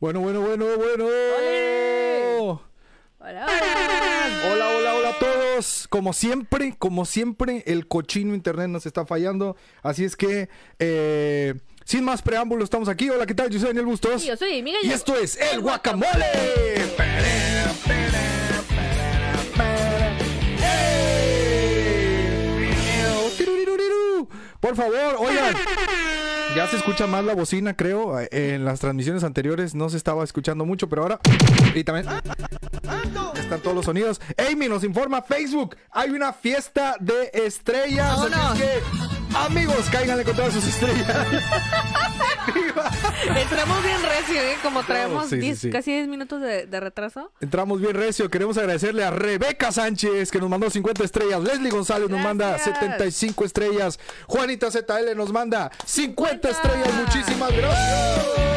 Bueno, 0.00 0.20
bueno, 0.20 0.40
bueno, 0.40 0.66
bueno. 0.76 1.06
Hola, 3.20 3.46
hola. 3.46 3.46
Hola, 4.52 4.68
hola, 4.76 4.94
hola 4.94 5.08
a 5.10 5.18
todos. 5.18 5.86
Como 5.88 6.12
siempre, 6.12 6.74
como 6.78 7.04
siempre, 7.04 7.62
el 7.66 7.86
cochino 7.86 8.34
internet 8.34 8.68
nos 8.68 8.86
está 8.86 9.06
fallando. 9.06 9.56
Así 9.82 10.04
es 10.04 10.16
que, 10.16 10.48
eh, 10.78 11.54
sin 11.84 12.04
más 12.04 12.22
preámbulos, 12.22 12.64
estamos 12.64 12.88
aquí. 12.88 13.08
Hola, 13.08 13.24
¿qué 13.24 13.34
tal? 13.34 13.48
Yo 13.50 13.58
soy 13.58 13.68
Daniel 13.68 13.86
Bustos. 13.86 14.20
Sí, 14.20 14.28
yo 14.28 14.36
soy 14.36 14.58
Amiga 14.58 14.78
Y 14.82 14.90
esto 14.90 15.16
es 15.16 15.38
El 15.40 15.60
Guacamole. 15.60 16.24
Por 24.60 24.76
favor, 24.76 25.16
oigan. 25.18 25.54
Ya 26.54 26.68
se 26.68 26.76
escucha 26.76 27.08
más 27.08 27.24
la 27.24 27.34
bocina, 27.34 27.74
creo. 27.74 28.16
En 28.30 28.64
las 28.64 28.78
transmisiones 28.78 29.24
anteriores 29.24 29.74
no 29.74 29.88
se 29.88 29.96
estaba 29.96 30.22
escuchando 30.22 30.64
mucho, 30.64 30.88
pero 30.88 31.02
ahora. 31.02 31.20
Y 31.74 31.82
también. 31.82 32.06
Están 33.34 33.60
todos 33.60 33.74
los 33.74 33.84
sonidos. 33.84 34.20
Amy 34.38 34.68
nos 34.68 34.84
informa 34.84 35.22
Facebook. 35.22 35.76
Hay 35.90 36.10
una 36.10 36.32
fiesta 36.32 36.96
de 37.00 37.30
estrellas. 37.32 38.18
Así 38.20 38.62
es 38.62 38.68
que, 38.68 39.36
amigos, 39.36 39.86
cáiganle 39.90 40.24
con 40.24 40.36
todas 40.36 40.54
sus 40.54 40.66
estrellas. 40.66 41.08
Entramos 43.36 43.82
bien 43.82 44.02
recio, 44.02 44.40
¿eh? 44.40 44.56
Como 44.62 44.82
traemos 44.82 45.24
sí, 45.24 45.36
sí, 45.36 45.40
10 45.40 45.58
sí. 45.58 45.70
casi 45.70 45.92
10 45.92 46.08
minutos 46.08 46.40
de, 46.40 46.66
de 46.66 46.80
retraso. 46.80 47.32
Entramos 47.40 47.80
bien 47.80 47.94
recio. 47.94 48.28
Queremos 48.30 48.58
agradecerle 48.58 49.04
a 49.04 49.10
Rebeca 49.10 49.72
Sánchez 49.72 50.30
que 50.30 50.38
nos 50.38 50.48
mandó 50.50 50.70
50 50.70 51.04
estrellas. 51.04 51.42
Leslie 51.42 51.70
González 51.70 52.08
nos 52.10 52.20
manda 52.20 52.50
Gracias. 52.50 52.78
75 52.78 53.44
estrellas. 53.44 53.98
Juanita 54.26 54.70
ZL 54.70 55.16
nos 55.16 55.32
manda 55.32 55.70
50 55.84 56.50
estrellas. 56.50 56.94
Muchísimas 56.94 57.52
gracias. 57.52 58.54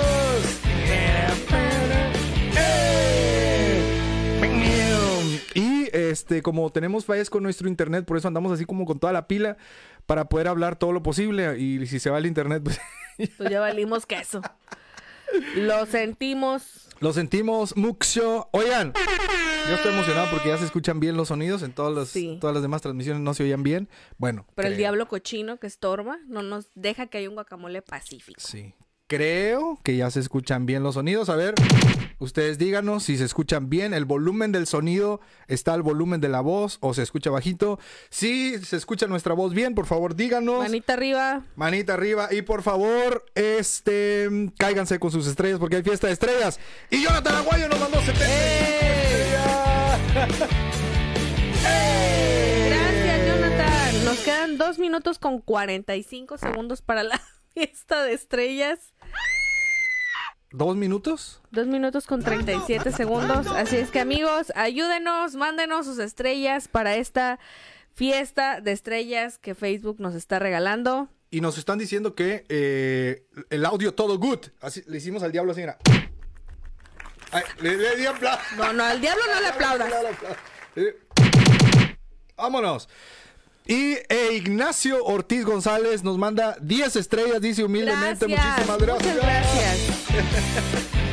Y 5.53 5.89
este, 5.91 6.43
como 6.43 6.69
tenemos 6.69 7.05
fallas 7.05 7.31
con 7.31 7.41
nuestro 7.41 7.67
internet, 7.67 8.05
por 8.05 8.15
eso 8.15 8.27
andamos 8.27 8.51
así 8.51 8.65
como 8.65 8.85
con 8.85 8.99
toda 8.99 9.11
la 9.11 9.27
pila 9.27 9.57
para 10.07 10.25
poder 10.29 10.47
hablar 10.47 10.77
todo 10.79 10.91
lo 10.91 11.03
posible. 11.03 11.59
Y 11.59 11.85
si 11.85 11.99
se 11.99 12.09
va 12.09 12.17
el 12.17 12.25
internet, 12.25 12.63
pues 12.63 12.79
Pues 13.37 13.49
ya 13.49 13.59
valimos 13.59 14.05
queso. 14.07 14.41
Lo 15.55 15.85
sentimos. 15.85 16.87
Lo 16.99 17.13
sentimos 17.13 17.75
mucho. 17.77 18.47
Oigan, 18.53 18.93
yo 19.69 19.75
estoy 19.75 19.93
emocionado 19.93 20.29
porque 20.31 20.49
ya 20.49 20.57
se 20.57 20.65
escuchan 20.65 20.99
bien 20.99 21.15
los 21.17 21.27
sonidos. 21.27 21.61
En 21.63 21.73
todas 21.73 21.93
las, 21.93 22.07
Sí. 22.09 22.37
todas 22.41 22.53
las 22.55 22.63
demás 22.63 22.81
transmisiones 22.81 23.21
no 23.21 23.33
se 23.33 23.43
oían 23.43 23.61
bien. 23.61 23.89
Bueno. 24.17 24.45
Pero 24.55 24.67
el 24.69 24.77
diablo 24.77 25.07
cochino 25.07 25.57
que 25.59 25.67
estorba 25.67 26.17
no 26.27 26.41
nos 26.41 26.69
deja 26.75 27.07
que 27.07 27.19
haya 27.19 27.29
un 27.29 27.35
guacamole 27.35 27.81
pacífico. 27.81 28.39
Sí. 28.41 28.73
Creo 29.09 29.79
que 29.83 29.95
ya 29.95 30.11
se 30.11 30.19
escuchan 30.19 30.65
bien 30.65 30.83
los 30.83 30.95
sonidos. 30.95 31.29
A 31.29 31.37
ver, 31.37 31.53
ustedes 32.19 32.57
díganos 32.57 33.03
si 33.03 33.17
se 33.17 33.23
escuchan 33.23 33.69
bien. 33.69 33.93
El 33.93 34.03
volumen 34.03 34.51
del 34.51 34.67
sonido 34.67 35.21
está 35.47 35.73
al 35.73 35.81
volumen 35.81 36.19
de 36.19 36.27
la 36.27 36.41
voz 36.41 36.77
o 36.81 36.93
se 36.93 37.03
escucha 37.03 37.29
bajito. 37.29 37.79
Si 38.09 38.59
se 38.59 38.75
escucha 38.75 39.07
nuestra 39.07 39.33
voz 39.33 39.53
bien, 39.53 39.75
por 39.75 39.85
favor 39.85 40.13
díganos. 40.17 40.59
Manita 40.59 40.91
arriba. 40.91 41.45
Manita 41.55 41.93
arriba 41.93 42.27
y 42.33 42.41
por 42.41 42.63
favor, 42.63 43.23
este, 43.33 44.27
cáiganse 44.57 44.99
con 44.99 45.09
sus 45.09 45.25
estrellas 45.25 45.57
porque 45.57 45.77
hay 45.77 45.83
fiesta 45.83 46.07
de 46.07 46.13
estrellas. 46.13 46.59
Y 46.89 47.01
Jonathan 47.01 47.35
Aguayo 47.35 47.69
nos 47.69 47.79
mandó 47.79 48.01
70 48.01 48.25
estrellas. 48.25 49.99
Gracias, 52.65 53.25
Jonathan. 53.25 54.03
Nos 54.03 54.19
quedan 54.19 54.57
2 54.57 54.79
minutos 54.79 55.17
con 55.17 55.39
45 55.39 56.37
segundos 56.37 56.81
para 56.81 57.03
la 57.03 57.21
fiesta 57.53 58.03
de 58.03 58.11
estrellas. 58.13 58.93
¿Dos 60.51 60.77
minutos? 60.77 61.41
2 61.51 61.67
minutos 61.67 62.07
con 62.07 62.23
37 62.23 62.91
segundos. 62.93 63.47
Así 63.47 63.75
es 63.75 63.91
que 63.91 63.99
amigos, 63.99 64.53
ayúdenos, 64.55 65.35
mándenos 65.35 65.85
sus 65.85 65.99
estrellas 65.99 66.69
para 66.69 66.95
esta 66.95 67.37
fiesta 67.93 68.61
de 68.61 68.71
estrellas 68.71 69.37
que 69.39 69.55
Facebook 69.55 69.97
nos 69.99 70.15
está 70.15 70.39
regalando. 70.39 71.09
Y 71.29 71.41
nos 71.41 71.57
están 71.57 71.77
diciendo 71.77 72.15
que 72.15 72.45
eh, 72.47 73.27
el 73.49 73.65
audio 73.65 73.93
todo 73.93 74.17
good. 74.17 74.39
Así, 74.61 74.83
le 74.87 74.97
hicimos 74.97 75.21
al 75.21 75.33
diablo 75.33 75.51
así, 75.51 75.61
mira. 75.61 75.77
Ay, 77.31 77.43
le, 77.59 77.75
le 77.75 77.97
di 77.97 78.05
aplauso. 78.05 78.41
No, 78.55 78.71
no, 78.71 78.85
al 78.85 79.01
diablo 79.01 79.23
no 79.33 79.41
le 79.41 79.47
aplaudas. 79.47 79.93
Vámonos. 82.37 82.87
Y 83.67 83.97
eh, 84.09 84.29
Ignacio 84.33 85.03
Ortiz 85.03 85.43
González 85.43 86.03
nos 86.03 86.17
manda 86.17 86.55
10 86.61 86.95
estrellas, 86.95 87.41
dice 87.41 87.63
humildemente. 87.63 88.27
Gracias. 88.27 88.67
Muchísimas 88.67 88.77
gracias. 88.79 89.15
Muchas 89.15 89.23
gracias. 89.23 90.97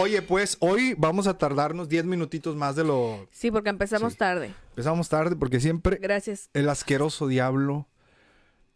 Oye, 0.00 0.22
pues 0.22 0.56
hoy 0.60 0.94
vamos 0.96 1.26
a 1.26 1.36
tardarnos 1.38 1.88
10 1.88 2.04
minutitos 2.04 2.54
más 2.54 2.76
de 2.76 2.84
lo... 2.84 3.26
Sí, 3.32 3.50
porque 3.50 3.70
empezamos 3.70 4.12
Sí. 4.12 4.18
tarde. 4.18 4.54
Empezamos 4.70 5.08
tarde 5.08 5.34
porque 5.34 5.58
siempre 5.60 5.96
Gracias. 6.00 6.50
el 6.54 6.68
asqueroso 6.68 7.26
diablo 7.26 7.88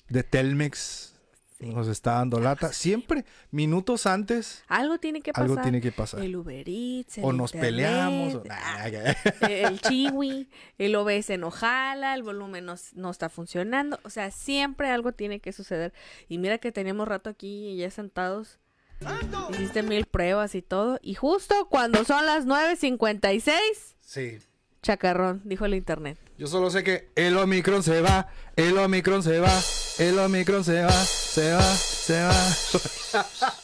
de 0.08 0.24
Telmex 0.24 1.11
nos 1.70 1.88
está 1.88 2.12
dando 2.14 2.40
lata. 2.40 2.72
Siempre 2.72 3.24
minutos 3.50 4.06
antes 4.06 4.64
Algo 4.68 4.98
tiene 4.98 5.20
que 5.20 5.32
pasar. 5.32 5.44
algo 5.50 5.62
tiene 5.62 5.80
que 5.80 5.92
pasar. 5.92 6.20
El 6.20 6.36
Uber 6.36 6.68
Eats, 6.68 7.18
el 7.18 7.24
O 7.24 7.32
nos 7.32 7.54
internet, 7.54 7.70
peleamos. 7.74 8.34
o- 8.34 8.42
ah, 8.50 8.88
el 9.48 9.80
chiwi, 9.80 10.48
el 10.78 10.94
OBS 10.96 11.38
no 11.38 11.50
jala, 11.50 12.14
el 12.14 12.22
volumen 12.22 12.64
no, 12.64 12.74
no 12.94 13.10
está 13.10 13.28
funcionando. 13.28 13.98
O 14.04 14.10
sea, 14.10 14.30
siempre 14.30 14.90
algo 14.90 15.12
tiene 15.12 15.40
que 15.40 15.52
suceder. 15.52 15.92
Y 16.28 16.38
mira 16.38 16.58
que 16.58 16.72
teníamos 16.72 17.06
rato 17.08 17.30
aquí 17.30 17.76
ya 17.76 17.90
sentados. 17.90 18.58
Hiciste 19.50 19.82
mil 19.82 20.06
pruebas 20.06 20.54
y 20.54 20.62
todo. 20.62 20.98
Y 21.02 21.14
justo 21.14 21.66
cuando 21.68 22.04
son 22.04 22.24
las 22.24 22.46
9.56, 22.46 23.96
Sí. 24.00 24.38
chacarrón, 24.80 25.42
dijo 25.44 25.64
el 25.64 25.74
internet. 25.74 26.18
Yo 26.38 26.46
solo 26.46 26.70
sé 26.70 26.82
que 26.82 27.10
el 27.14 27.36
Omicron 27.36 27.82
se 27.82 28.00
va, 28.00 28.28
el 28.56 28.76
Omicron 28.78 29.22
se 29.22 29.38
va, 29.38 29.52
el 29.98 30.18
Omicron 30.18 30.64
se 30.64 30.82
va, 30.82 30.90
se 30.90 31.52
va, 31.52 31.62
se 31.62 32.22
va. 32.22 32.34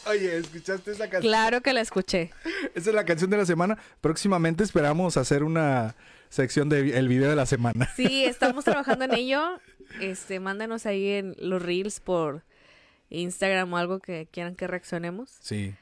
Oye, 0.10 0.36
¿escuchaste 0.38 0.92
esa 0.92 1.04
canción? 1.04 1.22
Claro 1.22 1.60
que 1.62 1.72
la 1.72 1.80
escuché. 1.80 2.30
Esa 2.74 2.90
es 2.90 2.94
la 2.94 3.04
canción 3.04 3.30
de 3.30 3.38
la 3.38 3.46
semana. 3.46 3.78
Próximamente 4.00 4.62
esperamos 4.62 5.16
hacer 5.16 5.42
una 5.42 5.96
sección 6.28 6.68
del 6.68 6.92
el 6.92 7.08
video 7.08 7.30
de 7.30 7.36
la 7.36 7.46
semana. 7.46 7.88
Sí, 7.96 8.24
estamos 8.24 8.64
trabajando 8.64 9.06
en 9.06 9.14
ello. 9.14 9.60
Este, 10.00 10.38
mándanos 10.38 10.86
ahí 10.86 11.08
en 11.08 11.34
los 11.38 11.62
reels 11.62 12.00
por 12.00 12.44
Instagram 13.08 13.72
o 13.72 13.78
algo 13.78 14.00
que 14.00 14.28
quieran 14.30 14.54
que 14.54 14.66
reaccionemos. 14.66 15.30
Sí. 15.40 15.74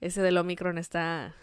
Ese 0.00 0.22
del 0.22 0.38
Omicron 0.38 0.78
está, 0.78 1.34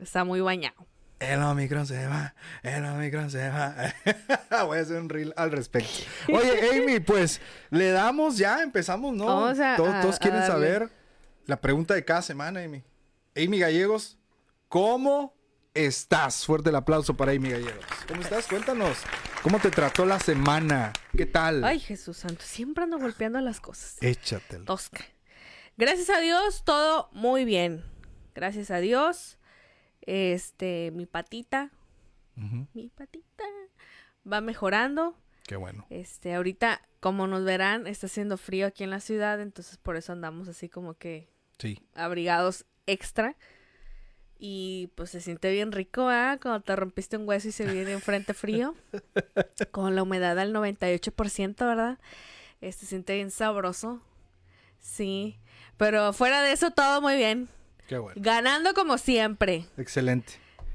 está 0.00 0.24
muy 0.24 0.40
bañado. 0.40 0.86
El 1.20 1.40
Omicron 1.42 1.86
se 1.86 2.06
va, 2.06 2.34
el 2.62 2.84
Omicron 2.84 3.30
se 3.30 3.48
va. 3.48 3.74
Voy 4.66 4.78
a 4.78 4.82
hacer 4.82 5.00
un 5.00 5.08
reel 5.08 5.32
al 5.36 5.52
respecto. 5.52 5.90
Oye, 6.32 6.70
Amy, 6.82 7.00
pues 7.00 7.40
le 7.70 7.90
damos 7.92 8.36
ya, 8.36 8.62
empezamos, 8.62 9.14
¿no? 9.14 9.26
Vamos 9.26 9.58
a- 9.60 9.76
todos, 9.76 9.94
a- 9.94 10.00
todos 10.02 10.16
a 10.16 10.18
quieren 10.18 10.44
saber 10.46 10.90
la 11.46 11.60
pregunta 11.60 11.94
de 11.94 12.04
cada 12.04 12.20
semana, 12.22 12.60
Amy. 12.60 12.82
Amy 13.36 13.58
Gallegos, 13.58 14.18
¿cómo 14.68 15.34
estás? 15.72 16.44
Fuerte 16.44 16.68
el 16.70 16.76
aplauso 16.76 17.16
para 17.16 17.32
Amy 17.32 17.50
Gallegos. 17.50 17.84
¿Cómo 18.06 18.20
estás? 18.20 18.46
Cuéntanos. 18.46 18.98
¿Cómo 19.42 19.58
te 19.60 19.70
trató 19.70 20.04
la 20.04 20.18
semana? 20.20 20.92
¿Qué 21.16 21.26
tal? 21.26 21.64
Ay, 21.64 21.78
Jesús 21.80 22.18
Santo, 22.18 22.42
siempre 22.44 22.84
ando 22.84 22.98
golpeando 22.98 23.40
las 23.40 23.60
cosas. 23.60 23.96
Échatelo. 24.00 24.64
Tosca. 24.64 25.04
Gracias 25.76 26.10
a 26.10 26.20
Dios, 26.20 26.64
todo 26.64 27.08
muy 27.12 27.44
bien. 27.44 27.84
Gracias 28.34 28.70
a 28.70 28.78
Dios. 28.78 29.38
Este, 30.06 30.90
mi 30.92 31.06
patita, 31.06 31.70
mi 32.74 32.88
patita 32.90 33.44
va 34.30 34.40
mejorando. 34.40 35.16
Qué 35.46 35.56
bueno. 35.56 35.86
Este, 35.90 36.34
ahorita, 36.34 36.80
como 37.00 37.26
nos 37.26 37.44
verán, 37.44 37.86
está 37.86 38.06
haciendo 38.06 38.36
frío 38.36 38.66
aquí 38.66 38.84
en 38.84 38.90
la 38.90 39.00
ciudad, 39.00 39.40
entonces 39.40 39.76
por 39.78 39.96
eso 39.96 40.12
andamos 40.12 40.48
así 40.48 40.68
como 40.68 40.94
que 40.94 41.28
Sí. 41.58 41.78
abrigados 41.94 42.64
extra. 42.86 43.36
Y 44.36 44.90
pues 44.96 45.10
se 45.10 45.20
siente 45.20 45.50
bien 45.52 45.70
rico, 45.72 46.08
¿ah? 46.08 46.38
Cuando 46.42 46.60
te 46.60 46.74
rompiste 46.76 47.16
un 47.16 47.26
hueso 47.26 47.48
y 47.48 47.52
se 47.52 47.70
viene 47.70 47.94
un 47.94 48.02
frente 48.02 48.34
frío. 48.34 48.74
Con 49.70 49.94
la 49.94 50.02
humedad 50.02 50.38
al 50.38 50.52
98%, 50.52 51.64
¿verdad? 51.66 51.98
Este 52.60 52.80
se 52.80 52.86
siente 52.86 53.14
bien 53.14 53.30
sabroso. 53.30 54.02
Sí. 54.80 55.38
Pero 55.78 56.12
fuera 56.12 56.42
de 56.42 56.52
eso, 56.52 56.72
todo 56.72 57.00
muy 57.00 57.16
bien. 57.16 57.48
Qué 57.88 57.98
bueno. 57.98 58.20
Ganando 58.22 58.74
como 58.74 58.98
siempre. 58.98 59.66
Excelente. 59.76 60.34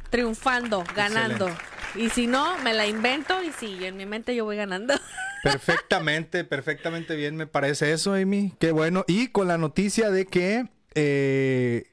Triunfando, 0.09 0.83
ganando. 0.95 1.49
Y 1.95 2.09
si 2.09 2.27
no, 2.27 2.57
me 2.59 2.73
la 2.73 2.87
invento. 2.87 3.41
Y 3.43 3.51
sí, 3.51 3.83
en 3.85 3.97
mi 3.97 4.05
mente 4.05 4.35
yo 4.35 4.45
voy 4.45 4.55
ganando. 4.57 4.93
Perfectamente, 5.43 6.43
perfectamente 6.43 7.15
bien 7.15 7.35
me 7.37 7.47
parece 7.47 7.93
eso, 7.93 8.13
Amy. 8.13 8.53
Qué 8.59 8.71
bueno. 8.73 9.05
Y 9.07 9.27
con 9.29 9.47
la 9.47 9.57
noticia 9.57 10.09
de 10.11 10.25
que... 10.25 10.67
eh, 10.95 11.85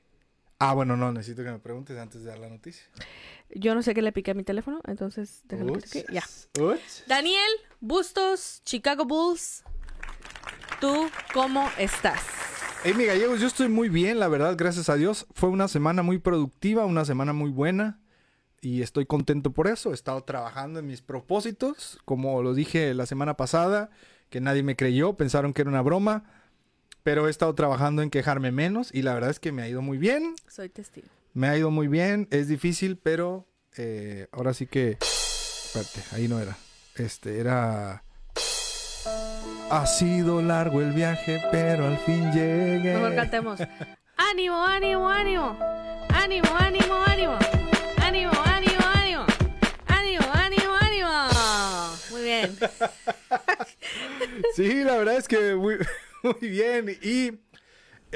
Ah, 0.59 0.73
bueno, 0.73 0.97
no, 0.97 1.13
necesito 1.13 1.45
que 1.45 1.51
me 1.51 1.59
preguntes 1.59 1.99
antes 1.99 2.23
de 2.23 2.31
dar 2.31 2.39
la 2.39 2.49
noticia. 2.49 2.83
Yo 3.51 3.75
no 3.75 3.83
sé 3.83 3.93
qué 3.93 4.01
le 4.01 4.11
piqué 4.11 4.31
a 4.31 4.35
mi 4.35 4.43
teléfono, 4.43 4.81
entonces 4.87 5.43
que 5.49 5.57
Uts. 5.57 5.85
pique. 5.93 6.07
Ya. 6.11 6.25
Uts. 6.59 7.05
Daniel 7.07 7.51
Bustos, 7.81 8.63
Chicago 8.65 9.05
Bulls. 9.05 9.63
¿Tú 10.81 11.11
cómo 11.35 11.71
estás? 11.77 12.21
Amy 12.89 13.05
Gallegos, 13.05 13.41
yo 13.41 13.49
estoy 13.49 13.69
muy 13.69 13.89
bien, 13.89 14.21
la 14.21 14.29
verdad, 14.29 14.55
gracias 14.57 14.89
a 14.89 14.95
Dios. 14.95 15.27
Fue 15.35 15.49
una 15.49 15.67
semana 15.67 16.05
muy 16.05 16.21
productiva, 16.21 16.87
una 16.87 17.05
semana 17.05 17.33
muy 17.33 17.51
buena. 17.51 17.99
Y 18.61 18.81
estoy 18.83 19.07
contento 19.07 19.51
por 19.51 19.67
eso. 19.67 19.91
He 19.91 19.95
estado 19.95 20.23
trabajando 20.23 20.79
en 20.79 20.87
mis 20.87 21.03
propósitos, 21.03 21.99
como 22.05 22.45
lo 22.45 22.55
dije 22.55 22.95
la 22.95 23.07
semana 23.07 23.37
pasada, 23.37 23.91
que 24.31 24.41
nadie 24.41 24.63
me 24.63 24.77
creyó, 24.77 25.15
pensaron 25.15 25.53
que 25.53 25.63
era 25.63 25.71
una 25.71 25.83
broma. 25.83 26.31
Pero 27.03 27.27
he 27.27 27.31
estado 27.31 27.57
trabajando 27.57 28.03
en 28.03 28.11
quejarme 28.11 28.53
menos 28.53 28.95
y 28.95 29.03
la 29.03 29.15
verdad 29.15 29.31
es 29.31 29.41
que 29.41 29.51
me 29.51 29.63
ha 29.63 29.69
ido 29.69 29.83
muy 29.83 29.99
bien. 29.99 30.37
Soy 30.47 30.69
testigo. 30.69 31.09
Me 31.35 31.49
ha 31.49 31.59
ido 31.59 31.73
muy 31.73 31.89
bien, 31.89 32.29
es 32.31 32.47
difícil, 32.47 32.99
pero 32.99 33.49
eh, 33.77 34.29
ahora 34.31 34.55
sí 34.55 34.69
que... 34.69 34.97
Espérate, 35.01 36.03
ahí 36.13 36.29
no 36.29 36.39
era. 36.39 36.57
Este, 36.95 37.41
era... 37.41 38.05
Ha 39.71 39.85
sido 39.87 40.41
largo 40.43 40.81
el 40.81 40.93
viaje, 40.93 41.41
pero 41.51 41.87
al 41.87 41.99
fin 41.99 42.31
llegué. 42.33 42.95
Mejor 42.95 43.15
cantemos. 43.17 43.61
ánimo, 44.17 44.63
ánimo, 44.65 45.09
ánimo. 45.09 45.59
Ánimo, 46.11 46.49
ánimo, 46.59 46.95
ánimo. 47.05 47.39
Ánimo, 48.03 48.31
ánimo, 48.45 48.81
ánimo. 48.95 49.25
Ánimo, 49.87 50.25
ánimo, 50.33 50.75
ánimo. 50.81 51.09
Muy 52.11 52.23
bien. 52.23 52.57
Sí, 54.55 54.85
la 54.85 54.97
verdad 54.97 55.17
es 55.17 55.27
que 55.29 55.55
muy, 55.57 55.77
muy 56.23 56.49
bien. 56.49 56.97
Y 57.03 57.33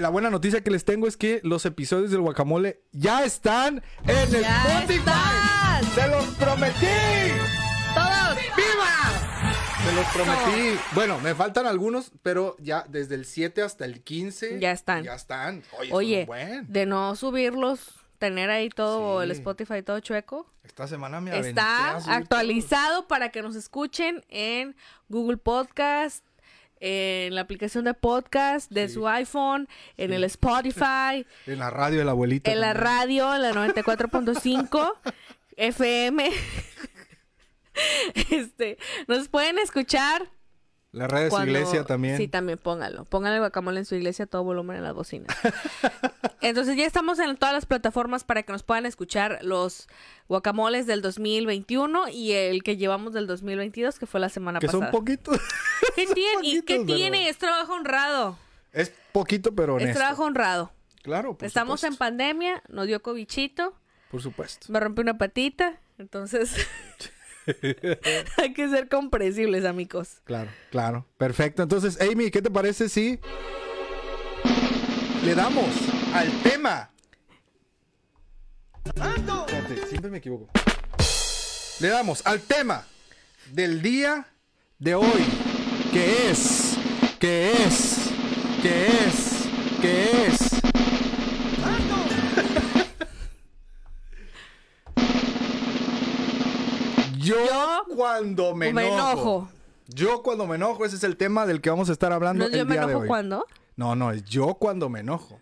la 0.00 0.08
buena 0.08 0.30
noticia 0.30 0.62
que 0.62 0.70
les 0.70 0.84
tengo 0.84 1.06
es 1.08 1.16
que 1.16 1.40
los 1.42 1.66
episodios 1.66 2.10
del 2.12 2.20
guacamole 2.20 2.80
ya 2.92 3.24
están 3.24 3.82
en 4.06 4.34
el 4.34 4.42
¡Ya 4.42 4.62
Spotify. 4.80 4.98
están! 5.00 5.84
¡Se 5.94 6.08
los 6.08 6.24
prometí! 6.36 6.86
Todos. 7.94 8.36
¡Viva! 8.56 8.99
Se 9.90 9.96
los 9.96 10.06
prometí. 10.12 10.78
Bueno, 10.94 11.18
me 11.18 11.34
faltan 11.34 11.66
algunos, 11.66 12.12
pero 12.22 12.54
ya 12.60 12.84
desde 12.88 13.16
el 13.16 13.24
7 13.24 13.60
hasta 13.62 13.84
el 13.84 14.02
15. 14.02 14.60
Ya 14.60 14.70
están. 14.70 15.02
Ya 15.02 15.14
están. 15.14 15.64
Oye, 15.80 15.90
Oye, 15.92 16.24
buen. 16.26 16.72
de 16.72 16.86
no 16.86 17.16
subirlos, 17.16 17.90
tener 18.18 18.50
ahí 18.50 18.68
todo 18.68 19.18
Sí. 19.18 19.24
el 19.24 19.30
Spotify 19.32 19.82
todo 19.82 19.98
chueco. 19.98 20.46
Esta 20.62 20.86
semana 20.86 21.20
me 21.20 21.36
Está 21.36 21.96
actualizado 22.14 23.08
para 23.08 23.30
que 23.30 23.42
nos 23.42 23.56
escuchen 23.56 24.24
en 24.28 24.76
Google 25.08 25.38
Podcast, 25.38 26.24
en 26.78 27.34
la 27.34 27.40
aplicación 27.40 27.84
de 27.84 27.92
podcast 27.94 28.70
de 28.70 28.86
Sí. 28.86 28.94
su 28.94 29.08
iPhone, 29.08 29.68
en 29.96 30.12
el 30.12 30.22
Spotify. 30.24 31.26
En 31.46 31.58
la 31.58 31.70
radio 31.70 31.98
de 31.98 32.04
la 32.04 32.12
abuelita. 32.12 32.50
en 32.52 32.60
la 32.60 32.74
también. 32.74 32.84
radio, 32.86 33.34
en 33.34 33.42
la 33.42 33.52
94.5 33.54 34.92
FM. 35.56 36.30
Este, 38.30 38.78
nos 39.08 39.28
pueden 39.28 39.58
escuchar 39.58 40.30
La 40.92 41.06
radio 41.08 41.26
de 41.26 41.30
su 41.30 41.42
iglesia 41.42 41.84
también. 41.84 42.16
Sí, 42.16 42.28
también 42.28 42.58
póngalo. 42.58 43.04
Póngale 43.04 43.38
guacamole 43.38 43.80
en 43.80 43.84
su 43.86 43.94
iglesia 43.94 44.26
todo 44.26 44.42
volumen 44.44 44.76
en 44.78 44.82
las 44.84 44.94
bocinas. 44.94 45.36
Entonces 46.40 46.76
ya 46.76 46.86
estamos 46.86 47.18
en 47.18 47.36
todas 47.36 47.54
las 47.54 47.66
plataformas 47.66 48.24
para 48.24 48.42
que 48.42 48.52
nos 48.52 48.62
puedan 48.62 48.86
escuchar 48.86 49.38
los 49.42 49.88
guacamoles 50.28 50.86
del 50.86 51.02
2021 51.02 52.08
y 52.08 52.32
el 52.32 52.62
que 52.62 52.76
llevamos 52.78 53.12
del 53.12 53.26
2022, 53.26 53.98
que 53.98 54.06
fue 54.06 54.20
la 54.20 54.28
semana 54.30 54.58
que 54.58 54.66
pasada. 54.66 54.84
son 54.90 54.90
poquitos. 54.90 55.38
¿Qué 55.94 56.06
tiene? 56.06 56.40
¿Y 56.48 56.62
qué 56.62 56.76
pero- 56.76 56.86
tiene? 56.86 57.28
Es 57.28 57.36
trabajo 57.38 57.74
honrado. 57.74 58.38
es 58.72 58.90
poquito, 59.12 59.54
pero 59.54 59.76
Es 59.76 59.82
honesto. 59.82 59.98
trabajo 60.00 60.24
honrado. 60.24 60.72
Claro, 61.02 61.36
por 61.36 61.46
Estamos 61.46 61.82
en 61.84 61.96
pandemia, 61.96 62.62
nos 62.68 62.86
dio 62.86 63.00
cobichito, 63.02 63.74
Por 64.10 64.20
supuesto. 64.22 64.66
me 64.70 64.80
rompí 64.80 65.00
una 65.02 65.16
patita, 65.18 65.80
entonces 65.98 66.54
hay 68.36 68.52
que 68.52 68.68
ser 68.68 68.88
comprensibles, 68.88 69.64
amigos. 69.64 70.20
Claro, 70.24 70.50
claro. 70.70 71.06
Perfecto. 71.16 71.62
Entonces, 71.62 72.00
Amy, 72.00 72.30
¿qué 72.30 72.42
te 72.42 72.50
parece 72.50 72.88
si 72.88 73.18
le 75.24 75.34
damos 75.34 75.68
al 76.14 76.30
tema? 76.42 76.90
Espérate, 78.84 79.86
siempre 79.88 80.10
me 80.10 80.18
equivoco. 80.18 80.48
Le 81.80 81.88
damos 81.88 82.26
al 82.26 82.40
tema 82.40 82.84
del 83.52 83.82
día 83.82 84.26
de 84.78 84.94
hoy, 84.94 85.24
que 85.92 86.30
es, 86.30 86.76
que 87.18 87.52
es, 87.52 88.10
que 88.62 88.86
es, 88.86 89.48
que 89.80 90.26
es. 90.26 90.39
Yo, 97.30 97.46
Yo 97.46 97.84
cuando 97.96 98.54
me, 98.54 98.72
me 98.72 98.88
enojo. 98.88 99.10
enojo. 99.12 99.50
Yo 99.88 100.22
cuando 100.22 100.46
me 100.46 100.56
enojo, 100.56 100.84
ese 100.84 100.96
es 100.96 101.04
el 101.04 101.16
tema 101.16 101.46
del 101.46 101.60
que 101.60 101.70
vamos 101.70 101.88
a 101.88 101.92
estar 101.92 102.12
hablando 102.12 102.44
¿No 102.44 102.50
el 102.52 102.58
yo 102.58 102.64
me 102.66 102.72
día 102.74 102.80
de 102.82 102.86
enojo 102.92 103.02
hoy. 103.02 103.08
cuando? 103.08 103.46
No, 103.76 103.96
no, 103.96 104.12
es 104.12 104.24
yo 104.24 104.54
cuando 104.54 104.88
me 104.88 105.00
enojo. 105.00 105.40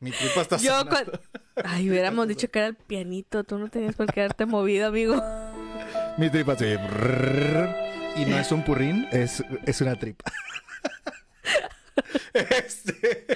Mi 0.00 0.10
tripa 0.10 0.40
está 0.40 0.56
Yo 0.56 0.70
sonando. 0.78 0.90
cuando... 0.90 1.20
Ay, 1.64 1.88
hubiéramos 1.88 2.26
dicho 2.26 2.48
que 2.50 2.58
era 2.58 2.68
el 2.68 2.74
pianito. 2.74 3.44
Tú 3.44 3.58
no 3.58 3.68
tenías 3.68 3.94
por 3.94 4.06
qué 4.06 4.14
quedarte 4.14 4.46
movido, 4.46 4.88
amigo. 4.88 5.14
Mi 6.18 6.28
tripa 6.28 6.56
se 6.56 6.74
y 8.16 8.24
no 8.26 8.36
es 8.38 8.50
un 8.52 8.64
purrín, 8.64 9.06
es, 9.12 9.42
es 9.64 9.80
una 9.80 9.96
tripa. 9.98 10.24
Este... 12.34 13.26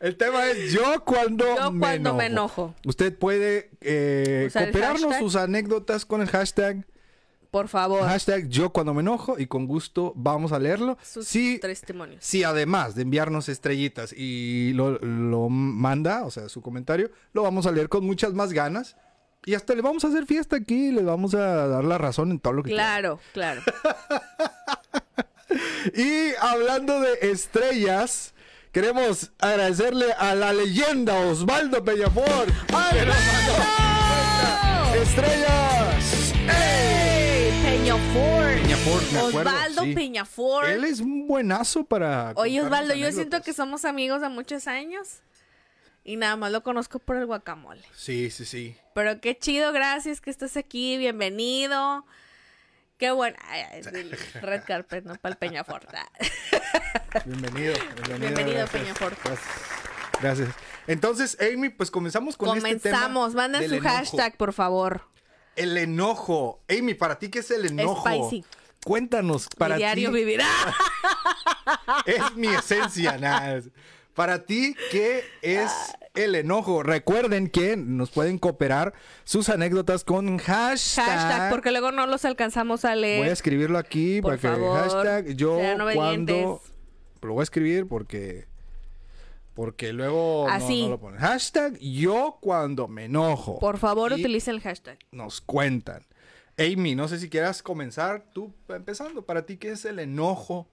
El 0.00 0.16
tema 0.16 0.48
es 0.48 0.72
yo 0.72 1.04
cuando, 1.04 1.44
Yo 1.56 1.70
me, 1.70 1.78
cuando 1.80 2.08
enojo. 2.10 2.16
me 2.16 2.26
enojo. 2.26 2.74
Usted 2.86 3.16
puede 3.18 3.70
eh, 3.82 4.48
cooperarnos 4.52 5.16
sus 5.16 5.36
anécdotas 5.36 6.06
con 6.06 6.22
el 6.22 6.28
hashtag, 6.28 6.86
Por 7.50 7.68
favor. 7.68 8.02
hashtag 8.04 8.48
yo 8.48 8.70
cuando 8.70 8.94
me 8.94 9.02
enojo 9.02 9.38
y 9.38 9.46
con 9.46 9.66
gusto 9.66 10.14
vamos 10.16 10.52
a 10.52 10.58
leerlo. 10.58 10.96
Sus 11.02 11.28
Sí, 11.28 11.58
testimonios. 11.60 12.24
Si 12.24 12.44
además 12.44 12.94
de 12.94 13.02
enviarnos 13.02 13.50
estrellitas 13.50 14.14
y 14.16 14.72
lo, 14.72 14.92
lo 15.00 15.50
manda, 15.50 16.24
o 16.24 16.30
sea, 16.30 16.48
su 16.48 16.62
comentario, 16.62 17.10
lo 17.34 17.42
vamos 17.42 17.66
a 17.66 17.72
leer 17.72 17.90
con 17.90 18.02
muchas 18.06 18.32
más 18.32 18.54
ganas. 18.54 18.96
Y 19.44 19.54
hasta 19.54 19.74
le 19.74 19.82
vamos 19.82 20.04
a 20.04 20.08
hacer 20.08 20.24
fiesta 20.26 20.56
aquí 20.56 20.88
y 20.88 20.92
le 20.92 21.02
vamos 21.02 21.34
a 21.34 21.66
dar 21.66 21.84
la 21.84 21.98
razón 21.98 22.30
en 22.30 22.40
todo 22.40 22.52
lo 22.54 22.62
que 22.62 22.70
Claro, 22.70 23.20
claro. 23.34 23.60
Y 25.94 26.32
hablando 26.40 27.00
de 27.00 27.18
estrellas, 27.32 28.34
queremos 28.72 29.32
agradecerle 29.38 30.12
a 30.12 30.34
la 30.34 30.52
leyenda 30.52 31.14
Osvaldo 31.20 31.84
Peñafort. 31.84 32.46
que 32.46 33.04
nos 33.04 33.16
mandó 33.26 33.52
30 33.54 35.02
Estrellas. 35.02 36.32
¡Ey! 36.34 37.62
Peñafort. 37.62 38.62
Peñafort, 38.62 39.12
me 39.12 39.18
acuerdo, 39.18 39.50
Osvaldo 39.50 39.82
sí. 39.82 39.94
Peñafort. 39.94 40.68
Él 40.68 40.84
es 40.84 41.00
un 41.00 41.26
buenazo 41.26 41.84
para. 41.84 42.32
Oye, 42.36 42.62
Osvaldo, 42.62 42.94
yo 42.94 43.10
siento 43.12 43.42
que 43.42 43.52
somos 43.52 43.84
amigos 43.84 44.20
de 44.20 44.28
muchos 44.28 44.66
años. 44.66 45.20
Y 46.02 46.16
nada 46.16 46.36
más 46.36 46.50
lo 46.50 46.62
conozco 46.62 46.98
por 46.98 47.16
el 47.16 47.26
guacamole. 47.26 47.82
Sí, 47.94 48.30
sí, 48.30 48.46
sí. 48.46 48.74
Pero 48.94 49.20
qué 49.20 49.38
chido, 49.38 49.70
gracias 49.72 50.20
que 50.20 50.30
estás 50.30 50.56
aquí. 50.56 50.96
Bienvenido. 50.96 52.06
Qué 53.00 53.06
el 53.06 54.10
red 54.42 54.62
carpet, 54.66 55.06
¿no? 55.06 55.14
Para 55.14 55.32
el 55.32 55.38
Peñafort. 55.38 55.90
Bienvenido, 57.24 57.72
bienvenido. 57.72 58.18
Bienvenido, 58.18 58.56
gracias, 58.58 58.70
Peñafort. 58.70 59.18
Gracias. 59.24 59.48
Gracias. 60.20 60.48
Entonces, 60.86 61.38
Amy, 61.40 61.70
pues 61.70 61.90
comenzamos 61.90 62.36
con 62.36 62.54
este 62.58 62.76
tema. 62.76 62.98
Comenzamos. 62.98 63.34
Manden 63.34 63.66
su 63.70 63.76
enojo. 63.76 63.88
hashtag, 63.88 64.36
por 64.36 64.52
favor. 64.52 65.06
El 65.56 65.78
enojo. 65.78 66.60
Amy, 66.68 66.92
¿para 66.92 67.18
ti 67.18 67.30
qué 67.30 67.38
es 67.38 67.50
el 67.50 67.64
enojo? 67.64 68.06
Spicy. 68.06 68.44
Cuéntanos, 68.84 69.48
para 69.56 69.76
Mi 69.76 69.78
diario 69.78 70.10
ti 70.10 70.16
vivirá. 70.16 70.46
es 72.04 72.36
mi 72.36 72.48
esencia, 72.48 73.16
nada. 73.16 73.62
Para 74.14 74.44
ti, 74.44 74.76
¿qué 74.90 75.24
es 75.40 75.72
el 76.24 76.34
enojo? 76.34 76.82
Recuerden 76.82 77.48
que 77.48 77.76
nos 77.76 78.10
pueden 78.10 78.38
cooperar 78.38 78.94
sus 79.24 79.48
anécdotas 79.48 80.04
con 80.04 80.38
hashtag. 80.38 81.06
Hashtag, 81.06 81.50
porque 81.50 81.70
luego 81.70 81.92
no 81.92 82.06
los 82.06 82.24
alcanzamos 82.24 82.84
a 82.84 82.94
leer. 82.94 83.20
Voy 83.20 83.28
a 83.28 83.32
escribirlo 83.32 83.78
aquí 83.78 84.20
Por 84.20 84.38
para 84.38 84.40
que 84.40 84.60
favor, 84.60 84.78
hashtag 84.80 85.36
yo 85.36 85.58
cuando 85.94 86.60
lo 87.22 87.34
voy 87.34 87.40
a 87.40 87.42
escribir 87.42 87.86
porque 87.86 88.48
porque 89.54 89.92
luego 89.92 90.48
Así. 90.48 90.84
no, 90.84 90.90
lo 90.90 91.00
ponen. 91.00 91.20
Hashtag 91.20 91.78
yo 91.78 92.38
cuando 92.40 92.88
me 92.88 93.06
enojo. 93.06 93.58
Por 93.58 93.78
favor, 93.78 94.12
utilicen 94.12 94.54
el 94.54 94.60
hashtag. 94.60 94.98
nos 95.10 95.40
cuentan. 95.40 96.06
Amy, 96.56 96.94
no 96.94 97.08
sé 97.08 97.18
si 97.18 97.28
quieras 97.28 97.62
comenzar 97.62 98.24
tú 98.32 98.54
empezando. 98.68 99.22
Para 99.22 99.46
ti, 99.46 99.56
¿qué 99.56 99.70
es 99.70 99.84
el 99.84 99.98
enojo? 99.98 100.68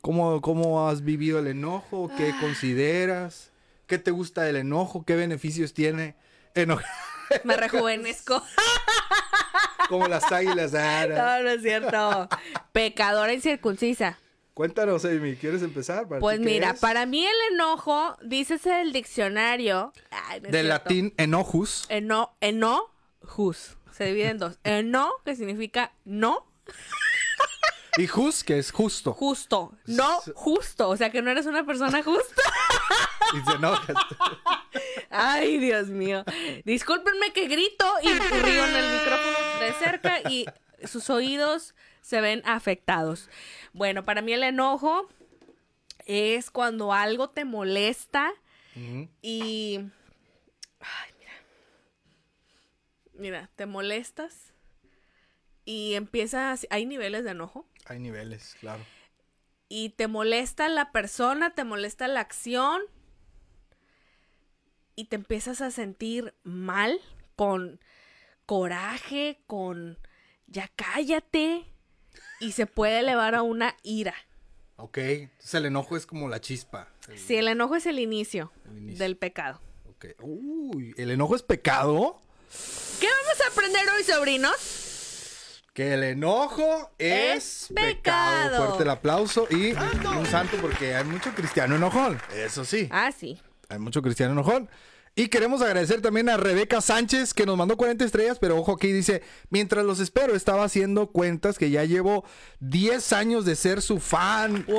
¿Cómo, 0.00 0.40
cómo 0.40 0.88
has 0.88 1.02
vivido 1.04 1.38
el 1.38 1.46
enojo? 1.46 2.10
Ah. 2.10 2.14
¿Qué 2.16 2.32
consideras? 2.40 3.51
¿Qué 3.92 3.98
te 3.98 4.10
gusta 4.10 4.40
del 4.44 4.56
enojo? 4.56 5.04
¿Qué 5.04 5.16
beneficios 5.16 5.74
tiene? 5.74 6.16
Eno- 6.54 6.80
Me 7.44 7.58
rejuvenezco. 7.58 8.42
Como 9.90 10.08
las 10.08 10.32
águilas. 10.32 10.72
ah, 10.74 11.04
no. 11.06 11.42
No, 11.42 11.50
es 11.50 11.60
cierto. 11.60 12.26
Pecadora 12.72 13.34
incircuncisa. 13.34 14.18
Cuéntanos, 14.54 15.04
Amy, 15.04 15.36
¿quieres 15.36 15.60
empezar? 15.60 16.08
¿Para 16.08 16.20
Pues 16.20 16.40
mira, 16.40 16.70
es? 16.70 16.80
para 16.80 17.04
mí 17.04 17.22
el 17.26 17.36
enojo, 17.52 18.16
dícese 18.22 18.80
el 18.80 18.94
diccionario. 18.94 19.92
Ay, 20.10 20.40
no 20.40 20.46
es 20.46 20.52
Del 20.52 20.68
latín 20.70 21.12
enojus. 21.18 21.84
Eno, 21.90 22.34
enojus. 22.40 23.76
Se 23.90 24.06
divide 24.06 24.28
en 24.30 24.38
dos. 24.38 24.58
Eno, 24.64 25.10
que 25.26 25.36
significa 25.36 25.92
no. 26.06 26.46
Y 27.98 28.06
just, 28.06 28.42
que 28.42 28.58
es 28.58 28.70
justo. 28.70 29.12
Justo. 29.12 29.76
No 29.86 30.20
justo. 30.34 30.88
O 30.88 30.96
sea 30.96 31.10
que 31.10 31.20
no 31.20 31.30
eres 31.30 31.46
una 31.46 31.64
persona 31.64 32.02
justa. 32.02 32.42
Y 33.34 33.50
se 33.50 33.56
enoja. 33.56 33.94
Ay, 35.08 35.56
Dios 35.56 35.88
mío. 35.88 36.22
Discúlpenme 36.66 37.32
que 37.32 37.48
grito 37.48 37.90
y 38.02 38.08
río 38.08 38.66
en 38.66 38.76
el 38.76 38.92
micrófono 38.92 39.60
de 39.60 39.72
cerca 39.72 40.30
y 40.30 40.44
sus 40.84 41.08
oídos 41.08 41.74
se 42.02 42.20
ven 42.20 42.42
afectados. 42.44 43.30
Bueno, 43.72 44.04
para 44.04 44.20
mí 44.20 44.34
el 44.34 44.42
enojo 44.42 45.08
es 46.04 46.50
cuando 46.50 46.92
algo 46.92 47.30
te 47.30 47.46
molesta 47.46 48.34
y... 49.22 49.80
Ay, 50.80 51.12
mira. 51.18 51.32
Mira, 53.14 53.50
te 53.56 53.64
molestas 53.64 54.51
y 55.64 55.94
empiezas... 55.94 56.66
Hay 56.70 56.86
niveles 56.86 57.24
de 57.24 57.30
enojo. 57.30 57.66
Hay 57.86 57.98
niveles, 57.98 58.56
claro. 58.60 58.84
y 59.68 59.90
te 59.90 60.06
molesta 60.06 60.68
la 60.68 60.92
persona, 60.92 61.54
te 61.54 61.64
molesta 61.64 62.06
la 62.08 62.20
acción 62.20 62.82
y 64.94 65.06
te 65.06 65.16
empiezas 65.16 65.60
a 65.60 65.70
sentir 65.70 66.34
mal, 66.42 67.00
con 67.36 67.80
coraje, 68.46 69.40
con 69.46 69.98
ya 70.46 70.68
cállate 70.76 71.64
y 72.40 72.52
se 72.52 72.66
puede 72.66 72.98
elevar 73.00 73.34
a 73.34 73.42
una 73.42 73.76
ira. 73.82 74.14
Ok. 74.76 74.98
Entonces 74.98 75.54
el 75.54 75.66
enojo 75.66 75.96
es 75.96 76.06
como 76.06 76.28
la 76.28 76.40
chispa. 76.40 76.88
El- 77.08 77.18
Si 77.18 77.36
el 77.36 77.48
enojo 77.48 77.74
es 77.76 77.86
el 77.86 77.98
inicio, 77.98 78.52
El 78.66 78.78
inicio. 78.78 78.98
del 79.04 79.16
pecado. 79.16 79.60
ok. 79.88 80.06
Uy, 80.20 80.92
¿el 80.98 81.10
enojo 81.10 81.34
es 81.36 81.42
pecado? 81.42 82.20
¿Qué 83.00 83.06
vamos 83.06 83.40
a 83.46 83.50
aprender 83.50 83.82
hoy, 83.96 84.02
sobrinos? 84.04 84.81
Que 85.72 85.94
el 85.94 86.02
enojo 86.04 86.90
es, 86.98 87.62
Es 87.64 87.72
pecado. 87.74 88.48
pecado. 88.50 88.66
Fuerte 88.66 88.82
el 88.82 88.90
aplauso 88.90 89.46
y 89.50 89.72
un 89.72 90.26
santo 90.26 90.58
porque 90.60 90.94
hay 90.94 91.04
mucho 91.04 91.30
cristiano 91.34 91.76
enojón. 91.76 92.20
Eso 92.34 92.64
sí. 92.64 92.88
Ah, 92.90 93.10
sí. 93.10 93.40
Hay 93.70 93.78
mucho 93.78 94.02
cristiano 94.02 94.32
enojón. 94.32 94.68
Y 95.14 95.28
queremos 95.28 95.60
agradecer 95.60 96.00
también 96.00 96.30
a 96.30 96.38
Rebeca 96.38 96.80
Sánchez 96.80 97.34
que 97.34 97.44
nos 97.44 97.58
mandó 97.58 97.76
40 97.76 98.02
estrellas, 98.02 98.38
pero 98.38 98.56
ojo 98.58 98.72
aquí 98.72 98.90
dice, 98.92 99.22
mientras 99.50 99.84
los 99.84 100.00
espero 100.00 100.34
estaba 100.34 100.64
haciendo 100.64 101.08
cuentas 101.10 101.58
que 101.58 101.70
ya 101.70 101.84
llevo 101.84 102.24
10 102.60 103.12
años 103.12 103.44
de 103.44 103.54
ser 103.56 103.82
su 103.82 104.00
fan. 104.00 104.64
¡Wow! 104.66 104.78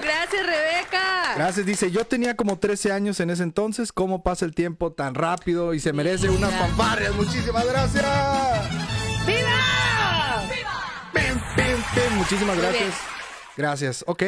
Gracias, 0.00 0.46
Rebeca. 0.46 1.34
Gracias, 1.34 1.66
dice, 1.66 1.90
yo 1.90 2.04
tenía 2.04 2.36
como 2.36 2.60
13 2.60 2.92
años 2.92 3.18
en 3.18 3.30
ese 3.30 3.42
entonces, 3.42 3.92
¿cómo 3.92 4.22
pasa 4.22 4.44
el 4.44 4.54
tiempo 4.54 4.92
tan 4.92 5.16
rápido 5.16 5.74
y 5.74 5.80
se 5.80 5.92
merece 5.92 6.28
unas 6.30 6.52
fanfarrias? 6.54 7.12
Muchísimas 7.16 7.66
gracias. 7.66 8.04
Muchísimas 12.16 12.56
Muy 12.56 12.64
gracias. 12.64 12.82
bien. 12.88 12.94
Gracias, 13.56 14.04
ok. 14.06 14.22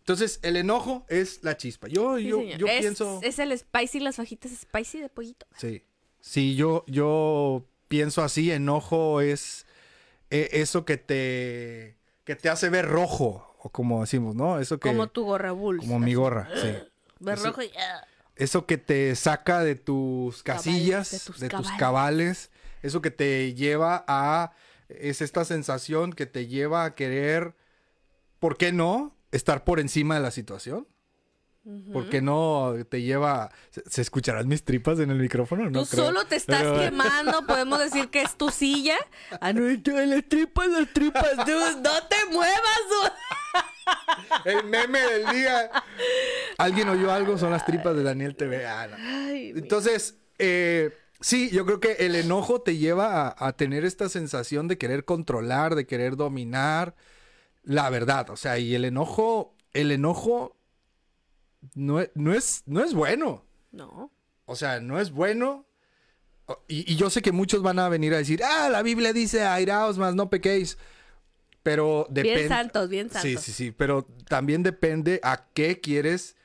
Entonces, 0.00 0.38
el 0.42 0.56
enojo 0.56 1.04
es 1.08 1.40
la 1.42 1.56
chispa. 1.56 1.88
Yo, 1.88 2.16
Sí, 2.18 2.24
yo, 2.28 2.38
señor. 2.38 2.58
yo 2.58 2.66
es, 2.68 2.80
pienso... 2.80 3.20
es 3.22 3.38
el 3.38 3.58
spicy, 3.58 4.00
las 4.00 4.16
fajitas 4.16 4.52
spicy 4.52 5.00
de 5.00 5.08
pollito. 5.08 5.46
Sí. 5.56 5.82
Sí, 6.20 6.56
yo, 6.56 6.84
yo 6.86 7.64
pienso 7.88 8.22
así, 8.22 8.50
enojo 8.50 9.20
es 9.20 9.66
eh, 10.30 10.48
eso 10.52 10.84
que 10.84 10.96
te, 10.96 11.96
que 12.24 12.34
te 12.36 12.48
hace 12.48 12.68
ver 12.68 12.86
rojo, 12.86 13.56
o 13.60 13.70
como 13.70 14.00
decimos, 14.00 14.34
¿no? 14.34 14.58
Eso 14.58 14.78
que... 14.78 14.88
Como 14.88 15.08
tu 15.08 15.24
gorra 15.24 15.52
Bulls. 15.52 15.80
como 15.84 15.98
mi 15.98 16.14
gorra, 16.14 16.48
sí. 16.60 16.74
Ver 17.20 17.38
rojo 17.38 17.62
y... 17.62 17.70
ah. 17.78 18.04
Eso 18.36 18.66
que 18.66 18.76
te 18.76 19.16
saca 19.16 19.64
de 19.64 19.76
tus 19.76 20.42
casillas, 20.42 21.30
de 21.38 21.48
de 21.48 21.56
tus 21.56 21.70
cabales. 21.72 22.50
Eso 22.82 23.00
que 23.00 23.10
te 23.10 23.54
lleva 23.54 24.04
a... 24.06 24.52
Es 24.88 25.20
esta 25.20 25.44
sensación 25.44 26.12
que 26.12 26.26
te 26.26 26.46
lleva 26.46 26.84
a 26.84 26.94
querer, 26.94 27.54
¿por 28.38 28.56
qué 28.56 28.72
no? 28.72 29.16
Estar 29.32 29.64
por 29.64 29.80
encima 29.80 30.14
de 30.14 30.20
la 30.20 30.30
situación. 30.30 30.86
¿Por 31.92 32.08
qué 32.08 32.22
no 32.22 32.74
te 32.88 33.02
lleva... 33.02 33.50
¿Se, 33.88 34.00
escucharán 34.00 34.46
mis 34.46 34.62
tripas 34.62 35.00
en 35.00 35.10
el 35.10 35.18
micrófono? 35.18 35.68
No 35.68 35.82
Tú 35.82 35.90
creo. 35.90 36.04
solo 36.06 36.24
te 36.24 36.36
estás 36.36 36.62
Pero- 36.62 36.78
quemando, 36.78 37.44
podemos 37.44 37.80
decir 37.80 38.08
que 38.08 38.22
es 38.22 38.36
tu 38.36 38.50
silla. 38.50 38.96
Ah, 39.40 39.52
no, 39.52 39.62
las 39.62 40.28
tripas, 40.28 40.68
las 40.68 40.92
tripas, 40.92 41.36
dude, 41.44 41.74
no 41.82 42.02
te 42.08 42.16
muevas, 42.30 42.80
dude. 42.88 43.12
El 44.44 44.64
meme 44.64 45.00
del 45.00 45.26
día. 45.30 45.70
¿Alguien 46.58 46.88
oyó 46.88 47.10
algo? 47.12 47.36
Son 47.36 47.50
las 47.50 47.66
tripas 47.66 47.96
de 47.96 48.04
Daniel 48.04 48.36
TV. 48.36 48.64
Ah, 48.64 48.86
no. 48.86 48.96
Entonces, 49.32 50.14
eh, 50.38 50.96
sí, 51.26 51.50
yo 51.50 51.66
creo 51.66 51.80
que 51.80 51.92
el 52.06 52.14
enojo 52.14 52.60
te 52.60 52.76
lleva 52.76 53.26
a, 53.28 53.48
a 53.48 53.52
tener 53.56 53.84
esta 53.84 54.08
sensación 54.08 54.68
de 54.68 54.78
querer 54.78 55.04
controlar, 55.04 55.74
de 55.74 55.86
querer 55.86 56.16
dominar 56.16 56.94
la 57.64 57.90
verdad. 57.90 58.30
O 58.30 58.36
sea, 58.36 58.58
y 58.58 58.74
el 58.74 58.84
enojo, 58.84 59.54
el 59.72 59.90
enojo 59.90 60.56
no, 61.74 62.00
es- 62.00 62.10
no, 62.14 62.32
es, 62.32 62.62
no 62.66 62.82
es 62.84 62.94
bueno. 62.94 63.44
No. 63.72 64.10
O 64.44 64.54
sea, 64.56 64.80
no 64.80 65.00
es 65.00 65.10
bueno. 65.10 65.66
Y, 66.68 66.90
y 66.92 66.96
yo 66.96 67.10
sé 67.10 67.22
que 67.22 67.32
muchos 67.32 67.62
van 67.62 67.80
a 67.80 67.88
venir 67.88 68.14
a 68.14 68.18
decir, 68.18 68.42
ah, 68.44 68.68
la 68.70 68.82
Biblia 68.82 69.12
dice, 69.12 69.42
airaos 69.42 69.98
más, 69.98 70.14
no 70.14 70.30
pequéis. 70.30 70.78
Pero 71.64 72.06
depende. 72.08 72.38
Bien 72.38 72.48
santos, 72.48 72.88
bien 72.88 73.10
santos. 73.10 73.22
Sí, 73.22 73.36
sí, 73.38 73.52
sí, 73.52 73.70
pero 73.72 74.04
también 74.28 74.62
depende 74.62 75.18
a 75.24 75.48
qué 75.52 75.80
quieres 75.80 76.36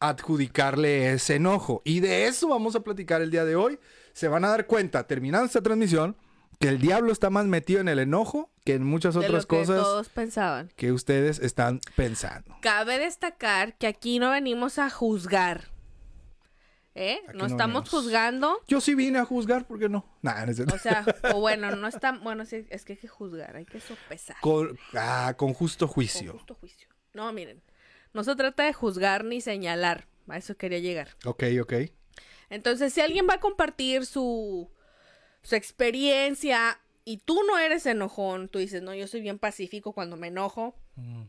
adjudicarle 0.00 1.12
ese 1.12 1.34
enojo. 1.36 1.82
Y 1.84 2.00
de 2.00 2.26
eso 2.26 2.48
vamos 2.48 2.74
a 2.74 2.80
platicar 2.80 3.20
el 3.20 3.30
día 3.30 3.44
de 3.44 3.56
hoy. 3.56 3.78
Se 4.12 4.28
van 4.28 4.44
a 4.44 4.48
dar 4.48 4.66
cuenta, 4.66 5.06
terminando 5.06 5.46
esta 5.46 5.62
transmisión, 5.62 6.16
que 6.60 6.68
el 6.68 6.78
diablo 6.78 7.10
está 7.12 7.30
más 7.30 7.46
metido 7.46 7.80
en 7.80 7.88
el 7.88 7.98
enojo 7.98 8.50
que 8.64 8.74
en 8.74 8.84
muchas 8.84 9.14
de 9.14 9.20
otras 9.20 9.42
lo 9.44 9.48
que 9.48 9.56
cosas 9.58 9.82
todos 9.82 10.08
pensaban. 10.10 10.70
que 10.76 10.92
ustedes 10.92 11.40
están 11.40 11.80
pensando. 11.96 12.56
Cabe 12.60 12.98
destacar 12.98 13.76
que 13.76 13.86
aquí 13.88 14.18
no 14.20 14.30
venimos 14.30 14.78
a 14.78 14.88
juzgar. 14.90 15.70
¿Eh? 16.94 17.20
Aquí 17.26 17.38
no 17.38 17.44
no 17.44 17.46
estamos 17.46 17.84
venimos. 17.84 17.90
juzgando. 17.90 18.60
Yo 18.68 18.80
sí 18.82 18.94
vine 18.94 19.18
a 19.18 19.24
juzgar, 19.24 19.66
¿por 19.66 19.78
qué 19.78 19.88
no? 19.88 20.04
Nah, 20.22 20.44
no. 20.44 20.74
O 20.74 20.78
sea, 20.78 21.04
o 21.34 21.40
bueno, 21.40 21.74
no 21.74 21.88
está. 21.88 22.12
Bueno, 22.12 22.44
sí, 22.44 22.66
es 22.68 22.84
que 22.84 22.92
hay 22.92 22.98
que 22.98 23.08
juzgar, 23.08 23.56
hay 23.56 23.64
que 23.64 23.80
sopesar. 23.80 24.36
con, 24.40 24.78
ah, 24.94 25.34
con 25.36 25.54
justo 25.54 25.86
Con 25.86 25.94
juicio. 25.94 26.32
justo 26.34 26.54
juicio. 26.54 26.86
No, 27.14 27.32
miren. 27.32 27.62
No 28.12 28.22
se 28.24 28.36
trata 28.36 28.64
de 28.64 28.72
juzgar 28.74 29.24
ni 29.24 29.40
señalar. 29.40 30.06
A 30.28 30.36
eso 30.36 30.54
quería 30.56 30.78
llegar. 30.78 31.08
Ok, 31.24 31.44
ok. 31.62 31.72
Entonces, 32.52 32.92
si 32.92 33.00
alguien 33.00 33.26
va 33.28 33.34
a 33.34 33.40
compartir 33.40 34.04
su, 34.04 34.70
su 35.42 35.54
experiencia 35.54 36.78
y 37.02 37.16
tú 37.16 37.40
no 37.48 37.58
eres 37.58 37.86
enojón, 37.86 38.48
tú 38.48 38.58
dices, 38.58 38.82
no, 38.82 38.94
yo 38.94 39.06
soy 39.06 39.22
bien 39.22 39.38
pacífico 39.38 39.92
cuando 39.94 40.16
me 40.18 40.28
enojo, 40.28 40.74
Mm. 40.96 41.22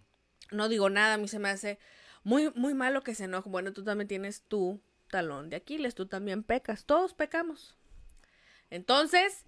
no 0.52 0.68
digo 0.68 0.90
nada, 0.90 1.14
a 1.14 1.18
mí 1.18 1.30
se 1.30 1.40
me 1.40 1.48
hace 1.48 1.80
muy, 2.26 2.52
muy 2.56 2.74
malo 2.74 3.04
que 3.04 3.16
se 3.16 3.24
enoje. 3.24 3.50
Bueno, 3.50 3.72
tú 3.72 3.86
también 3.86 4.10
tienes 4.10 4.42
tu 4.42 4.82
talón 5.10 5.50
de 5.50 5.56
Aquiles, 5.56 5.96
tú 5.96 6.08
también 6.08 6.44
pecas, 6.44 6.84
todos 6.84 7.14
pecamos. 7.14 7.78
Entonces, 8.70 9.46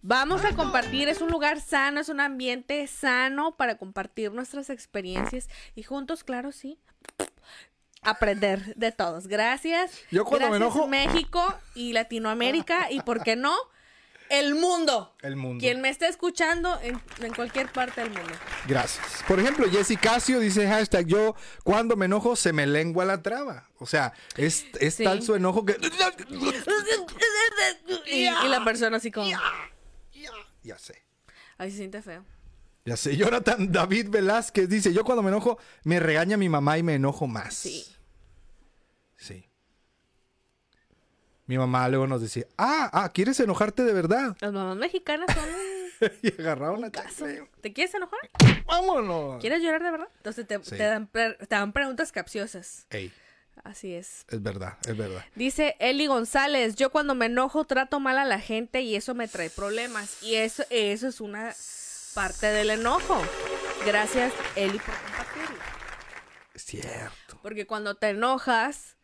vamos 0.00 0.46
a 0.46 0.56
compartir, 0.56 1.10
es 1.10 1.20
un 1.20 1.28
lugar 1.30 1.60
sano, 1.60 2.00
es 2.00 2.08
un 2.08 2.20
ambiente 2.20 2.86
sano 2.86 3.58
para 3.58 3.76
compartir 3.76 4.32
nuestras 4.32 4.70
experiencias 4.70 5.50
y 5.74 5.82
juntos, 5.82 6.24
claro, 6.24 6.50
sí, 6.52 6.78
aprender 8.06 8.74
de 8.76 8.92
todos. 8.92 9.26
Gracias. 9.26 9.92
Yo 10.10 10.24
cuando 10.24 10.50
me 10.50 10.58
Gracias, 10.58 10.76
enojo- 10.76 10.88
México 10.88 11.54
y 11.74 11.92
Latinoamérica 11.92 12.90
y, 12.90 13.00
¿por 13.00 13.22
qué 13.22 13.36
no? 13.36 13.54
El 14.28 14.56
mundo. 14.56 15.14
El 15.22 15.36
mundo. 15.36 15.60
Quien 15.62 15.80
me 15.80 15.88
esté 15.88 16.08
escuchando 16.08 16.80
en, 16.82 17.00
en 17.20 17.32
cualquier 17.32 17.70
parte 17.70 18.00
del 18.00 18.10
mundo. 18.10 18.32
Gracias. 18.66 19.22
Por 19.28 19.38
ejemplo, 19.38 19.70
Jessy 19.70 19.96
Casio 19.96 20.40
dice 20.40 20.66
hashtag 20.66 21.06
yo 21.06 21.36
cuando 21.62 21.94
me 21.94 22.06
enojo 22.06 22.34
se 22.34 22.52
me 22.52 22.66
lengua 22.66 23.04
la 23.04 23.22
traba. 23.22 23.68
O 23.78 23.86
sea, 23.86 24.12
es, 24.36 24.66
es 24.80 24.94
Sí. 24.96 25.04
tal 25.04 25.22
su 25.22 25.36
enojo 25.36 25.64
que... 25.64 25.76
Y, 28.06 28.26
y 28.26 28.48
la 28.48 28.64
persona 28.64 28.96
así 28.96 29.10
como... 29.12 29.28
Ya 30.62 30.78
sé. 30.78 31.04
Ay, 31.58 31.70
se 31.70 31.76
siente 31.76 32.02
feo. 32.02 32.24
Ya 32.86 32.96
sé. 32.96 33.16
Jonathan 33.16 33.70
David 33.72 34.08
Velázquez 34.10 34.68
dice, 34.68 34.92
yo 34.92 35.04
cuando 35.04 35.22
me 35.22 35.28
enojo 35.30 35.58
me 35.84 36.00
regaña 36.00 36.36
mi 36.36 36.48
mamá 36.48 36.78
y 36.78 36.82
me 36.82 36.94
enojo 36.94 37.26
más. 37.26 37.52
Sí. 37.54 37.84
Sí. 39.16 39.48
Mi 41.46 41.58
mamá 41.58 41.88
luego 41.88 42.06
nos 42.06 42.20
decía, 42.22 42.44
ah, 42.58 42.90
ah, 42.92 43.12
¿quieres 43.12 43.38
enojarte 43.40 43.84
de 43.84 43.92
verdad? 43.92 44.36
Las 44.40 44.52
mamás 44.52 44.76
mexicanas 44.76 45.26
son 45.32 46.10
y 46.22 46.28
agarraba 46.40 46.72
una 46.76 46.90
caso. 46.90 47.24
¿Te 47.60 47.72
quieres 47.72 47.94
enojar? 47.94 48.18
¡Vámonos! 48.66 49.40
¿Quieres 49.40 49.62
llorar 49.62 49.82
de 49.82 49.90
verdad? 49.92 50.08
Entonces 50.16 50.46
te, 50.46 50.58
Sí. 50.62 50.70
te 50.70 50.82
dan, 50.82 51.06
pre- 51.06 51.34
te 51.34 51.46
dan 51.54 51.72
preguntas 51.72 52.10
capciosas. 52.12 52.86
Ey, 52.90 53.12
Así 53.64 53.94
es. 53.94 54.26
es 54.28 54.42
verdad, 54.42 54.76
es 54.86 54.96
verdad. 54.96 55.24
Dice 55.34 55.76
Eli 55.78 56.06
González, 56.06 56.74
yo 56.76 56.90
cuando 56.90 57.14
me 57.14 57.26
enojo 57.26 57.64
trato 57.64 58.00
mal 58.00 58.18
a 58.18 58.24
la 58.24 58.38
gente 58.40 58.82
y 58.82 58.96
eso 58.96 59.14
me 59.14 59.28
trae 59.28 59.48
problemas. 59.50 60.22
Y 60.22 60.34
eso, 60.34 60.64
eso 60.70 61.08
es 61.08 61.20
una 61.20 61.54
parte 62.16 62.46
del 62.46 62.70
enojo. 62.70 63.22
Gracias, 63.84 64.32
Eli, 64.56 64.78
por 64.78 64.94
compartirlo. 64.94 65.62
Es 66.54 66.64
cierto. 66.64 67.38
Porque 67.42 67.66
cuando 67.66 67.94
te 67.96 68.08
enojas, 68.08 68.96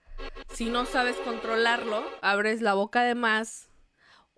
si 0.54 0.71
no 0.71 0.87
sabes 0.87 1.16
controlarlo, 1.16 2.02
abres 2.23 2.62
la 2.62 2.73
boca 2.73 3.02
de 3.02 3.14
más 3.14 3.69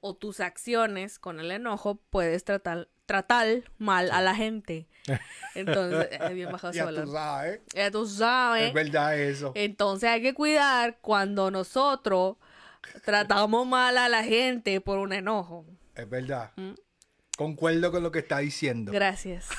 o 0.00 0.16
tus 0.16 0.40
acciones 0.40 1.20
con 1.20 1.38
el 1.38 1.52
enojo 1.52 2.00
puedes 2.10 2.42
tratar, 2.42 2.88
tratar 3.06 3.62
mal 3.78 4.10
a 4.10 4.20
la 4.20 4.34
gente. 4.34 4.88
Entonces, 5.54 6.08
es 6.10 6.34
bien 6.34 6.50
bajado 6.50 6.72
Ya 6.74 6.90
tú 6.90 7.12
sabes. 7.12 7.60
Ya 7.72 7.90
tú 7.92 8.08
sabes. 8.08 8.68
Es 8.68 8.74
verdad 8.74 9.16
eso. 9.16 9.52
Entonces 9.54 10.10
hay 10.10 10.20
que 10.20 10.34
cuidar 10.34 10.98
cuando 11.00 11.52
nosotros 11.52 12.38
tratamos 13.04 13.68
mal 13.68 13.96
a 13.98 14.08
la 14.08 14.24
gente 14.24 14.80
por 14.80 14.98
un 14.98 15.12
enojo. 15.12 15.64
Es 15.94 16.10
verdad. 16.10 16.50
Mm. 16.56 16.72
Concuerdo 17.36 17.90
con 17.90 18.02
lo 18.02 18.12
que 18.12 18.20
está 18.20 18.38
diciendo. 18.38 18.92
Gracias. 18.92 19.48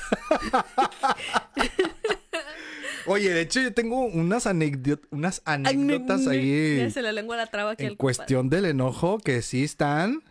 Oye, 3.06 3.32
de 3.32 3.42
hecho 3.42 3.60
yo 3.60 3.72
tengo 3.72 4.04
unas, 4.06 4.46
anécdot- 4.46 5.06
unas 5.10 5.40
anécdotas 5.44 6.26
ahí 6.26 6.78
Ya 6.78 6.90
se 6.90 7.02
le 7.02 7.12
lengua 7.12 7.36
la 7.36 7.46
traba 7.46 7.72
aquí 7.72 7.84
en 7.86 7.94
cuestión 7.94 8.48
del 8.48 8.64
enojo 8.64 9.18
que 9.18 9.42
sí 9.42 9.62
están 9.62 10.22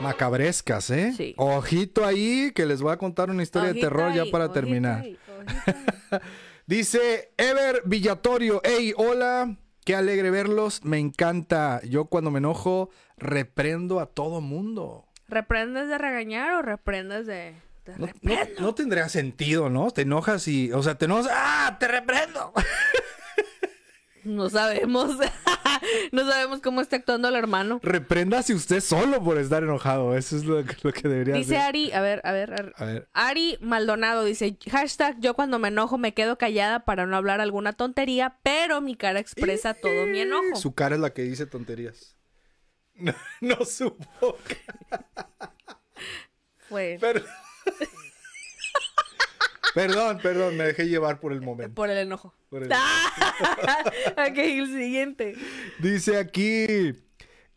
macabrescas, 0.00 0.90
¿eh? 0.90 1.12
Sí. 1.16 1.34
Ojito 1.36 2.04
ahí 2.04 2.50
que 2.54 2.66
les 2.66 2.82
voy 2.82 2.92
a 2.92 2.96
contar 2.96 3.30
una 3.30 3.42
historia 3.42 3.72
de 3.72 3.80
terror 3.80 4.12
ya 4.12 4.24
para 4.32 4.52
terminar. 4.52 5.02
ahí, 5.02 5.18
ahí. 6.10 6.18
Dice 6.66 7.32
Ever 7.36 7.82
Villatorio, 7.84 8.60
hey, 8.64 8.92
hola, 8.96 9.56
qué 9.84 9.94
alegre 9.94 10.30
verlos, 10.30 10.84
me 10.84 10.98
encanta. 10.98 11.80
Yo 11.84 12.06
cuando 12.06 12.30
me 12.30 12.38
enojo 12.38 12.90
reprendo 13.18 14.00
a 14.00 14.06
todo 14.06 14.40
mundo. 14.40 15.06
¿Reprendes 15.30 15.88
de 15.88 15.96
regañar 15.98 16.52
o 16.54 16.62
reprendes 16.62 17.26
de.? 17.26 17.54
No, 17.96 18.06
repre- 18.06 18.50
no- 18.58 18.60
no 18.66 18.74
tendría 18.74 19.08
sentido, 19.08 19.70
¿no? 19.70 19.90
Te 19.90 20.02
enojas 20.02 20.46
y, 20.48 20.70
o 20.72 20.82
sea, 20.82 20.96
te 20.96 21.06
enojas, 21.06 21.32
¡ah, 21.34 21.76
te 21.80 21.88
reprendo! 21.88 22.52
No 24.22 24.50
sabemos. 24.50 25.16
no 26.12 26.30
sabemos 26.30 26.60
cómo 26.60 26.82
está 26.82 26.96
actuando 26.96 27.28
el 27.28 27.36
hermano. 27.36 27.80
Repréndase 27.82 28.52
usted 28.52 28.80
solo 28.80 29.24
por 29.24 29.38
estar 29.38 29.62
enojado, 29.62 30.14
eso 30.14 30.36
es 30.36 30.44
lo, 30.44 30.62
que- 30.62 30.76
lo 30.82 30.92
que 30.92 31.08
debería 31.08 31.34
Dice 31.36 31.56
hacer. 31.56 31.68
Ari, 31.68 31.92
a 31.92 32.02
ver, 32.02 32.20
a 32.24 32.32
ver, 32.32 32.52
a 32.52 32.56
ver. 32.62 32.72
A 32.76 32.84
ver, 32.84 33.08
Ari 33.14 33.56
Maldonado 33.62 34.22
dice, 34.24 34.58
hashtag 34.70 35.16
yo 35.20 35.32
cuando 35.32 35.58
me 35.58 35.68
enojo 35.68 35.96
me 35.96 36.12
quedo 36.12 36.36
callada 36.36 36.80
para 36.84 37.06
no 37.06 37.16
hablar 37.16 37.40
alguna 37.40 37.72
tontería, 37.72 38.36
pero 38.42 38.82
mi 38.82 38.94
cara 38.94 39.20
expresa 39.20 39.72
todo 39.72 40.04
mi 40.06 40.20
enojo. 40.20 40.54
su 40.56 40.74
cara 40.74 40.96
es 40.96 41.00
la 41.00 41.14
que 41.14 41.22
dice 41.22 41.46
tonterías. 41.46 42.14
No, 43.00 43.14
no 43.40 43.64
supo. 43.64 44.36
Pero- 47.00 47.22
Perdón, 49.74 50.18
perdón, 50.20 50.56
me 50.56 50.64
dejé 50.64 50.88
llevar 50.88 51.20
por 51.20 51.32
el 51.32 51.40
momento. 51.42 51.74
por 51.76 51.88
el 51.90 51.98
enojo. 51.98 52.34
Por 52.48 52.64
el- 52.64 52.72
ok, 52.72 54.36
el 54.38 54.66
siguiente. 54.66 55.36
Dice 55.78 56.18
aquí 56.18 56.92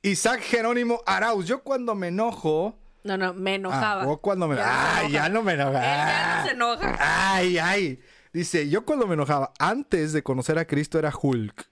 Isaac 0.04 0.42
Jerónimo 0.42 1.02
Arauz. 1.08 1.48
Yo 1.48 1.64
cuando 1.64 1.96
me 1.96 2.10
enojo. 2.10 2.78
No, 3.04 3.18
no, 3.18 3.34
me 3.34 3.56
enojaba. 3.56 4.04
Ah, 4.04 4.08
o 4.08 4.22
cuando 4.22 4.48
me. 4.48 4.56
Ya 4.58 4.98
Ay, 5.00 5.06
enoja. 5.08 5.14
ya 5.24 5.30
no 5.30 5.42
me 5.44 5.54
enoja. 5.54 5.80
Él 5.80 5.98
ya 5.98 6.38
no 6.38 6.46
se 6.46 6.52
enoja. 6.54 6.98
Ay, 7.34 7.58
ay. 7.58 8.00
Dice, 8.32 8.70
yo 8.70 8.86
cuando 8.86 9.08
me 9.08 9.16
enojaba, 9.16 9.52
antes 9.60 10.14
de 10.14 10.22
conocer 10.24 10.58
a 10.60 10.66
Cristo 10.66 11.00
era 11.00 11.12
Hulk. 11.20 11.68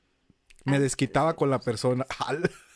Me 0.65 0.79
desquitaba 0.79 1.35
con 1.35 1.49
la 1.51 1.59
persona. 1.59 2.05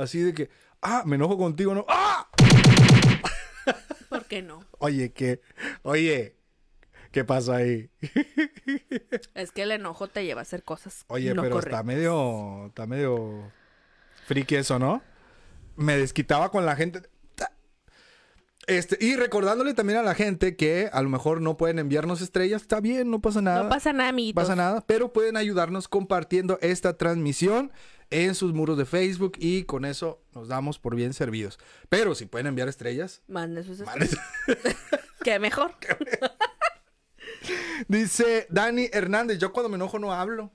Así 0.00 0.20
de 0.20 0.32
que, 0.32 0.50
ah, 0.80 1.02
me 1.04 1.16
enojo 1.16 1.36
contigo, 1.36 1.74
¿no? 1.74 1.84
¡Ah! 1.88 2.28
¿Por 4.08 4.24
qué 4.24 4.42
no? 4.42 4.64
Oye, 4.78 5.12
¿qué? 5.12 5.40
Oye, 5.82 6.36
¿qué 7.12 7.24
pasó 7.24 7.52
ahí? 7.52 7.90
Es 9.34 9.52
que 9.52 9.62
el 9.62 9.72
enojo 9.72 10.08
te 10.08 10.24
lleva 10.24 10.40
a 10.40 10.42
hacer 10.42 10.62
cosas 10.64 11.04
Oye, 11.08 11.34
no 11.34 11.42
pero 11.42 11.56
correctas. 11.56 11.80
está 11.80 11.82
medio, 11.84 12.66
está 12.68 12.86
medio 12.86 13.52
friki 14.26 14.56
eso, 14.56 14.78
¿no? 14.78 15.02
Me 15.76 15.96
desquitaba 15.96 16.50
con 16.50 16.64
la 16.64 16.76
gente. 16.76 17.02
Este, 18.66 18.98
y 19.04 19.16
recordándole 19.16 19.74
también 19.74 19.98
a 19.98 20.02
la 20.02 20.14
gente 20.14 20.54
que 20.54 20.90
a 20.92 21.02
lo 21.02 21.08
mejor 21.08 21.40
no 21.40 21.56
pueden 21.56 21.78
enviarnos 21.78 22.20
estrellas, 22.20 22.62
está 22.62 22.80
bien, 22.80 23.10
no 23.10 23.20
pasa 23.20 23.40
nada. 23.40 23.64
No 23.64 23.68
pasa 23.68 23.92
nada, 23.92 24.12
No 24.12 24.34
pasa 24.34 24.54
nada, 24.54 24.84
pero 24.86 25.12
pueden 25.12 25.36
ayudarnos 25.36 25.88
compartiendo 25.88 26.58
esta 26.60 26.96
transmisión 26.96 27.72
en 28.10 28.34
sus 28.34 28.52
muros 28.52 28.76
de 28.76 28.84
Facebook 28.84 29.32
y 29.38 29.64
con 29.64 29.84
eso 29.84 30.20
nos 30.34 30.48
damos 30.48 30.78
por 30.78 30.94
bien 30.94 31.14
servidos. 31.14 31.58
Pero 31.88 32.14
si 32.14 32.26
pueden 32.26 32.48
enviar 32.48 32.68
estrellas, 32.68 33.22
Mande 33.28 33.64
sus 33.64 33.80
vale. 33.84 34.08
¿Qué 35.24 35.38
mejor? 35.38 35.74
dice 37.88 38.46
Dani 38.50 38.88
Hernández, 38.92 39.38
yo 39.38 39.52
cuando 39.52 39.68
me 39.68 39.76
enojo 39.76 39.98
no 39.98 40.12
hablo. 40.12 40.52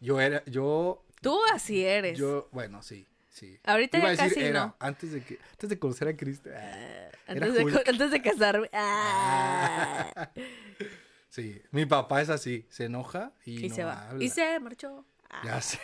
Yo 0.00 0.20
era, 0.20 0.44
yo 0.44 1.04
Tú 1.22 1.38
así 1.54 1.82
eres. 1.82 2.18
Yo, 2.18 2.48
bueno, 2.52 2.82
sí, 2.82 3.06
sí. 3.34 3.58
Ahorita 3.64 3.98
Iba 3.98 4.12
ya 4.14 4.22
a 4.22 4.24
decir 4.26 4.34
casi 4.42 4.48
era, 4.48 4.66
no. 4.66 4.76
Antes 4.78 5.12
de 5.12 5.22
que, 5.22 5.38
antes 5.50 5.68
de 5.70 5.78
conocer 5.78 6.08
a 6.08 6.16
Cristo. 6.16 6.48
ah, 6.54 7.10
era 7.26 7.46
antes, 7.46 7.54
de, 7.54 7.64
Hulk. 7.64 7.88
antes 7.88 8.10
de 8.10 8.22
casarme. 8.22 8.70
Ah. 8.72 10.30
Sí, 11.28 11.60
mi 11.72 11.84
papá 11.84 12.22
es 12.22 12.28
así, 12.28 12.64
se 12.70 12.84
enoja 12.84 13.32
y, 13.44 13.66
y 13.66 13.68
no 13.68 13.74
se 13.74 13.82
va. 13.82 14.08
habla. 14.08 14.22
Y 14.22 14.28
se 14.28 14.60
marchó. 14.60 15.04
Ah. 15.28 15.42
Ya 15.44 15.60
sé. 15.60 15.80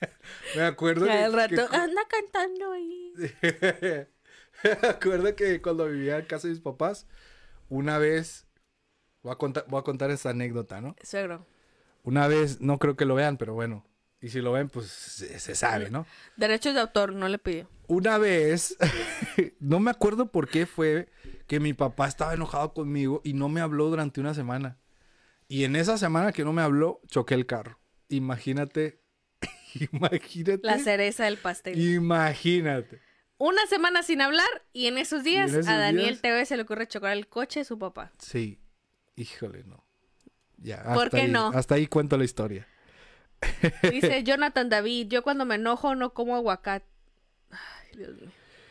me 0.56 0.62
acuerdo 0.62 1.04
que, 1.04 1.12
Al 1.12 1.30
rato, 1.34 1.68
que- 1.68 1.76
anda 1.76 2.00
cantando 2.08 2.72
ahí. 2.72 3.12
me 4.82 4.88
acuerdo 4.88 5.36
que 5.36 5.60
cuando 5.60 5.88
vivía 5.88 6.18
en 6.18 6.24
casa 6.24 6.48
de 6.48 6.54
mis 6.54 6.62
papás, 6.62 7.06
una 7.68 7.98
vez 7.98 8.46
voy 9.22 9.32
a 9.32 9.36
contar, 9.36 9.66
voy 9.68 9.78
a 9.80 9.82
contar 9.84 10.10
esta 10.10 10.30
anécdota, 10.30 10.80
¿no? 10.80 10.96
Suegro. 11.02 11.46
Una 12.02 12.26
vez, 12.26 12.62
no 12.62 12.78
creo 12.78 12.96
que 12.96 13.04
lo 13.04 13.14
vean, 13.14 13.36
pero 13.36 13.52
bueno. 13.52 13.84
Y 14.20 14.30
si 14.30 14.40
lo 14.40 14.52
ven, 14.52 14.68
pues 14.68 14.86
se, 14.88 15.38
se 15.38 15.54
sabe, 15.54 15.90
¿no? 15.90 16.04
Derechos 16.36 16.74
de 16.74 16.80
autor, 16.80 17.12
no 17.12 17.28
le 17.28 17.38
pidió. 17.38 17.68
Una 17.86 18.18
vez, 18.18 18.76
no 19.60 19.78
me 19.80 19.90
acuerdo 19.90 20.30
por 20.32 20.48
qué 20.48 20.66
fue 20.66 21.08
que 21.46 21.60
mi 21.60 21.72
papá 21.72 22.08
estaba 22.08 22.34
enojado 22.34 22.74
conmigo 22.74 23.20
y 23.24 23.32
no 23.34 23.48
me 23.48 23.60
habló 23.60 23.88
durante 23.88 24.20
una 24.20 24.34
semana. 24.34 24.78
Y 25.46 25.64
en 25.64 25.76
esa 25.76 25.96
semana 25.98 26.32
que 26.32 26.44
no 26.44 26.52
me 26.52 26.62
habló, 26.62 27.00
choqué 27.06 27.34
el 27.34 27.46
carro. 27.46 27.78
Imagínate, 28.08 29.02
imagínate. 29.92 30.60
La 30.62 30.78
cereza 30.78 31.24
del 31.24 31.38
pastel. 31.38 31.78
Imagínate. 31.80 33.00
Una 33.38 33.64
semana 33.66 34.02
sin 34.02 34.20
hablar 34.20 34.48
y 34.72 34.86
en 34.88 34.98
esos 34.98 35.22
días 35.22 35.52
Y 35.52 35.54
en 35.54 35.60
esos 35.60 35.72
a 35.72 35.78
Daniel 35.78 36.20
TV 36.20 36.44
se 36.44 36.56
le 36.56 36.64
ocurre 36.64 36.88
chocar 36.88 37.16
el 37.16 37.28
coche 37.28 37.60
de 37.60 37.64
su 37.64 37.78
papá. 37.78 38.12
Sí. 38.18 38.60
Híjole, 39.14 39.62
no. 39.64 39.86
Ya, 40.56 40.82
¿Por 40.92 41.04
hasta 41.04 41.16
qué 41.18 41.22
ahí- 41.24 41.30
no? 41.30 41.48
Hasta 41.54 41.76
ahí 41.76 41.86
cuento 41.86 42.16
la 42.18 42.24
historia. 42.24 42.66
Dice 43.90 44.22
Jonathan 44.24 44.68
David, 44.68 45.08
yo 45.08 45.22
cuando 45.22 45.44
me 45.44 45.56
enojo 45.56 45.94
no 45.94 46.12
como 46.14 46.36
aguacate. 46.36 46.86
Ay, 47.50 47.96
Dios 47.98 48.16
mío. 48.16 48.30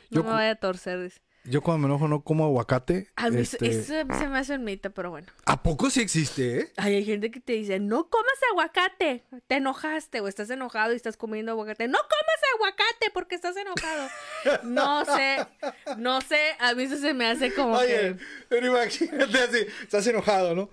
No 0.09 0.21
Yo 0.21 0.23
me 0.23 0.31
vaya 0.31 0.51
a 0.51 0.55
torcer. 0.55 1.01
dice. 1.03 1.19
Yo 1.43 1.61
cuando 1.61 1.87
me 1.87 1.93
enojo 1.93 2.09
no 2.09 2.23
como 2.23 2.43
aguacate. 2.45 3.07
A 3.15 3.29
mí 3.29 3.39
eso- 3.41 3.55
este, 3.61 3.67
eso 3.69 4.17
se 4.19 4.27
me 4.27 4.37
hace 4.37 4.55
un 4.55 4.65
mito, 4.65 4.91
pero 4.91 5.11
bueno. 5.11 5.27
¿A 5.45 5.63
poco 5.63 5.89
sí 5.89 6.01
existe, 6.01 6.59
eh? 6.59 6.73
Ay, 6.75 6.95
hay 6.95 7.05
gente 7.05 7.31
que 7.31 7.39
te 7.39 7.53
dice, 7.53 7.79
no 7.79 8.09
comas 8.09 8.33
aguacate. 8.51 9.23
Te 9.47 9.55
enojaste 9.55 10.19
o 10.19 10.27
estás 10.27 10.49
enojado 10.49 10.91
y 10.91 10.97
estás 10.97 11.15
comiendo 11.15 11.53
aguacate. 11.53 11.87
No 11.87 11.99
comas 11.99 12.41
aguacate 12.55 13.11
porque 13.13 13.35
estás 13.35 13.55
enojado. 13.55 14.09
No 14.63 15.03
sé, 15.05 15.45
no 15.97 16.21
sé, 16.21 16.39
a 16.59 16.73
mí 16.73 16.83
eso 16.83 16.97
se 16.97 17.13
me 17.13 17.25
hace 17.27 17.53
como 17.53 17.73
Oye, 17.77 17.87
que... 17.87 18.17
pero 18.49 18.67
imagínate 18.67 19.37
así, 19.39 19.57
estás 19.81 20.05
enojado, 20.07 20.53
¿no? 20.55 20.69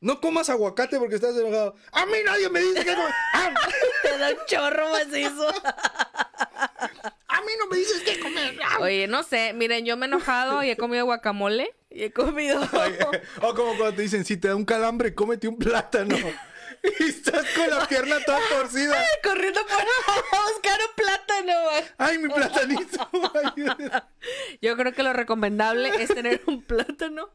No 0.00 0.20
comas 0.20 0.48
aguacate 0.48 0.98
porque 0.98 1.16
estás 1.16 1.36
enojado. 1.36 1.74
A 1.92 2.06
mí 2.06 2.14
nadie 2.24 2.48
me 2.48 2.60
dice 2.60 2.84
que 2.84 2.96
no. 2.96 3.02
A, 3.04 3.54
Te 4.02 4.18
da 4.18 4.30
un 4.30 4.36
chorro 4.46 4.90
macizo. 4.90 5.48
a 7.28 7.40
mí 7.42 7.52
no 7.58 7.66
me 7.70 7.76
dices 7.76 8.02
que 8.02 8.18
comer. 8.18 8.58
Ah. 8.64 8.78
Oye, 8.80 9.06
no 9.06 9.22
sé, 9.22 9.52
miren, 9.52 9.84
yo 9.84 9.98
me 9.98 10.06
he 10.06 10.08
enojado 10.08 10.62
y 10.62 10.70
he 10.70 10.76
comido 10.76 11.04
guacamole 11.04 11.74
y 11.90 12.04
he 12.04 12.12
comido... 12.12 12.60
O 13.42 13.54
como 13.54 13.76
cuando 13.76 13.94
te 13.94 14.02
dicen, 14.02 14.24
si 14.24 14.38
te 14.38 14.48
da 14.48 14.56
un 14.56 14.64
calambre, 14.64 15.14
cómete 15.14 15.48
un 15.48 15.58
plátano. 15.58 16.16
Y 16.82 17.04
estás 17.08 17.44
con 17.54 17.70
la 17.70 17.86
pierna 17.86 18.18
toda 18.24 18.40
torcida. 18.48 18.96
Corriendo 19.22 19.60
por 19.66 19.80
a 19.80 20.50
buscar 20.52 20.80
un 20.80 20.94
plátano. 20.96 21.52
Ay, 21.98 22.18
mi 22.18 22.28
platanito. 22.28 23.10
Yo 24.62 24.76
creo 24.76 24.92
que 24.92 25.02
lo 25.02 25.12
recomendable 25.12 25.90
es 26.02 26.08
tener 26.08 26.42
un 26.46 26.62
plátano 26.62 27.30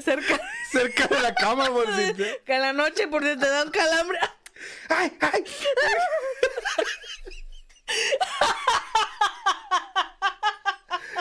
cerca 0.00 0.40
Cerca 0.70 1.06
de 1.06 1.20
la 1.20 1.34
cama, 1.34 1.66
por 1.66 1.86
si 1.94 2.14
te... 2.14 2.42
que 2.44 2.54
en 2.54 2.62
la 2.62 2.72
noche 2.72 3.08
porque 3.08 3.36
te 3.36 3.48
da 3.48 3.64
un 3.64 3.70
calambre. 3.70 4.18
Ay, 4.88 5.16
ay. 5.20 5.44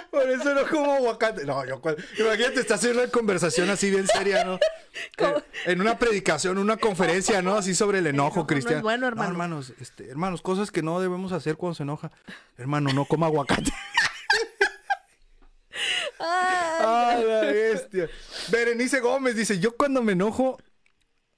Por 0.10 0.30
eso 0.30 0.54
no 0.54 0.68
como 0.68 0.94
aguacate. 0.94 1.46
No, 1.46 1.66
yo 1.66 1.82
cuando... 1.82 2.02
Imagínate, 2.18 2.60
estás 2.60 2.80
haciendo 2.80 3.02
una 3.02 3.12
conversación 3.12 3.70
así 3.70 3.90
bien 3.90 4.08
seria, 4.08 4.44
¿no? 4.44 4.60
Eh, 5.18 5.34
en 5.68 5.80
una 5.80 5.98
predicación, 5.98 6.58
una 6.58 6.76
conferencia, 6.76 7.42
¿no? 7.42 7.56
Así 7.56 7.74
sobre 7.74 8.00
el 8.00 8.08
enojo, 8.08 8.28
enojo 8.28 8.40
no 8.42 8.48
Cristian. 8.48 8.78
es 8.78 8.84
bueno, 8.84 9.08
hermano. 9.08 9.32
hermanos, 9.32 9.74
este, 9.80 10.10
hermanos, 10.10 10.42
cosas 10.42 10.70
que 10.70 10.84
no 10.84 11.00
debemos 11.00 11.32
hacer 11.32 11.56
cuando 11.56 11.76
se 11.76 11.84
enoja. 11.84 12.12
Hermano, 12.58 12.92
no 12.92 13.06
coma 13.06 13.28
aguacate. 13.28 13.72
¡Ah, 16.20 17.18
la 17.26 17.42
bestia! 17.42 18.10
Berenice 18.50 19.00
Gómez 19.00 19.36
dice, 19.36 19.60
yo 19.60 19.78
cuando 19.78 20.02
me 20.02 20.12
enojo... 20.12 20.58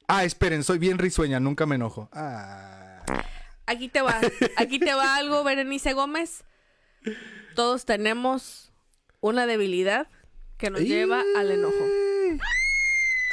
Ah, 0.07 0.23
esperen, 0.23 0.63
soy 0.63 0.79
bien 0.79 0.97
risueña, 0.97 1.39
nunca 1.39 1.67
me 1.67 1.75
enojo. 1.75 2.09
Ah... 2.11 3.03
Aquí 3.65 3.87
te 3.87 4.01
va, 4.01 4.19
aquí 4.57 4.79
te 4.79 4.93
va 4.93 5.15
algo, 5.15 5.43
Berenice 5.43 5.93
Gómez. 5.93 6.43
Todos 7.55 7.85
tenemos 7.85 8.71
una 9.19 9.45
debilidad 9.45 10.07
que 10.57 10.69
nos 10.69 10.81
lleva 10.81 11.23
al 11.37 11.51
enojo. 11.51 11.85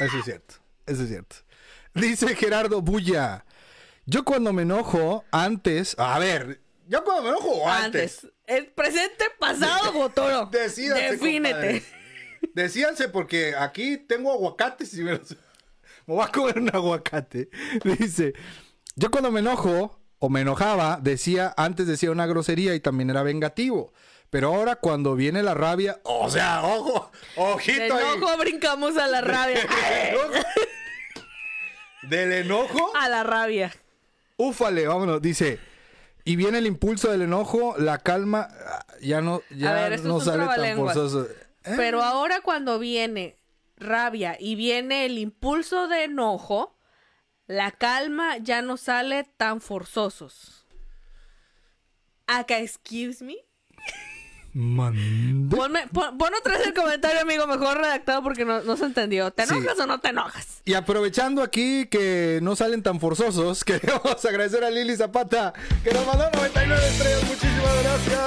Eso 0.01 0.19
es 0.19 0.25
cierto, 0.25 0.55
eso 0.87 1.03
es 1.03 1.09
cierto. 1.09 1.37
Dice 1.95 2.35
Gerardo 2.35 2.81
Bulla, 2.81 3.45
yo 4.07 4.25
cuando 4.25 4.53
me 4.53 4.63
enojo, 4.63 5.25
antes, 5.31 5.95
a 5.99 6.19
ver, 6.19 6.61
yo 6.89 7.05
cuando 7.05 7.23
me 7.23 7.29
enojo 7.31 7.69
antes. 7.69 8.25
Antes. 8.25 8.33
El 8.47 8.67
presente, 8.67 9.27
pasado, 9.39 9.93
futuro. 10.09 10.47
Decídanse, 10.47 11.13
Defínete. 11.13 11.85
Decídanse 12.55 13.09
porque 13.09 13.55
aquí 13.57 13.97
tengo 13.97 14.33
aguacates 14.33 14.93
y 14.95 15.03
me 15.03 15.13
los... 15.13 15.31
Me 16.07 16.15
voy 16.15 16.25
a 16.25 16.33
comer 16.33 16.59
un 16.59 16.69
aguacate. 16.75 17.51
Dice, 17.85 18.33
yo 18.97 19.11
cuando 19.11 19.31
me 19.31 19.41
enojo 19.41 20.01
o 20.19 20.29
me 20.29 20.41
enojaba, 20.41 20.99
decía, 21.01 21.55
antes 21.57 21.87
decía 21.87 22.11
una 22.11 22.27
grosería 22.27 22.75
y 22.75 22.81
también 22.81 23.11
era 23.11 23.23
vengativo. 23.23 23.93
Pero 24.31 24.55
ahora 24.55 24.77
cuando 24.77 25.17
viene 25.17 25.43
la 25.43 25.55
rabia, 25.55 26.01
o 26.05 26.31
sea, 26.31 26.63
ojo, 26.65 27.11
Del 27.37 27.45
ojito 27.45 27.95
ahí. 27.95 28.17
enojo 28.17 28.39
brincamos 28.39 28.97
a 28.97 29.07
la 29.09 29.21
rabia. 29.21 29.61
Del 32.03 32.33
enojo, 32.33 32.97
a 32.97 33.09
la 33.09 33.23
rabia. 33.25 33.73
úfale, 34.37 34.87
vámonos. 34.87 35.21
Dice, 35.21 35.59
y 36.25 36.37
viene 36.37 36.59
el 36.59 36.67
impulso 36.67 37.11
del 37.11 37.23
enojo, 37.23 37.75
la 37.79 37.99
calma, 37.99 38.49
ya 39.01 39.21
no, 39.21 39.43
ya 39.51 39.73
ver, 39.75 39.93
esto 39.95 40.09
no 40.09 40.19
es 40.19 40.25
sale 40.25 40.47
tan 40.47 40.77
forzoso. 40.77 41.27
¿Eh? 41.65 41.75
Pero 41.77 42.03
ahora 42.03 42.41
cuando 42.41 42.79
viene 42.79 43.37
rabia 43.77 44.37
y 44.39 44.55
viene 44.55 45.07
el 45.07 45.19
impulso 45.19 45.89
de 45.89 46.05
enojo, 46.05 46.77
la 47.47 47.71
calma 47.71 48.39
ya 48.39 48.63
no 48.63 48.77
sale 48.77 49.25
tan 49.37 49.61
forzosos. 49.61 50.67
Acá, 52.27 52.59
excuse 52.59 53.25
me. 53.25 53.37
Mande. 54.53 55.55
Ponme- 55.57 55.87
pon, 55.93 56.19
pon 56.19 56.31
otra 56.39 56.59
vez 56.59 56.67
el 56.67 56.75
comentario, 56.75 57.21
amigo, 57.21 57.47
mejor 57.47 57.77
redactado 57.79 58.23
porque 58.23 58.45
no, 58.45 58.63
no 58.63 58.77
se 58.77 58.85
entendió. 58.87 59.31
¿Te 59.31 59.47
Sí. 59.47 59.55
enojas 59.55 59.79
o 59.79 59.87
no 59.87 60.01
te 60.01 60.09
enojas? 60.09 60.61
Y 60.65 60.75
aprovechando 60.75 61.43
aquí 61.43 61.87
que 61.87 62.41
no 62.43 62.57
salen 62.57 62.83
tan 62.83 62.99
forzosos, 62.99 63.65
queremos 63.65 64.25
agradecer 64.25 64.65
a 64.65 64.71
Lili 64.71 64.97
Zapata, 64.97 65.53
que 65.85 65.93
nos 65.93 66.05
mandó 66.07 66.29
99 66.35 66.83
estrellas. 66.89 67.23
Muchísimas 67.25 67.83
gracias. 67.83 68.21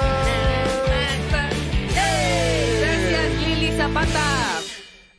Gracias, 3.10 3.46
Lili 3.46 3.76
Zapata. 3.76 4.60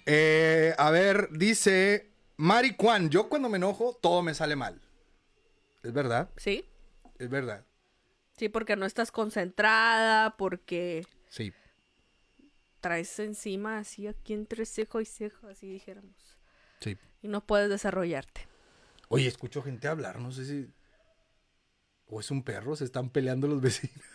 Eh, 0.07 0.73
a 0.77 0.89
ver, 0.91 1.29
dice 1.31 2.11
Mari 2.37 2.75
Juan, 2.79 3.09
yo 3.09 3.29
cuando 3.29 3.49
me 3.49 3.57
enojo, 3.57 3.97
todo 4.01 4.21
me 4.21 4.33
sale 4.33 4.55
mal. 4.55 4.81
Es 5.83 5.93
verdad, 5.93 6.29
¿Sí? 6.37 6.65
es 7.19 7.29
verdad. 7.29 7.63
Sí, 8.37 8.49
porque 8.49 8.75
no 8.75 8.85
estás 8.85 9.11
concentrada, 9.11 10.35
porque 10.37 11.05
Sí. 11.29 11.53
traes 12.81 13.17
encima 13.19 13.79
así 13.79 14.07
aquí 14.07 14.33
entre 14.33 14.65
cejo 14.65 15.01
y 15.01 15.05
cejo, 15.05 15.47
así 15.47 15.67
dijéramos. 15.67 16.37
Sí. 16.81 16.97
Y 17.21 17.27
no 17.29 17.45
puedes 17.45 17.69
desarrollarte. 17.69 18.47
Oye, 19.07 19.27
escucho 19.27 19.61
gente 19.61 19.87
hablar, 19.87 20.19
no 20.19 20.31
sé 20.31 20.45
si... 20.45 20.69
O 22.07 22.19
es 22.19 22.29
un 22.29 22.43
perro, 22.43 22.75
se 22.75 22.83
están 22.85 23.09
peleando 23.09 23.47
los 23.47 23.61
vecinos. 23.61 23.95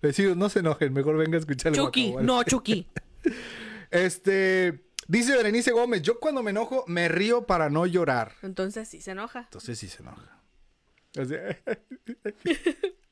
Vecinos, 0.00 0.36
no 0.36 0.48
se 0.48 0.60
enojen, 0.60 0.92
mejor 0.92 1.16
venga 1.16 1.36
a 1.36 1.40
escuchar 1.40 1.72
el 1.72 1.78
Chucky, 1.78 2.14
no, 2.20 2.42
Chucky. 2.44 2.86
Este, 3.90 4.90
dice 5.06 5.34
Berenice 5.34 5.72
Gómez, 5.72 6.02
yo 6.02 6.20
cuando 6.20 6.42
me 6.42 6.50
enojo 6.50 6.84
me 6.86 7.08
río 7.08 7.46
para 7.46 7.70
no 7.70 7.86
llorar. 7.86 8.34
Entonces 8.42 8.86
sí 8.88 9.00
se 9.00 9.12
enoja. 9.12 9.40
Entonces 9.40 9.78
sí 9.78 9.88
se 9.88 10.02
enoja. 10.02 10.37
Sea, 11.14 11.58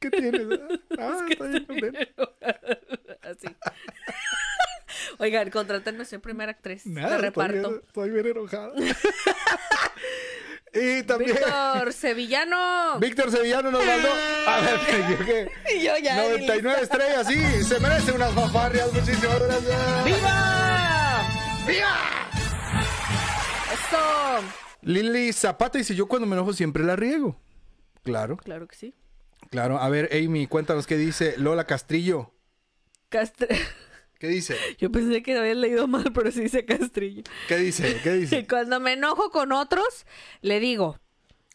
¿Qué 0.00 0.10
tienes? 0.10 0.42
Ah, 0.98 1.26
estoy 1.28 1.66
contento. 1.66 2.36
Así. 3.22 3.48
Oigan, 5.18 5.50
contrátenme, 5.50 6.04
soy 6.04 6.18
primera 6.18 6.52
actriz 6.52 6.86
Nada, 6.86 7.08
de 7.08 7.14
estoy 7.28 7.28
reparto. 7.48 7.68
bien, 7.70 7.82
estoy 7.86 8.10
bien 8.10 8.26
enojado. 8.26 8.74
y 10.72 11.02
también 11.04 11.34
Víctor 11.36 11.92
Sevillano. 11.92 12.98
Víctor 13.00 13.30
Sevillano 13.30 13.70
nos 13.70 13.84
mandó. 13.84 14.08
A 14.46 14.60
ver, 14.60 14.80
me 14.80 15.04
equivoqué. 15.14 15.50
Y 15.76 15.82
yo 15.84 15.92
ya. 16.02 16.16
99 16.16 16.82
estrellas, 16.82 17.26
sí, 17.26 17.64
se 17.64 17.80
merece 17.80 18.12
unas 18.12 18.32
fanfarrias. 18.34 18.92
Muchísimas 18.92 19.40
gracias. 19.40 20.04
¡Viva! 20.04 21.22
¡Viva! 21.66 21.96
Eso. 23.72 24.44
Lili 24.82 25.32
Zapata 25.32 25.78
dice: 25.78 25.94
Yo 25.94 26.06
cuando 26.06 26.26
me 26.26 26.36
enojo 26.36 26.52
siempre 26.52 26.84
la 26.84 26.96
riego. 26.96 27.40
Claro, 28.06 28.36
Claro 28.38 28.66
que 28.68 28.76
sí. 28.76 28.94
claro. 29.50 29.78
A 29.78 29.88
ver, 29.90 30.08
Amy, 30.12 30.46
cuéntanos 30.46 30.86
qué 30.86 30.96
dice 30.96 31.34
Lola 31.36 31.66
Castrillo. 31.66 32.32
Castre... 33.10 33.48
¿Qué 34.18 34.28
dice? 34.28 34.56
Yo 34.78 34.90
pensé 34.90 35.22
que 35.22 35.36
había 35.36 35.54
leído 35.54 35.86
mal, 35.86 36.10
pero 36.14 36.30
sí 36.30 36.40
dice 36.42 36.64
Castrillo. 36.64 37.22
¿Qué 37.48 37.58
dice? 37.58 38.00
¿Qué 38.02 38.12
dice? 38.14 38.46
cuando 38.48 38.80
me 38.80 38.94
enojo 38.94 39.30
con 39.30 39.52
otros, 39.52 40.06
le 40.40 40.58
digo, 40.58 40.98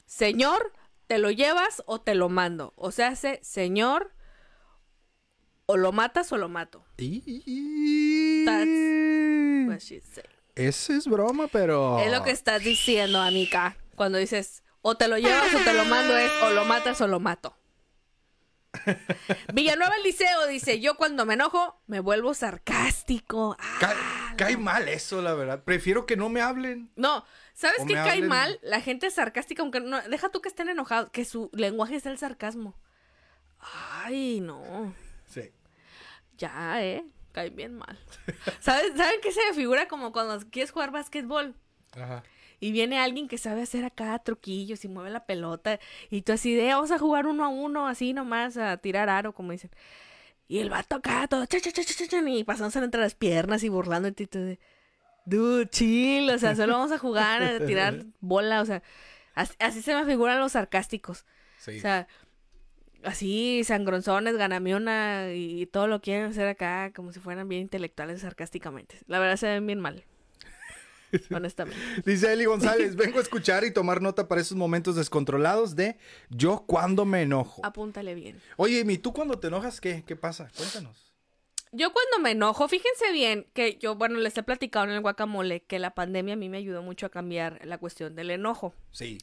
Señor, 0.06 0.72
¿te 1.08 1.18
lo 1.18 1.32
llevas 1.32 1.82
o 1.88 2.02
te 2.02 2.14
lo 2.14 2.30
mando? 2.30 2.74
O 2.76 2.92
sea, 2.92 3.08
hace, 3.08 3.40
Señor, 3.42 4.12
o 5.66 5.76
lo 5.78 5.92
matas 5.92 6.32
o 6.34 6.38
lo 6.38 6.50
mato. 6.50 6.86
Y- 6.98 8.46
That's 8.46 9.68
What 9.68 9.80
she 9.80 10.02
say. 10.02 10.24
Ese 10.56 10.98
es 10.98 11.08
broma, 11.08 11.48
pero. 11.48 12.00
Es 12.00 12.12
lo 12.12 12.24
que 12.24 12.32
estás 12.32 12.64
diciendo, 12.64 13.20
amiga. 13.22 13.76
Cuando 13.96 14.18
dices, 14.18 14.64
o 14.82 14.96
te 14.96 15.08
lo 15.08 15.18
llevas 15.18 15.54
o 15.54 15.60
te 15.60 15.74
lo 15.74 15.86
mando, 15.86 16.18
es 16.18 16.32
o 16.44 16.50
lo 16.52 16.66
matas 16.66 17.00
o 17.02 17.08
lo 17.08 17.20
mato. 17.20 17.56
Villanueva 19.54 19.96
el 19.98 20.04
Liceo 20.04 20.48
dice, 20.48 20.80
yo 20.80 20.96
cuando 20.96 21.26
me 21.26 21.34
enojo 21.34 21.82
me 21.88 22.00
vuelvo 22.00 22.34
sarcástico. 22.34 23.56
Ah, 23.60 23.78
Ca- 23.80 24.34
cae 24.38 24.58
mal 24.58 24.88
eso, 24.88 25.22
la 25.22 25.34
verdad. 25.34 25.64
Prefiero 25.64 26.06
que 26.06 26.16
no 26.18 26.30
me 26.30 26.42
hablen. 26.42 26.90
No, 26.96 27.26
¿sabes 27.54 27.84
qué 27.86 27.94
cae 27.94 28.20
hablen- 28.20 28.28
mal? 28.30 28.60
La 28.62 28.80
gente 28.82 29.12
sarcástica, 29.12 29.62
aunque 29.62 29.82
no, 29.82 30.02
deja 30.04 30.30
tú 30.30 30.42
que 30.42 30.50
estén 30.50 30.70
enojados, 30.70 31.10
que 31.12 31.26
su 31.26 31.50
lenguaje 31.54 31.98
es 31.98 32.06
el 32.06 32.18
sarcasmo. 32.18 32.76
Ay, 34.04 34.40
no. 34.42 34.94
Sí. 35.28 35.52
Ya, 36.38 36.82
eh. 36.84 37.04
Cae 37.34 37.50
bien 37.50 37.76
mal. 37.76 38.00
¿Sabes? 38.62 38.94
¿Saben 38.98 39.22
qué 39.22 39.32
se 39.32 39.46
me 39.50 39.54
figura 39.54 39.88
como 39.88 40.12
cuando 40.12 40.40
quieres 40.50 40.72
jugar 40.72 40.92
básquetbol? 40.92 41.56
Ajá. 41.94 42.24
Y 42.62 42.72
viene 42.72 43.00
alguien 43.00 43.28
que 43.28 43.40
sabe 43.40 43.64
hacer 43.64 43.84
acá 43.84 44.18
truquillos 44.20 44.86
y 44.86 44.88
mueve 44.88 45.10
la 45.10 45.26
pelota. 45.26 45.80
Y 46.12 46.22
tú 46.22 46.32
así 46.32 46.54
de, 46.54 46.68
vamos 46.68 46.92
a 46.92 47.00
jugar 47.00 47.26
uno 47.26 47.44
a 47.44 47.50
uno, 47.50 47.88
así 47.88 48.14
nomás, 48.14 48.56
a 48.56 48.78
tirar 48.78 49.10
aro, 49.10 49.34
como 49.34 49.52
dicen. 49.52 49.72
Y 50.48 50.60
el 50.60 50.70
vato 50.70 50.98
acá, 50.98 51.28
todo, 51.28 51.44
cha, 51.48 51.60
cha, 51.60 51.72
cha, 51.72 51.84
cha, 51.84 52.08
cha, 52.08 52.30
y 52.30 52.44
pasándose 52.44 52.78
entre 52.78 53.02
las 53.02 53.16
piernas 53.16 53.64
y 53.64 53.70
burlando. 53.70 54.10
Y 54.10 54.12
tú 54.12 54.38
de, 54.38 54.60
dude, 55.26 55.68
chill, 55.72 56.30
o 56.30 56.38
sea, 56.38 56.56
solo 56.56 56.74
vamos 56.74 56.92
a 56.92 57.00
jugar, 57.00 57.42
a 57.42 57.60
tirar 57.66 58.06
bola, 58.20 58.62
o 58.62 58.66
sea, 58.66 58.84
así, 59.34 59.56
así 59.58 59.82
se 59.82 59.96
me 59.96 60.06
figuran 60.06 60.40
los 60.40 60.52
sarcásticos. 60.52 61.26
Sí. 61.58 61.78
O 61.78 61.82
sea, 61.82 62.08
así, 63.04 63.64
sangronzones, 63.64 64.38
ganamiona 64.38 65.34
y 65.34 65.66
todo 65.66 65.88
lo 65.88 66.00
quieren 66.00 66.26
hacer 66.26 66.48
acá 66.48 66.92
como 66.96 67.12
si 67.12 67.20
fueran 67.20 67.50
bien 67.50 67.64
intelectuales 67.64 68.22
sarcásticamente. 68.22 69.00
La 69.08 69.18
verdad 69.18 69.38
se 69.38 69.48
ven 69.48 69.66
bien 69.66 69.80
mal. 69.80 70.06
Honestamente. 71.32 71.82
Dice 72.06 72.32
Eli 72.32 72.46
González, 72.46 72.96
vengo 72.98 73.20
a 73.20 73.22
escuchar 73.22 73.64
y 73.64 73.72
tomar 73.72 74.02
nota 74.02 74.28
para 74.28 74.42
esos 74.42 74.58
momentos 74.58 74.96
descontrolados 74.96 75.76
de 75.76 75.98
yo 76.30 76.64
cuando 76.68 77.06
me 77.06 77.22
enojo. 77.24 77.66
Apúntale 77.66 78.16
bien. 78.16 78.42
Oye, 78.58 78.84
¿y 78.88 78.98
tú 78.98 79.14
cuando 79.14 79.40
te 79.40 79.48
enojas 79.48 79.82
qué? 79.82 80.04
¿Qué 80.06 80.16
pasa? 80.16 80.50
Cuéntanos. 80.56 81.12
Yo 81.74 81.94
cuando 81.94 82.20
me 82.20 82.32
enojo, 82.32 82.68
fíjense 82.68 83.12
bien 83.14 83.48
que 83.54 83.78
yo, 83.78 83.96
bueno, 83.96 84.20
les 84.20 84.38
he 84.38 84.44
platicado 84.44 84.86
en 84.86 84.92
el 84.92 85.02
guacamole 85.02 85.64
que 85.64 85.80
la 85.80 85.96
pandemia 85.96 86.34
a 86.34 86.38
mí 86.38 86.50
me 86.50 86.58
ayudó 86.58 86.84
mucho 86.84 87.06
a 87.06 87.10
cambiar 87.10 87.66
la 87.66 87.78
cuestión 87.78 88.14
del 88.14 88.30
enojo. 88.32 88.74
Sí. 88.92 89.20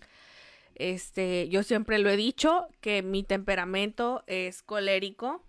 Este, 0.75 1.49
yo 1.51 1.63
siempre 1.63 1.99
lo 1.99 2.09
he 2.09 2.17
dicho 2.17 2.69
que 2.81 3.03
mi 3.03 3.23
temperamento 3.23 4.25
es 4.27 4.63
colérico, 4.63 5.45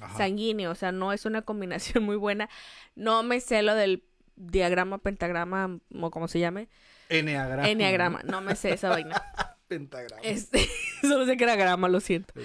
Ajá. 0.00 0.16
sanguíneo, 0.16 0.72
o 0.72 0.74
sea, 0.74 0.90
no 0.90 1.12
es 1.12 1.26
una 1.26 1.42
combinación 1.42 2.02
muy 2.04 2.16
buena. 2.16 2.48
No 2.96 3.22
me 3.22 3.40
sé 3.40 3.62
lo 3.62 3.76
del 3.76 4.02
diagrama, 4.36 4.98
pentagrama, 4.98 5.78
o 6.00 6.10
como 6.10 6.28
se 6.28 6.40
llame, 6.40 6.68
Enneagrama. 7.08 7.68
enneagrama, 7.68 8.22
no 8.24 8.40
me 8.40 8.56
sé 8.56 8.72
esa 8.72 8.88
vaina. 8.88 9.20
Pentagrama. 9.68 10.22
Este, 10.22 10.66
solo 11.02 11.24
sé 11.26 11.36
que 11.36 11.44
era 11.44 11.56
grama, 11.56 11.88
lo 11.88 12.00
siento. 12.00 12.34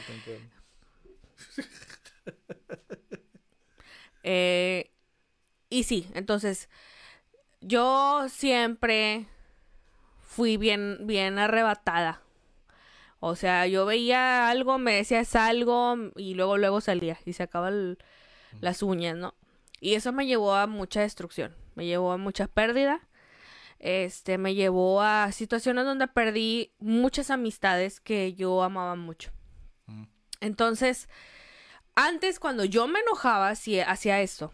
Eh, 4.30 4.92
y 5.70 5.84
sí, 5.84 6.10
entonces 6.14 6.70
yo 7.62 8.28
siempre 8.30 9.26
fui 10.22 10.58
bien, 10.58 10.98
bien 11.08 11.40
arrebatada. 11.40 12.22
O 13.20 13.36
sea, 13.36 13.68
yo 13.68 13.86
veía 13.86 14.50
algo, 14.50 14.78
me 14.80 14.94
decías 14.96 15.36
algo 15.36 15.96
y 16.18 16.34
luego, 16.34 16.58
luego 16.58 16.82
salía 16.82 17.18
y 17.26 17.34
se 17.34 17.44
acaban 17.44 17.98
las 18.60 18.84
uñas, 18.84 19.16
¿no? 19.16 19.34
Y 19.80 19.94
eso 19.94 20.12
me 20.12 20.26
llevó 20.28 20.56
a 20.56 20.68
mucha 20.68 21.02
destrucción, 21.02 21.56
me 21.78 21.86
llevó 21.86 22.12
a 22.12 22.18
mucha 22.18 22.48
pérdida. 22.48 23.08
Este, 23.78 24.40
me 24.40 24.56
llevó 24.56 25.04
a 25.04 25.32
situaciones 25.32 25.86
donde 25.86 26.08
perdí 26.08 26.74
muchas 26.80 27.30
amistades 27.30 28.00
que 28.00 28.34
yo 28.34 28.64
amaba 28.64 28.96
mucho. 28.96 29.30
Mm. 29.86 30.06
Entonces, 30.42 31.08
antes 31.94 32.40
cuando 32.40 32.66
yo 32.66 32.88
me 32.88 33.00
enojaba 33.00 33.50
hacía, 33.50 33.90
hacía 33.90 34.22
esto. 34.22 34.52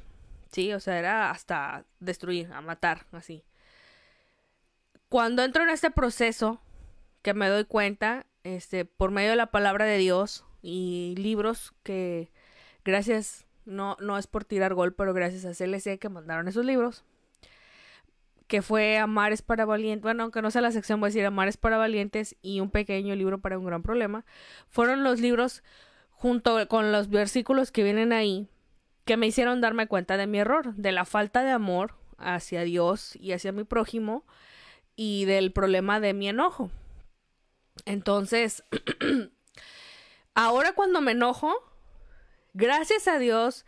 Sí, 0.51 0.73
o 0.73 0.81
sea, 0.81 0.99
era 0.99 1.31
hasta 1.31 1.85
destruir, 2.01 2.51
a 2.51 2.59
matar, 2.59 3.07
así. 3.13 3.45
Cuando 5.07 5.43
entro 5.43 5.63
en 5.63 5.69
este 5.69 5.91
proceso, 5.91 6.61
que 7.21 7.33
me 7.33 7.47
doy 7.47 7.63
cuenta, 7.63 8.25
este, 8.43 8.83
por 8.83 9.11
medio 9.11 9.29
de 9.29 9.37
la 9.37 9.49
palabra 9.49 9.85
de 9.85 9.97
Dios 9.97 10.43
y 10.61 11.15
libros 11.17 11.73
que, 11.83 12.33
gracias, 12.83 13.45
no, 13.63 13.95
no 14.01 14.17
es 14.17 14.27
por 14.27 14.43
tirar 14.43 14.73
gol, 14.73 14.93
pero 14.93 15.13
gracias 15.13 15.45
a 15.45 15.55
CLC 15.55 15.97
que 15.99 16.09
mandaron 16.09 16.49
esos 16.49 16.65
libros, 16.65 17.05
que 18.53 18.61
fue 18.61 18.99
Amar 18.99 19.33
es 19.33 19.41
para 19.41 19.65
valientes, 19.65 20.03
bueno, 20.03 20.21
aunque 20.21 20.43
no 20.43 20.51
sea 20.51 20.61
la 20.61 20.71
sección, 20.71 20.99
voy 20.99 21.07
a 21.07 21.09
decir 21.09 21.25
Amar 21.25 21.47
es 21.47 21.57
para 21.57 21.77
valientes 21.77 22.35
y 22.43 22.59
un 22.59 22.69
pequeño 22.69 23.15
libro 23.15 23.41
para 23.41 23.57
un 23.57 23.65
gran 23.65 23.81
problema, 23.81 24.25
fueron 24.69 25.03
los 25.03 25.19
libros 25.19 25.63
junto 26.11 26.67
con 26.67 26.91
los 26.91 27.09
versículos 27.09 27.71
que 27.71 27.81
vienen 27.81 28.13
ahí 28.13 28.47
que 29.05 29.17
me 29.17 29.25
hicieron 29.25 29.59
darme 29.59 29.87
cuenta 29.87 30.17
de 30.17 30.27
mi 30.27 30.37
error, 30.37 30.75
de 30.75 30.91
la 30.91 31.03
falta 31.03 31.41
de 31.41 31.49
amor 31.49 31.95
hacia 32.19 32.61
Dios 32.61 33.15
y 33.15 33.31
hacia 33.31 33.51
mi 33.51 33.63
prójimo 33.63 34.23
y 34.95 35.25
del 35.25 35.51
problema 35.51 35.99
de 35.99 36.13
mi 36.13 36.29
enojo. 36.29 36.69
Entonces, 37.85 38.63
ahora 40.35 40.73
cuando 40.73 41.01
me 41.01 41.13
enojo, 41.13 41.55
gracias 42.53 43.07
a 43.07 43.17
Dios, 43.17 43.65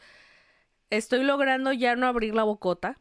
estoy 0.91 1.23
logrando 1.23 1.73
ya 1.73 1.95
no 1.95 2.05
abrir 2.05 2.35
la 2.35 2.43
bocota. 2.43 2.99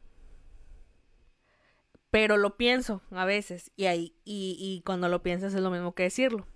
Pero 2.14 2.36
lo 2.36 2.56
pienso 2.56 3.02
a 3.10 3.24
veces 3.24 3.72
y, 3.74 3.86
ahí, 3.86 4.14
y, 4.24 4.56
y 4.60 4.82
cuando 4.86 5.08
lo 5.08 5.24
piensas 5.24 5.52
es 5.52 5.60
lo 5.60 5.72
mismo 5.72 5.96
que 5.96 6.04
decirlo. 6.04 6.46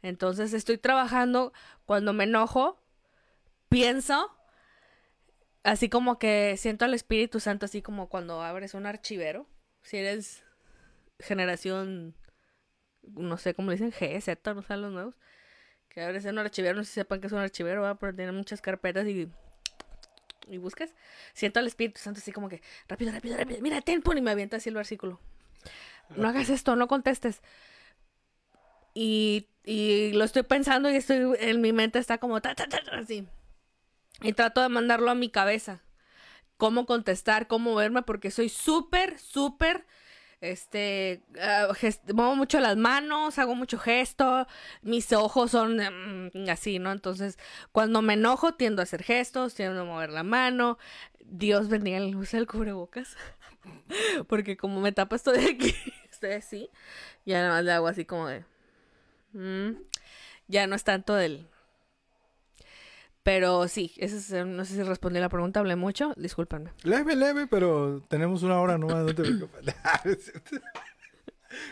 Entonces 0.00 0.54
estoy 0.54 0.78
trabajando 0.78 1.52
cuando 1.84 2.14
me 2.14 2.24
enojo, 2.24 2.82
pienso, 3.68 4.34
así 5.62 5.90
como 5.90 6.18
que 6.18 6.56
siento 6.56 6.86
al 6.86 6.94
Espíritu 6.94 7.38
Santo, 7.38 7.66
así 7.66 7.82
como 7.82 8.08
cuando 8.08 8.40
abres 8.40 8.72
un 8.72 8.86
archivero. 8.86 9.46
Si 9.82 9.98
eres 9.98 10.42
generación, 11.18 12.16
no 13.02 13.36
sé 13.36 13.52
cómo 13.52 13.72
dicen, 13.72 13.92
G, 13.92 14.18
Z, 14.22 14.54
no 14.54 14.62
sé 14.62 14.78
los 14.78 14.90
nuevos. 14.90 15.14
Que 15.90 16.00
abres 16.00 16.24
un 16.24 16.38
archivero, 16.38 16.76
no 16.76 16.84
sé 16.84 16.88
si 16.88 16.94
sepan 16.94 17.20
que 17.20 17.26
es 17.26 17.34
un 17.34 17.40
archivero, 17.40 17.82
¿va? 17.82 17.98
pero 17.98 18.14
tiene 18.14 18.32
muchas 18.32 18.62
carpetas 18.62 19.06
y 19.06 19.30
y 20.48 20.58
buscas, 20.58 20.94
siento 21.32 21.60
al 21.60 21.66
Espíritu 21.66 22.00
Santo 22.00 22.20
así 22.20 22.32
como 22.32 22.48
que, 22.48 22.62
rápido, 22.88 23.12
rápido, 23.12 23.36
rápido, 23.36 23.60
mira, 23.60 23.80
ten, 23.80 24.02
pon, 24.02 24.18
y 24.18 24.20
me 24.20 24.30
avienta 24.30 24.56
así 24.56 24.68
el 24.68 24.74
versículo. 24.74 25.20
No 26.16 26.28
hagas 26.28 26.50
esto, 26.50 26.76
no 26.76 26.88
contestes. 26.88 27.40
Y, 28.94 29.48
y 29.64 30.12
lo 30.12 30.24
estoy 30.24 30.42
pensando 30.42 30.90
y 30.90 30.96
estoy, 30.96 31.36
en 31.38 31.60
mi 31.60 31.72
mente 31.72 31.98
está 31.98 32.18
como, 32.18 32.40
ta, 32.40 32.54
ta, 32.54 32.66
ta, 32.66 32.80
así. 32.92 33.26
Y 34.20 34.32
trato 34.34 34.60
de 34.60 34.68
mandarlo 34.68 35.10
a 35.10 35.14
mi 35.14 35.30
cabeza. 35.30 35.82
Cómo 36.56 36.86
contestar, 36.86 37.46
cómo 37.46 37.74
verme, 37.74 38.02
porque 38.02 38.30
soy 38.30 38.48
súper, 38.48 39.18
súper 39.18 39.86
este, 40.42 41.22
uh, 41.36 42.12
muevo 42.12 42.34
mucho 42.34 42.58
las 42.58 42.76
manos, 42.76 43.38
hago 43.38 43.54
mucho 43.54 43.78
gesto, 43.78 44.46
mis 44.82 45.12
ojos 45.12 45.52
son 45.52 45.78
um, 45.80 46.50
así, 46.50 46.80
¿no? 46.80 46.90
Entonces, 46.90 47.38
cuando 47.70 48.02
me 48.02 48.14
enojo, 48.14 48.54
tiendo 48.54 48.82
a 48.82 48.84
hacer 48.84 49.04
gestos, 49.04 49.54
tiendo 49.54 49.80
a 49.80 49.84
mover 49.84 50.10
la 50.10 50.24
mano. 50.24 50.78
Dios 51.24 51.68
bendiga 51.68 51.98
el 51.98 52.16
uso 52.16 52.36
del 52.36 52.48
cubrebocas. 52.48 53.16
Porque 54.28 54.56
como 54.56 54.80
me 54.80 54.90
tapa 54.90 55.14
esto 55.16 55.30
de 55.30 55.44
aquí, 55.44 55.74
estoy 56.10 56.32
así, 56.32 56.70
ya 57.24 57.40
nada 57.40 57.54
más 57.54 57.64
le 57.64 57.72
hago 57.72 57.86
así 57.86 58.04
como 58.04 58.26
de... 58.26 58.44
Mm, 59.32 59.80
ya 60.48 60.66
no 60.66 60.74
es 60.74 60.84
tanto 60.84 61.14
del 61.14 61.46
pero 63.22 63.68
sí, 63.68 63.92
eso 63.98 64.16
es, 64.16 64.32
eh, 64.32 64.44
no 64.44 64.64
sé 64.64 64.74
si 64.74 64.82
respondí 64.82 65.20
la 65.20 65.28
pregunta, 65.28 65.60
hablé 65.60 65.76
mucho, 65.76 66.12
discúlpenme. 66.16 66.70
Leve, 66.82 67.14
leve, 67.14 67.46
pero 67.46 68.02
tenemos 68.08 68.42
una 68.42 68.58
hora 68.60 68.78
nomás, 68.78 69.04
no 69.04 69.14
te 69.14 69.22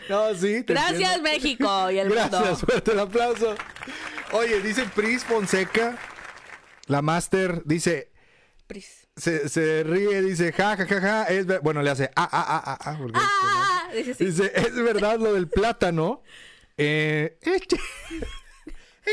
No, 0.09 0.33
sí. 0.35 0.63
Gracias, 0.65 1.21
México 1.21 1.91
y 1.91 1.99
el 1.99 2.09
Gracias, 2.09 2.61
fuerte 2.61 2.91
el 2.91 2.99
aplauso. 2.99 3.55
Oye, 4.31 4.61
dice 4.61 4.85
Pris 4.95 5.25
Fonseca, 5.25 5.97
la 6.87 7.01
máster, 7.01 7.63
dice. 7.65 8.11
Pris. 8.67 9.07
Se, 9.17 9.49
se, 9.49 9.83
ríe, 9.83 10.21
dice, 10.21 10.53
ja, 10.53 10.77
ja, 10.77 10.85
ja, 10.85 11.01
ja. 11.01 11.23
Es 11.25 11.45
bueno, 11.61 11.81
le 11.81 11.89
hace, 11.89 12.11
ah, 12.15 12.29
ah, 12.31 12.45
ah, 12.47 12.63
ah, 12.65 12.77
ah. 12.79 12.97
Porque 12.97 13.19
ah, 13.19 13.89
dice, 13.93 14.13
sí. 14.13 14.25
dice, 14.25 14.51
es 14.55 14.73
verdad 14.75 15.19
lo 15.19 15.33
del 15.33 15.49
plátano. 15.49 16.21
Eh, 16.77 17.37
este 17.41 17.77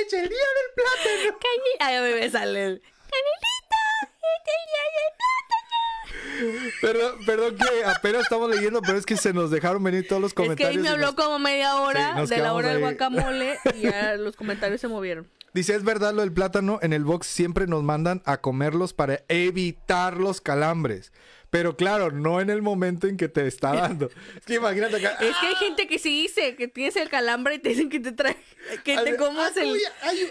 ¡Es 0.06 0.12
el 0.12 0.28
día 0.28 0.38
del 0.38 0.74
plátano! 0.74 1.38
Ay, 1.80 1.96
a 1.96 2.02
mí 2.02 2.20
me 2.20 2.30
sale 2.30 2.64
el... 2.64 2.80
¡Canelita! 2.80 3.82
¡Es 4.02 4.44
el 4.54 4.62
día 4.70 4.84
del 4.94 5.10
plátano! 5.18 6.72
Perdón, 6.80 7.26
perdón 7.26 7.56
que 7.56 7.84
apenas 7.84 8.22
estamos 8.22 8.48
leyendo, 8.50 8.80
pero 8.82 8.98
es 8.98 9.06
que 9.06 9.16
se 9.16 9.32
nos 9.32 9.50
dejaron 9.50 9.82
venir 9.82 10.06
todos 10.06 10.22
los 10.22 10.34
comentarios. 10.34 10.70
Es 10.70 10.74
que 10.74 10.78
ahí 10.78 10.82
me 10.82 10.88
habló 10.88 11.06
nos... 11.06 11.14
como 11.14 11.38
media 11.38 11.76
hora 11.76 12.14
sí, 12.26 12.34
de 12.34 12.40
la 12.40 12.52
hora 12.52 12.68
ahí. 12.68 12.74
del 12.74 12.82
guacamole 12.82 13.58
y 13.74 13.80
ya 13.82 14.14
los 14.14 14.36
comentarios 14.36 14.80
se 14.80 14.88
movieron. 14.88 15.28
Dice, 15.54 15.74
es 15.74 15.82
verdad 15.82 16.12
lo 16.12 16.20
del 16.20 16.32
plátano, 16.32 16.78
en 16.82 16.92
el 16.92 17.04
box 17.04 17.26
siempre 17.26 17.66
nos 17.66 17.82
mandan 17.82 18.22
a 18.24 18.36
comerlos 18.40 18.92
para 18.92 19.24
evitar 19.28 20.18
los 20.18 20.40
calambres. 20.40 21.12
Pero 21.50 21.76
claro, 21.76 22.10
no 22.10 22.40
en 22.40 22.50
el 22.50 22.60
momento 22.60 23.06
en 23.06 23.16
que 23.16 23.28
te 23.28 23.46
está 23.46 23.72
dando. 23.74 24.10
Es 24.36 24.44
que 24.44 24.54
imagínate 24.54 24.96
acá. 24.96 25.12
Es 25.24 25.36
que 25.36 25.46
hay 25.46 25.54
gente 25.54 25.86
que 25.86 25.98
sí 25.98 26.22
dice 26.22 26.56
que 26.56 26.68
tienes 26.68 26.96
el 26.96 27.08
calambre 27.08 27.54
y 27.54 27.58
te 27.58 27.70
dicen 27.70 27.88
que 27.88 28.00
te 28.00 28.12
trae. 28.12 28.36
Que 28.84 28.98
te 28.98 29.16
comas 29.16 29.56
el. 29.56 29.76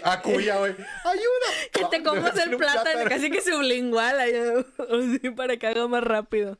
Acuya, 0.04 0.58
güey. 0.58 0.72
Ayuda. 0.72 1.48
Que 1.72 1.84
te 1.86 2.02
comas 2.02 2.36
el 2.38 2.56
plátano, 2.56 2.58
plátano, 2.58 3.08
casi 3.08 3.30
que 3.30 3.40
sublingual. 3.40 4.18
Así 4.20 5.30
para 5.30 5.56
que 5.56 5.66
haga 5.66 5.88
más 5.88 6.04
rápido. 6.04 6.58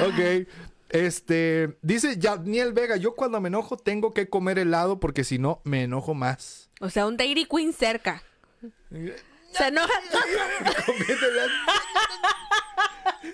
ok. 0.00 0.46
Este, 0.88 1.76
dice 1.82 2.14
Daniel 2.16 2.72
Vega, 2.72 2.96
yo 2.96 3.16
cuando 3.16 3.40
me 3.40 3.48
enojo 3.48 3.76
tengo 3.76 4.14
que 4.14 4.28
comer 4.28 4.58
helado 4.58 5.00
porque 5.00 5.24
si 5.24 5.38
no 5.38 5.60
me 5.64 5.82
enojo 5.82 6.14
más. 6.14 6.70
O 6.80 6.90
sea, 6.90 7.06
un 7.06 7.16
Dairy 7.16 7.44
Queen 7.46 7.72
cerca. 7.72 8.22
Se 9.56 9.68
enoja. 9.68 9.92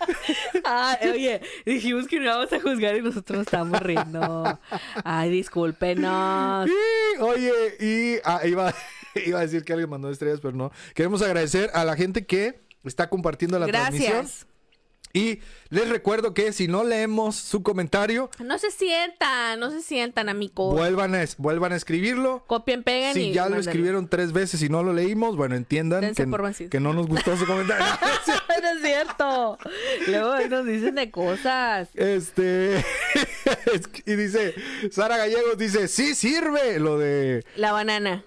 Ay, 0.64 1.08
oye, 1.10 1.40
dijimos 1.64 2.06
que 2.06 2.18
no 2.18 2.24
íbamos 2.24 2.52
a 2.52 2.60
juzgar 2.60 2.96
y 2.96 3.02
nosotros 3.02 3.42
estamos 3.42 3.80
riendo. 3.80 4.58
Ay, 5.04 5.30
discúlpenos. 5.30 6.68
oye, 7.20 7.52
y 7.80 8.20
ah, 8.24 8.40
iba, 8.44 8.74
iba, 9.26 9.38
a 9.38 9.42
decir 9.42 9.64
que 9.64 9.72
alguien 9.72 9.90
mandó 9.90 10.10
estrellas, 10.10 10.40
pero 10.40 10.56
no. 10.56 10.72
Queremos 10.94 11.22
agradecer 11.22 11.70
a 11.74 11.84
la 11.84 11.96
gente 11.96 12.26
que 12.26 12.60
está 12.84 13.08
compartiendo 13.08 13.58
la 13.58 13.66
Gracias. 13.66 14.10
transmisión. 14.10 14.51
Y 15.14 15.40
les 15.68 15.88
recuerdo 15.88 16.32
que 16.32 16.52
si 16.52 16.68
no 16.68 16.84
leemos 16.84 17.36
su 17.36 17.62
comentario... 17.62 18.30
No 18.38 18.58
se 18.58 18.70
sientan, 18.70 19.60
no 19.60 19.70
se 19.70 19.82
sientan, 19.82 20.30
amigos. 20.30 20.74
Vuelvan 20.74 21.14
a, 21.14 21.24
vuelvan 21.36 21.72
a 21.72 21.76
escribirlo. 21.76 22.44
Copien, 22.46 22.82
peguen 22.82 23.12
Si 23.12 23.32
ya 23.32 23.48
lo 23.48 23.58
escribieron 23.58 24.08
tres 24.08 24.32
veces 24.32 24.62
y 24.62 24.70
no 24.70 24.82
lo 24.82 24.94
leímos, 24.94 25.36
bueno, 25.36 25.54
entiendan 25.54 26.14
que, 26.14 26.68
que, 26.70 26.80
no 26.80 26.94
nos 26.94 27.06
gustó 27.06 27.36
su 27.36 27.46
comentario. 27.46 27.84
no 28.62 28.68
es 28.68 28.82
cierto. 28.82 29.58
Luego 30.06 30.32
ahí 30.32 30.48
nos 30.48 30.64
dicen 30.64 30.94
de 30.94 31.10
cosas. 31.10 31.90
Este... 31.94 32.82
y 34.06 34.14
dice, 34.14 34.54
Sara 34.90 35.18
Gallegos 35.18 35.58
dice, 35.58 35.88
sí 35.88 36.14
sirve 36.14 36.78
lo 36.78 36.98
de... 36.98 37.44
La 37.56 37.72
banana. 37.72 38.24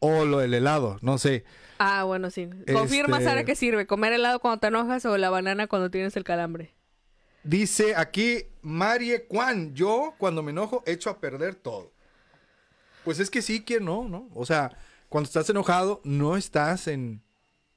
o 0.00 0.24
lo 0.26 0.38
del 0.38 0.52
helado, 0.52 0.98
no 1.00 1.16
sé. 1.16 1.44
Ah, 1.86 2.04
bueno, 2.04 2.30
sí. 2.30 2.48
Confirma, 2.72 3.18
este... 3.18 3.28
Sara, 3.28 3.44
que 3.44 3.54
sirve. 3.54 3.86
¿Comer 3.86 4.14
helado 4.14 4.40
cuando 4.40 4.58
te 4.58 4.68
enojas 4.68 5.04
o 5.04 5.18
la 5.18 5.28
banana 5.28 5.66
cuando 5.66 5.90
tienes 5.90 6.16
el 6.16 6.24
calambre? 6.24 6.74
Dice 7.42 7.94
aquí 7.94 8.46
Marie 8.62 9.26
Juan, 9.28 9.74
yo 9.74 10.14
cuando 10.16 10.42
me 10.42 10.50
enojo 10.52 10.82
echo 10.86 11.10
a 11.10 11.20
perder 11.20 11.54
todo. 11.54 11.92
Pues 13.04 13.20
es 13.20 13.28
que 13.28 13.42
sí, 13.42 13.60
que 13.60 13.80
no, 13.80 14.08
¿no? 14.08 14.30
O 14.34 14.46
sea, 14.46 14.78
cuando 15.10 15.26
estás 15.26 15.50
enojado 15.50 16.00
no 16.04 16.38
estás 16.38 16.88
en, 16.88 17.22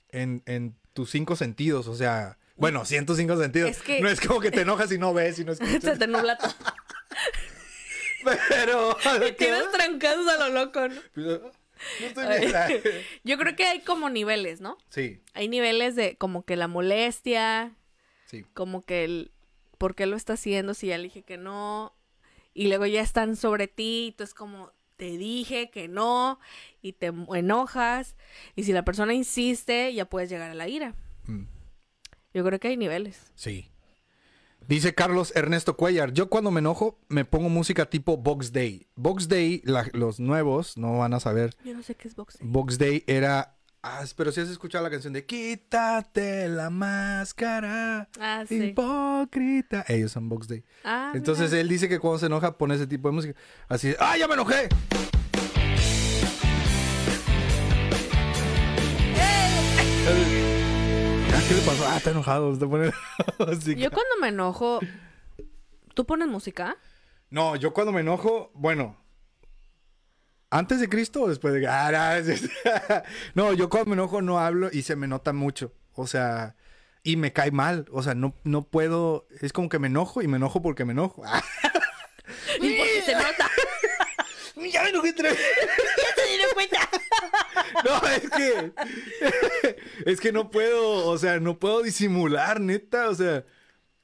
en, 0.10 0.42
en 0.46 0.78
tus 0.94 1.12
cinco 1.12 1.36
sentidos, 1.36 1.88
o 1.88 1.96
sea, 1.96 2.38
bueno, 2.56 2.86
sí 2.86 2.96
en 2.96 3.06
tus 3.06 3.18
cinco 3.18 3.38
sentidos. 3.38 3.72
Es 3.72 3.82
que... 3.82 4.00
No 4.00 4.08
es 4.08 4.22
como 4.22 4.40
que 4.40 4.52
te 4.52 4.62
enojas 4.64 4.90
y 4.92 4.98
no 4.98 5.14
ves 5.14 5.38
y 5.40 5.44
no 5.44 5.52
escuchas. 5.52 5.84
Se 5.84 5.98
te 5.98 6.08
nubla 6.08 6.38
todo. 6.38 6.54
Pero... 8.50 8.98
Y 9.28 9.34
tienes 9.34 9.70
trancados 9.72 10.28
a 10.28 10.48
lo 10.48 10.50
loco, 10.50 10.88
¿no? 10.88 11.52
Yo 13.24 13.38
creo 13.38 13.56
que 13.56 13.66
hay 13.66 13.82
como 13.82 14.10
niveles, 14.10 14.62
¿no? 14.62 14.78
Sí. 14.90 15.22
Hay 15.34 15.48
niveles 15.48 15.96
de 15.96 16.18
como 16.18 16.44
que 16.44 16.56
la 16.56 16.68
molestia. 16.68 17.76
Sí. 18.26 18.46
Como 18.54 18.86
que 18.86 19.04
el 19.04 19.32
por 19.78 19.96
qué 19.96 20.06
lo 20.06 20.16
está 20.16 20.34
haciendo 20.34 20.74
si 20.74 20.88
ya 20.88 20.98
le 20.98 21.06
dije 21.06 21.24
que 21.24 21.38
no. 21.38 21.96
Y 22.54 22.68
luego 22.68 22.86
ya 22.86 23.02
están 23.02 23.36
sobre 23.36 23.68
ti. 23.68 24.08
Y 24.08 24.12
tú 24.14 24.24
es 24.24 24.34
como 24.34 24.74
te 24.96 25.18
dije 25.18 25.70
que 25.70 25.88
no. 25.88 26.40
Y 26.82 26.94
te 26.94 27.08
enojas. 27.08 28.16
Y 28.56 28.64
si 28.64 28.74
la 28.74 28.84
persona 28.84 29.14
insiste, 29.14 29.94
ya 29.94 30.06
puedes 30.06 30.30
llegar 30.30 30.52
a 30.52 30.56
la 30.56 30.68
ira. 30.68 30.96
Mm. 31.26 31.46
Yo 32.34 32.44
creo 32.44 32.60
que 32.60 32.70
hay 32.70 32.78
niveles. 32.78 33.32
Sí. 33.36 33.72
Dice 34.68 34.94
Carlos 34.94 35.32
Ernesto 35.34 35.78
Cuellar, 35.78 36.12
yo 36.12 36.30
cuando 36.30 36.52
me 36.52 36.60
enojo 36.60 37.00
me 37.08 37.24
pongo 37.24 37.48
música 37.48 37.86
tipo 37.90 38.18
Box 38.18 38.52
Day. 38.52 38.88
Box 38.96 39.30
Day, 39.30 39.62
la, 39.64 39.88
los 39.94 40.20
nuevos 40.20 40.78
no 40.78 40.98
van 40.98 41.14
a 41.14 41.22
saber. 41.22 41.56
Yo 41.64 41.74
no 41.74 41.82
sé 41.84 41.96
qué 41.96 42.10
es 42.10 42.16
Box 42.16 42.38
Day. 42.40 42.48
Box 42.50 42.78
Day 42.78 43.04
era 43.08 43.54
Ah, 43.84 44.04
pero 44.18 44.34
si 44.34 44.42
has 44.42 44.50
escuchado 44.50 44.84
la 44.84 44.90
canción 44.90 45.14
de 45.14 45.26
Quítate 45.26 46.50
la 46.50 46.70
máscara. 46.70 48.10
Ah, 48.20 48.44
sí. 48.46 48.56
Hipócrita. 48.56 49.86
Ellos 49.88 50.12
son 50.12 50.28
Box 50.28 50.48
Day. 50.50 50.66
Ah, 50.84 51.14
Entonces 51.16 51.52
mira. 51.52 51.62
él 51.62 51.70
dice 51.70 51.88
que 51.88 52.00
cuando 52.00 52.20
se 52.20 52.26
enoja 52.26 52.58
pone 52.58 52.76
ese 52.76 52.88
tipo 52.88 53.08
de 53.08 53.16
música. 53.16 53.40
Así, 53.70 53.94
¡ah, 54.00 54.18
ya 54.18 54.28
me 54.28 54.34
enojé! 54.34 54.68
¿Qué 61.48 61.54
le 61.54 61.62
pasó? 61.62 61.88
Ah, 61.88 61.98
está 61.98 62.12
enojado. 62.12 62.54
Está 62.54 62.68
poniendo 62.68 62.96
música. 63.40 63.80
Yo 63.80 63.92
cuando 63.92 64.16
me 64.22 64.28
enojo, 64.30 64.80
¿tú 65.94 66.06
pones 66.06 66.28
música? 66.28 66.78
No, 67.30 67.56
yo 67.58 67.74
cuando 67.74 67.92
me 67.92 68.02
enojo, 68.02 68.52
bueno. 68.54 68.98
¿Antes 70.50 70.80
de 70.80 70.88
Cristo 70.88 71.24
o 71.24 71.28
después 71.30 71.54
de 71.54 71.68
ah, 71.68 71.92
no, 71.92 72.12
es- 72.32 72.50
No, 73.36 73.52
yo 73.54 73.70
cuando 73.70 73.90
me 73.90 73.94
enojo 73.96 74.22
no 74.22 74.40
hablo 74.40 74.70
y 74.72 74.84
se 74.84 74.96
me 74.96 75.08
nota 75.08 75.34
mucho. 75.34 75.74
O 75.94 76.08
sea, 76.08 76.56
y 77.04 77.18
me 77.18 77.34
cae 77.34 77.52
mal. 77.52 77.86
O 77.92 78.02
sea, 78.04 78.16
no, 78.16 78.34
no 78.46 78.64
puedo. 78.64 79.28
Es 79.42 79.52
como 79.52 79.68
que 79.68 79.80
me 79.80 79.88
enojo 79.88 80.22
y 80.22 80.28
me 80.28 80.38
enojo 80.38 80.62
porque 80.62 80.86
me 80.86 80.94
enojo. 80.94 81.24
Y 82.60 82.76
porque 82.76 83.02
se 83.06 83.14
nota. 83.14 83.47
Ya 84.66 84.84
me 84.84 84.90
enojé 84.90 85.12
otra 85.12 85.30
vez. 85.30 85.40
¿Ya 85.40 86.22
se 86.24 86.30
dieron 86.30 86.54
cuenta? 86.54 86.90
No, 87.84 88.08
es 88.08 88.30
que. 88.30 88.72
es 90.12 90.20
que 90.20 90.32
no 90.32 90.50
puedo. 90.52 91.08
O 91.08 91.18
sea, 91.18 91.40
no 91.40 91.60
puedo 91.60 91.82
disimular, 91.84 92.60
neta. 92.60 93.10
O 93.10 93.16
sea. 93.16 93.46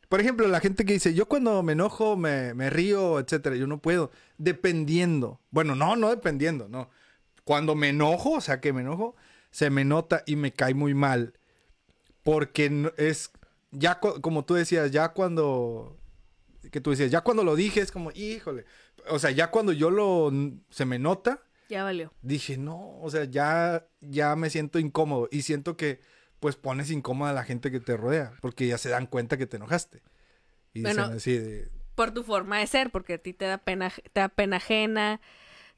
Por 0.09 0.19
ejemplo, 0.21 0.47
la 0.47 0.59
gente 0.59 0.85
que 0.85 0.93
dice, 0.93 1.13
yo 1.13 1.27
cuando 1.27 1.63
me 1.63 1.73
enojo 1.73 2.15
me, 2.15 2.53
me 2.53 2.69
río, 2.69 3.19
etcétera. 3.19 3.55
Yo 3.55 3.65
no 3.67 3.79
puedo. 3.81 4.11
Dependiendo. 4.37 5.39
Bueno, 5.49 5.75
no, 5.75 5.95
no 5.95 6.09
dependiendo, 6.09 6.67
no. 6.69 6.89
Cuando 7.45 7.73
me 7.75 7.89
enojo, 7.89 8.31
o 8.33 8.41
sea, 8.41 8.61
que 8.61 8.73
me 8.73 8.81
enojo, 8.81 9.15
se 9.49 9.69
me 9.69 9.85
nota 9.85 10.23
y 10.25 10.35
me 10.35 10.53
cae 10.53 10.73
muy 10.73 10.93
mal. 10.93 11.33
Porque 12.23 12.69
no- 12.69 12.91
es. 12.97 13.31
Ya, 13.71 13.99
como 13.99 14.45
tú 14.45 14.53
decías, 14.53 14.91
ya 14.91 15.09
cuando. 15.09 15.97
Que 16.71 16.79
tú 16.79 16.91
decías, 16.91 17.11
ya 17.11 17.21
cuando 17.21 17.43
lo 17.43 17.55
dije 17.55 17.81
es 17.81 17.91
como, 17.91 18.11
híjole. 18.11 18.65
O 19.09 19.19
sea, 19.19 19.31
ya 19.31 19.51
cuando 19.51 19.71
yo 19.71 19.89
lo. 19.89 20.31
Se 20.69 20.85
me 20.85 20.99
nota 20.99 21.41
Ya 21.69 21.83
valió. 21.83 22.13
dije, 22.21 22.57
no, 22.57 22.99
o 23.01 23.09
sea, 23.09 23.25
ya, 23.25 23.85
ya 24.01 24.35
me 24.35 24.49
siento 24.49 24.79
incómodo 24.79 25.27
y 25.31 25.41
siento 25.43 25.75
que 25.77 25.99
pues 26.39 26.55
pones 26.57 26.91
incómoda 26.91 27.31
a 27.31 27.33
la 27.33 27.43
gente 27.45 27.71
que 27.71 27.79
te 27.79 27.95
rodea 27.95 28.33
porque 28.41 28.67
ya 28.67 28.77
se 28.77 28.89
dan 28.89 29.07
cuenta 29.07 29.37
que 29.37 29.47
te 29.47 29.57
enojaste. 29.57 30.01
Y 30.73 30.81
Bueno. 30.81 31.03
dicen 31.03 31.17
así 31.17 31.37
de, 31.37 31.69
Por 31.95 32.11
tu 32.11 32.23
forma 32.23 32.59
de 32.59 32.67
ser, 32.67 32.89
porque 32.91 33.13
a 33.13 33.17
ti 33.17 33.33
te 33.33 33.45
da 33.45 33.57
pena, 33.59 33.89
te 34.11 34.19
da 34.19 34.27
pena 34.29 34.57
ajena, 34.57 35.21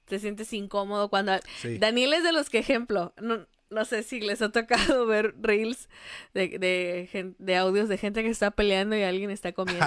te 0.06 0.18
sientes 0.20 0.52
incómodo 0.54 1.10
cuando... 1.10 1.34
Sí. 1.62 1.78
Daniel 1.78 2.14
es 2.14 2.24
de 2.24 2.32
los 2.32 2.50
que, 2.50 2.60
ejemplo, 2.60 3.14
no, 3.22 3.46
no 3.76 3.86
sé 3.86 4.02
si 4.02 4.20
les 4.20 4.42
ha 4.42 4.50
tocado 4.50 5.06
ver 5.06 5.36
reels 5.40 5.90
de, 6.34 6.58
de, 6.58 7.34
de 7.38 7.56
audios 7.56 7.88
de 7.90 7.98
gente 7.98 8.24
que 8.24 8.30
está 8.30 8.52
peleando 8.52 8.96
y 8.96 9.04
alguien 9.04 9.30
está 9.30 9.52
comiendo. 9.52 9.86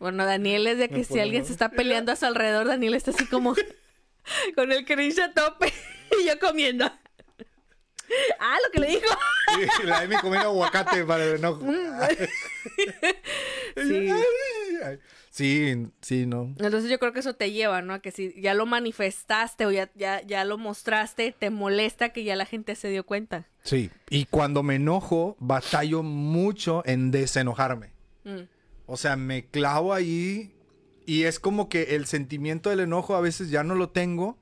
Bueno, 0.00 0.24
Daniel 0.26 0.66
es 0.66 0.78
de 0.78 0.88
que 0.88 1.04
si 1.04 1.20
alguien 1.20 1.44
se 1.44 1.52
está 1.52 1.68
peleando 1.68 2.10
a 2.10 2.16
su 2.16 2.26
alrededor, 2.26 2.66
Daniel 2.66 2.94
está 2.94 3.12
así 3.12 3.26
como 3.26 3.54
con 4.54 4.72
el 4.72 4.84
cringe 4.84 5.20
a 5.20 5.32
tope 5.32 5.72
y 6.20 6.26
yo 6.26 6.38
comiendo. 6.38 6.90
Ah, 8.38 8.58
lo 8.64 8.70
que 8.70 8.80
le 8.80 8.88
dijo. 8.88 9.06
Y 9.82 9.86
la 9.86 10.00
Amy 10.00 10.16
comiendo 10.16 10.48
aguacate 10.48 11.04
para 11.04 11.24
el 11.24 11.36
enojo. 11.36 11.64
Sí. 13.76 14.10
Ay, 14.84 14.98
sí, 15.30 15.86
sí, 16.00 16.26
no. 16.26 16.54
Entonces 16.58 16.90
yo 16.90 16.98
creo 16.98 17.12
que 17.12 17.20
eso 17.20 17.34
te 17.34 17.52
lleva, 17.52 17.82
¿no? 17.82 17.94
A 17.94 17.98
que 18.00 18.10
si 18.10 18.40
ya 18.40 18.54
lo 18.54 18.64
manifestaste 18.64 19.66
o 19.66 19.70
ya, 19.70 19.90
ya, 19.94 20.22
ya 20.22 20.44
lo 20.44 20.56
mostraste, 20.56 21.34
te 21.38 21.50
molesta 21.50 22.10
que 22.10 22.24
ya 22.24 22.36
la 22.36 22.46
gente 22.46 22.74
se 22.74 22.88
dio 22.88 23.04
cuenta. 23.04 23.46
Sí, 23.62 23.90
y 24.08 24.24
cuando 24.26 24.62
me 24.62 24.76
enojo, 24.76 25.36
batallo 25.38 26.02
mucho 26.02 26.82
en 26.86 27.10
desenojarme. 27.10 27.92
Mm. 28.24 28.48
O 28.86 28.96
sea, 28.96 29.16
me 29.16 29.46
clavo 29.46 29.92
ahí 29.92 30.54
y 31.04 31.24
es 31.24 31.38
como 31.38 31.68
que 31.68 31.96
el 31.96 32.06
sentimiento 32.06 32.70
del 32.70 32.80
enojo 32.80 33.14
a 33.14 33.20
veces 33.20 33.50
ya 33.50 33.62
no 33.62 33.74
lo 33.74 33.90
tengo, 33.90 34.38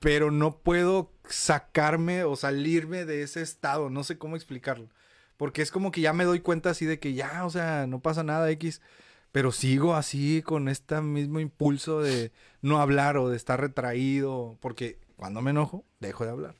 pero 0.00 0.30
no 0.30 0.58
puedo 0.58 1.11
sacarme 1.28 2.24
o 2.24 2.36
salirme 2.36 3.04
de 3.04 3.22
ese 3.22 3.42
estado. 3.42 3.90
No 3.90 4.04
sé 4.04 4.18
cómo 4.18 4.36
explicarlo. 4.36 4.88
Porque 5.36 5.62
es 5.62 5.70
como 5.70 5.90
que 5.90 6.00
ya 6.00 6.12
me 6.12 6.24
doy 6.24 6.40
cuenta 6.40 6.70
así 6.70 6.86
de 6.86 6.98
que 6.98 7.14
ya, 7.14 7.44
o 7.44 7.50
sea, 7.50 7.86
no 7.86 8.00
pasa 8.00 8.22
nada 8.22 8.50
X. 8.50 8.80
Pero 9.32 9.50
sigo 9.50 9.94
así 9.94 10.42
con 10.42 10.68
este 10.68 11.00
mismo 11.00 11.40
impulso 11.40 12.00
de 12.00 12.32
no 12.60 12.80
hablar 12.80 13.16
o 13.16 13.28
de 13.28 13.36
estar 13.36 13.60
retraído. 13.60 14.58
Porque 14.60 14.98
cuando 15.16 15.40
me 15.40 15.50
enojo, 15.50 15.84
dejo 16.00 16.24
de 16.24 16.30
hablar. 16.30 16.54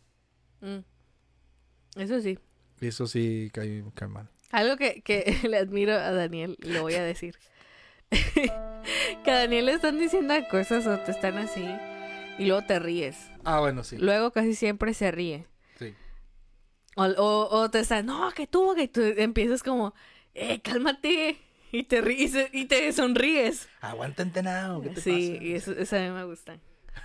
Mm. 0.61 2.01
Eso 2.01 2.21
sí. 2.21 2.39
Eso 2.81 3.07
sí 3.07 3.51
cae, 3.53 3.85
cae 3.95 4.09
mal. 4.09 4.29
Algo 4.51 4.77
que, 4.77 5.03
que 5.03 5.37
le 5.49 5.59
admiro 5.59 5.95
a 5.95 6.13
Daniel, 6.13 6.57
lo 6.61 6.83
voy 6.83 6.95
a 6.95 7.03
decir. 7.03 7.39
que 8.11 9.31
a 9.31 9.39
Daniel 9.39 9.67
le 9.67 9.73
están 9.75 9.99
diciendo 9.99 10.35
cosas 10.51 10.87
o 10.87 10.99
te 10.99 11.13
están 11.13 11.39
así 11.39 11.67
y 12.43 12.47
luego 12.47 12.67
te 12.67 12.79
ríes. 12.79 13.31
Ah, 13.45 13.61
bueno, 13.61 13.83
sí. 13.85 13.97
Luego 13.99 14.31
casi 14.33 14.55
siempre 14.55 14.95
se 14.95 15.11
ríe. 15.11 15.47
Sí. 15.79 15.95
O, 16.97 17.05
o, 17.05 17.49
o 17.61 17.71
te 17.71 17.81
están, 17.81 18.07
no, 18.07 18.31
que 18.33 18.47
tú, 18.47 18.75
que 18.77 18.89
tú 18.89 19.01
empiezas 19.01 19.63
como, 19.63 19.95
eh, 20.35 20.61
cálmate. 20.61 21.39
Y 21.75 21.85
te 21.85 22.03
ríes 22.03 22.35
y 22.53 22.67
te 22.67 22.93
sonríes. 22.93 23.67
Aguanta 23.81 24.23
entenado. 24.23 24.83
¿qué 24.83 24.91
te 24.91 25.01
Sí, 25.01 25.33
pasa? 25.33 25.45
y 25.45 25.53
eso, 25.55 25.73
eso 25.73 25.97
a 25.97 26.01
mí 26.01 26.11
me 26.11 26.25
gusta. 26.25 26.59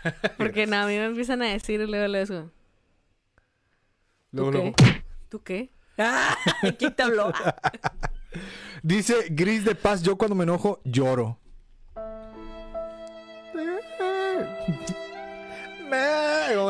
Porque 0.37 0.67
no, 0.67 0.75
a 0.75 0.85
mí 0.87 0.97
me 0.97 1.05
empiezan 1.05 1.41
a 1.41 1.45
decir 1.45 1.79
y 1.79 1.87
luego 1.87 2.07
le 2.07 2.25
digo, 2.25 2.41
¿tú 2.43 2.51
Luego, 4.31 4.51
qué? 4.51 4.57
luego. 4.59 4.75
¿Tú 5.29 5.41
qué? 5.43 5.69
Ah, 5.97 6.35
¿Quién 6.77 6.93
te 6.95 7.03
habló? 7.03 7.31
Dice 8.83 9.27
Gris 9.29 9.63
de 9.63 9.73
Paz, 9.73 10.03
yo 10.03 10.17
cuando 10.17 10.35
me 10.35 10.43
enojo 10.43 10.81
lloro. 10.83 11.39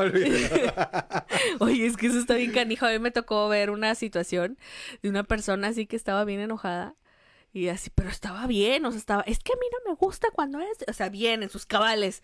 Oye, 1.60 1.86
es 1.86 1.97
que 1.97 2.08
eso 2.08 2.19
está 2.19 2.36
bien 2.36 2.51
canijo. 2.51 2.86
A 2.86 2.91
mí 2.91 2.99
me 2.99 3.12
tocó 3.12 3.47
ver 3.49 3.69
una 3.69 3.95
situación 3.95 4.58
de 5.01 5.10
una 5.10 5.23
persona 5.23 5.69
así 5.69 5.86
que 5.86 5.95
estaba 5.95 6.23
bien 6.25 6.39
enojada. 6.39 6.95
Y 7.53 7.69
así, 7.69 7.89
pero 7.89 8.10
estaba 8.10 8.45
bien, 8.45 8.86
o 8.86 8.91
sea, 8.91 8.99
estaba, 8.99 9.21
es 9.23 9.39
que 9.39 9.53
a 9.53 9.56
mí 9.56 9.65
no 9.71 9.91
me 9.91 9.95
gusta 9.95 10.27
cuando 10.32 10.60
es, 10.60 10.77
o 10.88 10.93
sea, 10.93 11.10
bien, 11.10 11.41
en 11.41 11.49
sus 11.49 11.65
cabales. 11.65 12.21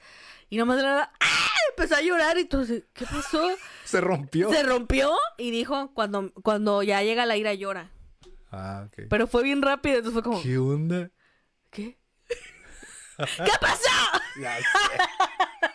Y 0.50 0.58
nomás 0.58 0.78
de 0.78 0.84
nada, 0.84 1.12
¡ah! 1.20 1.50
empezó 1.70 1.96
a 1.96 2.02
llorar 2.02 2.38
y 2.38 2.42
entonces, 2.42 2.84
¿qué 2.94 3.06
pasó? 3.06 3.50
Se 3.86 4.00
rompió. 4.00 4.52
Se 4.52 4.62
rompió 4.64 5.16
y 5.38 5.50
dijo, 5.50 5.92
cuando, 5.94 6.32
cuando 6.44 6.84
ya 6.84 7.02
llega 7.02 7.26
la 7.26 7.38
ira 7.38 7.54
llora. 7.54 7.90
Ah, 8.52 8.88
ok. 8.88 9.08
Pero 9.10 9.26
fue 9.26 9.44
bien 9.44 9.62
rápido, 9.62 9.98
entonces 9.98 10.14
fue 10.14 10.24
como, 10.24 10.44
¿Qué 10.44 10.58
onda? 10.58 11.10
¿qué? 11.72 11.98
¿Qué 13.18 13.52
pasó? 13.60 13.90
Ya 14.40 14.58
sé. 14.58 15.73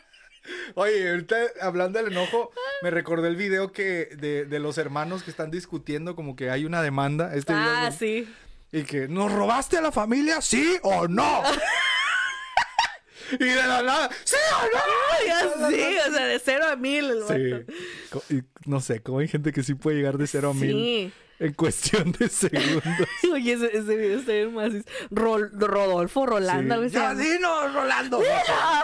Oye, 0.74 1.10
ahorita 1.10 1.36
hablando 1.60 1.98
del 2.02 2.12
enojo, 2.12 2.50
me 2.82 2.90
recordé 2.90 3.28
el 3.28 3.36
video 3.36 3.72
que 3.72 4.06
de, 4.16 4.44
de 4.44 4.58
los 4.58 4.78
hermanos 4.78 5.22
que 5.22 5.30
están 5.30 5.50
discutiendo 5.50 6.14
como 6.16 6.36
que 6.36 6.50
hay 6.50 6.64
una 6.64 6.82
demanda. 6.82 7.34
Este 7.34 7.52
video 7.52 7.68
Ah, 7.68 7.90
sí. 7.90 8.28
Y 8.72 8.82
que, 8.82 9.08
¿nos 9.08 9.32
robaste 9.32 9.78
a 9.78 9.80
la 9.80 9.92
familia? 9.92 10.40
¿Sí 10.42 10.76
o 10.82 11.08
no? 11.08 11.42
y 13.32 13.44
de 13.44 13.54
la 13.56 13.82
nada, 13.82 14.10
¿sí 14.24 14.36
o 14.54 14.64
no? 14.66 15.26
Ya 15.26 15.68
sí, 15.70 15.96
o 16.08 16.14
sea, 16.14 16.26
de 16.26 16.38
cero 16.38 16.64
a 16.70 16.76
mil 16.76 17.10
el 17.10 17.22
Sí. 17.26 18.34
y 18.34 18.42
no 18.68 18.80
sé, 18.80 19.00
como 19.02 19.18
hay 19.18 19.28
gente 19.28 19.52
que 19.52 19.62
sí 19.62 19.74
puede 19.74 19.96
llegar 19.98 20.16
de 20.18 20.26
0 20.26 20.50
a 20.50 20.54
1000 20.54 20.70
Sí. 20.70 21.12
en 21.40 21.52
cuestión 21.54 22.12
de 22.12 22.28
segundos. 22.28 22.82
Oye, 23.32 23.52
ese, 23.52 23.66
ese 23.76 23.96
video 23.96 24.18
está 24.20 24.32
bien 24.32 24.54
más. 24.54 24.72
Rol- 25.10 25.50
Rodolfo, 25.52 26.24
Rolando, 26.26 26.76
Sí. 26.76 26.84
así. 26.86 26.94
Ya, 26.94 27.14
dinos, 27.14 27.74
Rolando. 27.74 28.22
¡Ah! 28.48 28.82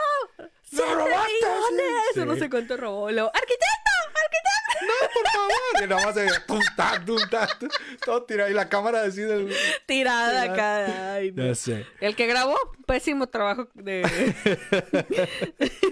¡Lo 0.77 0.85
¡Siete 0.85 0.95
robaste! 0.95 2.15
Sí. 2.15 2.21
No 2.25 2.37
sé 2.37 2.51
cuánto 2.51 2.77
robó. 2.77 3.11
Luego, 3.11 3.31
¡Arquitecto! 3.35 3.91
¡Arquitecto! 4.25 4.87
No, 4.87 5.09
por 5.15 5.27
favor. 5.33 5.53
Y 5.83 5.87
nada 5.87 6.07
más 6.07 6.15
se 6.15 6.41
tum, 6.47 6.61
ta, 6.77 7.05
tum, 7.05 7.69
todo 8.05 8.23
tirado. 8.25 8.51
Y 8.51 8.55
la 8.55 8.69
cámara 8.69 9.03
así 9.03 9.21
del... 9.23 9.53
Tirada 9.87 10.43
acá. 10.43 11.15
Ay, 11.15 11.33
no. 11.33 11.47
Ya 11.47 11.55
sé. 11.55 11.87
El 12.01 12.15
que 12.17 12.27
grabó, 12.27 12.57
pésimo 12.87 13.27
trabajo 13.29 13.69
de. 13.75 14.03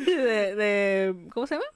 de, 0.06 0.54
de- 0.54 1.28
¿Cómo 1.32 1.46
se 1.46 1.54
llama? 1.54 1.66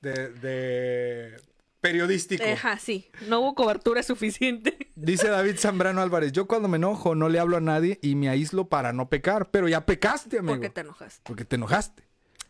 De, 0.00 0.28
de 0.28 1.36
periodístico. 1.80 2.44
Ajá, 2.44 2.78
sí. 2.78 3.10
No 3.28 3.40
hubo 3.40 3.54
cobertura 3.54 4.02
suficiente. 4.02 4.90
Dice 4.94 5.28
David 5.28 5.56
Zambrano 5.58 6.00
Álvarez, 6.00 6.32
yo 6.32 6.46
cuando 6.46 6.68
me 6.68 6.76
enojo 6.76 7.14
no 7.14 7.28
le 7.28 7.38
hablo 7.38 7.56
a 7.58 7.60
nadie 7.60 7.98
y 8.00 8.14
me 8.14 8.28
aíslo 8.30 8.68
para 8.68 8.92
no 8.92 9.08
pecar, 9.10 9.50
pero 9.50 9.68
ya 9.68 9.84
pecaste, 9.84 10.38
amigo. 10.38 10.54
Porque 10.54 10.70
te 10.70 10.80
enojas. 10.80 11.20
Porque 11.24 11.44
te 11.44 11.56
enojaste. 11.56 12.02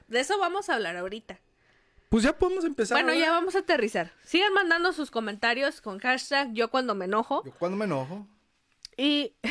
De 0.08 0.20
eso 0.20 0.38
vamos 0.38 0.68
a 0.68 0.74
hablar 0.74 0.96
ahorita. 0.96 1.40
Pues 2.08 2.22
ya 2.22 2.36
podemos 2.38 2.64
empezar. 2.64 3.02
Bueno, 3.02 3.18
ya 3.18 3.30
vamos 3.32 3.54
a 3.56 3.60
aterrizar. 3.60 4.12
Sigan 4.24 4.52
mandando 4.52 4.92
sus 4.92 5.10
comentarios 5.10 5.80
con 5.80 5.98
hashtag 5.98 6.52
yo 6.52 6.70
cuando 6.70 6.94
me 6.94 7.06
enojo. 7.06 7.42
Yo 7.44 7.52
cuando 7.52 7.76
me 7.76 7.84
enojo. 7.86 8.28
Y. 8.96 9.34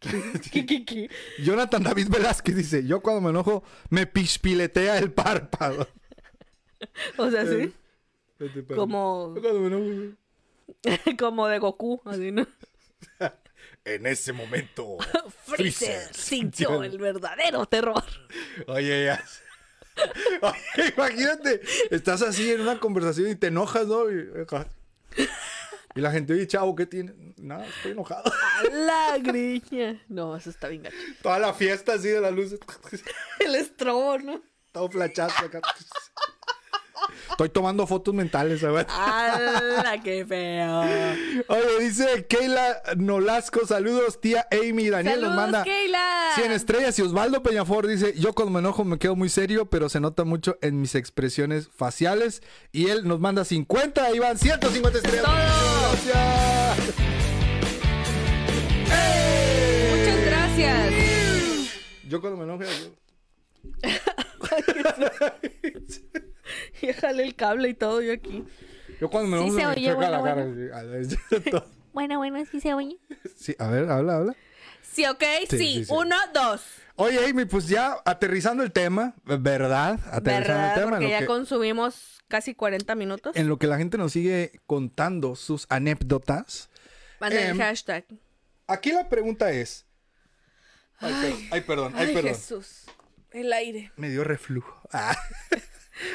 ¿Qué, 0.52 0.64
qué, 0.66 0.84
qué? 0.84 1.10
Jonathan 1.42 1.82
David 1.82 2.08
Velázquez 2.08 2.56
dice, 2.56 2.86
yo 2.86 3.00
cuando 3.02 3.20
me 3.20 3.30
enojo 3.30 3.62
me 3.90 4.06
pispiletea 4.06 4.98
el 4.98 5.12
párpado. 5.12 5.88
O 7.18 7.30
sea, 7.30 7.44
sí. 7.46 7.74
Para- 8.38 8.74
Como, 8.74 9.34
Cuando 9.38 9.60
me 9.60 9.66
enojo. 9.66 10.16
como 11.18 11.46
de 11.46 11.58
Goku, 11.58 12.00
así, 12.06 12.32
¿no? 12.32 12.46
En 13.84 14.06
ese 14.06 14.32
momento. 14.32 14.96
Freezer 15.44 16.14
sintió- 16.14 16.82
el 16.82 16.96
verdadero 16.96 17.66
terror. 17.66 18.02
Oye, 18.66 19.04
ya. 19.04 19.22
Oye, 20.42 20.92
imagínate, 20.96 21.60
estás 21.90 22.22
así 22.22 22.50
en 22.50 22.60
una 22.60 22.78
conversación 22.78 23.30
y 23.30 23.34
te 23.34 23.48
enojas, 23.48 23.86
¿no? 23.86 24.10
Y, 24.10 24.30
y 25.94 26.00
la 26.00 26.12
gente, 26.12 26.32
oye, 26.32 26.46
chavo, 26.46 26.74
¿qué 26.76 26.86
tiene? 26.86 27.12
Nada, 27.36 27.66
estoy 27.66 27.92
enojado. 27.92 28.32
A 28.58 28.64
la 28.72 29.18
griña. 29.18 30.00
No, 30.08 30.36
eso 30.36 30.50
está 30.50 30.68
bien 30.68 30.82
gacho. 30.82 30.96
Toda 31.22 31.38
la 31.38 31.52
fiesta 31.52 31.94
así 31.94 32.08
de 32.08 32.20
las 32.20 32.32
luces. 32.32 32.60
El 33.40 33.54
estrobo, 33.54 34.18
¿no? 34.18 34.42
Todo 34.72 34.88
flachazo 34.90 35.46
acá. 35.46 35.60
Estoy 37.30 37.48
tomando 37.48 37.86
fotos 37.86 38.12
mentales, 38.14 38.60
¿sabes? 38.60 38.86
¡Hala, 38.90 40.00
qué 40.02 40.24
feo! 40.26 40.80
Oye, 41.48 41.78
dice 41.80 42.26
Keila 42.28 42.82
Nolasco, 42.96 43.66
saludos, 43.66 44.20
tía 44.20 44.46
Amy. 44.50 44.90
Daniel 44.90 45.20
nos 45.20 45.30
¡Saludos, 45.30 45.36
manda 45.36 45.62
Keila! 45.64 46.32
100 46.34 46.52
estrellas. 46.52 46.98
Y 46.98 47.02
Osvaldo 47.02 47.42
Peñafor 47.42 47.86
dice, 47.86 48.14
yo 48.18 48.32
cuando 48.34 48.52
me 48.52 48.58
enojo 48.60 48.84
me 48.84 48.98
quedo 48.98 49.16
muy 49.16 49.28
serio, 49.28 49.66
pero 49.70 49.88
se 49.88 50.00
nota 50.00 50.24
mucho 50.24 50.58
en 50.60 50.80
mis 50.80 50.94
expresiones 50.94 51.68
faciales. 51.74 52.42
Y 52.72 52.88
él 52.88 53.06
nos 53.08 53.20
manda 53.20 53.44
50, 53.44 54.04
ahí 54.04 54.18
van 54.18 54.36
150 54.38 54.98
estrellas. 54.98 55.24
¡Todo! 55.24 56.12
Gracias. 56.12 56.78
Muchas 59.96 60.24
gracias. 60.26 60.92
Yo 62.08 62.20
cuando 62.20 62.38
me 62.38 62.44
enojo... 62.44 62.64
yo- 62.64 62.90
Y 66.82 66.92
jale 66.92 67.22
el 67.24 67.34
cable 67.34 67.68
y 67.68 67.74
todo 67.74 68.00
yo 68.02 68.12
aquí. 68.12 68.44
Yo 69.00 69.08
cuando 69.10 69.36
me 69.36 69.44
Sí 69.44 69.50
se 69.50 69.56
me 69.56 69.66
oye, 69.66 69.94
bueno, 69.94 70.10
la 70.12 70.22
cara. 70.22 70.44
bueno. 70.44 71.64
Bueno, 71.92 72.18
bueno, 72.18 72.38
sí 72.50 72.60
se 72.60 72.72
oye. 72.72 72.98
Sí, 73.36 73.56
a 73.58 73.66
ver, 73.68 73.90
habla, 73.90 74.16
habla. 74.16 74.36
Sí, 74.80 75.04
ok, 75.06 75.22
Sí, 75.40 75.46
sí. 75.50 75.58
sí, 75.58 75.84
sí. 75.86 75.92
Uno, 75.92 76.14
dos. 76.32 76.62
Oye, 76.96 77.24
Amy, 77.28 77.46
pues 77.46 77.66
ya 77.66 77.96
aterrizando 78.04 78.62
el 78.62 78.70
tema, 78.72 79.14
¿verdad? 79.24 79.98
Aterrizando 80.12 80.22
¿Verdad? 80.30 80.68
el 80.68 80.74
tema. 80.74 80.90
Porque 80.90 80.96
en 80.96 81.02
lo 81.02 81.08
ya 81.10 81.18
que- 81.20 81.26
consumimos 81.26 82.22
casi 82.28 82.54
40 82.54 82.94
minutos. 82.94 83.34
en 83.36 83.48
lo 83.48 83.58
que 83.58 83.66
la 83.66 83.76
gente 83.78 83.98
nos 83.98 84.12
sigue 84.12 84.60
contando 84.66 85.34
sus 85.34 85.66
anécdotas. 85.68 86.70
Manden 87.20 87.40
el 87.44 87.50
em, 87.50 87.58
hashtag. 87.58 88.04
Aquí 88.68 88.92
la 88.92 89.08
pregunta 89.08 89.50
es. 89.50 89.86
Ay, 90.98 91.12
per- 91.22 91.34
ay, 91.52 91.60
perdón, 91.62 91.92
ay, 91.96 92.06
Ay, 92.08 92.14
perdón. 92.14 92.34
Jesús. 92.34 92.84
El 93.32 93.52
aire. 93.52 93.90
Me 93.96 94.10
dio 94.10 94.22
reflujo. 94.22 94.80
Ah. 94.92 95.16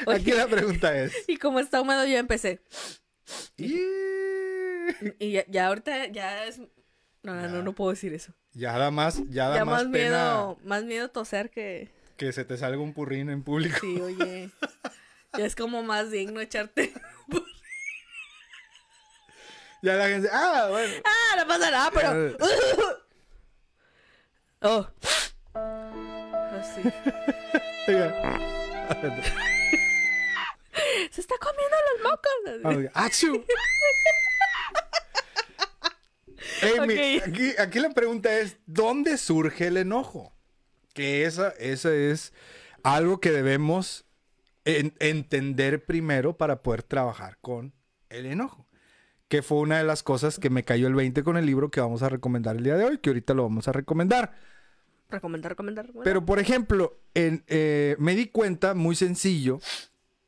Oye. 0.06 0.16
Aquí 0.20 0.32
la 0.32 0.46
pregunta 0.46 0.96
es. 0.98 1.12
Y 1.28 1.36
como 1.38 1.60
está 1.60 1.80
húmedo, 1.80 2.04
yo 2.06 2.16
empecé. 2.18 2.60
y- 3.56 3.80
Y 5.18 5.32
ya, 5.32 5.44
ya 5.48 5.66
ahorita 5.66 6.06
ya 6.06 6.44
es. 6.46 6.58
No, 7.22 7.34
no, 7.34 7.48
no, 7.48 7.62
no 7.62 7.72
puedo 7.74 7.90
decir 7.90 8.14
eso. 8.14 8.32
Ya 8.52 8.78
da 8.78 8.90
más, 8.92 9.20
ya 9.30 9.48
da 9.48 9.56
Ya 9.56 9.64
más, 9.64 9.82
más 9.84 9.92
pena 9.92 10.08
miedo, 10.08 10.58
más 10.64 10.84
miedo 10.84 11.08
toser 11.10 11.50
que. 11.50 11.88
que 12.16 12.32
se 12.32 12.44
te 12.44 12.56
salga 12.56 12.78
un 12.80 12.92
purrín 12.94 13.28
en 13.30 13.42
público. 13.42 13.78
Sí, 13.80 14.00
oye. 14.00 14.50
Ya 15.36 15.44
es 15.44 15.54
como 15.54 15.82
más 15.82 16.10
digno 16.10 16.40
echarte. 16.40 16.94
Ya 19.82 19.94
la 19.94 20.08
gente, 20.08 20.28
ah, 20.32 20.68
bueno. 20.70 20.94
Ah, 21.04 21.36
no 21.36 21.46
pasa 21.46 21.70
nada, 21.70 21.90
pero. 21.92 22.36
Oh. 24.62 24.88
Así. 26.58 26.80
oiga. 27.88 28.38
Se 31.10 31.20
está 31.20 31.34
comiendo 31.38 31.76
los 32.62 32.72
mocos. 32.82 32.90
¡Achu! 32.94 33.44
Amy, 36.80 37.18
Ok. 37.18 37.22
aquí, 37.28 37.52
aquí 37.58 37.80
la 37.80 37.90
pregunta 37.90 38.38
es, 38.38 38.56
¿dónde 38.66 39.16
surge 39.18 39.66
el 39.68 39.76
enojo? 39.76 40.32
Que 40.94 41.24
esa, 41.24 41.50
esa 41.58 41.94
es 41.94 42.32
algo 42.82 43.20
que 43.20 43.30
debemos 43.32 44.04
en- 44.64 44.94
entender 44.98 45.84
primero 45.84 46.36
para 46.36 46.62
poder 46.62 46.82
trabajar 46.82 47.38
con 47.40 47.72
el 48.08 48.26
enojo. 48.26 48.66
Que 49.28 49.42
fue 49.42 49.58
una 49.58 49.78
de 49.78 49.84
las 49.84 50.02
cosas 50.02 50.38
que 50.38 50.50
me 50.50 50.62
cayó 50.64 50.86
el 50.86 50.94
20 50.94 51.22
con 51.24 51.36
el 51.36 51.46
libro 51.46 51.70
que 51.70 51.80
vamos 51.80 52.02
a 52.02 52.08
recomendar 52.08 52.56
el 52.56 52.62
día 52.64 52.76
de 52.76 52.84
hoy, 52.84 52.98
que 52.98 53.10
ahorita 53.10 53.34
lo 53.34 53.42
vamos 53.42 53.66
a 53.68 53.72
recomendar. 53.72 54.34
Recomendar, 55.08 55.50
recomendar. 55.52 55.86
recomendar. 55.86 56.04
Pero, 56.04 56.24
por 56.24 56.38
ejemplo, 56.38 56.98
en, 57.14 57.44
eh, 57.48 57.96
me 57.98 58.14
di 58.14 58.26
cuenta, 58.28 58.74
muy 58.74 58.94
sencillo, 58.96 59.58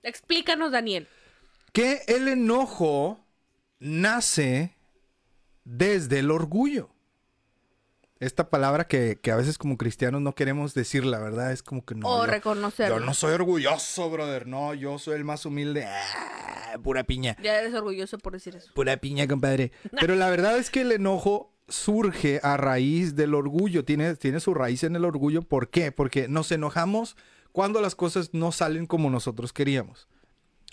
Explícanos, 0.08 0.72
Daniel. 0.72 1.06
que 1.72 2.02
el 2.08 2.28
enojo 2.28 3.20
nace 3.78 4.74
desde 5.64 6.20
el 6.20 6.30
orgullo. 6.30 6.90
Esta 8.20 8.50
palabra 8.50 8.88
que, 8.88 9.20
que 9.22 9.30
a 9.30 9.36
veces 9.36 9.58
como 9.58 9.76
cristianos 9.76 10.20
no 10.20 10.34
queremos 10.34 10.74
decir, 10.74 11.04
la 11.04 11.20
verdad, 11.20 11.52
es 11.52 11.62
como 11.62 11.84
que 11.84 11.94
no. 11.94 12.08
o 12.08 12.26
reconocerlo. 12.26 12.98
yo 12.98 13.04
no 13.04 13.14
soy 13.14 13.32
orgulloso, 13.34 14.10
brother. 14.10 14.48
No, 14.48 14.74
yo 14.74 14.98
soy 14.98 15.14
el 15.14 15.24
más 15.24 15.46
humilde. 15.46 15.84
Ah, 15.86 16.76
pura 16.82 17.04
piña. 17.04 17.36
Ya 17.40 17.60
eres 17.60 17.74
orgulloso 17.74 18.18
por 18.18 18.32
decir 18.32 18.56
eso. 18.56 18.72
Pura 18.74 18.96
piña, 18.96 19.28
compadre. 19.28 19.70
Pero 20.00 20.16
la 20.16 20.30
verdad 20.30 20.58
es 20.58 20.70
que 20.70 20.80
el 20.80 20.90
enojo 20.90 21.52
surge 21.68 22.40
a 22.42 22.56
raíz 22.56 23.14
del 23.14 23.34
orgullo. 23.34 23.84
Tiene, 23.84 24.16
tiene 24.16 24.40
su 24.40 24.52
raíz 24.52 24.82
en 24.82 24.96
el 24.96 25.04
orgullo. 25.04 25.42
¿Por 25.42 25.68
qué? 25.70 25.92
Porque 25.92 26.26
nos 26.26 26.50
enojamos 26.50 27.16
cuando 27.52 27.80
las 27.80 27.94
cosas 27.94 28.34
no 28.34 28.52
salen 28.52 28.86
como 28.86 29.10
nosotros 29.10 29.52
queríamos. 29.52 30.08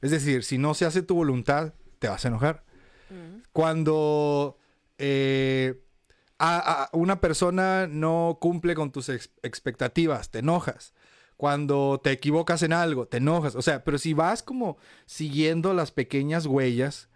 Es 0.01 0.11
decir, 0.11 0.43
si 0.43 0.57
no 0.57 0.73
se 0.73 0.85
hace 0.85 1.01
tu 1.01 1.15
voluntad, 1.15 1.73
te 1.99 2.07
vas 2.07 2.25
a 2.25 2.27
enojar. 2.27 2.63
Cuando 3.51 4.57
eh, 4.97 5.81
a- 6.37 6.83
a- 6.83 6.89
una 6.93 7.19
persona 7.21 7.87
no 7.87 8.37
cumple 8.39 8.75
con 8.75 8.91
tus 8.91 9.09
ex- 9.09 9.31
expectativas, 9.43 10.29
te 10.31 10.39
enojas. 10.39 10.93
Cuando 11.37 11.99
te 12.03 12.11
equivocas 12.11 12.63
en 12.63 12.71
algo, 12.73 13.07
te 13.07 13.17
enojas. 13.17 13.55
O 13.55 13.61
sea, 13.61 13.83
pero 13.83 13.97
si 13.97 14.13
vas 14.13 14.43
como 14.43 14.77
siguiendo 15.05 15.73
las 15.73 15.91
pequeñas 15.91 16.45
huellas, 16.45 17.09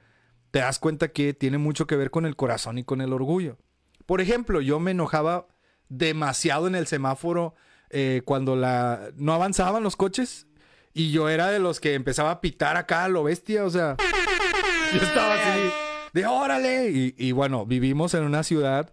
te 0.51 0.59
das 0.59 0.79
cuenta 0.79 1.09
que 1.09 1.33
tiene 1.33 1.57
mucho 1.57 1.87
que 1.87 1.95
ver 1.95 2.11
con 2.11 2.25
el 2.25 2.35
corazón 2.35 2.77
y 2.77 2.83
con 2.83 3.01
el 3.01 3.13
orgullo. 3.13 3.57
Por 4.05 4.19
ejemplo, 4.21 4.61
yo 4.61 4.79
me 4.79 4.91
enojaba 4.91 5.47
demasiado 5.89 6.67
en 6.67 6.75
el 6.75 6.87
semáforo 6.87 7.55
eh, 7.89 8.21
cuando 8.25 8.55
la, 8.55 9.11
no 9.15 9.33
avanzaban 9.33 9.83
los 9.83 9.95
coches 9.95 10.47
y 10.93 11.11
yo 11.11 11.29
era 11.29 11.47
de 11.47 11.59
los 11.59 11.79
que 11.79 11.93
empezaba 11.93 12.31
a 12.31 12.41
pitar 12.41 12.77
acá 12.77 13.05
a 13.05 13.09
lo 13.09 13.23
bestia, 13.23 13.65
o 13.65 13.69
sea, 13.69 13.95
yo 14.93 15.01
estaba 15.01 15.35
así 15.35 15.89
de 16.13 16.25
órale. 16.25 17.13
Y, 17.17 17.31
bueno, 17.31 17.65
vivimos 17.65 18.13
en 18.13 18.23
una 18.23 18.43
ciudad 18.43 18.91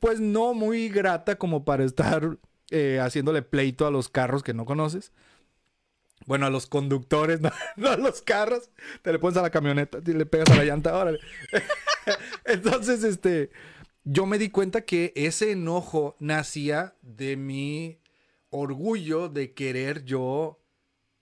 pues 0.00 0.18
no 0.18 0.52
muy 0.52 0.88
grata 0.88 1.36
como 1.36 1.64
para 1.64 1.84
estar 1.84 2.38
eh, 2.70 2.98
haciéndole 3.00 3.42
pleito 3.42 3.86
a 3.86 3.92
los 3.92 4.08
carros 4.08 4.42
que 4.42 4.54
no 4.54 4.64
conoces. 4.64 5.12
Bueno, 6.26 6.46
a 6.46 6.50
los 6.50 6.66
conductores, 6.66 7.40
no, 7.40 7.52
no 7.76 7.90
a 7.90 7.96
los 7.96 8.22
carros. 8.22 8.70
Te 9.02 9.12
le 9.12 9.18
pones 9.18 9.36
a 9.36 9.42
la 9.42 9.50
camioneta, 9.50 9.98
y 10.04 10.12
le 10.12 10.26
pegas 10.26 10.50
a 10.50 10.56
la 10.56 10.64
llanta, 10.64 10.96
órale. 10.96 11.20
Entonces, 12.44 13.04
este, 13.04 13.50
yo 14.02 14.26
me 14.26 14.38
di 14.38 14.50
cuenta 14.50 14.80
que 14.80 15.12
ese 15.14 15.52
enojo 15.52 16.16
nacía 16.18 16.94
de 17.02 17.36
mi 17.36 18.00
orgullo 18.50 19.28
de 19.28 19.54
querer 19.54 20.04
yo, 20.04 20.62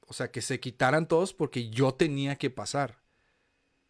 o 0.00 0.12
sea, 0.12 0.30
que 0.30 0.42
se 0.42 0.60
quitaran 0.60 1.08
todos 1.08 1.34
porque 1.34 1.70
yo 1.70 1.94
tenía 1.94 2.36
que 2.36 2.50
pasar. 2.50 3.02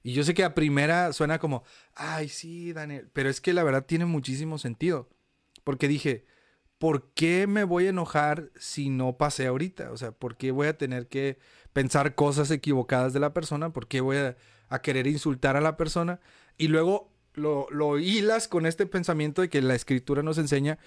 Y 0.03 0.13
yo 0.13 0.23
sé 0.23 0.35
que 0.35 0.45
a 0.45 0.55
primera 0.55 1.13
suena 1.13 1.39
como, 1.39 1.65
ay, 1.95 2.29
sí, 2.29 2.73
Daniel, 2.73 3.11
pero 3.13 3.31
es 3.31 3.41
que 3.41 3.55
la 3.55 3.65
verdad 3.65 3.87
tiene 3.87 4.05
muchísimo 4.05 4.59
sentido. 4.59 5.09
Porque 5.65 5.89
dije, 5.89 6.27
¿por 6.79 7.13
qué 7.15 7.47
me 7.47 7.65
voy 7.65 7.87
a 7.87 7.91
enojar 7.91 8.51
si 8.57 8.91
no 8.91 9.17
pasé 9.17 9.47
ahorita? 9.47 9.91
O 9.93 9.97
sea, 9.97 10.13
¿por 10.13 10.37
qué 10.37 10.51
voy 10.51 10.67
a 10.69 10.77
tener 10.77 11.09
que 11.09 11.39
pensar 11.73 12.15
cosas 12.15 12.51
equivocadas 12.51 13.15
de 13.15 13.21
la 13.21 13.33
persona? 13.33 13.73
¿Por 13.73 13.89
qué 13.89 14.03
voy 14.03 14.19
a, 14.19 14.37
a 14.69 14.83
querer 14.83 15.07
insultar 15.07 15.57
a 15.57 15.63
la 15.63 15.79
persona? 15.79 16.21
Y 16.59 16.69
luego 16.69 17.11
lo, 17.33 17.67
lo 17.71 17.99
hilas 17.99 18.49
con 18.49 18.67
este 18.67 18.87
pensamiento 18.87 19.43
de 19.43 19.49
que 19.49 19.63
la 19.63 19.75
escritura 19.75 20.23
nos 20.23 20.37
enseña 20.37 20.79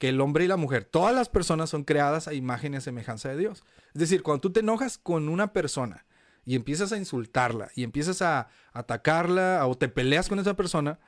que 0.00 0.08
el 0.08 0.22
hombre 0.22 0.46
y 0.46 0.48
la 0.48 0.56
mujer, 0.56 0.86
todas 0.86 1.14
las 1.14 1.28
personas 1.28 1.68
son 1.68 1.84
creadas 1.84 2.26
a 2.26 2.32
imagen 2.32 2.72
y 2.72 2.78
a 2.78 2.80
semejanza 2.80 3.28
de 3.28 3.36
Dios. 3.36 3.62
Es 3.92 4.00
decir, 4.00 4.22
cuando 4.22 4.40
tú 4.40 4.50
te 4.50 4.60
enojas 4.60 4.96
con 4.96 5.28
una 5.28 5.52
persona 5.52 6.06
y 6.46 6.56
empiezas 6.56 6.90
a 6.92 6.96
insultarla 6.96 7.70
y 7.76 7.82
empiezas 7.82 8.22
a 8.22 8.48
atacarla 8.72 9.66
o 9.66 9.76
te 9.76 9.90
peleas 9.90 10.30
con 10.30 10.38
esa 10.38 10.56
persona, 10.56 10.98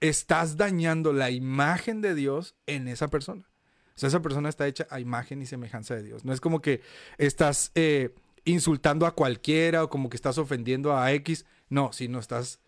estás 0.00 0.56
dañando 0.56 1.12
la 1.12 1.30
imagen 1.30 2.00
de 2.00 2.16
Dios 2.16 2.56
en 2.66 2.88
esa 2.88 3.06
persona. 3.06 3.48
O 3.94 3.98
sea, 3.98 4.08
esa 4.08 4.22
persona 4.22 4.48
está 4.48 4.66
hecha 4.66 4.88
a 4.90 4.98
imagen 4.98 5.40
y 5.40 5.46
semejanza 5.46 5.94
de 5.94 6.02
Dios. 6.02 6.24
No 6.24 6.32
es 6.32 6.40
como 6.40 6.60
que 6.60 6.80
estás 7.18 7.70
eh, 7.76 8.12
insultando 8.44 9.06
a 9.06 9.14
cualquiera 9.14 9.84
o 9.84 9.88
como 9.88 10.10
que 10.10 10.16
estás 10.16 10.36
ofendiendo 10.38 10.96
a 10.96 11.12
X. 11.12 11.46
No, 11.68 11.92
sino 11.92 12.18
estás 12.18 12.58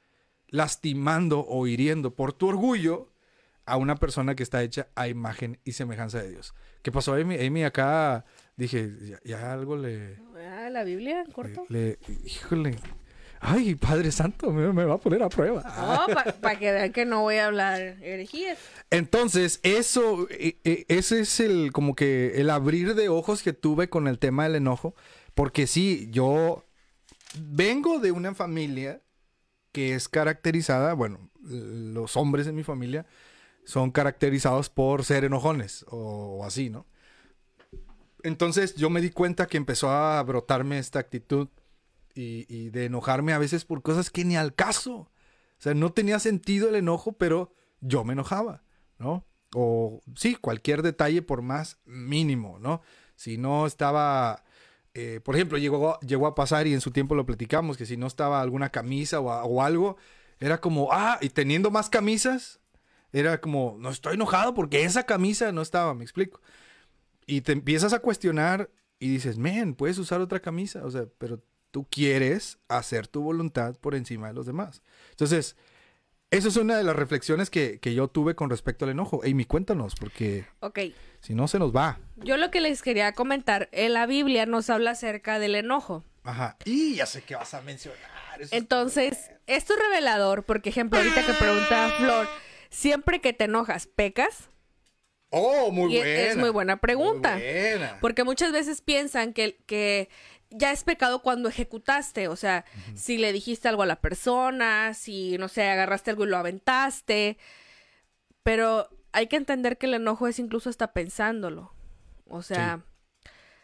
lastimando 0.47 1.45
o 1.45 1.66
hiriendo 1.66 2.14
por 2.14 2.33
tu 2.33 2.47
orgullo 2.47 3.11
a 3.67 3.77
una 3.77 3.97
persona 3.97 4.35
que 4.35 4.43
está 4.43 4.62
hecha 4.62 4.89
a 4.95 5.09
imagen 5.09 5.59
y 5.65 5.73
semejanza 5.73 6.23
de 6.23 6.31
Dios. 6.31 6.55
¿Qué 6.83 6.93
pasó, 6.93 7.15
Amy? 7.15 7.39
Amy 7.45 7.65
acá 7.65 8.25
dije, 8.57 8.91
ya, 9.09 9.19
ya 9.25 9.53
algo 9.53 9.77
le, 9.77 10.19
Ah, 10.37 10.69
la 10.71 10.85
Biblia, 10.85 11.23
en 11.23 11.33
corto. 11.33 11.65
le- 11.69 11.99
híjole. 12.25 12.77
Ay, 13.47 13.75
Padre 13.75 14.11
Santo, 14.11 14.51
me, 14.53 14.73
me 14.73 14.85
va 14.85 14.95
a 14.95 14.99
poner 14.99 15.23
a 15.23 15.29
prueba. 15.29 15.62
No, 16.09 16.15
para 16.41 16.59
que 16.59 16.73
vean 16.73 16.93
que 16.93 17.05
no 17.05 17.21
voy 17.23 17.37
a 17.37 17.47
hablar 17.47 17.79
herejías. 18.03 18.59
Entonces, 18.91 19.61
eso, 19.62 20.27
e- 20.31 20.59
e- 20.65 20.87
ese 20.89 21.21
es 21.21 21.41
el, 21.41 21.71
como 21.73 21.95
que 21.95 22.41
el 22.41 22.49
abrir 22.49 22.95
de 22.95 23.11
ojos 23.11 23.43
que 23.43 23.53
tuve 23.53 23.89
con 23.91 24.09
el 24.09 24.19
tema 24.19 24.45
del 24.45 24.55
enojo. 24.57 24.95
Porque 25.35 25.67
sí, 25.67 26.09
yo 26.11 26.65
vengo 27.39 27.99
de 27.99 28.12
una 28.12 28.35
familia 28.35 29.03
que 29.73 29.95
es 29.95 30.09
caracterizada, 30.09 30.95
bueno, 30.95 31.31
los 31.43 32.17
hombres 32.17 32.47
de 32.47 32.53
mi 32.53 32.62
familia 32.62 33.05
son 33.65 33.91
caracterizados 33.91 34.71
por 34.71 35.05
ser 35.05 35.25
enojones 35.25 35.85
o, 35.89 36.45
así, 36.45 36.71
¿no? 36.71 36.87
Entonces 38.23 38.75
yo 38.77 38.89
me 38.91 39.01
di 39.01 39.11
cuenta 39.11 39.47
que 39.47 39.57
empezó 39.57 39.91
a 39.91 40.23
brotarme 40.23 40.79
esta 40.79 40.99
actitud 40.99 41.49
y, 42.15 42.71
de 42.71 42.87
enojarme 42.87 43.33
a 43.33 43.39
veces 43.39 43.65
por 43.65 43.83
cosas 43.83 44.11
que 44.11 44.25
ni 44.25 44.37
al 44.37 44.55
caso. 44.55 44.95
O 44.95 45.11
sea, 45.59 45.75
no 45.75 45.93
tenía 45.93 46.19
sentido 46.19 46.69
el 46.69 46.77
enojo, 46.77 47.12
pero 47.12 47.53
yo 47.81 48.05
me 48.05 48.12
enojaba, 48.12 48.62
¿no? 48.99 49.27
O 49.55 50.01
sí, 50.17 50.37
cualquier 50.37 50.83
detalle 50.83 51.23
por 51.23 51.43
más 51.43 51.79
mínimo, 51.85 52.59
¿no? 52.59 52.83
Si 53.15 53.37
no 53.37 53.67
estaba, 53.67 54.45
eh, 54.95 55.21
por 55.23 55.35
ejemplo, 55.35 55.59
llegó, 55.59 55.99
llegó 56.01 56.27
a 56.27 56.35
pasar 56.35 56.67
y 56.67 56.73
en 56.73 56.81
su 56.81 56.93
tiempo 56.93 57.15
lo 57.15 57.27
platicamos, 57.27 57.77
que 57.77 57.87
si 57.87 57.97
no 57.97 58.07
estaba 58.07 58.41
alguna 58.41 58.71
camisa 58.71 59.21
o 59.21 59.62
algo, 59.62 59.97
era 60.41 60.61
como, 60.61 60.89
ah, 60.93 61.19
y 61.21 61.29
teniendo 61.31 61.71
más 61.71 61.91
camisas, 61.91 62.61
era 63.15 63.41
como, 63.41 63.77
no 63.79 63.91
estoy 63.91 64.15
enojado 64.15 64.53
porque 64.55 64.85
esa 64.85 65.05
camisa 65.05 65.53
no 65.53 65.62
estaba, 65.62 65.95
me 65.95 66.03
explico. 66.05 66.41
Y 67.27 67.41
te 67.41 67.53
empiezas 67.53 67.93
a 67.93 68.01
cuestionar 68.01 68.71
y 68.99 69.09
dices, 69.09 69.39
men, 69.39 69.75
puedes 69.75 69.99
usar 69.99 70.21
otra 70.21 70.41
camisa, 70.41 70.85
o 70.85 70.91
sea, 70.91 71.07
pero 71.19 71.41
tú 71.71 71.87
quieres 71.91 72.59
hacer 72.69 73.07
tu 73.09 73.23
voluntad 73.23 73.75
por 73.81 73.95
encima 73.95 74.29
de 74.29 74.35
los 74.35 74.47
demás. 74.47 74.83
Entonces, 75.11 75.57
eso 76.31 76.49
es 76.49 76.57
una 76.57 76.77
de 76.77 76.85
las 76.85 76.97
reflexiones 76.97 77.49
que, 77.51 77.79
que 77.81 77.95
yo 77.95 78.09
tuve 78.09 78.35
con 78.35 78.51
respecto 78.51 78.85
al 78.85 78.91
enojo. 78.91 79.21
Amy, 79.25 79.45
cuéntanos, 79.45 79.95
porque 79.95 80.47
Ok, 80.61 80.81
si 81.21 81.35
no 81.35 81.47
se 81.49 81.59
nos 81.59 81.75
va. 81.75 81.99
yo 82.17 82.37
lo 82.37 82.51
que 82.51 82.61
les 82.61 82.83
quería 82.83 83.12
comentar, 83.12 83.69
en 83.73 83.93
la 83.95 84.07
Biblia 84.07 84.45
nos 84.47 84.69
habla 84.71 84.93
acerca 84.93 85.39
del 85.39 85.55
enojo. 85.55 86.05
Ajá. 86.25 86.57
Y 86.65 86.97
ya 86.97 87.07
sé 87.07 87.23
que 87.23 87.37
vas 87.37 87.55
a 87.55 87.61
mencionar. 87.62 88.01
eso 88.37 88.45
es- 88.45 88.53
Entonces, 88.53 89.31
esto 89.47 89.75
es 89.75 89.79
revelador, 89.79 90.43
porque 90.45 90.71
ejemplo, 90.71 90.99
ahorita 90.99 91.25
que 91.27 91.33
pregunta 91.35 91.91
Flor, 91.99 92.27
siempre 92.75 93.20
que 93.20 93.33
te 93.33 93.45
enojas, 93.45 93.87
¿pecas? 93.87 94.49
Oh, 95.31 95.70
muy 95.70 95.95
Y 95.95 95.99
buena. 95.99 96.20
es 96.20 96.37
muy 96.37 96.51
buena 96.51 96.81
pregunta. 96.81 97.35
Muy 97.35 97.43
buena. 97.43 97.99
Porque 98.01 98.25
muchas 98.25 98.53
veces 98.53 98.81
piensan 98.81 99.33
que, 99.33 99.57
que 99.66 100.09
ya 100.51 100.70
es 100.72 100.85
pecado 100.85 101.22
cuando 101.22 101.49
ejecutaste, 101.49 102.29
o 102.29 102.37
sea, 102.37 102.64
si 102.95 103.18
le 103.18 103.33
dijiste 103.33 103.68
algo 103.68 103.83
a 103.83 103.87
la 103.87 104.01
persona, 104.01 104.95
si, 104.95 105.37
no 105.39 105.49
sé, 105.49 105.64
agarraste 105.64 106.11
algo 106.11 106.25
y 106.25 106.29
lo 106.29 106.37
aventaste, 106.37 107.39
pero 108.43 108.89
hay 109.12 109.27
que 109.27 109.37
entender 109.37 109.79
que 109.79 109.87
el 109.87 109.95
enojo 109.95 110.29
es 110.29 110.39
incluso 110.39 110.70
hasta 110.70 110.93
pensándolo. 110.93 111.72
O 112.27 112.43
sea, 112.43 112.85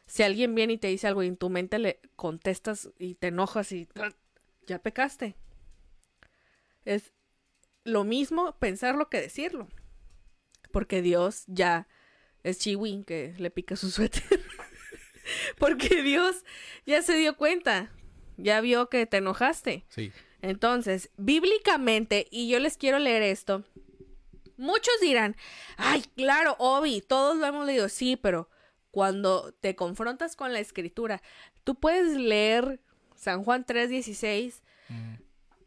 si 0.07 0.23
alguien 0.23 0.55
viene 0.55 0.75
y 0.75 0.79
te 0.79 0.89
dice 0.89 1.07
algo 1.07 1.23
y 1.23 1.29
en 1.29 1.37
tu 1.37 1.51
mente 1.51 1.79
le 1.79 2.01
contestas 2.17 2.91
y 2.99 3.15
te 3.15 3.29
enojas 3.29 3.71
y 3.73 3.89
ya 4.67 4.79
pecaste. 4.81 5.37
Es 6.85 7.13
lo 7.85 8.05
mismo 8.05 8.57
pensarlo 8.59 9.09
que 9.09 9.21
decirlo. 9.21 9.69
Porque 10.73 11.03
Dios 11.03 11.45
ya 11.47 11.89
es 12.43 12.59
chiwin 12.59 13.05
que 13.05 13.35
le 13.39 13.51
pica 13.51 13.77
su 13.77 13.91
suéter. 13.91 14.23
Porque 15.59 16.03
Dios 16.03 16.45
ya 16.87 17.03
se 17.03 17.15
dio 17.17 17.37
cuenta. 17.37 17.93
Ya 18.37 18.61
vio 18.61 18.89
que 18.89 19.07
te 19.07 19.19
enojaste. 19.19 19.85
Sí. 19.89 20.13
Entonces, 20.43 21.11
bíblicamente, 21.17 22.27
y 22.31 22.49
yo 22.49 22.59
les 22.59 22.79
quiero 22.79 22.99
leer 22.99 23.23
esto, 23.23 23.65
muchos 24.57 24.95
dirán, 25.03 25.37
ay, 25.77 26.03
claro, 26.17 26.57
Obi, 26.59 27.03
todos 27.03 27.37
lo 27.37 27.47
hemos 27.47 27.67
leído, 27.67 27.89
sí, 27.91 28.17
pero 28.17 28.49
cuando 28.91 29.53
te 29.61 29.77
confrontas 29.77 30.37
con 30.37 30.53
la 30.53 30.61
escritura, 30.61 31.23
tú 31.65 31.75
puedes 31.75 32.17
leer 32.17 32.81
San 33.15 33.45
Juan 33.45 33.65
3:16 33.67 34.63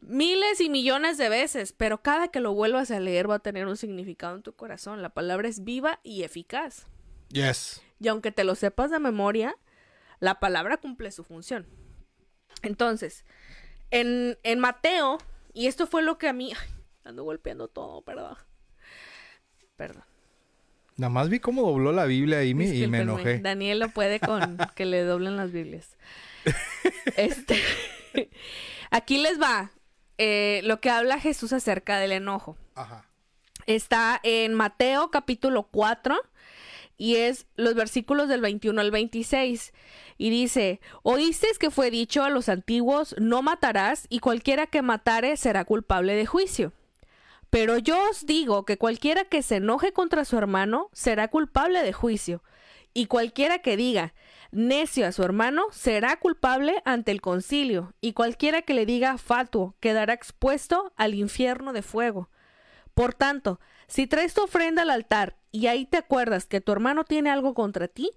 miles 0.06 0.60
y 0.60 0.70
millones 0.70 1.18
de 1.18 1.28
veces, 1.28 1.72
pero 1.72 2.02
cada 2.02 2.28
que 2.28 2.40
lo 2.40 2.52
vuelvas 2.52 2.90
a 2.90 3.00
leer 3.00 3.28
va 3.28 3.36
a 3.36 3.40
tener 3.40 3.66
un 3.66 3.76
significado 3.76 4.36
en 4.36 4.42
tu 4.42 4.54
corazón. 4.54 5.02
La 5.02 5.10
palabra 5.10 5.48
es 5.48 5.64
viva 5.64 6.00
y 6.02 6.22
eficaz. 6.22 6.86
Yes. 7.30 7.82
Y 8.00 8.08
aunque 8.08 8.32
te 8.32 8.44
lo 8.44 8.54
sepas 8.54 8.90
de 8.90 8.98
memoria, 8.98 9.56
la 10.20 10.40
palabra 10.40 10.76
cumple 10.76 11.10
su 11.10 11.24
función. 11.24 11.66
Entonces, 12.62 13.24
en, 13.90 14.38
en 14.42 14.58
Mateo, 14.60 15.18
y 15.52 15.66
esto 15.66 15.86
fue 15.86 16.02
lo 16.02 16.18
que 16.18 16.28
a 16.28 16.32
mí... 16.32 16.52
ay, 16.52 16.68
ando 17.04 17.24
golpeando 17.24 17.68
todo, 17.68 18.02
perdón. 18.02 18.36
Perdón. 19.76 20.04
Nada 20.96 21.10
más 21.10 21.28
vi 21.28 21.40
cómo 21.40 21.62
dobló 21.62 21.92
la 21.92 22.04
Biblia 22.04 22.38
Amy 22.38 22.70
y 22.70 22.86
me 22.86 23.00
enojé. 23.00 23.40
Daniel 23.40 23.80
lo 23.80 23.88
puede 23.88 24.20
con 24.20 24.58
que 24.76 24.84
le 24.84 25.02
doblen 25.02 25.36
las 25.36 25.52
Biblias. 25.52 25.96
Este, 27.16 27.58
aquí 28.90 29.18
les 29.18 29.40
va 29.40 29.70
eh, 30.18 30.60
lo 30.64 30.80
que 30.80 30.90
habla 30.90 31.18
Jesús 31.18 31.52
acerca 31.52 31.98
del 31.98 32.12
enojo. 32.12 32.56
Ajá. 32.74 33.08
Está 33.66 34.20
en 34.22 34.54
Mateo 34.54 35.10
capítulo 35.10 35.64
4 35.70 36.20
y 36.96 37.16
es 37.16 37.46
los 37.56 37.74
versículos 37.74 38.28
del 38.28 38.40
21 38.40 38.80
al 38.80 38.90
26. 38.90 39.72
Y 40.18 40.30
dice, 40.30 40.80
oísteis 41.02 41.58
que 41.58 41.70
fue 41.70 41.90
dicho 41.90 42.22
a 42.22 42.30
los 42.30 42.48
antiguos, 42.48 43.14
no 43.18 43.42
matarás, 43.42 44.06
y 44.08 44.20
cualquiera 44.20 44.66
que 44.66 44.82
matare 44.82 45.36
será 45.36 45.64
culpable 45.64 46.14
de 46.14 46.26
juicio. 46.26 46.72
Pero 47.50 47.78
yo 47.78 48.10
os 48.10 48.26
digo 48.26 48.64
que 48.64 48.78
cualquiera 48.78 49.24
que 49.24 49.42
se 49.42 49.56
enoje 49.56 49.92
contra 49.92 50.24
su 50.24 50.36
hermano 50.38 50.88
será 50.92 51.28
culpable 51.28 51.82
de 51.82 51.92
juicio, 51.92 52.42
y 52.92 53.06
cualquiera 53.06 53.58
que 53.58 53.76
diga 53.76 54.14
necio 54.54 55.06
a 55.06 55.12
su 55.12 55.22
hermano 55.22 55.64
será 55.70 56.16
culpable 56.18 56.80
ante 56.84 57.10
el 57.10 57.20
concilio, 57.20 57.92
y 58.00 58.12
cualquiera 58.12 58.62
que 58.62 58.74
le 58.74 58.86
diga 58.86 59.18
fatuo 59.18 59.76
quedará 59.80 60.12
expuesto 60.12 60.92
al 60.96 61.14
infierno 61.14 61.72
de 61.72 61.82
fuego. 61.82 62.30
Por 62.94 63.12
tanto, 63.14 63.60
si 63.88 64.06
traes 64.06 64.34
tu 64.34 64.44
ofrenda 64.44 64.82
al 64.82 64.90
altar 64.90 65.36
y 65.50 65.66
ahí 65.66 65.84
te 65.84 65.96
acuerdas 65.96 66.46
que 66.46 66.60
tu 66.60 66.72
hermano 66.72 67.04
tiene 67.04 67.30
algo 67.30 67.54
contra 67.54 67.88
ti, 67.88 68.10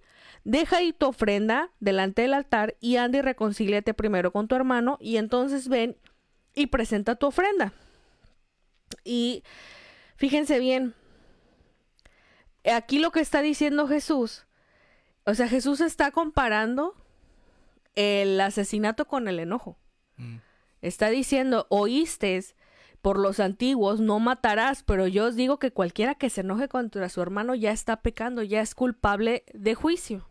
deja 0.43 0.77
ahí 0.77 0.93
tu 0.93 1.07
ofrenda 1.07 1.71
delante 1.79 2.21
del 2.21 2.33
altar 2.33 2.77
y 2.79 2.97
anda 2.97 3.17
y 3.17 3.21
reconcíliate 3.21 3.93
primero 3.93 4.31
con 4.31 4.47
tu 4.47 4.55
hermano 4.55 4.97
y 5.01 5.17
entonces 5.17 5.67
ven 5.67 5.97
y 6.53 6.67
presenta 6.67 7.15
tu 7.15 7.27
ofrenda. 7.27 7.73
Y 9.03 9.43
fíjense 10.15 10.59
bien, 10.59 10.93
aquí 12.71 12.99
lo 12.99 13.11
que 13.11 13.19
está 13.19 13.41
diciendo 13.41 13.87
Jesús, 13.87 14.46
o 15.27 15.35
sea, 15.35 15.49
Jesús 15.49 15.81
está 15.81 16.11
comparando 16.11 16.95
el 17.95 18.39
asesinato 18.39 19.09
con 19.09 19.27
el 19.27 19.39
enojo. 19.39 19.77
Mm. 20.15 20.37
Está 20.81 21.09
diciendo, 21.09 21.67
oíste 21.69 22.41
por 23.01 23.19
los 23.19 23.41
antiguos, 23.41 23.99
no 23.99 24.19
matarás, 24.19 24.83
pero 24.83 25.05
yo 25.05 25.25
os 25.25 25.35
digo 25.35 25.59
que 25.59 25.71
cualquiera 25.71 26.15
que 26.15 26.29
se 26.29 26.41
enoje 26.41 26.69
contra 26.69 27.09
su 27.09 27.21
hermano 27.21 27.55
ya 27.55 27.71
está 27.71 28.01
pecando, 28.01 28.41
ya 28.41 28.61
es 28.61 28.73
culpable 28.73 29.43
de 29.53 29.75
juicio. 29.75 30.29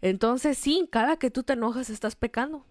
Entonces 0.00 0.58
sí, 0.58 0.88
cada 0.90 1.16
que 1.16 1.30
tú 1.30 1.44
te 1.44 1.52
enojas 1.52 1.88
estás 1.88 2.16
pecando. 2.16 2.66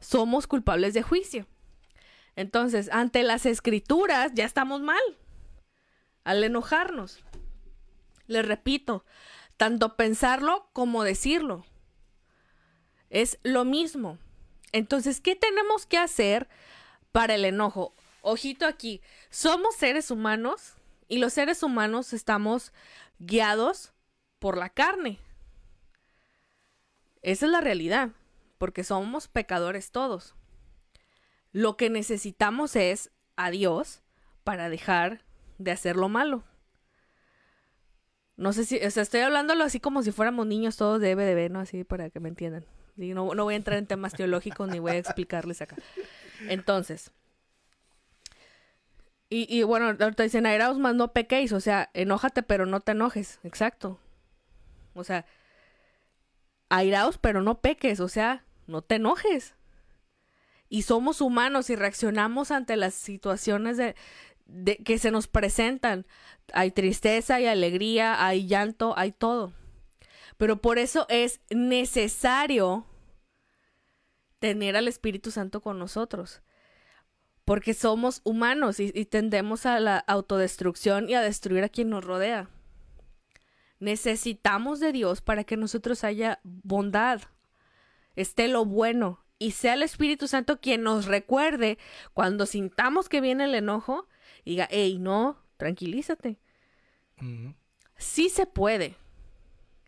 Somos 0.00 0.48
culpables 0.48 0.92
de 0.92 1.02
juicio. 1.02 1.46
Entonces, 2.34 2.90
ante 2.92 3.22
las 3.22 3.46
escrituras 3.46 4.32
ya 4.34 4.44
estamos 4.44 4.82
mal 4.82 5.00
al 6.24 6.42
enojarnos. 6.42 7.24
Les 8.26 8.44
repito, 8.44 9.04
tanto 9.56 9.96
pensarlo 9.96 10.68
como 10.72 11.04
decirlo. 11.04 11.64
Es 13.10 13.38
lo 13.42 13.64
mismo. 13.64 14.18
Entonces, 14.72 15.20
¿qué 15.20 15.36
tenemos 15.36 15.86
que 15.86 15.98
hacer 15.98 16.48
para 17.12 17.34
el 17.34 17.44
enojo? 17.44 17.94
Ojito 18.22 18.66
aquí, 18.66 19.00
somos 19.30 19.76
seres 19.76 20.10
humanos 20.10 20.74
y 21.08 21.18
los 21.18 21.32
seres 21.32 21.62
humanos 21.62 22.12
estamos 22.12 22.72
guiados 23.18 23.92
por 24.38 24.58
la 24.58 24.68
carne. 24.68 25.18
Esa 27.22 27.46
es 27.46 27.52
la 27.52 27.60
realidad, 27.60 28.10
porque 28.58 28.84
somos 28.84 29.28
pecadores 29.28 29.90
todos. 29.90 30.34
Lo 31.52 31.76
que 31.76 31.88
necesitamos 31.88 32.76
es 32.76 33.10
a 33.36 33.50
Dios 33.50 34.02
para 34.44 34.68
dejar 34.68 35.24
de 35.58 35.70
hacer 35.70 35.96
lo 35.96 36.08
malo. 36.08 36.44
No 38.36 38.52
sé 38.52 38.64
si, 38.64 38.78
o 38.84 38.90
sea, 38.90 39.02
estoy 39.02 39.20
hablándolo 39.20 39.64
así 39.64 39.80
como 39.80 40.02
si 40.02 40.12
fuéramos 40.12 40.46
niños 40.46 40.76
todos 40.76 41.00
de 41.00 41.10
EBDB, 41.12 41.50
¿no? 41.50 41.60
Así 41.60 41.84
para 41.84 42.10
que 42.10 42.20
me 42.20 42.28
entiendan. 42.28 42.64
Sí, 42.96 43.14
no, 43.14 43.34
no 43.34 43.44
voy 43.44 43.54
a 43.54 43.56
entrar 43.56 43.78
en 43.78 43.86
temas 43.86 44.14
teológicos 44.14 44.68
ni 44.68 44.78
voy 44.78 44.92
a 44.92 44.98
explicarles 44.98 45.62
acá. 45.62 45.76
Entonces, 46.48 47.12
y, 49.28 49.46
y 49.54 49.62
bueno, 49.64 49.86
ahorita 49.86 50.22
dicen, 50.22 50.46
airaos 50.46 50.78
más 50.78 50.94
no 50.94 51.12
pequéis, 51.12 51.52
o 51.52 51.60
sea, 51.60 51.90
enójate 51.94 52.42
pero 52.42 52.66
no 52.66 52.80
te 52.80 52.92
enojes, 52.92 53.40
exacto. 53.42 53.98
O 54.94 55.04
sea, 55.04 55.26
airaos 56.68 57.18
pero 57.18 57.42
no 57.42 57.60
peques, 57.60 58.00
o 58.00 58.08
sea, 58.08 58.44
no 58.66 58.82
te 58.82 58.96
enojes. 58.96 59.54
y 60.68 60.82
somos 60.82 61.20
humanos 61.20 61.70
y 61.70 61.76
reaccionamos 61.76 62.50
ante 62.50 62.76
las 62.76 62.94
situaciones 62.94 63.76
de, 63.76 63.94
que 64.84 64.98
se 64.98 65.10
nos 65.10 65.26
presentan. 65.26 66.06
Hay 66.52 66.70
tristeza, 66.70 67.36
hay 67.36 67.46
alegría, 67.46 68.24
hay 68.24 68.46
llanto, 68.46 68.94
hay 68.96 69.12
todo. 69.12 69.52
Pero 70.36 70.60
por 70.60 70.78
eso 70.78 71.06
es 71.08 71.40
necesario 71.50 72.86
tener 74.38 74.76
al 74.76 74.88
Espíritu 74.88 75.30
Santo 75.30 75.60
con 75.60 75.78
nosotros. 75.78 76.42
Porque 77.44 77.74
somos 77.74 78.20
humanos 78.24 78.80
y, 78.80 78.90
y, 78.94 79.04
tendemos 79.04 79.66
a 79.66 79.78
la 79.78 79.98
autodestrucción 79.98 81.08
y 81.08 81.14
a 81.14 81.22
destruir 81.22 81.62
a 81.62 81.68
quien 81.68 81.90
nos 81.90 82.04
rodea. 82.04 82.50
Necesitamos 83.78 84.80
de 84.80 84.92
Dios 84.92 85.20
para 85.20 85.44
que 85.44 85.56
nosotros 85.56 86.02
haya 86.02 86.40
bondad, 86.42 87.20
esté 88.16 88.48
lo 88.48 88.64
bueno 88.64 89.26
y 89.38 89.52
sea 89.52 89.74
el 89.74 89.82
Espíritu 89.82 90.28
Santo 90.28 90.60
quien 90.60 90.82
nos 90.82 91.06
recuerde 91.06 91.78
cuando 92.14 92.46
sintamos 92.46 93.08
que 93.08 93.20
viene 93.20 93.44
el 93.44 93.54
enojo, 93.54 94.08
diga, 94.50 94.68
hey, 94.70 94.98
no, 94.98 95.38
tranquilízate. 95.56 96.38
Sí 97.96 98.28
se 98.28 98.46
puede. 98.46 98.96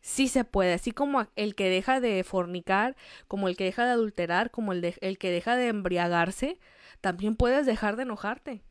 Sí 0.00 0.28
se 0.28 0.44
puede, 0.44 0.72
así 0.74 0.92
como 0.92 1.26
el 1.36 1.54
que 1.54 1.68
deja 1.68 2.00
de 2.00 2.24
fornicar, 2.24 2.96
como 3.26 3.48
el 3.48 3.56
que 3.56 3.64
deja 3.64 3.84
de 3.84 3.90
adulterar, 3.90 4.50
como 4.50 4.72
el, 4.72 4.80
de, 4.80 4.96
el 5.00 5.18
que 5.18 5.30
deja 5.30 5.56
de 5.56 5.68
embriagarse, 5.68 6.58
también 7.00 7.36
puedes 7.36 7.66
dejar 7.66 7.96
de 7.96 8.04
enojarte. 8.04 8.62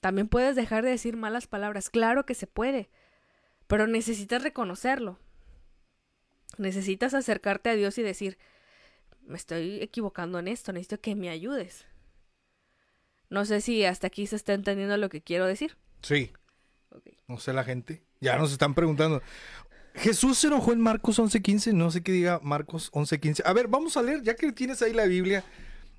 También 0.00 0.28
puedes 0.28 0.56
dejar 0.56 0.84
de 0.84 0.90
decir 0.90 1.16
malas 1.16 1.46
palabras. 1.46 1.90
Claro 1.90 2.24
que 2.24 2.34
se 2.34 2.46
puede, 2.46 2.88
pero 3.66 3.86
necesitas 3.86 4.42
reconocerlo. 4.42 5.18
Necesitas 6.56 7.12
acercarte 7.12 7.68
a 7.68 7.74
Dios 7.74 7.98
y 7.98 8.02
decir, 8.02 8.38
me 9.20 9.36
estoy 9.36 9.82
equivocando 9.82 10.38
en 10.38 10.48
esto, 10.48 10.72
necesito 10.72 11.00
que 11.00 11.14
me 11.14 11.28
ayudes. 11.28 11.86
No 13.30 13.44
sé 13.44 13.60
si 13.60 13.84
hasta 13.84 14.08
aquí 14.08 14.26
se 14.26 14.36
está 14.36 14.52
entendiendo 14.52 14.96
lo 14.96 15.08
que 15.08 15.22
quiero 15.22 15.46
decir. 15.46 15.76
Sí. 16.02 16.32
Okay. 16.90 17.16
No 17.28 17.38
sé 17.38 17.52
la 17.52 17.64
gente. 17.64 18.02
Ya 18.20 18.36
nos 18.36 18.50
están 18.52 18.74
preguntando. 18.74 19.22
Jesús 19.94 20.38
se 20.38 20.48
enojó 20.48 20.72
en 20.72 20.80
Marcos 20.80 21.18
11:15, 21.18 21.72
no 21.72 21.90
sé 21.90 22.02
qué 22.02 22.12
diga 22.12 22.40
Marcos 22.42 22.90
11:15. 22.92 23.42
A 23.44 23.52
ver, 23.52 23.68
vamos 23.68 23.96
a 23.96 24.02
leer, 24.02 24.22
ya 24.22 24.34
que 24.34 24.52
tienes 24.52 24.82
ahí 24.82 24.92
la 24.92 25.04
Biblia, 25.04 25.44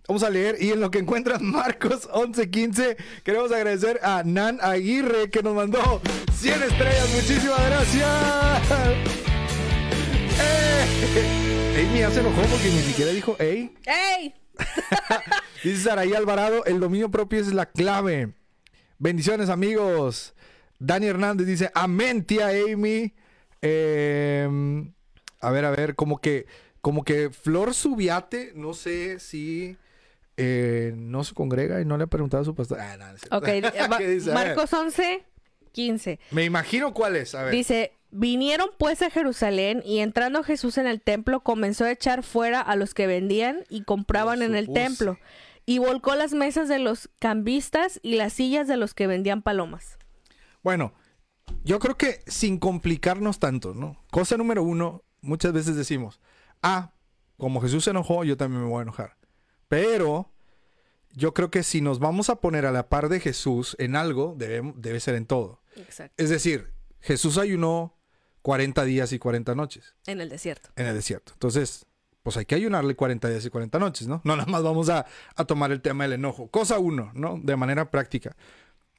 vamos 0.07 0.23
a 0.23 0.29
leer 0.29 0.57
y 0.59 0.71
en 0.71 0.79
lo 0.79 0.91
que 0.91 0.99
encuentras 0.99 1.41
Marcos 1.41 2.09
11:15, 2.11 2.97
queremos 3.23 3.51
agradecer 3.51 3.99
a 4.03 4.23
Nan 4.23 4.59
Aguirre 4.61 5.29
que 5.29 5.43
nos 5.43 5.55
mandó 5.55 6.01
100 6.33 6.63
estrellas, 6.63 7.09
muchísimas 7.13 7.65
gracias. 7.65 8.07
¡Eh! 10.39 11.87
Amy 11.87 11.99
ya 11.99 12.11
se 12.11 12.19
enojó 12.19 12.41
porque 12.41 12.69
ni 12.69 12.81
siquiera 12.81 13.11
dijo 13.11 13.35
¡Ey! 13.39 13.73
¡Ey! 13.85 14.40
Dice 15.63 15.83
Saraí 15.83 16.13
Alvarado, 16.13 16.65
el 16.65 16.79
dominio 16.79 17.09
propio 17.09 17.39
es 17.39 17.53
la 17.53 17.67
clave. 17.67 18.33
Bendiciones 18.97 19.49
amigos. 19.49 20.33
Dani 20.79 21.07
Hernández 21.07 21.45
dice, 21.45 21.71
amén 21.75 22.23
tía 22.23 22.49
Amy. 22.49 23.13
Eh, 23.61 24.49
a 25.39 25.51
ver, 25.51 25.65
a 25.65 25.71
ver, 25.71 25.95
como 25.95 26.19
que, 26.19 26.47
como 26.81 27.03
que 27.03 27.29
Flor 27.29 27.73
Subiate, 27.73 28.53
no 28.55 28.73
sé 28.73 29.19
si 29.19 29.77
eh, 30.37 30.93
no 30.95 31.23
se 31.23 31.35
congrega 31.35 31.81
y 31.81 31.85
no 31.85 31.97
le 31.97 32.05
ha 32.05 32.07
preguntado 32.07 32.41
a 32.41 32.45
su 32.45 32.55
pastor. 32.55 32.79
Ah, 32.79 32.97
no, 32.97 33.37
ok, 33.37 33.47
dice? 33.99 34.31
Marcos 34.31 34.73
11, 34.73 35.23
15. 35.71 36.19
Me 36.31 36.45
imagino 36.45 36.93
cuál 36.93 37.15
es. 37.15 37.35
A 37.35 37.43
ver. 37.43 37.53
Dice, 37.53 37.93
vinieron 38.11 38.69
pues 38.77 39.01
a 39.01 39.09
Jerusalén 39.09 39.81
y 39.85 39.99
entrando 39.99 40.43
Jesús 40.43 40.77
en 40.77 40.87
el 40.87 41.01
templo 41.01 41.41
comenzó 41.41 41.85
a 41.85 41.91
echar 41.91 42.23
fuera 42.23 42.61
a 42.61 42.75
los 42.75 42.93
que 42.93 43.07
vendían 43.07 43.63
y 43.69 43.83
compraban 43.83 44.41
en 44.41 44.55
el 44.55 44.71
templo 44.71 45.17
y 45.65 45.79
volcó 45.79 46.15
las 46.15 46.33
mesas 46.33 46.67
de 46.67 46.79
los 46.79 47.09
cambistas 47.19 47.99
y 48.03 48.15
las 48.15 48.33
sillas 48.33 48.67
de 48.67 48.77
los 48.77 48.93
que 48.93 49.07
vendían 49.07 49.41
palomas. 49.41 49.97
Bueno, 50.63 50.93
yo 51.63 51.79
creo 51.79 51.97
que 51.97 52.21
sin 52.27 52.59
complicarnos 52.59 53.39
tanto, 53.39 53.73
¿no? 53.73 53.97
Cosa 54.11 54.37
número 54.37 54.63
uno, 54.63 55.03
muchas 55.21 55.53
veces 55.53 55.75
decimos, 55.75 56.19
ah, 56.61 56.93
como 57.37 57.61
Jesús 57.61 57.85
se 57.85 57.91
enojó, 57.91 58.23
yo 58.23 58.37
también 58.37 58.63
me 58.63 58.69
voy 58.69 58.79
a 58.79 58.83
enojar. 58.83 59.17
Pero 59.67 60.31
yo 61.13 61.33
creo 61.33 61.49
que 61.49 61.63
si 61.63 61.81
nos 61.81 61.99
vamos 61.99 62.29
a 62.29 62.35
poner 62.41 62.65
a 62.65 62.71
la 62.71 62.89
par 62.89 63.09
de 63.09 63.19
Jesús 63.19 63.75
en 63.79 63.95
algo, 63.95 64.35
debe, 64.37 64.73
debe 64.75 64.99
ser 64.99 65.15
en 65.15 65.25
todo. 65.25 65.61
Exacto. 65.75 66.13
Es 66.21 66.29
decir, 66.29 66.73
Jesús 66.99 67.37
ayunó 67.37 67.97
40 68.41 68.83
días 68.85 69.13
y 69.13 69.19
40 69.19 69.55
noches. 69.55 69.95
En 70.07 70.21
el 70.21 70.29
desierto. 70.29 70.69
En 70.75 70.87
el 70.87 70.95
desierto. 70.95 71.33
Entonces, 71.33 71.85
pues 72.23 72.37
hay 72.37 72.45
que 72.45 72.55
ayunarle 72.55 72.95
40 72.95 73.29
días 73.29 73.45
y 73.45 73.49
40 73.49 73.79
noches, 73.79 74.07
¿no? 74.07 74.21
No 74.23 74.35
nada 74.35 74.51
más 74.51 74.63
vamos 74.63 74.89
a, 74.89 75.05
a 75.35 75.45
tomar 75.45 75.71
el 75.71 75.81
tema 75.81 76.03
del 76.03 76.13
enojo. 76.13 76.49
Cosa 76.49 76.79
uno, 76.79 77.11
¿no? 77.13 77.39
De 77.41 77.55
manera 77.55 77.89
práctica. 77.89 78.35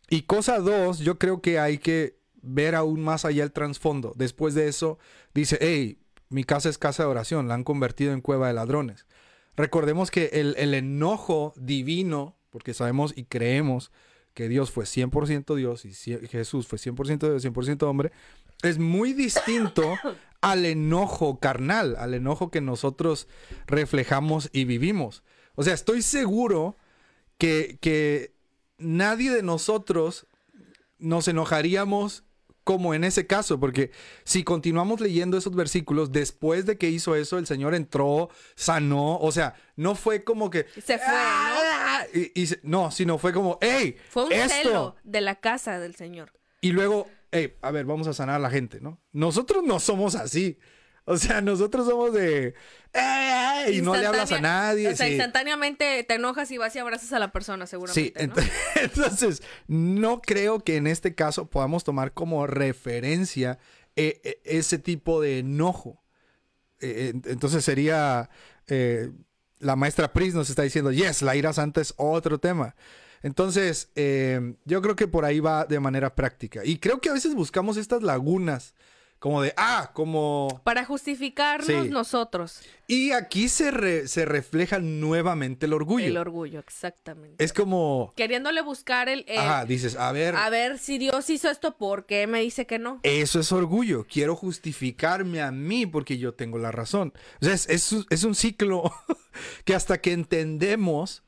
Y 0.08 0.22
cosa 0.22 0.58
dos, 0.58 0.98
yo 0.98 1.18
creo 1.18 1.40
que 1.40 1.58
hay 1.58 1.78
que 1.78 2.18
ver 2.42 2.74
aún 2.74 3.02
más 3.02 3.24
allá 3.24 3.44
el 3.44 3.52
trasfondo. 3.52 4.12
Después 4.16 4.54
de 4.54 4.68
eso, 4.68 4.98
dice, 5.32 5.58
hey, 5.60 5.98
mi 6.28 6.44
casa 6.44 6.68
es 6.68 6.78
casa 6.78 7.04
de 7.04 7.08
oración, 7.08 7.48
la 7.48 7.54
han 7.54 7.64
convertido 7.64 8.12
en 8.12 8.20
cueva 8.20 8.48
de 8.48 8.54
ladrones. 8.54 9.06
Recordemos 9.56 10.10
que 10.10 10.30
el, 10.32 10.54
el 10.58 10.74
enojo 10.74 11.52
divino, 11.56 12.36
porque 12.50 12.74
sabemos 12.74 13.12
y 13.16 13.24
creemos 13.24 13.92
que 14.34 14.48
Dios 14.48 14.70
fue 14.70 14.84
100% 14.84 15.54
Dios 15.56 15.84
y 15.84 15.92
Jesús 16.26 16.66
fue 16.66 16.78
100% 16.78 17.18
Dios, 17.18 17.44
100% 17.44 17.82
hombre, 17.82 18.12
es 18.62 18.78
muy 18.78 19.12
distinto 19.12 19.96
al 20.40 20.64
enojo 20.64 21.38
carnal, 21.38 21.96
al 21.96 22.14
enojo 22.14 22.50
que 22.50 22.60
nosotros 22.60 23.28
reflejamos 23.66 24.50
y 24.52 24.64
vivimos. 24.64 25.22
O 25.54 25.62
sea, 25.62 25.74
estoy 25.74 26.02
seguro 26.02 26.76
que, 27.38 27.78
que 27.80 28.34
nadie 28.78 29.30
de 29.30 29.42
nosotros 29.42 30.26
nos 30.98 31.28
enojaríamos 31.28 32.24
como 32.64 32.94
en 32.94 33.04
ese 33.04 33.26
caso, 33.26 33.58
porque 33.58 33.90
si 34.24 34.44
continuamos 34.44 35.00
leyendo 35.00 35.36
esos 35.36 35.54
versículos, 35.54 36.12
después 36.12 36.64
de 36.64 36.78
que 36.78 36.88
hizo 36.88 37.16
eso, 37.16 37.38
el 37.38 37.46
Señor 37.46 37.74
entró, 37.74 38.30
sanó, 38.54 39.18
o 39.18 39.32
sea, 39.32 39.54
no 39.74 39.94
fue 39.94 40.22
como 40.22 40.48
que... 40.48 40.66
Se 40.74 40.98
fue, 40.98 41.08
¿no? 41.08 42.20
Y, 42.20 42.42
y, 42.42 42.48
no, 42.62 42.90
sino 42.90 43.18
fue 43.18 43.32
como, 43.32 43.58
hey, 43.60 43.96
fue 44.10 44.26
un 44.26 44.32
esto. 44.32 44.54
celo 44.54 44.96
de 45.02 45.20
la 45.20 45.36
casa 45.36 45.80
del 45.80 45.96
Señor. 45.96 46.32
Y 46.60 46.70
luego, 46.70 47.08
hey, 47.32 47.54
a 47.62 47.70
ver, 47.70 47.86
vamos 47.86 48.06
a 48.06 48.12
sanar 48.12 48.36
a 48.36 48.38
la 48.38 48.50
gente, 48.50 48.80
¿no? 48.80 49.00
Nosotros 49.12 49.64
no 49.64 49.80
somos 49.80 50.14
así. 50.14 50.58
O 51.04 51.16
sea, 51.16 51.40
nosotros 51.40 51.86
somos 51.88 52.12
de... 52.12 52.54
¡Eh! 52.92 53.72
Y 53.72 53.82
no 53.82 53.96
le 53.96 54.06
hablas 54.06 54.30
a 54.30 54.40
nadie. 54.40 54.88
O 54.88 54.96
sea, 54.96 55.06
sí. 55.06 55.14
instantáneamente 55.14 56.04
te 56.04 56.14
enojas 56.14 56.50
y 56.52 56.58
vas 56.58 56.76
y 56.76 56.78
abrazas 56.78 57.12
a 57.12 57.18
la 57.18 57.32
persona, 57.32 57.66
seguramente. 57.66 58.20
Sí, 58.20 58.26
¿no? 58.28 58.34
entonces 58.82 59.42
no 59.66 60.20
creo 60.20 60.60
que 60.60 60.76
en 60.76 60.86
este 60.86 61.14
caso 61.14 61.46
podamos 61.50 61.82
tomar 61.82 62.12
como 62.12 62.46
referencia 62.46 63.58
eh, 63.96 64.20
eh, 64.22 64.40
ese 64.44 64.78
tipo 64.78 65.20
de 65.20 65.40
enojo. 65.40 66.04
Eh, 66.80 67.14
entonces 67.24 67.64
sería... 67.64 68.30
la 69.58 69.76
maestra 69.76 70.12
Pris 70.12 70.34
nos 70.34 70.50
está 70.50 70.62
diciendo, 70.62 70.92
yes, 70.92 71.22
la 71.22 71.34
ira 71.34 71.52
santa 71.52 71.80
es 71.80 71.94
otro 71.96 72.38
tema. 72.38 72.76
Entonces, 73.22 73.90
yo 74.64 74.82
creo 74.82 74.96
que 74.96 75.08
por 75.08 75.24
ahí 75.24 75.40
va 75.40 75.64
de 75.64 75.80
manera 75.80 76.14
práctica. 76.14 76.62
Y 76.64 76.78
creo 76.78 77.00
que 77.00 77.08
a 77.08 77.12
veces 77.12 77.34
buscamos 77.34 77.76
estas 77.76 78.02
lagunas 78.02 78.74
como 79.18 79.40
de, 79.40 79.54
ah, 79.56 79.92
como... 79.94 80.60
Para 80.64 80.84
justificarnos 80.84 81.84
Sí. 81.84 81.90
nosotros. 81.90 82.60
Y 82.88 83.12
aquí 83.12 83.48
se, 83.48 83.70
re- 83.70 84.08
se 84.08 84.24
refleja 84.24 84.80
nuevamente 84.80 85.66
el 85.66 85.74
orgullo. 85.74 86.06
El 86.06 86.16
orgullo, 86.16 86.58
exactamente. 86.58 87.44
es 87.44 87.52
como, 87.52 88.12
Queriéndole 88.16 88.62
buscar 88.62 89.08
el... 89.08 89.24
el- 89.28 89.38
ajá, 89.38 89.64
dices, 89.64 89.94
a 89.94 90.10
ver, 90.10 90.34
a 90.34 90.50
ver, 90.50 90.76
si 90.80 90.98
Dios 90.98 91.30
hizo 91.30 91.48
esto, 91.48 91.76
¿por 91.78 92.04
qué 92.04 92.26
me 92.26 92.40
dice 92.40 92.66
que 92.66 92.80
no? 92.80 92.98
eso 93.04 93.38
es 93.38 93.52
orgullo. 93.52 94.08
Quiero 94.12 94.34
justificarme 94.34 95.40
a 95.40 95.52
mí 95.52 95.86
porque 95.86 96.18
yo 96.18 96.34
tengo 96.34 96.58
la 96.58 96.72
razón. 96.72 97.12
O 97.40 97.44
sea, 97.44 97.54
es, 97.54 97.68
es 98.10 98.24
un 98.24 98.34
ciclo 98.34 98.92
que 99.64 99.76
hasta 99.76 100.00
que 100.00 100.10
entendemos, 100.14 101.22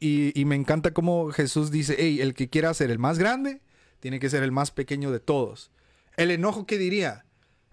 y, 0.00 0.44
me 0.44 0.56
encanta 0.56 0.92
cómo 0.92 1.30
Jesús 1.30 1.70
dice, 1.70 1.96
hey, 1.98 2.20
el 2.20 2.34
que 2.34 2.48
quiera 2.48 2.74
ser 2.74 2.90
el 2.90 2.98
más 2.98 3.18
grande, 3.18 3.60
tiene 4.00 4.20
que 4.20 4.30
ser 4.30 4.42
el 4.42 4.52
más 4.52 4.70
pequeño 4.70 5.10
de 5.10 5.20
todos. 5.20 5.70
El 6.16 6.30
enojo, 6.30 6.66
¿qué 6.66 6.78
diría? 6.78 7.24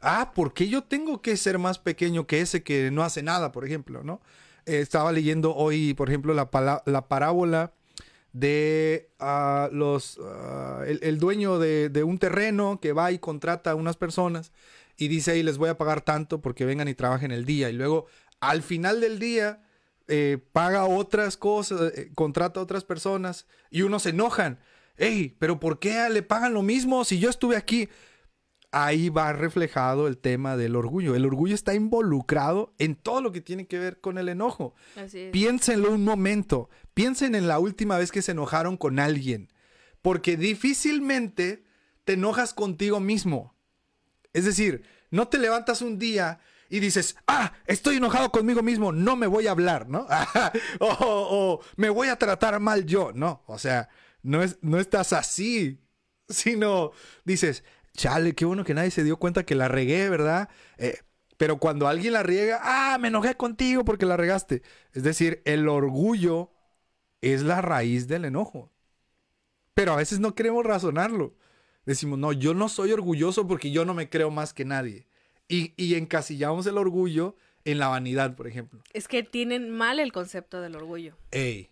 Ah, 0.02 0.32
¿por 0.36 0.54
qué 0.54 0.70
yo 0.70 0.84
tengo 0.84 1.22
que 1.22 1.38
ser 1.38 1.58
más 1.58 1.80
pequeño 1.80 2.28
que 2.28 2.42
ese 2.42 2.64
que 2.64 2.92
no 2.92 3.04
hace 3.04 3.24
nada, 3.24 3.52
por 3.52 3.66
ejemplo, 3.66 4.04
¿no? 4.04 4.22
Eh, 4.66 4.80
estaba 4.80 5.12
leyendo 5.12 5.56
hoy, 5.56 5.94
por 5.94 6.10
ejemplo, 6.10 6.34
la, 6.34 6.50
la 6.86 7.08
parábola 7.08 7.74
de 8.34 9.10
ah, 9.20 9.70
los 9.72 10.20
ah, 10.24 10.84
el, 10.86 11.18
dueño 11.18 11.58
de, 11.58 11.90
de 11.90 12.04
un 12.04 12.20
terreno 12.20 12.80
que 12.80 12.94
va 12.94 13.12
y 13.12 13.20
contrata 13.20 13.72
a 13.72 13.76
unas 13.76 13.98
personas 13.98 14.52
y 14.96 15.08
dice 15.08 15.32
ahí 15.32 15.44
les 15.44 15.58
voy 15.58 15.70
a 15.70 15.78
pagar 15.78 16.02
tanto 16.02 16.42
porque 16.42 16.66
vengan 16.66 16.88
y 16.88 16.94
trabajen 16.94 17.32
el 17.32 17.46
día 17.46 17.70
y 17.70 17.74
luego 17.74 18.06
al 18.40 18.62
final 18.62 19.02
del 19.02 19.18
día 19.18 19.64
eh, 20.08 20.38
paga 20.52 20.86
otras 20.86 21.38
cosas, 21.38 21.94
eh, 21.96 22.12
contrata 22.16 22.60
a 22.60 22.64
otras 22.64 22.84
personas 22.84 23.48
y 23.70 23.82
unos 23.82 24.04
se 24.04 24.10
enojan. 24.10 24.60
Ey, 24.98 25.36
pero 25.40 25.60
¿por 25.60 25.80
qué 25.80 26.10
le 26.10 26.24
pagan 26.24 26.54
lo 26.54 26.64
mismo 26.64 27.06
si 27.06 27.20
yo 27.20 27.30
estuve 27.30 27.56
aquí? 27.56 27.90
ahí 28.72 29.10
va 29.10 29.34
reflejado 29.34 30.08
el 30.08 30.18
tema 30.18 30.58
del 30.58 30.76
orgullo. 30.76 31.16
El 31.16 31.26
orgullo 31.26 31.56
está 31.56 31.74
involucrado 31.74 32.74
en 32.78 32.96
todo 32.96 33.22
lo 33.22 33.32
que 33.32 33.42
tiene 33.42 33.68
que 33.68 33.80
ver 33.80 34.00
con 34.02 34.18
el 34.18 34.30
enojo. 34.30 34.76
Piénsenlo 35.32 35.92
un 35.92 36.04
momento. 36.04 36.70
Piensen 36.94 37.36
en 37.36 37.48
la 37.48 37.60
última 37.60 37.98
vez 37.98 38.12
que 38.12 38.22
se 38.22 38.34
enojaron 38.34 38.78
con 38.78 39.00
alguien. 39.00 39.50
Porque 40.02 40.38
difícilmente 40.38 41.64
te 42.04 42.14
enojas 42.14 42.54
contigo 42.54 43.00
mismo. 43.00 43.56
Es 44.34 44.46
decir, 44.46 44.84
no 45.10 45.28
te 45.28 45.38
levantas 45.38 45.82
un 45.82 45.98
día 45.98 46.40
y 46.70 46.80
dices, 46.80 47.16
ah, 47.28 47.54
estoy 47.66 47.98
enojado 47.98 48.32
conmigo 48.32 48.62
mismo, 48.62 48.92
no 48.92 49.16
me 49.16 49.28
voy 49.28 49.48
a 49.48 49.52
hablar, 49.52 49.88
¿no? 49.90 50.08
o, 50.80 51.62
me 51.76 51.90
voy 51.90 52.10
a 52.10 52.18
tratar 52.18 52.60
mal 52.60 52.86
yo, 52.86 53.12
no. 53.14 53.44
O 53.48 53.58
sea, 53.58 53.90
no, 54.22 54.44
es, 54.44 54.58
no 54.62 54.80
estás 54.80 55.14
así, 55.14 55.80
sino 56.28 56.92
dices, 57.24 57.64
chale, 57.96 58.36
qué 58.36 58.46
bueno 58.46 58.64
que 58.64 58.74
nadie 58.74 58.92
se 58.92 59.04
dio 59.04 59.18
cuenta 59.18 59.46
que 59.46 59.56
la 59.56 59.68
regué, 59.68 60.10
¿verdad? 60.10 60.50
Eh, 60.78 61.00
pero 61.38 61.58
cuando 61.58 61.88
alguien 61.88 62.14
la 62.14 62.24
riega, 62.24 62.60
ah, 62.64 62.98
me 63.00 63.10
enojé 63.10 63.36
contigo 63.36 63.86
porque 63.86 64.06
la 64.06 64.18
regaste. 64.18 64.64
Es 64.94 65.04
decir, 65.04 65.42
el 65.46 65.68
orgullo 65.70 66.52
es 67.22 67.44
la 67.44 67.62
raíz 67.62 68.08
del 68.08 68.26
enojo. 68.26 68.72
Pero 69.74 69.94
a 69.94 69.98
veces 69.98 70.20
no 70.20 70.34
queremos 70.34 70.66
razonarlo. 70.66 71.36
Decimos, 71.86 72.18
no, 72.20 72.34
yo 72.34 72.54
no 72.54 72.68
soy 72.68 72.92
orgulloso 72.92 73.48
porque 73.48 73.72
yo 73.72 73.86
no 73.86 73.94
me 73.94 74.10
creo 74.10 74.32
más 74.32 74.54
que 74.54 74.66
nadie. 74.66 75.08
Y, 75.48 75.74
y 75.78 75.96
encasillamos 75.96 76.66
el 76.68 76.78
orgullo 76.78 77.36
en 77.66 77.80
la 77.80 77.88
vanidad, 77.88 78.36
por 78.36 78.48
ejemplo. 78.48 78.82
Es 78.94 79.08
que 79.08 79.24
tienen 79.24 79.70
mal 79.70 80.00
el 80.00 80.12
concepto 80.12 80.62
del 80.62 80.76
orgullo. 80.76 81.18
Ey. 81.32 81.70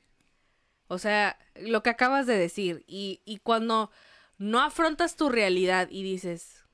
O 0.88 0.98
sea, 0.98 1.38
lo 1.56 1.84
que 1.84 1.90
acabas 1.90 2.28
de 2.28 2.38
decir. 2.38 2.84
Y, 2.88 3.22
y 3.26 3.38
cuando 3.38 3.92
no 4.38 4.62
afrontas 4.62 5.16
tu 5.16 5.30
realidad 5.30 5.88
y 5.90 6.04
dices, 6.04 6.66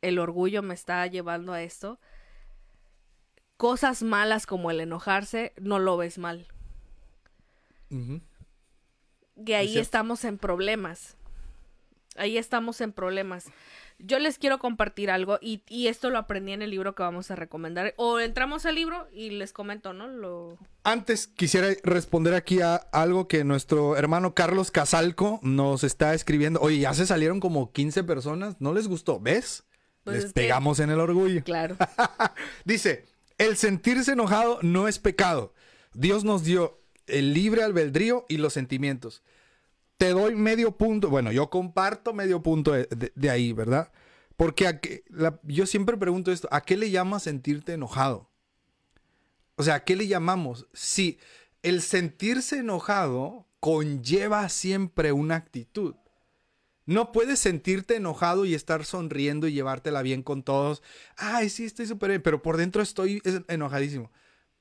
el 0.00 0.18
orgullo 0.18 0.62
me 0.62 0.74
está 0.74 1.06
llevando 1.06 1.52
a 1.52 1.62
esto, 1.62 1.98
cosas 3.56 4.02
malas 4.02 4.46
como 4.46 4.70
el 4.70 4.80
enojarse, 4.80 5.52
no 5.60 5.78
lo 5.78 5.96
ves 5.96 6.18
mal. 6.18 6.46
Ujú. 7.90 8.20
Que 9.44 9.56
ahí 9.56 9.78
estamos 9.78 10.24
en 10.24 10.38
problemas. 10.38 11.16
Ahí 12.16 12.38
estamos 12.38 12.80
en 12.80 12.92
problemas. 12.92 13.46
Yo 14.04 14.18
les 14.18 14.38
quiero 14.38 14.58
compartir 14.58 15.10
algo 15.10 15.38
y, 15.40 15.62
y 15.68 15.88
esto 15.88 16.10
lo 16.10 16.18
aprendí 16.18 16.52
en 16.52 16.62
el 16.62 16.70
libro 16.70 16.94
que 16.94 17.02
vamos 17.02 17.30
a 17.30 17.36
recomendar. 17.36 17.94
O 17.96 18.18
entramos 18.20 18.66
al 18.66 18.74
libro 18.74 19.08
y 19.12 19.30
les 19.30 19.52
comento, 19.52 19.92
¿no? 19.92 20.08
Lo... 20.08 20.58
Antes 20.84 21.26
quisiera 21.26 21.68
responder 21.82 22.34
aquí 22.34 22.60
a 22.60 22.76
algo 22.76 23.28
que 23.28 23.44
nuestro 23.44 23.96
hermano 23.96 24.34
Carlos 24.34 24.70
Casalco 24.70 25.38
nos 25.42 25.84
está 25.84 26.14
escribiendo. 26.14 26.60
Oye, 26.60 26.78
ya 26.78 26.94
se 26.94 27.06
salieron 27.06 27.40
como 27.40 27.72
15 27.72 28.04
personas. 28.04 28.56
¿No 28.60 28.72
les 28.74 28.88
gustó? 28.88 29.20
¿Ves? 29.20 29.64
Pues 30.04 30.16
les 30.16 30.24
que- 30.26 30.40
pegamos 30.40 30.80
en 30.80 30.90
el 30.90 31.00
orgullo. 31.00 31.44
Claro. 31.44 31.76
Dice, 32.64 33.04
el 33.38 33.56
sentirse 33.56 34.12
enojado 34.12 34.58
no 34.62 34.88
es 34.88 34.98
pecado. 34.98 35.54
Dios 35.94 36.24
nos 36.24 36.44
dio 36.44 36.80
el 37.06 37.34
libre 37.34 37.62
albedrío 37.62 38.24
y 38.28 38.36
los 38.38 38.52
sentimientos. 38.52 39.22
Te 40.00 40.14
doy 40.14 40.34
medio 40.34 40.78
punto. 40.78 41.10
Bueno, 41.10 41.30
yo 41.30 41.50
comparto 41.50 42.14
medio 42.14 42.42
punto 42.42 42.72
de, 42.72 43.30
ahí, 43.30 43.52
¿verdad? 43.52 43.92
Porque 44.34 45.04
yo 45.42 45.66
siempre 45.66 45.98
pregunto 45.98 46.32
esto, 46.32 46.48
¿a 46.50 46.62
qué 46.62 46.78
le 46.78 46.90
llamas 46.90 47.24
sentirte 47.24 47.74
enojado? 47.74 48.30
O 49.56 49.62
sea, 49.62 49.74
¿a 49.74 49.84
qué 49.84 49.96
le 49.96 50.08
llamamos? 50.08 50.66
Si 50.72 51.18
el 51.62 51.82
sentirse 51.82 52.60
enojado 52.60 53.46
conlleva 53.60 54.48
siempre 54.48 55.12
una 55.12 55.34
actitud. 55.34 55.96
No 56.86 57.12
puedes 57.12 57.38
sentirte 57.38 57.96
enojado 57.96 58.46
y 58.46 58.54
estar 58.54 58.86
sonriendo 58.86 59.48
y 59.48 59.52
llevártela 59.52 60.00
bien 60.00 60.22
con 60.22 60.42
todos. 60.42 60.82
Ay, 61.18 61.50
sí, 61.50 61.66
estoy 61.66 61.86
súper 61.86 62.08
bien, 62.08 62.22
pero 62.22 62.40
por 62.40 62.56
dentro 62.56 62.80
estoy 62.80 63.20
es- 63.22 63.42
enojadísimo. 63.48 64.10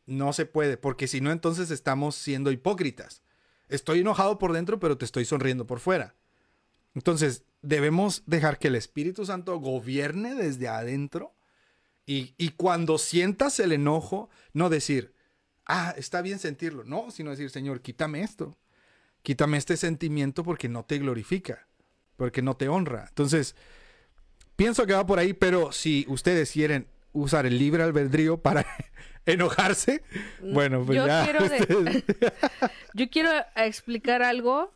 No 0.05 0.33
se 0.33 0.45
puede, 0.45 0.75
porque 0.75 1.07
si 1.07 1.21
no, 1.21 1.31
entonces 1.31 1.71
estamos 1.71 2.15
siendo 2.15 2.51
hipócritas. 2.51 3.23
Estoy 3.69 3.99
enojado 3.99 4.37
por 4.37 4.53
dentro, 4.53 4.79
pero 4.79 4.97
te 4.97 5.05
estoy 5.05 5.25
sonriendo 5.25 5.65
por 5.65 5.79
fuera. 5.79 6.15
Entonces, 6.95 7.43
debemos 7.61 8.23
dejar 8.25 8.59
que 8.59 8.67
el 8.67 8.75
Espíritu 8.75 9.25
Santo 9.25 9.57
gobierne 9.59 10.35
desde 10.35 10.67
adentro 10.67 11.35
y, 12.05 12.33
y 12.37 12.49
cuando 12.49 12.97
sientas 12.97 13.59
el 13.59 13.71
enojo, 13.71 14.29
no 14.53 14.69
decir, 14.69 15.13
ah, 15.65 15.93
está 15.95 16.21
bien 16.21 16.39
sentirlo, 16.39 16.83
no, 16.83 17.11
sino 17.11 17.29
decir, 17.29 17.51
Señor, 17.51 17.81
quítame 17.81 18.23
esto, 18.23 18.57
quítame 19.21 19.57
este 19.57 19.77
sentimiento 19.77 20.43
porque 20.43 20.67
no 20.67 20.83
te 20.83 20.97
glorifica, 20.97 21.67
porque 22.17 22.41
no 22.41 22.57
te 22.57 22.67
honra. 22.67 23.05
Entonces, 23.09 23.55
pienso 24.55 24.85
que 24.87 24.93
va 24.93 25.05
por 25.05 25.19
ahí, 25.19 25.33
pero 25.33 25.71
si 25.71 26.05
ustedes 26.09 26.51
quieren 26.51 26.87
usar 27.13 27.45
el 27.45 27.57
libre 27.57 27.83
albedrío 27.83 28.37
para 28.37 28.65
enojarse, 29.25 30.03
bueno, 30.41 30.83
pues 30.85 30.97
Yo 30.97 31.07
ya. 31.07 31.23
quiero 31.23 31.47
de- 31.47 31.57
ustedes- 31.59 32.03
Yo 32.93 33.09
quiero 33.09 33.29
explicar 33.55 34.21
algo 34.23 34.73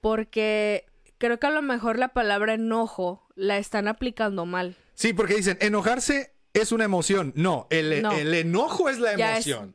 porque 0.00 0.86
creo 1.18 1.38
que 1.38 1.46
a 1.46 1.50
lo 1.50 1.62
mejor 1.62 1.98
la 1.98 2.08
palabra 2.08 2.54
enojo 2.54 3.26
la 3.34 3.58
están 3.58 3.88
aplicando 3.88 4.46
mal. 4.46 4.76
Sí, 4.94 5.12
porque 5.12 5.34
dicen, 5.36 5.58
enojarse 5.60 6.32
es 6.52 6.72
una 6.72 6.84
emoción. 6.84 7.32
No, 7.36 7.66
el, 7.70 8.02
No. 8.02 8.12
el 8.12 8.34
enojo 8.34 8.88
es 8.88 8.98
la 8.98 9.12
es- 9.12 9.46
emoción. 9.46 9.74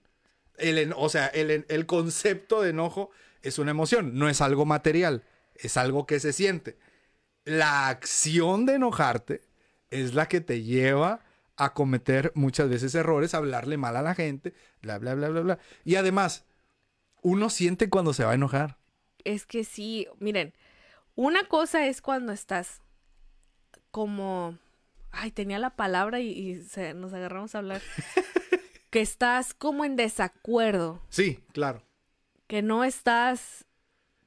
El 0.57 0.93
o 0.95 1.09
sea, 1.09 1.27
el, 1.27 1.65
el 1.67 1.85
concepto 1.85 2.61
de 2.61 2.69
enojo 2.69 3.11
es 3.41 3.59
una 3.59 3.71
emoción, 3.71 4.17
no 4.17 4.29
es 4.29 4.39
algo 4.39 4.65
material, 4.65 5.23
es 5.55 5.75
algo 5.75 6.05
que 6.05 6.19
se 6.21 6.31
siente. 6.31 6.77
La 7.43 7.89
acción 7.89 8.65
de 8.65 8.75
enojarte 8.75 9.41
es 9.89 10.13
la 10.13 10.27
que 10.27 10.41
te 10.41 10.63
lleva 10.63 11.21
a 11.57 11.73
cometer 11.73 12.31
muchas 12.35 12.69
veces 12.69 12.93
errores, 12.95 13.33
a 13.33 13.37
hablarle 13.37 13.77
mal 13.77 13.95
a 13.95 14.01
la 14.01 14.15
gente, 14.15 14.53
bla, 14.81 14.97
bla, 14.99 15.15
bla, 15.15 15.29
bla, 15.29 15.41
bla. 15.41 15.59
Y 15.85 15.95
además, 15.95 16.45
uno 17.21 17.49
siente 17.49 17.89
cuando 17.89 18.13
se 18.13 18.25
va 18.25 18.31
a 18.31 18.35
enojar. 18.35 18.77
Es 19.23 19.45
que 19.45 19.63
sí, 19.63 20.07
miren, 20.19 20.53
una 21.15 21.47
cosa 21.47 21.87
es 21.87 22.01
cuando 22.01 22.33
estás 22.33 22.81
como, 23.91 24.57
ay, 25.11 25.31
tenía 25.31 25.59
la 25.59 25.75
palabra 25.75 26.19
y, 26.19 26.29
y 26.29 26.55
se- 26.63 26.93
nos 26.93 27.13
agarramos 27.13 27.55
a 27.55 27.59
hablar, 27.59 27.81
que 28.89 29.01
estás 29.01 29.53
como 29.53 29.85
en 29.85 29.95
desacuerdo, 29.95 31.01
Sí, 31.09 31.39
claro. 31.53 31.81
que 32.47 32.61
no 32.61 32.83
estás, 32.83 33.65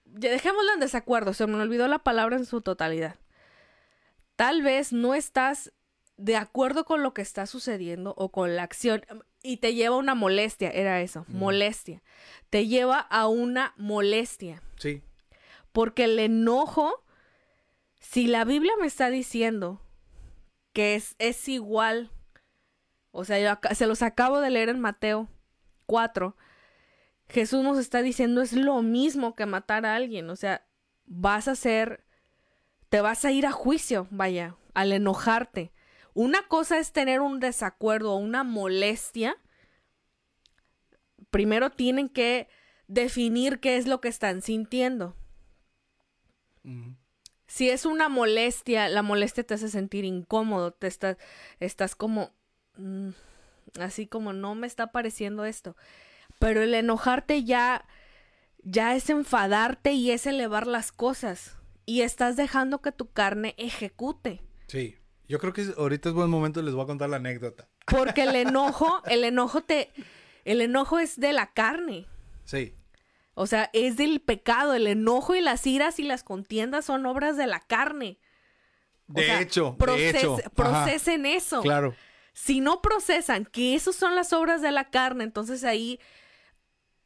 ya 0.07 0.31
dejémoslo 0.31 0.73
en 0.75 0.81
desacuerdo, 0.81 1.35
se 1.35 1.47
me 1.47 1.57
olvidó 1.61 1.87
la 1.89 1.99
palabra 2.01 2.37
en 2.37 2.47
su 2.47 2.61
totalidad. 2.63 3.17
Tal 4.39 4.63
vez 4.63 4.93
no 4.93 5.15
estás 5.15 5.73
de 6.17 6.37
acuerdo 6.37 6.85
con 6.85 7.03
lo 7.03 7.13
que 7.13 7.23
está 7.23 7.45
sucediendo 7.45 8.15
o 8.17 8.31
con 8.31 8.55
la 8.55 8.63
acción 8.63 9.03
y 9.43 9.57
te 9.57 9.75
lleva 9.75 9.97
a 9.97 9.99
una 9.99 10.15
molestia, 10.15 10.71
era 10.71 11.01
eso, 11.01 11.25
molestia. 11.27 12.05
Te 12.49 12.69
lleva 12.69 13.01
a 13.01 13.27
una 13.27 13.75
molestia. 13.77 14.63
Sí. 14.77 15.03
Porque 15.73 16.05
el 16.05 16.21
enojo, 16.21 17.05
si 17.99 18.29
la 18.29 18.45
Biblia 18.45 18.71
me 18.81 18.87
está 18.87 19.11
diciendo 19.11 19.83
que 20.73 20.95
es, 20.95 21.17
es 21.19 21.49
igual, 21.49 22.13
o 23.11 23.25
sea, 23.25 23.41
yo 23.41 23.75
se 23.75 23.89
los 23.89 24.03
acabo 24.03 24.39
de 24.39 24.51
leer 24.51 24.69
en 24.69 24.79
Mateo 24.79 25.29
4, 25.87 26.37
Jesús 27.29 27.65
nos 27.65 27.77
está 27.77 28.03
diciendo 28.03 28.41
es 28.41 28.53
lo 28.53 28.83
mismo 28.83 29.35
que 29.35 29.47
matar 29.47 29.85
a 29.85 29.97
alguien, 29.97 30.31
o 30.31 30.37
sea, 30.37 30.65
vas 31.07 31.49
a 31.49 31.57
ser, 31.57 32.05
te 32.89 33.01
vas 33.01 33.25
a 33.25 33.33
ir 33.33 33.47
a 33.47 33.53
juicio, 33.53 34.07
vaya, 34.11 34.57
al 34.75 34.93
enojarte. 34.93 35.73
Una 36.15 36.47
cosa 36.49 36.79
es 36.79 36.93
tener 36.93 37.21
un 37.21 37.41
desacuerdo 37.41 38.13
o 38.13 38.17
una 38.17 38.45
molestia. 38.45 39.37
Primero 41.31 41.71
tienen 41.71 42.09
que 42.09 42.49
definir 42.87 43.61
qué 43.61 43.77
es 43.77 43.87
lo 43.87 44.01
que 44.01 44.09
están 44.09 44.43
sintiendo. 44.43 45.15
Si 47.47 47.71
es 47.71 47.87
una 47.87 48.09
molestia, 48.09 48.89
la 48.89 49.03
molestia 49.03 49.45
te 49.45 49.55
hace 49.55 49.69
sentir 49.69 50.05
incómodo, 50.05 50.73
te 50.73 50.87
estás, 50.87 51.17
estás 51.61 51.95
como, 51.95 52.33
mm, 52.77 53.11
así 53.81 54.07
como 54.07 54.33
no 54.33 54.55
me 54.55 54.67
está 54.67 54.89
pareciendo 54.89 55.45
esto. 55.45 55.77
Pero 56.39 56.63
el 56.63 56.75
enojarte 56.75 57.45
ya, 57.45 57.87
ya 58.63 58.95
es 58.97 59.09
enfadarte 59.09 59.93
y 59.93 60.11
es 60.11 60.27
elevar 60.27 60.67
las 60.67 60.93
cosas. 60.93 61.58
Y 61.89 62.03
estás 62.03 62.37
dejando 62.37 62.83
que 62.83 62.93
tu 62.93 63.11
carne 63.13 63.55
ejecute. 63.57 64.43
Sí. 64.67 64.97
Yo 65.27 65.39
creo 65.39 65.55
que 65.55 65.67
ahorita 65.75 66.11
es 66.11 66.15
buen 66.15 66.29
momento, 66.29 66.61
les 66.61 66.75
voy 66.75 66.85
a 66.85 66.87
contar 66.87 67.09
la 67.09 67.17
anécdota. 67.17 67.67
Porque 67.87 68.25
el 68.25 68.35
enojo, 68.47 69.03
el 69.07 69.25
enojo 69.25 69.63
te, 69.63 69.91
el 70.45 70.61
enojo 70.61 70.99
es 70.99 71.19
de 71.19 71.33
la 71.33 71.53
carne. 71.55 72.07
Sí. 72.45 72.75
O 73.33 73.47
sea, 73.47 73.71
es 73.73 73.97
del 73.97 74.21
pecado. 74.21 74.75
El 74.75 74.87
enojo 74.87 75.35
y 75.35 75.41
las 75.41 75.67
iras 75.67 75.99
y 75.99 76.03
las 76.03 76.25
contiendas 76.25 76.85
son 76.85 77.07
obras 77.07 77.39
de 77.39 77.47
la 77.47 77.61
carne. 77.61 78.19
O 79.09 79.15
De 79.15 79.25
sea, 79.25 79.41
hecho, 79.41 79.75
proces- 79.79 80.13
de 80.13 80.19
hecho. 80.19 80.35
Ajá, 80.39 80.51
procesen 80.55 81.25
eso. 81.25 81.63
Claro. 81.63 81.95
Si 82.35 82.61
no 82.61 82.83
procesan 82.83 83.47
que 83.47 83.75
esos 83.75 83.97
son 83.97 84.15
las 84.15 84.35
obras 84.35 84.61
de 84.61 84.73
la 84.73 84.91
carne, 84.91 85.25
entonces 85.25 85.65
ahí 85.65 85.99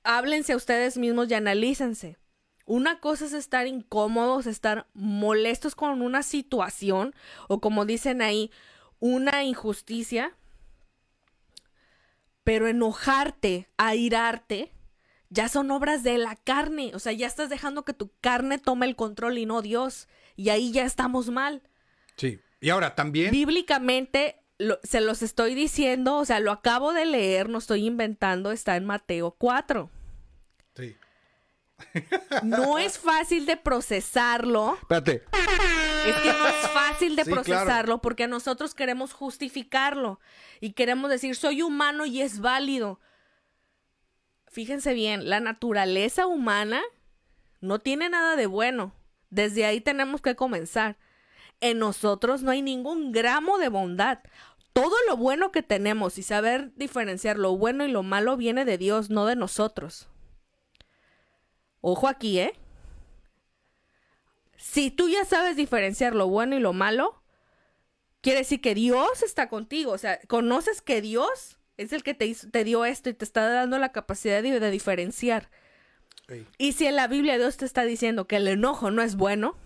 háblense 0.03 0.55
a 0.55 0.57
ustedes 0.57 0.99
mismos 0.99 1.31
y 1.31 1.35
analícense. 1.35 2.17
Una 2.73 3.01
cosa 3.01 3.27
es 3.27 3.35
estar 3.35 3.67
incómodos, 3.67 4.47
estar 4.47 4.87
molestos 4.95 5.75
con 5.75 6.01
una 6.01 6.23
situación 6.23 7.15
o 7.47 7.61
como 7.61 7.85
dicen 7.85 8.23
ahí, 8.23 8.51
una 8.99 9.45
injusticia. 9.45 10.35
Pero 12.45 12.69
enojarte, 12.69 13.69
airarte, 13.77 14.73
ya 15.29 15.51
son 15.51 15.71
obras 15.71 16.03
de 16.03 16.17
la 16.17 16.35
carne. 16.35 16.93
O 16.95 16.99
sea, 16.99 17.13
ya 17.13 17.27
estás 17.27 17.51
dejando 17.51 17.85
que 17.85 17.93
tu 17.93 18.11
carne 18.23 18.57
tome 18.57 18.87
el 18.87 18.97
control 18.97 19.37
y 19.37 19.45
no 19.45 19.61
Dios. 19.61 20.09
Y 20.35 20.49
ahí 20.49 20.73
ya 20.73 20.87
estamos 20.87 21.29
mal. 21.29 21.61
Sí. 22.17 22.41
Y 22.63 22.71
ahora 22.71 22.95
también. 22.95 23.33
Bíblicamente, 23.33 24.41
se 24.83 25.03
los 25.03 25.21
estoy 25.21 25.55
diciendo, 25.55 26.17
o 26.17 26.25
sea, 26.25 26.41
lo 26.41 26.51
acabo 26.51 26.95
de 26.95 27.05
leer, 27.05 27.51
no 27.51 27.59
estoy 27.59 27.85
inventando, 27.85 28.51
está 28.51 28.77
en 28.77 28.87
Mateo 28.87 29.33
4. 29.33 29.91
Sí. 30.75 30.97
No 32.43 32.79
es 32.79 32.99
fácil 32.99 33.47
de 33.47 33.57
procesarlo. 33.57 34.77
Espérate. 34.81 35.25
Es 36.07 36.17
que 36.17 36.33
no 36.33 36.47
es 36.49 36.69
fácil 36.69 37.17
de 37.17 37.25
procesarlo 37.25 38.01
porque 38.01 38.27
nosotros 38.27 38.75
queremos 38.75 39.13
justificarlo 39.13 40.21
y 40.61 40.73
queremos 40.73 41.11
decir, 41.11 41.37
soy 41.37 41.63
humano 41.63 42.07
y 42.07 42.23
es 42.23 42.41
válido. 42.41 43.01
Fíjense 44.49 44.93
bien, 44.95 45.31
la 45.31 45.41
naturaleza 45.41 46.27
humana 46.27 46.83
no 47.61 47.79
tiene 47.79 48.11
nada 48.11 48.37
de 48.37 48.47
bueno. 48.47 48.95
Desde 49.31 49.65
ahí 49.65 49.81
tenemos 49.81 50.21
que 50.21 50.37
comenzar. 50.37 50.99
En 51.61 51.79
nosotros 51.79 52.43
no 52.43 52.51
hay 52.51 52.61
ningún 52.61 53.13
gramo 53.13 53.59
de 53.59 53.69
bondad. 53.69 54.19
Todo 54.73 54.95
lo 55.07 55.17
bueno 55.17 55.53
que 55.53 55.63
tenemos 55.63 56.19
y 56.19 56.23
saber 56.23 56.73
diferenciar 56.75 57.39
lo 57.39 57.57
bueno 57.57 57.87
y 57.87 57.91
lo 57.91 58.03
malo 58.03 58.37
viene 58.37 58.65
de 58.65 58.79
Dios, 58.79 59.11
no 59.11 59.27
de 59.27 59.37
nosotros. 59.37 60.09
Ojo 61.83 62.09
aquí, 62.09 62.39
¿eh? 62.39 62.55
Si 64.57 64.91
tú 64.91 65.09
ya 65.09 65.27
sabes 65.27 65.57
diferenciar 65.57 66.15
lo 66.15 66.29
bueno 66.29 66.57
y 66.57 66.61
lo 66.61 66.73
malo, 66.73 67.21
quiere 68.23 68.39
decir 68.39 68.63
que 68.63 68.75
Dios 68.75 69.23
está 69.23 69.49
contigo. 69.49 69.93
O 69.93 69.99
sea, 69.99 70.19
conoces 70.29 70.81
que 70.81 71.03
Dios 71.03 71.59
es 71.77 71.93
el 71.93 72.03
que 72.03 72.15
te, 72.15 72.35
te 72.35 72.65
dio 72.65 72.85
esto 72.85 73.11
y 73.11 73.15
te 73.15 73.25
está 73.25 73.49
dando 73.49 73.79
la 73.79 73.93
capacidad 73.93 74.43
de, 74.43 74.71
diferenciar. 74.71 75.51
Y 76.57 76.73
si 76.73 76.87
en 76.87 76.97
la 76.97 77.09
Biblia 77.09 77.37
Dios 77.37 77.59
te 77.59 77.67
está 77.67 77.83
diciendo 77.85 78.27
que 78.27 78.37
el 78.37 78.49
enojo 78.49 78.91
no 78.91 79.03
es 79.03 79.17
bueno, 79.17 79.57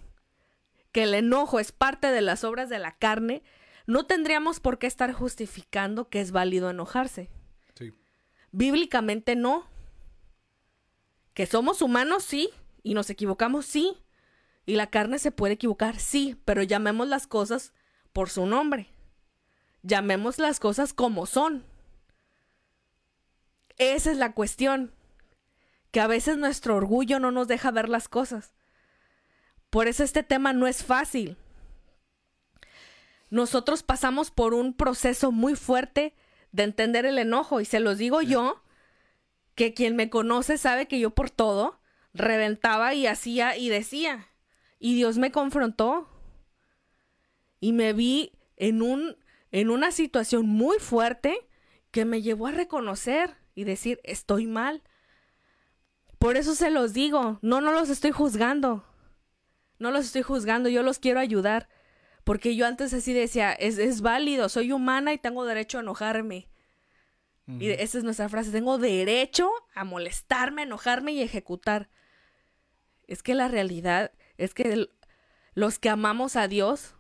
que 0.91 1.05
el 1.05 1.15
enojo 1.15 1.61
es 1.61 1.71
parte 1.71 2.11
de 2.11 2.23
las 2.23 2.43
obras 2.43 2.69
de 2.69 2.79
la 2.79 2.97
carne, 2.97 3.43
no 3.87 4.07
tendríamos 4.07 4.59
por 4.59 4.79
qué 4.79 4.87
estar 4.89 5.13
justificando 5.13 6.09
que 6.09 6.21
es 6.21 6.33
válido 6.33 6.71
enojarse. 6.71 7.31
Sí. 7.75 7.93
Bíblicamente 8.51 9.37
no. 9.37 9.69
Que 11.37 11.45
somos 11.45 11.83
humanos, 11.83 12.25
sí, 12.25 12.49
y 12.83 12.95
nos 12.95 13.11
equivocamos, 13.11 13.67
sí. 13.67 13.99
Y 14.65 14.77
la 14.77 14.87
carne 14.87 15.19
se 15.19 15.33
puede 15.33 15.53
equivocar, 15.53 15.99
sí, 16.01 16.41
pero 16.47 16.63
llamemos 16.63 17.09
las 17.09 17.27
cosas 17.27 17.75
por 18.15 18.31
su 18.31 18.47
nombre. 18.47 18.89
Llamemos 19.83 20.39
las 20.39 20.61
cosas 20.61 20.95
como 20.95 21.27
son. 21.27 21.63
Esa 23.77 24.13
es 24.13 24.17
la 24.17 24.33
cuestión. 24.33 24.95
Que 25.91 26.01
a 26.01 26.07
veces 26.07 26.39
nuestro 26.39 26.75
orgullo 26.75 27.21
no 27.21 27.31
nos 27.31 27.49
deja 27.49 27.71
ver 27.71 27.91
las 27.91 28.09
cosas. 28.09 28.55
Por 29.69 29.89
eso 29.89 30.05
este 30.05 30.23
tema 30.23 30.55
no 30.55 30.67
es 30.67 30.85
fácil. 30.85 31.37
Nosotros 33.29 33.83
pasamos 33.83 34.31
por 34.31 34.55
un 34.55 34.73
proceso 34.73 35.33
muy 35.33 35.55
fuerte 35.55 36.15
de 36.53 36.63
entender 36.63 37.05
el 37.05 37.19
enojo 37.19 37.61
y 37.61 37.67
se 37.67 37.79
los 37.79 37.99
digo 37.99 38.23
yo, 38.23 38.63
que 39.57 39.75
quien 39.75 39.97
me 39.97 40.11
conoce 40.11 40.59
sabe 40.59 40.87
que 40.87 41.01
yo 41.01 41.11
por 41.11 41.31
todo 41.31 41.81
reventaba 42.15 42.95
y 42.95 43.07
hacía 43.07 43.57
y 43.57 43.69
decía. 43.69 44.29
Y 44.79 44.95
Dios 44.95 45.19
me 45.19 45.33
confrontó 45.33 46.09
y 47.59 47.73
me 47.73 47.93
vi 47.93 48.33
en 48.57 48.83
un 48.83 49.17
en 49.51 49.71
una 49.71 49.91
situación 49.91 50.47
muy 50.47 50.79
fuerte 50.79 51.39
que 51.91 52.05
me 52.05 52.21
llevó 52.21 52.49
a 52.49 52.53
reconocer 52.53 53.35
y 53.55 53.65
decir, 53.65 54.01
estoy 54.05 54.47
mal. 54.47 54.83
Por 56.19 56.37
eso 56.37 56.55
se 56.55 56.71
los 56.71 56.93
digo, 56.93 57.39
no 57.41 57.61
no 57.63 57.73
los 57.73 57.89
estoy 57.89 58.11
juzgando. 58.11 58.85
No 59.79 59.91
los 59.91 60.07
estoy 60.07 60.23
juzgando, 60.23 60.69
yo 60.69 60.83
los 60.83 60.99
quiero 60.99 61.21
ayudar. 61.21 61.69
Porque 62.25 62.57
yo 62.57 62.67
antes 62.67 62.93
así 62.93 63.15
decía, 63.15 63.53
es, 63.53 63.79
es 63.79 64.03
válido, 64.03 64.49
soy 64.49 64.73
humana 64.73 65.15
y 65.15 65.19
tengo 65.19 65.47
derecho 65.47 65.79
a 65.79 65.83
enojarme. 65.83 66.49
Y 67.49 67.71
esa 67.71 67.99
es 67.99 68.05
nuestra 68.05 68.29
frase, 68.29 68.51
tengo 68.51 68.77
derecho 68.77 69.49
a 69.75 69.85
molestarme, 69.85 70.65
enojarme 70.65 71.13
y 71.13 71.23
ejecutar. 71.23 71.89
Es 73.07 73.23
que 73.23 73.35
la 73.35 73.47
realidad 73.47 74.11
es 74.37 74.53
que 74.53 74.89
los 75.55 75.79
que 75.79 75.89
amamos 75.89 76.35
a 76.35 76.49
Dios 76.49 76.97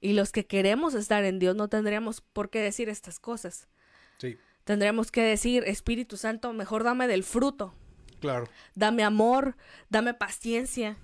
y 0.00 0.12
los 0.12 0.30
que 0.30 0.46
queremos 0.46 0.94
estar 0.94 1.24
en 1.24 1.40
Dios 1.40 1.56
no 1.56 1.68
tendríamos 1.68 2.20
por 2.20 2.50
qué 2.50 2.60
decir 2.60 2.88
estas 2.88 3.18
cosas. 3.18 3.68
Sí. 4.18 4.38
Tendríamos 4.64 5.10
que 5.10 5.22
decir, 5.22 5.64
Espíritu 5.66 6.16
Santo, 6.16 6.52
mejor 6.52 6.84
dame 6.84 7.08
del 7.08 7.24
fruto. 7.24 7.74
Claro. 8.20 8.48
Dame 8.74 9.02
amor, 9.02 9.56
dame 9.88 10.14
paciencia. 10.14 10.98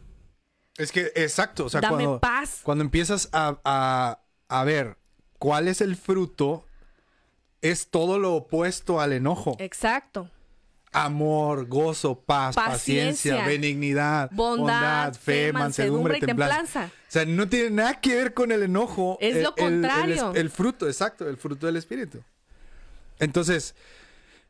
Es 0.77 0.93
que, 0.93 1.13
exacto, 1.15 1.65
o 1.65 1.69
sea, 1.69 1.81
cuando, 1.81 2.21
cuando 2.63 2.85
empiezas 2.85 3.31
a, 3.33 4.21
ver 4.65 4.99
cuál 5.39 5.69
es 5.69 5.81
el 5.81 5.97
fruto, 5.97 6.66
es 7.63 7.89
todo 7.89 8.19
lo 8.19 8.35
opuesto 8.35 9.01
al 9.01 9.13
enojo. 9.13 9.57
Exacto. 9.59 10.31
Amor, 10.93 11.67
gozo, 11.67 12.21
paz, 12.21 12.55
paciencia, 12.55 13.45
benignidad, 13.45 14.31
bondad, 14.33 15.13
fe, 15.15 15.53
mansedumbre, 15.53 16.19
y 16.19 16.21
templanza. 16.21 16.87
O 16.87 17.11
sea, 17.11 17.27
no 17.27 17.49
tiene 17.49 17.71
nada 17.71 18.01
que 18.01 18.15
ver 18.15 18.33
con 18.33 18.51
el 18.51 18.63
enojo. 18.63 19.19
Es 19.21 19.43
lo 19.43 19.55
contrario. 19.55 20.33
El, 20.35 20.49
fruto, 20.49 20.87
exacto, 20.87 21.29
el 21.29 21.37
fruto 21.37 21.67
del 21.67 21.77
espíritu. 21.77 22.23
Entonces, 23.19 23.75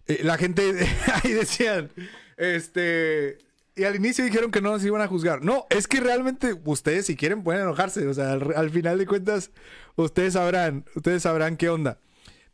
eh, 0.06 0.20
la 0.22 0.38
gente 0.38 0.86
ahí 1.24 1.32
decían, 1.32 1.90
este, 2.36 3.38
y 3.74 3.84
al 3.84 3.94
inicio 3.94 4.24
dijeron 4.24 4.50
que 4.50 4.62
no 4.62 4.70
nos 4.70 4.84
iban 4.84 5.02
a 5.02 5.06
juzgar. 5.06 5.42
No, 5.42 5.66
es 5.68 5.86
que 5.86 6.00
realmente 6.00 6.58
ustedes 6.64 7.06
si 7.06 7.14
quieren 7.14 7.42
pueden 7.42 7.62
enojarse. 7.62 8.06
O 8.06 8.14
sea, 8.14 8.32
al, 8.32 8.70
final 8.70 8.98
de 8.98 9.06
cuentas, 9.06 9.50
ustedes 9.96 10.32
sabrán, 10.32 10.86
ustedes 10.94 11.22
sabrán 11.22 11.58
qué 11.58 11.68
onda. 11.68 11.98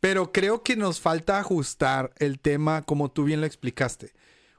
Pero 0.03 0.33
creo 0.33 0.65
que 0.65 0.75
nos 0.75 1.01
falta 1.01 1.39
ajustar 1.39 2.13
el 2.19 2.41
tema 2.41 2.83
como 2.83 3.13
tú 3.13 3.23
bien 3.23 3.41
lo 3.41 3.47
explicaste. 3.47 4.13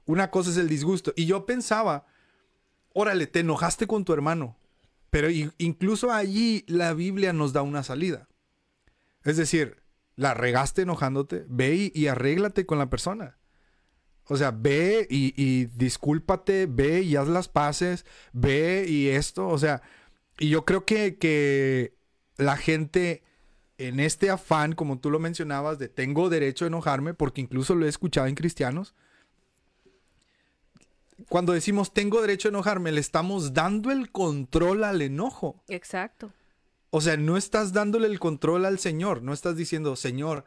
Una 0.06 0.32
cosa 0.32 0.52
es 0.52 0.56
el 0.56 0.70
disgusto. 0.70 1.12
Y 1.18 1.26
yo 1.26 1.46
pensaba, 1.46 2.06
órale, 2.94 3.28
te 3.28 3.42
enojaste 3.42 3.86
con 3.86 4.06
tu 4.06 4.14
hermano. 4.14 4.56
Pero 5.10 5.28
incluso 5.58 6.14
allí 6.14 6.64
la 6.70 6.94
Biblia 6.94 7.34
nos 7.34 7.52
da 7.52 7.62
una 7.62 7.84
salida. 7.84 8.30
Es 9.26 9.36
decir, 9.36 9.84
la 10.16 10.34
regaste 10.34 10.84
enojándote, 10.84 11.44
ve 11.50 11.92
y 11.94 12.08
arréglate 12.08 12.66
con 12.66 12.78
la 12.78 12.90
persona. 12.90 13.38
O 14.28 14.38
sea, 14.38 14.52
ve 14.52 15.08
y, 15.10 15.34
y, 15.36 15.66
discúlpate, 15.66 16.68
ve 16.68 17.02
y 17.02 17.18
haz 17.18 17.28
las 17.28 17.50
paces, 17.50 18.06
ve 18.32 18.86
y 18.88 19.10
esto, 19.10 19.50
o 19.50 19.58
sea, 19.58 19.82
y 20.40 20.48
yo 20.48 20.64
creo 20.64 20.86
que, 20.86 21.18
que 21.18 21.98
la 22.38 22.56
gente 22.56 23.24
en 23.78 24.00
este 24.00 24.30
afán, 24.30 24.74
como 24.74 25.00
tú 25.00 25.10
lo 25.10 25.20
mencionabas, 25.20 25.80
de 25.80 25.90
tengo 25.90 26.30
derecho 26.30 26.66
a 26.66 26.68
enojarme, 26.68 27.14
porque 27.14 27.42
incluso 27.42 27.76
lo 27.76 27.86
he 27.86 27.90
escuchado 27.90 28.28
en 28.28 28.36
cristianos, 28.36 28.94
cuando 31.30 31.54
decimos 31.54 31.94
tengo 31.94 32.22
derecho 32.22 32.48
a 32.48 32.52
enojarme, 32.52 32.92
le 32.92 33.00
estamos 33.00 33.54
dando 33.54 33.92
el 33.92 34.12
control 34.12 34.84
al 34.84 35.02
enojo. 35.02 35.64
Exacto. 35.68 36.32
O 36.90 37.02
sea, 37.02 37.18
no 37.18 37.38
estás 37.38 37.74
dándole 37.74 38.08
el 38.08 38.20
control 38.20 38.66
al 38.66 38.80
Señor, 38.80 39.24
no 39.24 39.34
estás 39.34 39.56
diciendo, 39.56 39.96
Señor, 39.96 40.46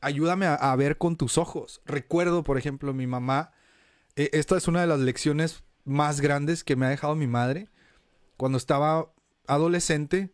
ayúdame 0.00 0.46
a, 0.46 0.74
ver 0.76 0.96
con 0.96 1.16
tus 1.16 1.38
ojos. 1.38 1.82
Recuerdo, 1.84 2.42
por 2.42 2.56
ejemplo, 2.56 2.94
mi 2.94 3.06
mamá, 3.06 3.52
eh, 4.16 4.30
esta 4.32 4.56
es 4.56 4.68
una 4.68 4.80
de 4.80 4.86
las 4.86 5.00
lecciones 5.00 5.64
más 5.84 6.20
grandes 6.20 6.64
que 6.64 6.76
me 6.76 6.86
ha 6.86 6.90
dejado 6.90 7.14
mi 7.14 7.26
madre. 7.26 7.68
Cuando 8.36 8.56
estaba 8.58 9.12
adolescente, 9.46 10.32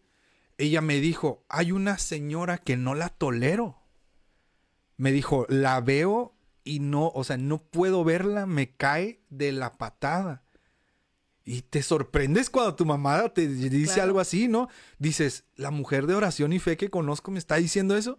ella 0.59 0.81
me 0.81 1.01
dijo, 1.01 1.45
hay 1.49 1.73
una 1.73 1.99
señora 1.99 2.59
que 2.59 2.77
no 2.77 2.95
la 2.95 3.09
tolero. 3.09 3.79
Me 4.97 5.13
dijo, 5.13 5.47
la 5.49 5.81
veo 5.81 6.35
y 6.65 6.81
no, 6.81 7.09
o 7.15 7.25
sea, 7.25 7.37
no 7.37 7.59
puedo 7.59 8.05
verla, 8.05 8.45
me 8.45 8.75
cae 8.75 9.23
de 9.31 9.53
la 9.53 9.79
patada. 9.79 10.43
Y 11.45 11.63
te 11.63 11.83
sorprendes 11.83 12.51
cuando 12.51 12.75
tu 12.75 12.85
mamá 12.85 13.33
te 13.33 13.47
dice 13.47 14.03
algo 14.03 14.21
así, 14.21 14.49
¿no? 14.49 14.69
Dices, 14.99 15.45
la 15.55 15.71
mujer 15.71 16.07
de 16.07 16.15
oración 16.15 16.53
y 16.53 16.59
fe 16.59 16.77
que 16.77 16.91
conozco 16.91 17.31
me 17.31 17.39
está 17.39 17.57
diciendo 17.57 17.97
eso. 17.97 18.19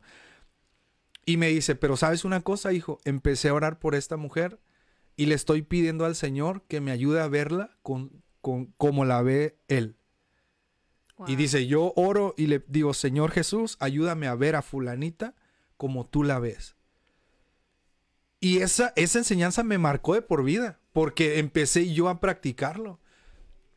Y 1.25 1.37
me 1.37 1.49
dice, 1.49 1.75
pero 1.75 1.95
sabes 1.95 2.25
una 2.25 2.41
cosa, 2.41 2.73
hijo, 2.73 2.99
empecé 3.03 3.49
a 3.49 3.53
orar 3.53 3.77
por 3.77 3.93
esta 3.93 4.17
mujer 4.17 4.59
y 5.15 5.27
le 5.27 5.35
estoy 5.35 5.61
pidiendo 5.61 6.05
al 6.05 6.15
Señor 6.15 6.63
que 6.67 6.81
me 6.81 6.91
ayude 6.91 7.21
a 7.21 7.27
verla 7.27 7.77
con, 7.83 8.23
como 8.41 9.05
la 9.05 9.21
ve 9.21 9.59
Él. 9.67 9.98
Y 11.27 11.35
dice, 11.35 11.67
yo 11.67 11.93
oro 11.95 12.33
y 12.37 12.47
le 12.47 12.63
digo, 12.67 12.93
Señor 12.93 13.31
Jesús, 13.31 13.75
ayúdame 13.79 14.27
a 14.27 14.35
ver 14.35 14.55
a 14.55 14.61
fulanita 14.61 15.35
como 15.75 16.05
tú 16.05 16.23
la 16.23 16.39
ves. 16.39 16.75
Y 18.39 18.59
esa, 18.59 18.93
esa 18.95 19.19
enseñanza 19.19 19.63
me 19.63 19.77
marcó 19.77 20.13
de 20.13 20.21
por 20.21 20.43
vida, 20.43 20.79
porque 20.93 21.39
empecé 21.39 21.93
yo 21.93 22.07
a 22.07 22.19
practicarlo. 22.19 22.99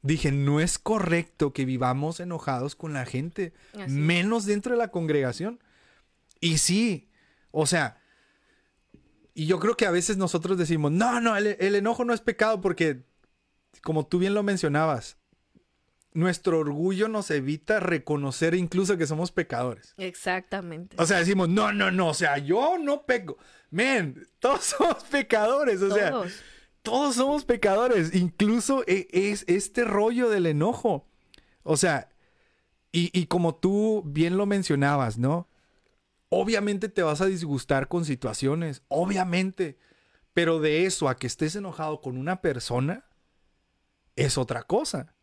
dije, 0.03 0.30
no 0.30 0.61
es 0.61 0.78
correcto 0.78 1.53
que 1.53 1.64
vivamos 1.64 2.20
enojados 2.20 2.76
con 2.76 2.93
la 2.93 3.07
gente, 3.07 3.53
Así 3.74 3.93
menos 3.93 4.47
dentro 4.47 4.72
de 4.72 4.78
la 4.78 4.88
congregación. 4.88 5.59
Y 6.40 6.59
sí, 6.59 7.09
o 7.51 7.66
sea, 7.66 8.01
y 9.34 9.47
yo 9.47 9.59
creo 9.59 9.76
que 9.76 9.86
a 9.86 9.90
veces 9.90 10.16
nosotros 10.16 10.59
decimos, 10.59 10.93
no, 10.93 11.20
no, 11.20 11.36
el, 11.36 11.57
el 11.59 11.74
enojo 11.74 12.05
no 12.05 12.14
es 12.14 12.20
pecado 12.20 12.61
porque, 12.61 13.05
como 13.82 14.07
tú 14.07 14.18
bien 14.18 14.34
lo 14.34 14.43
mencionabas, 14.43 15.16
nuestro 16.14 16.58
orgullo 16.58 17.08
nos 17.08 17.30
evita 17.30 17.80
reconocer 17.80 18.54
incluso 18.54 18.96
que 18.98 19.06
somos 19.06 19.32
pecadores. 19.32 19.94
Exactamente. 19.96 20.96
O 20.98 21.06
sea, 21.06 21.18
decimos, 21.18 21.48
no, 21.48 21.72
no, 21.72 21.90
no, 21.90 22.08
o 22.08 22.14
sea, 22.14 22.38
yo 22.38 22.76
no 22.78 23.06
peco. 23.06 23.38
Men, 23.70 24.26
todos 24.38 24.62
somos 24.78 25.04
pecadores, 25.04 25.80
o 25.82 25.94
sea, 25.94 26.10
Todos. 26.10 26.32
todos 26.82 27.14
somos 27.16 27.44
pecadores, 27.44 28.14
incluso 28.14 28.84
e- 28.86 29.08
es 29.12 29.44
este 29.48 29.84
rollo 29.84 30.28
del 30.28 30.46
enojo. 30.46 31.08
O 31.62 31.76
sea, 31.76 32.10
y, 32.92 33.10
y 33.18 33.26
como 33.26 33.54
tú 33.54 34.02
bien 34.04 34.36
lo 34.36 34.44
mencionabas, 34.46 35.16
¿no? 35.16 35.48
Obviamente 36.28 36.88
te 36.88 37.02
vas 37.02 37.20
a 37.20 37.26
disgustar 37.26 37.88
con 37.88 38.04
situaciones, 38.04 38.82
obviamente, 38.88 39.78
pero 40.34 40.60
de 40.60 40.86
eso 40.86 41.08
a 41.08 41.16
que 41.16 41.26
estés 41.26 41.56
enojado 41.56 42.00
con 42.00 42.16
una 42.16 42.40
persona 42.42 43.04
es 44.16 44.36
otra 44.38 44.62
cosa. 44.62 45.14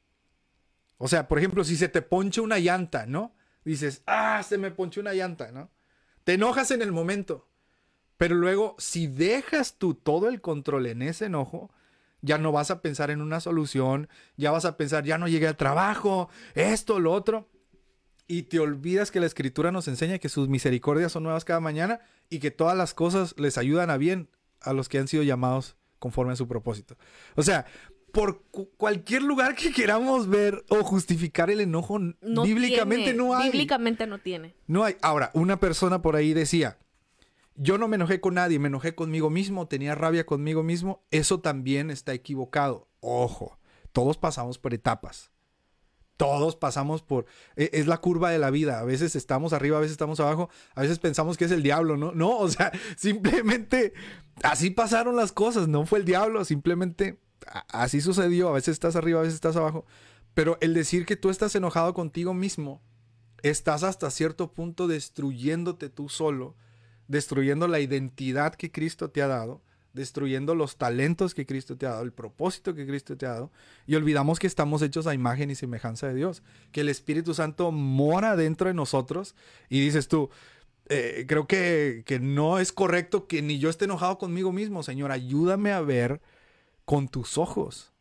O 0.99 1.07
sea, 1.07 1.27
por 1.27 1.39
ejemplo, 1.39 1.63
si 1.63 1.77
se 1.77 1.87
te 1.87 2.01
ponche 2.01 2.41
una 2.41 2.59
llanta, 2.59 3.05
¿no? 3.07 3.33
Dices, 3.63 4.03
ah, 4.05 4.43
se 4.43 4.57
me 4.57 4.69
ponchó 4.69 5.01
una 5.01 5.13
llanta, 5.13 5.51
¿no? 5.51 5.71
Te 6.25 6.33
enojas 6.33 6.71
en 6.71 6.81
el 6.81 6.91
momento. 6.91 7.49
Pero 8.17 8.35
luego, 8.35 8.75
si 8.77 9.07
dejas 9.07 9.77
tú 9.77 9.93
todo 9.93 10.27
el 10.27 10.41
control 10.41 10.87
en 10.87 11.01
ese 11.01 11.25
enojo, 11.25 11.71
ya 12.21 12.37
no 12.37 12.51
vas 12.51 12.69
a 12.69 12.81
pensar 12.81 13.11
en 13.11 13.21
una 13.21 13.39
solución, 13.39 14.09
ya 14.35 14.51
vas 14.51 14.65
a 14.65 14.75
pensar, 14.75 15.05
ya 15.05 15.17
no 15.17 15.29
llegué 15.29 15.47
al 15.47 15.55
trabajo, 15.55 16.29
esto, 16.53 16.99
lo 16.99 17.13
otro. 17.13 17.49
Y 18.27 18.43
te 18.43 18.59
olvidas 18.59 19.09
que 19.09 19.21
la 19.21 19.25
escritura 19.25 19.71
nos 19.71 19.87
enseña 19.87 20.19
que 20.19 20.27
sus 20.27 20.49
misericordias 20.49 21.13
son 21.13 21.23
nuevas 21.23 21.45
cada 21.45 21.61
mañana 21.61 22.01
y 22.29 22.39
que 22.39 22.51
todas 22.51 22.77
las 22.77 22.93
cosas 22.93 23.35
les 23.37 23.57
ayudan 23.57 23.89
a 23.89 23.95
bien 23.95 24.29
a 24.59 24.73
los 24.73 24.89
que 24.89 24.99
han 24.99 25.07
sido 25.07 25.23
llamados 25.23 25.77
conforme 25.97 26.33
a 26.33 26.35
su 26.35 26.47
propósito. 26.47 26.97
O 27.35 27.41
sea, 27.41 27.65
por 28.11 28.43
cu- 28.51 28.69
cualquier 28.77 29.21
lugar 29.23 29.55
que 29.55 29.71
queramos 29.71 30.27
ver 30.27 30.63
o 30.69 30.83
justificar 30.83 31.49
el 31.49 31.61
enojo, 31.61 31.99
No 32.21 32.43
bíblicamente 32.43 33.05
tiene, 33.11 33.17
no 33.17 33.35
hay. 33.35 33.51
Bíblicamente 33.51 34.07
no 34.07 34.19
tiene. 34.19 34.55
No 34.67 34.83
hay. 34.83 34.95
Ahora, 35.01 35.31
una 35.33 35.59
persona 35.59 36.01
por 36.01 36.15
ahí 36.15 36.33
decía, 36.33 36.77
yo 37.55 37.77
no 37.77 37.87
me 37.87 37.95
enojé 37.95 38.21
con 38.21 38.35
nadie, 38.35 38.59
me 38.59 38.67
enojé 38.67 38.95
conmigo 38.95 39.29
mismo, 39.29 39.67
tenía 39.67 39.95
rabia 39.95 40.25
conmigo 40.25 40.63
mismo. 40.63 41.03
Eso 41.11 41.39
también 41.41 41.89
está 41.91 42.13
equivocado. 42.13 42.87
Ojo, 43.01 43.59
todos 43.91 44.17
pasamos 44.17 44.57
por 44.57 44.73
etapas. 44.73 45.31
Todos 46.17 46.57
pasamos 46.57 47.01
por... 47.01 47.25
e- 47.55 47.69
Es 47.71 47.87
la 47.87 47.97
curva 47.99 48.29
de 48.29 48.39
la 48.39 48.49
vida. 48.49 48.79
A 48.79 48.83
veces 48.83 49.15
estamos 49.15 49.53
arriba, 49.53 49.77
a 49.77 49.79
veces 49.79 49.93
estamos 49.93 50.19
abajo. 50.19 50.49
A 50.75 50.81
veces 50.81 50.99
pensamos 50.99 51.37
que 51.37 51.45
es 51.45 51.51
el 51.51 51.63
diablo, 51.63 51.95
¿no? 51.95 52.11
No, 52.11 52.37
o 52.37 52.49
sea, 52.49 52.71
simplemente 52.97 53.93
así 54.43 54.69
pasaron 54.69 55.15
las 55.15 55.31
cosas. 55.31 55.69
No 55.69 55.85
fue 55.85 55.99
el 55.99 56.05
diablo, 56.05 56.43
simplemente 56.43 57.19
así 57.69 58.01
sucedió. 58.01 58.49
A 58.49 58.53
veces 58.53 58.73
estás 58.73 58.95
arriba, 58.95 59.19
a 59.19 59.23
veces 59.23 59.35
estás 59.35 59.55
abajo. 59.55 59.85
Pero 60.33 60.57
el 60.61 60.73
decir 60.73 61.05
que 61.05 61.15
tú 61.15 61.29
estás 61.29 61.55
enojado 61.55 61.93
contigo 61.93 62.33
mismo 62.33 62.81
estás 63.43 63.83
hasta 63.83 64.11
cierto 64.11 64.53
punto 64.53 64.87
destruyéndote 64.87 65.89
tú 65.89 66.09
solo, 66.09 66.55
destruyendo 67.07 67.67
la 67.67 67.79
identidad 67.79 68.55
que 68.55 68.71
Cristo 68.71 69.09
te 69.09 69.21
ha 69.21 69.27
dado, 69.27 69.61
destruyendo 69.93 70.55
los 70.55 70.77
talentos 70.77 71.33
que 71.33 71.45
Cristo 71.45 71.77
te 71.77 71.85
ha 71.85 71.91
dado, 71.91 72.03
el 72.03 72.13
propósito 72.13 72.75
que 72.75 72.85
Cristo 72.85 73.17
te 73.17 73.25
ha 73.25 73.31
dado, 73.31 73.51
y 73.87 73.95
olvidamos 73.95 74.39
que 74.39 74.47
estamos 74.47 74.81
hechos 74.81 75.07
a 75.07 75.13
imagen 75.13 75.49
y 75.49 75.55
semejanza 75.55 76.07
de 76.07 76.15
Dios, 76.15 76.43
que 76.71 76.81
el 76.81 76.89
Espíritu 76.89 77.33
Santo 77.33 77.71
mora 77.71 78.35
dentro 78.35 78.67
de 78.67 78.73
nosotros, 78.73 79.35
y 79.67 79.79
dices 79.79 80.07
tú, 80.07 80.29
eh, 80.89 81.25
creo 81.27 81.47
que, 81.47 82.03
que 82.05 82.19
no 82.19 82.59
es 82.59 82.71
correcto 82.71 83.27
que 83.27 83.41
ni 83.41 83.59
yo 83.59 83.69
esté 83.69 83.85
enojado 83.85 84.17
conmigo 84.17 84.51
mismo, 84.51 84.83
Señor, 84.83 85.11
ayúdame 85.11 85.71
a 85.71 85.81
ver 85.81 86.21
con 86.89 87.07
tus 87.07 87.37
ojos. 87.37 87.93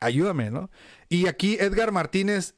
Ayúdame, 0.00 0.50
¿no? 0.50 0.68
Y 1.08 1.28
aquí 1.28 1.58
Edgar 1.60 1.92
Martínez 1.92 2.56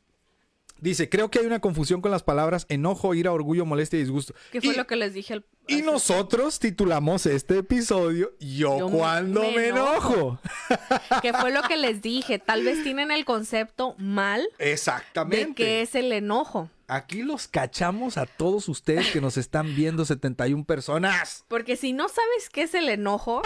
Dice, 0.80 1.08
creo 1.08 1.28
que 1.30 1.40
hay 1.40 1.46
una 1.46 1.60
confusión 1.60 2.00
con 2.00 2.12
las 2.12 2.22
palabras 2.22 2.64
enojo, 2.68 3.12
ira, 3.14 3.32
orgullo, 3.32 3.66
molestia 3.66 3.98
y 3.98 4.02
disgusto. 4.02 4.34
Que 4.52 4.60
fue 4.60 4.74
y, 4.74 4.76
lo 4.76 4.86
que 4.86 4.94
les 4.94 5.12
dije 5.12 5.34
al. 5.34 5.44
y 5.66 5.82
nosotros 5.82 6.60
titulamos 6.60 7.26
este 7.26 7.58
episodio 7.58 8.32
Yo, 8.38 8.78
Yo 8.78 8.88
cuando 8.88 9.42
me, 9.42 9.56
me 9.56 9.68
enojo. 9.68 10.38
Que 11.22 11.32
fue 11.32 11.50
lo 11.50 11.62
que 11.62 11.76
les 11.76 12.00
dije. 12.00 12.38
Tal 12.38 12.62
vez 12.62 12.82
tienen 12.84 13.10
el 13.10 13.24
concepto 13.24 13.96
mal 13.98 14.46
Exactamente. 14.58 15.48
de 15.48 15.54
qué 15.54 15.82
es 15.82 15.94
el 15.96 16.12
enojo. 16.12 16.70
Aquí 16.86 17.22
los 17.22 17.48
cachamos 17.48 18.16
a 18.16 18.26
todos 18.26 18.68
ustedes 18.68 19.10
que 19.10 19.20
nos 19.20 19.36
están 19.36 19.74
viendo 19.74 20.04
71 20.04 20.64
personas. 20.64 21.44
Porque 21.48 21.76
si 21.76 21.92
no 21.92 22.08
sabes 22.08 22.48
qué 22.50 22.62
es 22.62 22.74
el 22.74 22.88
enojo, 22.88 23.42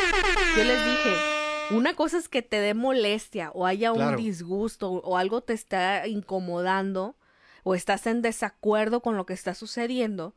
yo 0.56 0.64
les 0.64 0.84
dije, 0.84 1.41
una 1.70 1.94
cosa 1.94 2.18
es 2.18 2.28
que 2.28 2.42
te 2.42 2.58
dé 2.60 2.74
molestia 2.74 3.50
o 3.54 3.66
haya 3.66 3.92
un 3.92 4.16
disgusto 4.16 4.90
o 4.90 5.16
algo 5.16 5.40
te 5.42 5.52
está 5.54 6.06
incomodando 6.06 7.16
o 7.62 7.74
estás 7.74 8.06
en 8.06 8.22
desacuerdo 8.22 9.00
con 9.00 9.16
lo 9.16 9.24
que 9.26 9.32
está 9.34 9.54
sucediendo. 9.54 10.34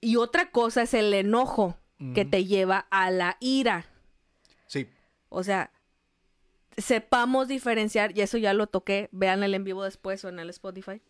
Y 0.00 0.16
otra 0.16 0.50
cosa 0.50 0.82
es 0.82 0.94
el 0.94 1.12
enojo 1.14 1.76
que 2.14 2.24
te 2.24 2.44
lleva 2.44 2.86
a 2.90 3.10
la 3.10 3.36
ira. 3.40 3.86
Sí. 4.66 4.88
O 5.30 5.42
sea, 5.42 5.72
sepamos 6.76 7.48
diferenciar, 7.48 8.16
y 8.16 8.20
eso 8.20 8.38
ya 8.38 8.52
lo 8.54 8.66
toqué, 8.68 9.08
vean 9.12 9.42
el 9.42 9.54
en 9.54 9.64
vivo 9.64 9.82
después 9.82 10.24
o 10.24 10.28
en 10.28 10.38
el 10.38 10.50
Spotify. 10.50 11.00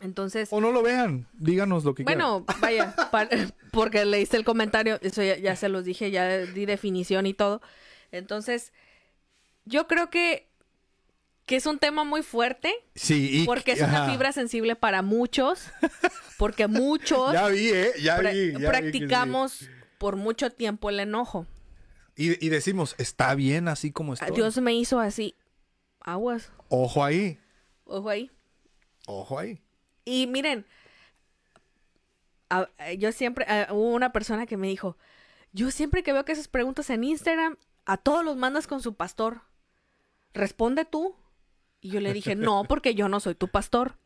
Entonces, 0.00 0.48
O 0.52 0.60
no 0.60 0.70
lo 0.72 0.82
vean, 0.82 1.26
díganos 1.34 1.84
lo 1.84 1.94
que 1.94 2.04
bueno, 2.04 2.46
vaya, 2.62 2.94
pa- 3.10 3.28
porque 3.72 4.04
leíste 4.04 4.36
el 4.36 4.44
comentario, 4.44 4.98
eso 5.02 5.22
ya, 5.22 5.36
ya 5.36 5.56
se 5.56 5.68
los 5.68 5.84
dije, 5.84 6.10
ya 6.10 6.38
di 6.38 6.64
definición 6.66 7.26
y 7.26 7.34
todo. 7.34 7.60
Entonces, 8.12 8.72
yo 9.64 9.86
creo 9.86 10.10
que, 10.10 10.48
que 11.46 11.56
es 11.56 11.66
un 11.66 11.78
tema 11.78 12.04
muy 12.04 12.22
fuerte. 12.22 12.72
Sí, 12.94 13.42
y- 13.42 13.46
porque 13.46 13.72
es 13.72 13.80
una 13.80 14.02
ajá. 14.04 14.10
fibra 14.12 14.32
sensible 14.32 14.76
para 14.76 15.02
muchos, 15.02 15.68
porque 16.38 16.66
muchos 16.66 17.32
Ya 17.32 17.48
vi, 17.48 17.68
¿eh? 17.70 17.92
Ya 18.02 18.18
vi. 18.18 18.24
ya 18.24 18.30
vi 18.32 18.52
que 18.52 18.58
sí. 18.58 18.66
practicamos 18.66 19.68
por 19.98 20.16
mucho 20.16 20.50
tiempo 20.50 20.90
el 20.90 21.00
enojo. 21.00 21.46
Y, 22.16 22.44
y 22.44 22.48
decimos, 22.48 22.94
está 22.98 23.34
bien 23.34 23.68
así 23.68 23.92
como 23.92 24.14
está. 24.14 24.26
Dios 24.30 24.58
me 24.60 24.74
hizo 24.74 24.98
así, 25.00 25.34
aguas, 26.00 26.50
Ojo 26.68 27.04
ahí. 27.04 27.38
ojo 27.84 28.08
ahí. 28.10 28.30
Ojo 29.06 29.38
ahí. 29.38 29.62
Y 30.04 30.26
miren, 30.26 30.66
a- 32.50 32.68
yo 32.98 33.12
siempre, 33.12 33.44
a- 33.46 33.72
hubo 33.72 33.90
una 33.94 34.12
persona 34.12 34.46
que 34.46 34.56
me 34.56 34.68
dijo, 34.68 34.96
yo 35.52 35.70
siempre 35.70 36.02
que 36.02 36.12
veo 36.12 36.24
que 36.24 36.32
esas 36.32 36.48
preguntas 36.48 36.90
en 36.90 37.04
Instagram, 37.04 37.56
a 37.88 37.96
todos 37.96 38.22
los 38.22 38.36
mandas 38.36 38.66
con 38.66 38.82
su 38.82 38.94
pastor. 38.94 39.40
Responde 40.34 40.84
tú. 40.84 41.16
Y 41.80 41.88
yo 41.88 42.00
le 42.00 42.12
dije, 42.12 42.36
no, 42.36 42.64
porque 42.68 42.94
yo 42.94 43.08
no 43.08 43.18
soy 43.18 43.34
tu 43.34 43.48
pastor. 43.48 43.96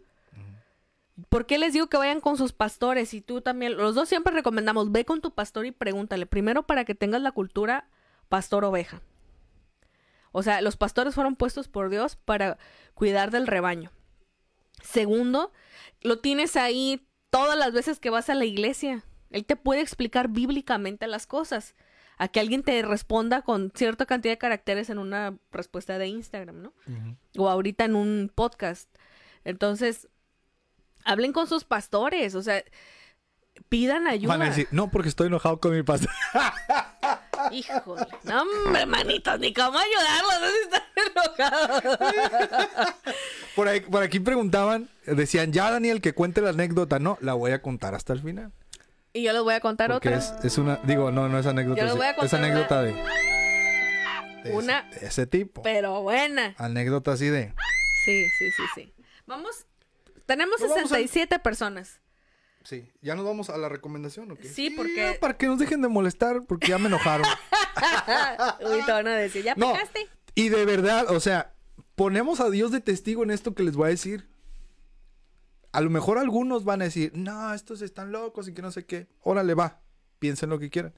¿Por 1.28 1.46
qué 1.46 1.58
les 1.58 1.72
digo 1.72 1.88
que 1.88 1.96
vayan 1.96 2.20
con 2.20 2.38
sus 2.38 2.52
pastores? 2.52 3.12
Y 3.12 3.20
tú 3.20 3.40
también, 3.40 3.76
los 3.76 3.94
dos 3.96 4.08
siempre 4.08 4.32
recomendamos, 4.32 4.92
ve 4.92 5.04
con 5.04 5.20
tu 5.20 5.34
pastor 5.34 5.66
y 5.66 5.72
pregúntale. 5.72 6.26
Primero 6.26 6.62
para 6.62 6.84
que 6.84 6.94
tengas 6.94 7.20
la 7.20 7.32
cultura 7.32 7.88
pastor-oveja. 8.28 9.02
O 10.30 10.44
sea, 10.44 10.60
los 10.62 10.76
pastores 10.76 11.14
fueron 11.14 11.34
puestos 11.34 11.66
por 11.66 11.90
Dios 11.90 12.14
para 12.14 12.58
cuidar 12.94 13.32
del 13.32 13.48
rebaño. 13.48 13.90
Segundo, 14.80 15.52
lo 16.02 16.20
tienes 16.20 16.54
ahí 16.56 17.08
todas 17.30 17.58
las 17.58 17.72
veces 17.72 17.98
que 17.98 18.10
vas 18.10 18.30
a 18.30 18.36
la 18.36 18.44
iglesia. 18.44 19.04
Él 19.30 19.44
te 19.44 19.56
puede 19.56 19.80
explicar 19.80 20.28
bíblicamente 20.28 21.08
las 21.08 21.26
cosas. 21.26 21.74
A 22.18 22.28
que 22.28 22.40
alguien 22.40 22.62
te 22.62 22.80
responda 22.82 23.42
con 23.42 23.72
cierta 23.74 24.06
cantidad 24.06 24.32
de 24.32 24.38
caracteres 24.38 24.90
en 24.90 24.98
una 24.98 25.34
respuesta 25.50 25.98
de 25.98 26.06
Instagram, 26.08 26.62
¿no? 26.62 26.72
O 27.36 27.48
ahorita 27.48 27.84
en 27.84 27.96
un 27.96 28.30
podcast. 28.34 28.88
Entonces, 29.44 30.08
hablen 31.04 31.32
con 31.32 31.48
sus 31.48 31.64
pastores, 31.64 32.34
o 32.36 32.42
sea, 32.42 32.62
pidan 33.68 34.06
ayuda. 34.06 34.28
Van 34.36 34.42
a 34.42 34.50
decir, 34.50 34.68
no, 34.70 34.88
porque 34.90 35.08
estoy 35.08 35.26
enojado 35.26 35.58
con 35.58 35.74
mi 35.74 35.82
pastor. 35.82 36.10
Híjole. 37.50 38.06
No, 38.22 38.42
hombre, 38.42 38.86
manitos, 38.86 39.40
ni 39.40 39.52
cómo 39.52 39.76
ayudarlos, 39.76 40.52
están 40.62 40.82
enojados. 41.10 42.78
Por, 43.56 43.66
ahí- 43.68 43.80
por 43.80 44.02
aquí 44.02 44.20
preguntaban, 44.20 44.88
decían, 45.06 45.52
ya 45.52 45.70
Daniel, 45.70 46.00
que 46.00 46.12
cuente 46.14 46.40
la 46.40 46.50
anécdota. 46.50 47.00
No, 47.00 47.18
la 47.20 47.34
voy 47.34 47.50
a 47.50 47.60
contar 47.60 47.94
hasta 47.96 48.12
el 48.12 48.20
final. 48.20 48.52
Y 49.12 49.22
yo 49.22 49.32
les 49.32 49.42
voy 49.42 49.54
a 49.54 49.60
contar 49.60 49.90
Porque 49.90 50.08
otra. 50.08 50.18
es, 50.20 50.32
es 50.44 50.58
una, 50.58 50.76
digo, 50.84 51.10
no, 51.10 51.28
no 51.28 51.38
es 51.38 51.46
anécdota. 51.46 51.78
Yo 51.80 51.84
les 51.84 51.92
sí, 51.92 51.98
voy 51.98 52.06
a 52.06 52.10
es 52.12 52.34
anécdota 52.34 52.82
de, 52.82 52.92
de 54.44 54.52
Una- 54.52 54.88
ese, 54.90 55.00
de 55.00 55.06
ese 55.06 55.26
tipo. 55.26 55.62
Pero 55.62 56.00
buena. 56.02 56.54
Anécdota 56.58 57.12
así 57.12 57.26
de. 57.28 57.52
Sí, 58.04 58.26
sí, 58.38 58.50
sí, 58.52 58.62
sí. 58.74 58.94
Vamos. 59.26 59.66
Tenemos 60.26 60.60
vamos 60.60 60.76
a- 60.78 60.80
67 60.82 61.38
personas. 61.40 62.00
Sí, 62.64 62.90
¿ya 63.02 63.14
nos 63.16 63.24
vamos 63.24 63.50
a 63.50 63.58
la 63.58 63.68
recomendación 63.68 64.30
o 64.30 64.36
qué? 64.36 64.48
Sí, 64.48 64.70
porque- 64.70 65.12
ya, 65.14 65.20
para 65.20 65.36
que 65.36 65.46
nos 65.46 65.58
dejen 65.58 65.82
de 65.82 65.88
molestar, 65.88 66.42
porque 66.46 66.68
ya 66.68 66.78
me 66.78 66.86
enojaron. 66.86 67.26
Uy, 68.60 68.82
te 68.86 68.92
van 68.92 69.08
a 69.08 69.16
decir, 69.16 69.42
¿ya 69.44 69.54
No, 69.56 69.72
pegaste? 69.72 70.08
y 70.36 70.48
de 70.48 70.64
verdad, 70.64 71.10
o 71.10 71.18
sea, 71.20 71.52
ponemos 71.96 72.40
a 72.40 72.50
Dios 72.50 72.70
de 72.70 72.80
testigo 72.80 73.24
en 73.24 73.30
esto 73.32 73.54
que 73.54 73.64
les 73.64 73.74
voy 73.74 73.86
a 73.86 73.90
decir. 73.90 74.28
A 75.72 75.80
lo 75.80 75.90
mejor 75.90 76.18
algunos 76.18 76.64
van 76.64 76.82
a 76.82 76.84
decir, 76.84 77.12
no, 77.14 77.52
estos 77.54 77.82
están 77.82 78.12
locos 78.12 78.48
y 78.48 78.54
que 78.54 78.62
no 78.62 78.70
sé 78.70 78.84
qué. 78.84 79.08
Órale, 79.22 79.54
va, 79.54 79.80
piensen 80.18 80.50
lo 80.50 80.58
que 80.58 80.70
quieran. 80.70 80.94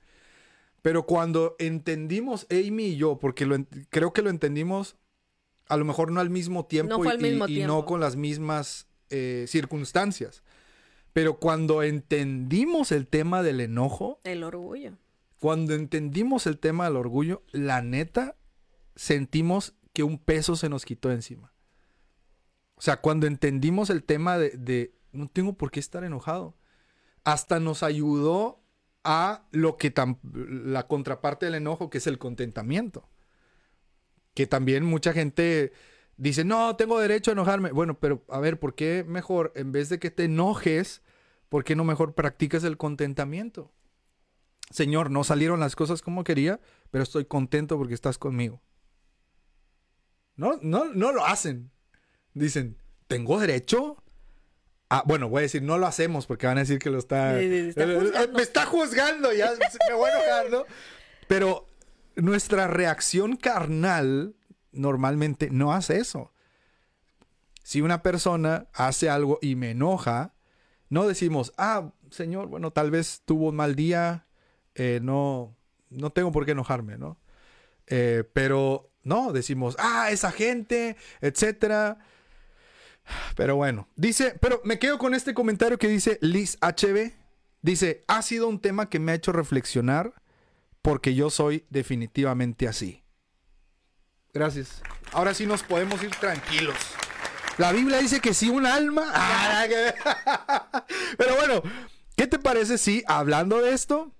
Pero 0.82 1.06
cuando 1.06 1.56
entendimos, 1.58 2.46
Amy 2.50 2.88
y 2.88 2.96
yo, 2.96 3.18
porque 3.18 3.46
lo 3.46 3.56
creo 3.90 4.12
que 4.12 4.22
lo 4.22 4.30
entendimos 4.30 4.96
a 5.68 5.76
lo 5.76 5.84
mejor 5.84 6.12
no 6.12 6.20
al 6.20 6.30
mismo 6.30 6.66
tiempo, 6.66 7.02
y, 7.48 7.62
no 7.62 7.86
con 7.86 8.00
las 8.00 8.16
mismas 8.16 8.86
eh, 9.10 9.46
circunstancias. 9.48 10.42
Pero 11.12 11.38
cuando 11.38 11.82
entendimos 11.82 12.92
el 12.92 13.06
tema 13.06 13.42
del 13.42 13.60
enojo. 13.60 14.20
El 14.24 14.42
orgullo. 14.42 14.98
Cuando 15.38 15.74
entendimos 15.74 16.46
el 16.46 16.58
tema 16.58 16.84
del 16.84 16.96
orgullo, 16.96 17.42
la 17.52 17.82
neta, 17.82 18.36
sentimos 18.96 19.74
que 19.92 20.02
un 20.02 20.18
peso 20.18 20.56
se 20.56 20.68
nos 20.68 20.84
quitó 20.84 21.10
encima. 21.10 21.53
O 22.76 22.82
sea, 22.82 23.00
cuando 23.00 23.26
entendimos 23.26 23.90
el 23.90 24.02
tema 24.02 24.38
de, 24.38 24.94
no 25.12 25.28
tengo 25.28 25.56
por 25.56 25.70
qué 25.70 25.80
estar 25.80 26.04
enojado, 26.04 26.56
hasta 27.24 27.60
nos 27.60 27.82
ayudó 27.82 28.62
a 29.04 29.46
lo 29.52 29.76
que 29.76 29.92
la 30.32 30.86
contraparte 30.86 31.46
del 31.46 31.56
enojo, 31.56 31.90
que 31.90 31.98
es 31.98 32.06
el 32.06 32.18
contentamiento. 32.18 33.08
Que 34.34 34.46
también 34.46 34.84
mucha 34.84 35.12
gente 35.12 35.72
dice, 36.16 36.44
no, 36.44 36.76
tengo 36.76 36.98
derecho 36.98 37.30
a 37.30 37.32
enojarme. 37.32 37.70
Bueno, 37.70 37.98
pero 38.00 38.24
a 38.28 38.40
ver, 38.40 38.58
¿por 38.58 38.74
qué 38.74 39.04
mejor, 39.06 39.52
en 39.54 39.72
vez 39.72 39.88
de 39.88 39.98
que 39.98 40.10
te 40.10 40.24
enojes, 40.24 41.02
¿por 41.48 41.64
qué 41.64 41.76
no 41.76 41.84
mejor 41.84 42.14
practicas 42.14 42.64
el 42.64 42.76
contentamiento? 42.76 43.72
Señor, 44.70 45.10
no 45.10 45.22
salieron 45.22 45.60
las 45.60 45.76
cosas 45.76 46.02
como 46.02 46.24
quería, 46.24 46.60
pero 46.90 47.04
estoy 47.04 47.26
contento 47.26 47.76
porque 47.76 47.94
estás 47.94 48.18
conmigo. 48.18 48.62
No, 50.36 50.58
no, 50.62 50.86
no 50.86 51.12
lo 51.12 51.24
hacen. 51.24 51.70
Dicen, 52.34 52.76
¿tengo 53.06 53.40
derecho? 53.40 54.02
Ah, 54.90 55.02
bueno, 55.06 55.28
voy 55.28 55.40
a 55.40 55.42
decir, 55.42 55.62
no 55.62 55.78
lo 55.78 55.86
hacemos 55.86 56.26
porque 56.26 56.46
van 56.46 56.58
a 56.58 56.60
decir 56.60 56.78
que 56.78 56.90
lo 56.90 56.98
está. 56.98 57.32
me 57.32 58.42
está 58.42 58.66
juzgando, 58.66 59.32
ya 59.32 59.52
me 59.88 59.94
voy 59.94 60.10
a 60.10 60.18
enojar, 60.18 60.50
¿no? 60.50 60.64
Pero 61.26 61.66
nuestra 62.16 62.66
reacción 62.66 63.36
carnal 63.36 64.34
normalmente 64.72 65.48
no 65.50 65.72
hace 65.72 65.98
eso. 65.98 66.32
Si 67.62 67.80
una 67.80 68.02
persona 68.02 68.68
hace 68.74 69.08
algo 69.08 69.38
y 69.40 69.56
me 69.56 69.70
enoja, 69.70 70.34
no 70.90 71.06
decimos, 71.08 71.52
ah, 71.56 71.92
señor, 72.10 72.48
bueno, 72.48 72.72
tal 72.72 72.90
vez 72.90 73.22
tuvo 73.24 73.48
un 73.48 73.56
mal 73.56 73.74
día, 73.74 74.26
eh, 74.74 75.00
no, 75.02 75.56
no 75.88 76.10
tengo 76.10 76.30
por 76.30 76.44
qué 76.44 76.52
enojarme, 76.52 76.98
¿no? 76.98 77.18
Eh, 77.86 78.24
pero 78.32 78.90
no, 79.02 79.32
decimos, 79.32 79.76
ah, 79.78 80.10
esa 80.10 80.30
gente, 80.30 80.96
etcétera. 81.20 81.98
Pero 83.36 83.56
bueno, 83.56 83.88
dice, 83.96 84.36
pero 84.40 84.60
me 84.64 84.78
quedo 84.78 84.98
con 84.98 85.14
este 85.14 85.34
comentario 85.34 85.78
que 85.78 85.88
dice 85.88 86.18
Liz 86.20 86.58
HB. 86.60 87.12
Dice, 87.62 88.04
ha 88.08 88.22
sido 88.22 88.48
un 88.48 88.60
tema 88.60 88.88
que 88.90 88.98
me 88.98 89.12
ha 89.12 89.14
hecho 89.14 89.32
reflexionar 89.32 90.14
porque 90.82 91.14
yo 91.14 91.30
soy 91.30 91.64
definitivamente 91.70 92.68
así. 92.68 93.02
Gracias. 94.32 94.82
Ahora 95.12 95.32
sí 95.32 95.46
nos 95.46 95.62
podemos 95.62 96.02
ir 96.02 96.10
tranquilos. 96.10 96.76
La 97.56 97.72
Biblia 97.72 97.98
dice 97.98 98.20
que 98.20 98.34
si 98.34 98.50
un 98.50 98.66
alma... 98.66 99.12
Pero 101.16 101.36
bueno, 101.36 101.62
¿qué 102.16 102.26
te 102.26 102.38
parece 102.38 102.78
si 102.78 103.02
hablando 103.06 103.62
de 103.62 103.72
esto, 103.72 104.12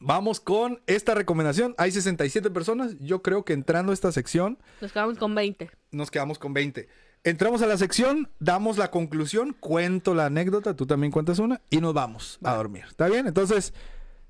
Vamos 0.00 0.40
con 0.40 0.80
esta 0.86 1.14
recomendación. 1.14 1.74
Hay 1.76 1.90
67 1.90 2.50
personas. 2.50 2.96
Yo 3.00 3.22
creo 3.22 3.44
que 3.44 3.52
entrando 3.52 3.90
a 3.90 3.94
esta 3.94 4.12
sección. 4.12 4.58
Nos 4.80 4.92
quedamos 4.92 5.18
con 5.18 5.34
20. 5.34 5.70
Nos 5.90 6.10
quedamos 6.10 6.38
con 6.38 6.54
20. 6.54 6.88
Entramos 7.24 7.62
a 7.62 7.66
la 7.66 7.76
sección, 7.76 8.30
damos 8.38 8.78
la 8.78 8.90
conclusión, 8.90 9.52
cuento 9.58 10.14
la 10.14 10.26
anécdota, 10.26 10.76
tú 10.76 10.86
también 10.86 11.10
cuentas 11.10 11.40
una 11.40 11.60
y 11.68 11.80
nos 11.80 11.92
vamos 11.92 12.38
a 12.44 12.54
dormir. 12.54 12.84
¿Está 12.88 13.08
bien? 13.08 13.26
Entonces, 13.26 13.74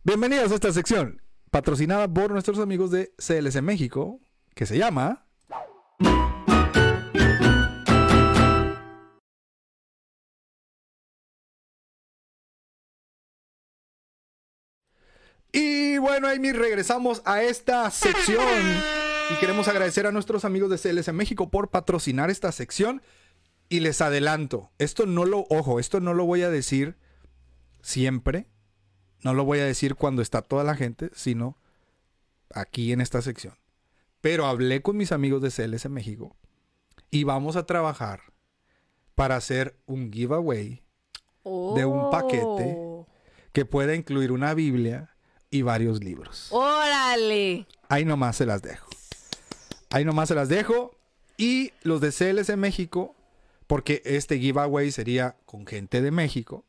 bienvenidos 0.05 0.51
a 0.53 0.55
esta 0.55 0.73
sección, 0.73 1.21
patrocinada 1.51 2.09
por 2.09 2.31
nuestros 2.31 2.59
amigos 2.59 2.91
de 2.91 3.13
CLS 3.19 3.61
México, 3.63 4.21
que 4.55 4.65
se 4.65 4.79
llama. 4.79 5.27
Y 15.53 15.99
bueno, 15.99 16.29
Amy, 16.29 16.53
regresamos 16.53 17.21
a 17.27 17.43
esta 17.43 17.91
sección. 17.91 18.47
Y 19.31 19.35
queremos 19.41 19.69
agradecer 19.69 20.07
a 20.07 20.13
nuestros 20.13 20.45
amigos 20.45 20.71
de 20.71 20.79
CLS 20.79 21.13
México 21.13 21.51
por 21.51 21.69
patrocinar 21.69 22.31
esta 22.31 22.53
sección. 22.53 23.03
Y 23.69 23.81
les 23.81 24.01
adelanto, 24.01 24.71
esto 24.79 25.05
no 25.05 25.27
lo, 25.27 25.47
ojo, 25.51 25.79
esto 25.79 26.01
no 26.01 26.15
lo 26.15 26.25
voy 26.25 26.43
a 26.43 26.51
decir 26.51 26.97
siempre. 27.83 28.47
No 29.23 29.35
lo 29.35 29.45
voy 29.45 29.59
a 29.59 29.65
decir 29.65 29.95
cuando 29.95 30.23
está 30.23 30.41
toda 30.41 30.65
la 30.65 30.75
gente, 30.75 31.11
sino 31.15 31.59
aquí 32.55 32.93
en 32.93 33.01
esta 33.01 33.21
sección. 33.21 33.55
Pero 34.21 34.47
hablé 34.47 34.81
con 34.81 34.97
mis 34.97 35.13
amigos 35.13 35.43
de 35.43 35.51
CLS 35.51 35.91
México 35.91 36.37
y 37.11 37.25
vamos 37.25 37.57
a 37.57 37.67
trabajar 37.67 38.21
para 39.15 39.37
hacer 39.37 39.77
un 39.87 40.13
giveaway 40.13 40.83
de 41.45 41.85
un 41.85 42.11
paquete 42.11 42.75
oh. 42.77 43.07
que 43.53 43.65
pueda 43.65 43.95
incluir 43.95 44.33
una 44.33 44.55
Biblia 44.55 45.17
y 45.51 45.63
varios 45.63 46.03
libros. 46.03 46.49
¡Órale! 46.53 47.67
Ahí 47.89 48.05
nomás 48.05 48.37
se 48.37 48.47
las 48.47 48.63
dejo. 48.63 48.89
Ahí 49.91 50.05
nomás 50.05 50.29
se 50.29 50.35
las 50.35 50.49
dejo. 50.49 50.95
Y 51.37 51.73
los 51.83 52.01
de 52.01 52.11
CLS 52.11 52.57
México, 52.57 53.15
porque 53.67 54.03
este 54.05 54.39
giveaway 54.39 54.91
sería 54.91 55.37
con 55.47 55.67
gente 55.67 56.03
de 56.03 56.11
México. 56.11 56.65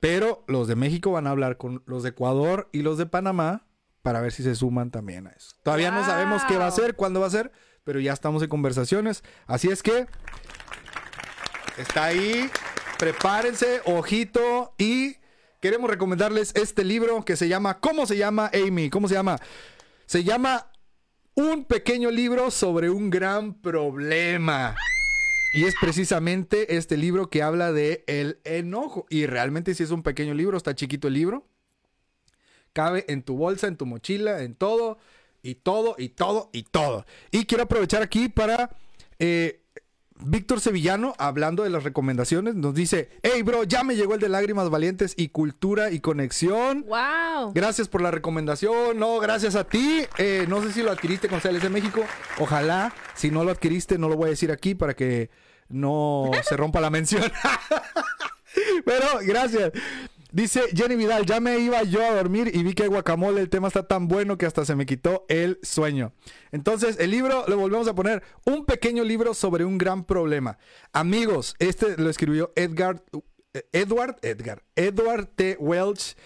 Pero 0.00 0.44
los 0.46 0.68
de 0.68 0.76
México 0.76 1.12
van 1.12 1.26
a 1.26 1.30
hablar 1.30 1.56
con 1.56 1.82
los 1.86 2.02
de 2.02 2.10
Ecuador 2.10 2.68
y 2.72 2.82
los 2.82 2.98
de 2.98 3.06
Panamá 3.06 3.66
para 4.02 4.20
ver 4.20 4.32
si 4.32 4.42
se 4.42 4.54
suman 4.54 4.90
también 4.90 5.26
a 5.26 5.30
eso. 5.30 5.56
Todavía 5.62 5.90
no 5.90 6.04
sabemos 6.04 6.42
qué 6.44 6.56
va 6.56 6.66
a 6.66 6.70
ser, 6.70 6.96
cuándo 6.96 7.20
va 7.20 7.26
a 7.26 7.30
ser, 7.30 7.52
pero 7.84 8.00
ya 8.00 8.12
estamos 8.12 8.42
en 8.42 8.48
conversaciones. 8.48 9.22
Así 9.46 9.68
es 9.68 9.82
que 9.82 10.06
está 11.76 12.04
ahí. 12.04 12.50
Prepárense, 12.98 13.80
ojito 13.86 14.74
y 14.76 15.16
queremos 15.60 15.88
recomendarles 15.88 16.54
este 16.54 16.84
libro 16.84 17.24
que 17.24 17.36
se 17.36 17.48
llama, 17.48 17.80
¿cómo 17.80 18.06
se 18.06 18.16
llama, 18.16 18.50
Amy? 18.52 18.90
¿Cómo 18.90 19.08
se 19.08 19.14
llama? 19.14 19.38
Se 20.06 20.22
llama 20.24 20.69
Un 21.34 21.64
pequeño 21.64 22.10
libro 22.10 22.50
sobre 22.50 22.90
un 22.90 23.08
gran 23.08 23.54
problema. 23.54 24.76
Y 25.52 25.64
es 25.64 25.74
precisamente 25.80 26.76
este 26.76 26.96
libro 26.96 27.30
que 27.30 27.42
habla 27.42 27.72
de 27.72 28.04
el 28.06 28.40
enojo. 28.44 29.06
Y 29.08 29.26
realmente 29.26 29.74
si 29.74 29.82
es 29.82 29.90
un 29.90 30.02
pequeño 30.02 30.34
libro, 30.34 30.56
está 30.56 30.74
chiquito 30.74 31.08
el 31.08 31.14
libro. 31.14 31.46
Cabe 32.72 33.04
en 33.08 33.22
tu 33.22 33.36
bolsa, 33.36 33.66
en 33.66 33.76
tu 33.76 33.86
mochila, 33.86 34.42
en 34.42 34.54
todo, 34.54 34.98
y 35.42 35.56
todo, 35.56 35.96
y 35.98 36.10
todo, 36.10 36.50
y 36.52 36.62
todo. 36.64 37.04
Y 37.30 37.46
quiero 37.46 37.64
aprovechar 37.64 38.02
aquí 38.02 38.28
para 38.28 38.70
eh, 39.18 39.59
Víctor 40.22 40.60
Sevillano, 40.60 41.14
hablando 41.18 41.62
de 41.62 41.70
las 41.70 41.84
recomendaciones, 41.84 42.54
nos 42.54 42.74
dice: 42.74 43.10
Hey, 43.22 43.42
bro, 43.42 43.64
ya 43.64 43.82
me 43.84 43.96
llegó 43.96 44.14
el 44.14 44.20
de 44.20 44.28
Lágrimas 44.28 44.70
Valientes 44.70 45.14
y 45.16 45.28
Cultura 45.28 45.90
y 45.90 46.00
Conexión. 46.00 46.84
¡Wow! 46.86 47.52
Gracias 47.54 47.88
por 47.88 48.02
la 48.02 48.10
recomendación. 48.10 48.98
No, 48.98 49.18
gracias 49.18 49.54
a 49.54 49.64
ti. 49.64 50.02
Eh, 50.18 50.46
no 50.48 50.62
sé 50.62 50.72
si 50.72 50.82
lo 50.82 50.90
adquiriste 50.90 51.28
con 51.28 51.40
CLS 51.40 51.70
México. 51.70 52.04
Ojalá. 52.38 52.92
Si 53.14 53.30
no 53.30 53.44
lo 53.44 53.50
adquiriste, 53.50 53.98
no 53.98 54.08
lo 54.08 54.16
voy 54.16 54.26
a 54.26 54.30
decir 54.30 54.50
aquí 54.50 54.74
para 54.74 54.94
que 54.94 55.30
no 55.68 56.30
se 56.42 56.56
rompa 56.56 56.80
la 56.80 56.90
mención. 56.90 57.22
Pero 58.84 59.06
gracias. 59.22 59.72
Dice 60.32 60.62
Jenny 60.74 60.94
Vidal, 60.94 61.26
ya 61.26 61.40
me 61.40 61.58
iba 61.58 61.82
yo 61.82 62.04
a 62.04 62.14
dormir 62.14 62.50
y 62.54 62.62
vi 62.62 62.74
que 62.74 62.86
guacamole, 62.86 63.40
el 63.40 63.48
tema 63.48 63.66
está 63.66 63.88
tan 63.88 64.06
bueno 64.06 64.38
que 64.38 64.46
hasta 64.46 64.64
se 64.64 64.76
me 64.76 64.86
quitó 64.86 65.24
el 65.28 65.58
sueño. 65.62 66.12
Entonces, 66.52 66.98
el 67.00 67.10
libro 67.10 67.44
lo 67.48 67.56
volvemos 67.56 67.88
a 67.88 67.94
poner, 67.94 68.22
un 68.44 68.64
pequeño 68.64 69.02
libro 69.02 69.34
sobre 69.34 69.64
un 69.64 69.76
gran 69.76 70.04
problema. 70.04 70.58
Amigos, 70.92 71.56
este 71.58 71.96
lo 71.96 72.10
escribió 72.10 72.52
Edgar, 72.54 73.02
Edward, 73.72 74.18
Edgar, 74.22 74.62
Edward 74.76 75.26
T. 75.34 75.56
Welch. 75.58 76.16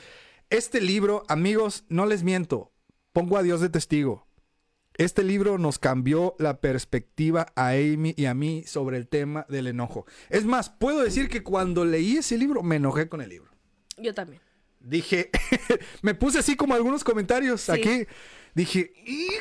Este 0.50 0.82
libro, 0.82 1.24
amigos, 1.28 1.84
no 1.88 2.04
les 2.04 2.22
miento, 2.22 2.72
pongo 3.12 3.38
a 3.38 3.42
Dios 3.42 3.62
de 3.62 3.70
testigo. 3.70 4.26
Este 4.96 5.24
libro 5.24 5.58
nos 5.58 5.78
cambió 5.78 6.36
la 6.38 6.60
perspectiva 6.60 7.46
a 7.56 7.70
Amy 7.70 8.14
y 8.16 8.26
a 8.26 8.34
mí 8.34 8.62
sobre 8.64 8.98
el 8.98 9.08
tema 9.08 9.44
del 9.48 9.66
enojo. 9.66 10.06
Es 10.28 10.44
más, 10.44 10.70
puedo 10.70 11.02
decir 11.02 11.28
que 11.28 11.42
cuando 11.42 11.84
leí 11.84 12.18
ese 12.18 12.38
libro 12.38 12.62
me 12.62 12.76
enojé 12.76 13.08
con 13.08 13.20
el 13.20 13.30
libro. 13.30 13.53
Yo 13.96 14.14
también. 14.14 14.40
Dije, 14.80 15.30
me 16.02 16.14
puse 16.14 16.38
así 16.38 16.56
como 16.56 16.74
algunos 16.74 17.04
comentarios 17.04 17.68
aquí. 17.70 18.06
Dije, 18.54 18.92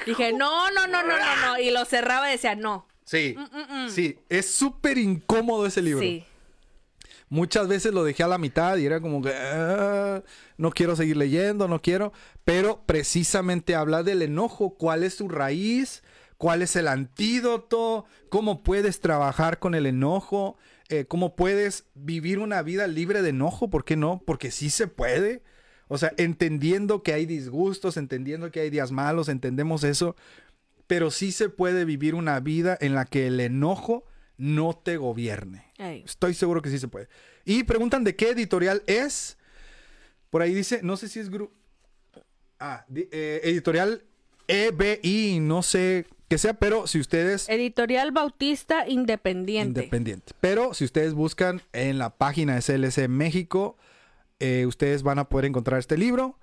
dije, 0.06 0.34
no, 0.34 0.72
no, 0.72 0.88
no, 0.88 1.04
no, 1.04 1.18
no, 1.18 1.48
no. 1.48 1.60
Y 1.60 1.70
lo 1.70 1.86
cerraba 1.86 2.30
y 2.30 2.34
decía, 2.34 2.56
no. 2.56 2.88
Sí, 3.06 3.36
mm, 3.38 3.42
mm, 3.42 3.86
mm. 3.86 3.90
sí, 3.90 4.18
es 4.30 4.50
súper 4.50 4.98
incómodo 4.98 5.66
ese 5.66 5.82
libro. 5.82 6.02
Sí. 6.02 6.26
Muchas 7.30 7.68
veces 7.68 7.94
lo 7.94 8.04
dejé 8.04 8.24
a 8.24 8.28
la 8.28 8.38
mitad 8.38 8.78
y 8.78 8.86
era 8.86 9.02
como 9.02 9.22
que 9.22 9.34
ah, 9.34 10.22
no 10.58 10.72
quiero 10.72 10.96
seguir 10.96 11.18
leyendo, 11.18 11.68
no 11.68 11.82
quiero. 11.82 12.14
Pero 12.46 12.84
precisamente 12.86 13.76
habla 13.76 14.04
del 14.04 14.22
enojo, 14.22 14.76
cuál 14.76 15.04
es 15.04 15.16
su 15.16 15.28
raíz, 15.28 16.04
cuál 16.44 16.62
es 16.62 16.76
el 16.76 16.90
antídoto, 16.90 18.04
cómo 18.28 18.64
puedes 18.64 19.00
trabajar 19.00 19.60
con 19.60 19.76
el 19.76 19.86
enojo, 19.86 20.58
eh, 20.90 21.06
cómo 21.06 21.38
puedes 21.38 21.86
vivir 21.96 22.40
una 22.40 22.62
vida 22.62 22.86
libre 22.86 23.22
de 23.22 23.30
enojo, 23.30 23.70
¿por 23.70 23.86
qué 23.86 23.96
no? 23.96 24.22
Porque 24.26 24.52
sí 24.52 24.70
se 24.70 24.88
puede. 24.88 25.42
O 25.88 25.98
sea, 25.98 26.12
entendiendo 26.18 27.02
que 27.02 27.14
hay 27.14 27.26
disgustos, 27.26 27.96
entendiendo 27.96 28.52
que 28.52 28.60
hay 28.60 28.70
días 28.70 28.92
malos, 28.92 29.30
entendemos 29.30 29.86
eso, 29.86 30.18
pero 30.86 31.12
sí 31.12 31.32
se 31.32 31.48
puede 31.48 31.86
vivir 31.86 32.14
una 32.14 32.42
vida 32.42 32.78
en 32.82 32.94
la 32.94 33.06
que 33.06 33.28
el 33.28 33.40
enojo 33.40 34.04
no 34.36 34.74
te 34.74 34.98
gobierne. 34.98 35.72
Estoy 35.78 36.34
seguro 36.34 36.62
que 36.62 36.70
sí 36.70 36.78
se 36.78 36.90
puede. 36.90 37.08
Y 37.46 37.64
preguntan 37.64 38.04
de 38.04 38.18
qué 38.18 38.32
editorial 38.32 38.84
es. 38.88 39.38
Por 40.30 40.42
ahí 40.42 40.54
dice, 40.54 40.82
no 40.84 40.98
sé 40.98 41.08
si 41.08 41.22
es 41.22 41.30
grupo. 41.30 41.56
Ah, 42.60 42.86
eh, 42.94 43.40
editorial 43.46 44.04
EBI, 44.50 45.40
no 45.40 45.64
sé 45.64 46.06
sea, 46.38 46.54
pero 46.54 46.88
si 46.88 47.00
ustedes 47.00 47.50
Editorial 47.50 48.12
Bautista 48.12 48.88
Independiente. 48.88 49.82
independiente. 49.82 50.34
Pero 50.40 50.74
si 50.74 50.86
ustedes 50.86 51.14
buscan 51.14 51.62
en 51.74 51.98
la 51.98 52.12
página 52.18 52.56
de 52.56 52.62
CLC 52.62 53.08
México, 53.08 53.78
eh, 54.40 54.66
ustedes 54.66 55.04
van 55.04 55.20
a 55.20 55.30
poder 55.30 55.46
encontrar 55.46 55.80
este 55.80 55.98
libro. 55.98 56.40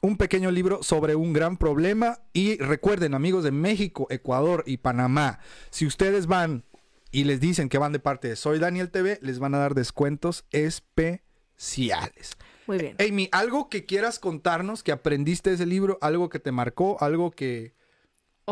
Un 0.00 0.16
pequeño 0.16 0.50
libro 0.50 0.82
sobre 0.82 1.14
un 1.14 1.32
gran 1.32 1.56
problema. 1.58 2.20
Y 2.32 2.56
recuerden, 2.58 3.14
amigos 3.14 3.44
de 3.44 3.50
México, 3.50 4.06
Ecuador 4.10 4.64
y 4.66 4.78
Panamá, 4.78 5.40
si 5.70 5.86
ustedes 5.86 6.26
van 6.26 6.64
y 7.12 7.24
les 7.24 7.40
dicen 7.40 7.68
que 7.68 7.78
van 7.78 7.92
de 7.92 7.98
parte 7.98 8.28
de 8.28 8.36
Soy 8.36 8.58
Daniel 8.58 8.90
TV, 8.90 9.18
les 9.22 9.38
van 9.38 9.54
a 9.54 9.58
dar 9.58 9.74
descuentos 9.74 10.44
especiales. 10.52 12.32
Muy 12.66 12.78
bien. 12.78 12.96
Amy, 13.00 13.28
algo 13.32 13.68
que 13.68 13.84
quieras 13.84 14.18
contarnos 14.18 14.82
que 14.82 14.92
aprendiste 14.92 15.50
de 15.50 15.56
ese 15.56 15.66
libro, 15.66 15.98
algo 16.00 16.28
que 16.28 16.38
te 16.38 16.52
marcó, 16.52 16.96
algo 17.00 17.30
que 17.32 17.74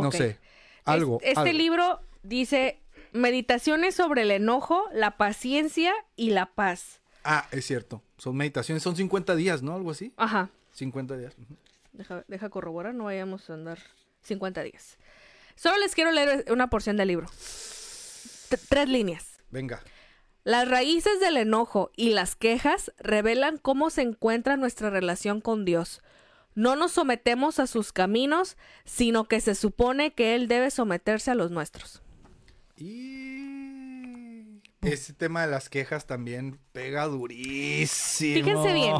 no 0.02 0.12
sé, 0.12 0.38
algo. 0.92 1.18
Es- 1.22 1.28
Este 1.28 1.40
algo. 1.40 1.52
libro 1.58 2.00
dice 2.22 2.80
Meditaciones 3.12 3.94
sobre 3.94 4.22
el 4.22 4.30
enojo, 4.30 4.84
la 4.92 5.16
paciencia 5.16 5.92
y 6.14 6.30
la 6.30 6.46
paz. 6.46 7.00
Ah, 7.24 7.46
es 7.52 7.66
cierto. 7.66 8.02
Son 8.18 8.36
meditaciones, 8.36 8.82
son 8.82 8.96
50 8.96 9.34
días, 9.34 9.62
¿no? 9.62 9.74
Algo 9.74 9.90
así. 9.92 10.12
Ajá. 10.18 10.50
50 10.72 11.16
días. 11.16 11.34
Deja, 11.92 12.24
deja 12.28 12.48
corroborar, 12.50 12.94
no 12.94 13.04
vayamos 13.04 13.48
a 13.48 13.54
andar 13.54 13.78
50 14.22 14.62
días. 14.62 14.98
Solo 15.56 15.78
les 15.78 15.94
quiero 15.94 16.10
leer 16.10 16.44
una 16.52 16.68
porción 16.70 16.96
del 16.98 17.08
libro. 17.08 17.28
T- 18.50 18.58
tres 18.68 18.88
líneas. 18.88 19.40
Venga. 19.50 19.82
Las 20.44 20.68
raíces 20.68 21.18
del 21.20 21.36
enojo 21.36 21.90
y 21.96 22.10
las 22.10 22.36
quejas 22.36 22.92
revelan 22.98 23.58
cómo 23.58 23.90
se 23.90 24.02
encuentra 24.02 24.56
nuestra 24.56 24.90
relación 24.90 25.40
con 25.40 25.64
Dios. 25.64 26.02
No 26.58 26.74
nos 26.74 26.90
sometemos 26.90 27.60
a 27.60 27.68
sus 27.68 27.92
caminos, 27.92 28.56
sino 28.84 29.28
que 29.28 29.40
se 29.40 29.54
supone 29.54 30.12
que 30.12 30.34
Él 30.34 30.48
debe 30.48 30.72
someterse 30.72 31.30
a 31.30 31.36
los 31.36 31.52
nuestros. 31.52 32.02
Y 32.76 34.60
ese 34.80 35.12
tema 35.12 35.42
de 35.42 35.52
las 35.52 35.68
quejas 35.68 36.08
también 36.08 36.58
pega 36.72 37.06
durísimo. 37.06 38.44
Fíjense 38.44 38.72
bien. 38.72 38.96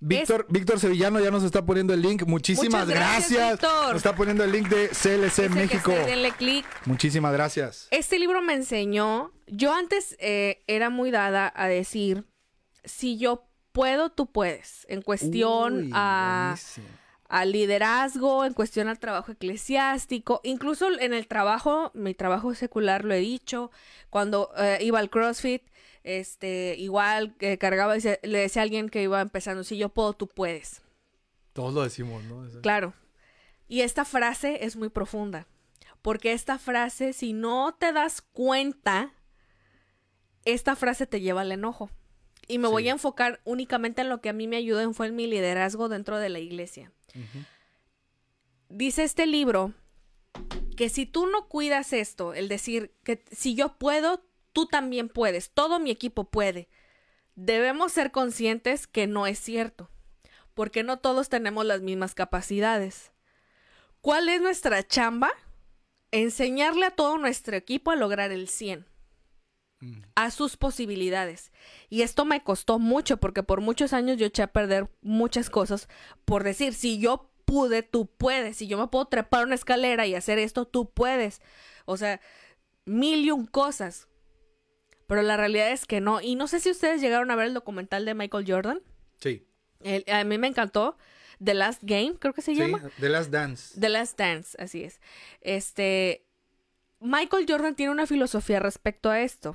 Víctor, 0.00 0.46
Víctor 0.48 0.80
Sevillano 0.80 1.20
ya 1.20 1.30
nos 1.30 1.42
está 1.44 1.66
poniendo 1.66 1.92
el 1.92 2.00
link. 2.00 2.22
Muchísimas 2.22 2.88
gracias, 2.88 3.32
gracias. 3.32 3.50
Víctor. 3.60 3.88
Nos 3.88 3.96
está 3.96 4.16
poniendo 4.16 4.42
el 4.42 4.52
link 4.52 4.68
de 4.70 4.88
CLC 4.88 5.24
Dice 5.24 5.48
México. 5.50 5.90
denle 5.90 6.32
clic. 6.32 6.64
Muchísimas 6.86 7.34
gracias. 7.34 7.86
Este 7.90 8.18
libro 8.18 8.40
me 8.40 8.54
enseñó, 8.54 9.30
yo 9.46 9.74
antes 9.74 10.16
eh, 10.20 10.64
era 10.68 10.88
muy 10.88 11.10
dada 11.10 11.52
a 11.54 11.68
decir, 11.68 12.24
si 12.82 13.18
yo 13.18 13.46
puedo, 13.76 14.08
tú 14.08 14.24
puedes, 14.24 14.86
en 14.88 15.02
cuestión 15.02 15.76
Uy, 15.76 15.90
a, 15.92 16.56
al 17.28 17.52
liderazgo, 17.52 18.46
en 18.46 18.54
cuestión 18.54 18.88
al 18.88 18.98
trabajo 18.98 19.32
eclesiástico, 19.32 20.40
incluso 20.44 20.88
en 20.98 21.12
el 21.12 21.26
trabajo, 21.26 21.90
mi 21.92 22.14
trabajo 22.14 22.54
secular 22.54 23.04
lo 23.04 23.12
he 23.12 23.18
dicho, 23.18 23.70
cuando 24.08 24.50
eh, 24.56 24.78
iba 24.80 24.98
al 24.98 25.10
CrossFit, 25.10 25.62
este, 26.04 26.74
igual 26.78 27.36
que 27.36 27.58
cargaba, 27.58 27.96
le 27.96 28.38
decía 28.38 28.62
a 28.62 28.64
alguien 28.64 28.88
que 28.88 29.02
iba 29.02 29.20
empezando, 29.20 29.62
si 29.62 29.76
yo 29.76 29.90
puedo, 29.90 30.14
tú 30.14 30.26
puedes. 30.26 30.80
Todos 31.52 31.74
lo 31.74 31.82
decimos, 31.82 32.24
¿no? 32.24 32.48
Claro. 32.62 32.94
Y 33.68 33.82
esta 33.82 34.06
frase 34.06 34.64
es 34.64 34.76
muy 34.76 34.88
profunda. 34.88 35.46
Porque 36.00 36.32
esta 36.32 36.58
frase, 36.58 37.12
si 37.12 37.34
no 37.34 37.74
te 37.78 37.92
das 37.92 38.22
cuenta, 38.22 39.12
esta 40.46 40.76
frase 40.76 41.06
te 41.06 41.20
lleva 41.20 41.42
al 41.42 41.52
enojo. 41.52 41.90
Y 42.48 42.58
me 42.58 42.68
voy 42.68 42.88
a 42.88 42.92
enfocar 42.92 43.40
únicamente 43.44 44.02
en 44.02 44.08
lo 44.08 44.20
que 44.20 44.28
a 44.28 44.32
mí 44.32 44.46
me 44.46 44.56
ayudó 44.56 44.92
fue 44.92 45.08
en 45.08 45.16
mi 45.16 45.26
liderazgo 45.26 45.88
dentro 45.88 46.18
de 46.18 46.28
la 46.28 46.38
iglesia. 46.38 46.92
Dice 48.68 49.04
este 49.04 49.26
libro 49.26 49.72
que 50.76 50.88
si 50.88 51.06
tú 51.06 51.26
no 51.26 51.48
cuidas 51.48 51.92
esto, 51.92 52.34
el 52.34 52.48
decir 52.48 52.94
que 53.02 53.24
si 53.32 53.54
yo 53.54 53.76
puedo, 53.78 54.24
tú 54.52 54.66
también 54.66 55.08
puedes, 55.08 55.50
todo 55.50 55.80
mi 55.80 55.90
equipo 55.90 56.24
puede, 56.24 56.68
debemos 57.34 57.92
ser 57.92 58.12
conscientes 58.12 58.86
que 58.86 59.06
no 59.06 59.26
es 59.26 59.38
cierto, 59.38 59.90
porque 60.54 60.82
no 60.82 60.98
todos 60.98 61.28
tenemos 61.28 61.64
las 61.64 61.80
mismas 61.80 62.14
capacidades. 62.14 63.12
¿Cuál 64.00 64.28
es 64.28 64.40
nuestra 64.40 64.86
chamba? 64.86 65.30
Enseñarle 66.12 66.86
a 66.86 66.90
todo 66.90 67.18
nuestro 67.18 67.56
equipo 67.56 67.90
a 67.90 67.96
lograr 67.96 68.30
el 68.30 68.48
100 68.48 68.86
Mm. 69.80 70.00
a 70.14 70.30
sus 70.30 70.56
posibilidades. 70.56 71.52
Y 71.90 72.00
esto 72.02 72.24
me 72.24 72.42
costó 72.42 72.78
mucho 72.78 73.18
porque 73.18 73.42
por 73.42 73.60
muchos 73.60 73.92
años 73.92 74.16
yo 74.16 74.26
eché 74.26 74.42
a 74.42 74.52
perder 74.52 74.88
muchas 75.02 75.50
cosas 75.50 75.88
por 76.24 76.44
decir, 76.44 76.72
si 76.72 76.98
yo 76.98 77.30
pude, 77.44 77.82
tú 77.82 78.06
puedes. 78.06 78.56
Si 78.56 78.66
yo 78.68 78.78
me 78.78 78.88
puedo 78.88 79.04
trepar 79.04 79.44
una 79.44 79.54
escalera 79.54 80.06
y 80.06 80.14
hacer 80.14 80.38
esto, 80.38 80.64
tú 80.66 80.90
puedes. 80.90 81.42
O 81.84 81.96
sea, 81.98 82.20
mil 82.86 83.24
y 83.24 83.30
un 83.30 83.46
cosas. 83.46 84.08
Pero 85.06 85.22
la 85.22 85.36
realidad 85.36 85.70
es 85.70 85.84
que 85.86 86.00
no. 86.00 86.20
Y 86.22 86.34
no 86.36 86.48
sé 86.48 86.58
si 86.58 86.70
ustedes 86.70 87.00
llegaron 87.00 87.30
a 87.30 87.36
ver 87.36 87.46
el 87.48 87.54
documental 87.54 88.04
de 88.04 88.14
Michael 88.14 88.44
Jordan. 88.50 88.80
Sí. 89.20 89.46
El- 89.80 90.04
a 90.10 90.24
mí 90.24 90.38
me 90.38 90.48
encantó. 90.48 90.96
The 91.44 91.52
Last 91.54 91.82
Game, 91.84 92.14
creo 92.18 92.32
que 92.32 92.40
se 92.42 92.54
Sí, 92.54 92.58
llama. 92.60 92.80
The 92.98 93.08
Last 93.10 93.30
Dance. 93.30 93.78
The 93.78 93.88
Last 93.90 94.18
Dance, 94.18 94.56
así 94.60 94.82
es. 94.82 95.00
Este. 95.42 96.24
Michael 96.98 97.44
Jordan 97.46 97.74
tiene 97.76 97.92
una 97.92 98.06
filosofía 98.06 98.58
respecto 98.58 99.10
a 99.10 99.20
esto. 99.20 99.54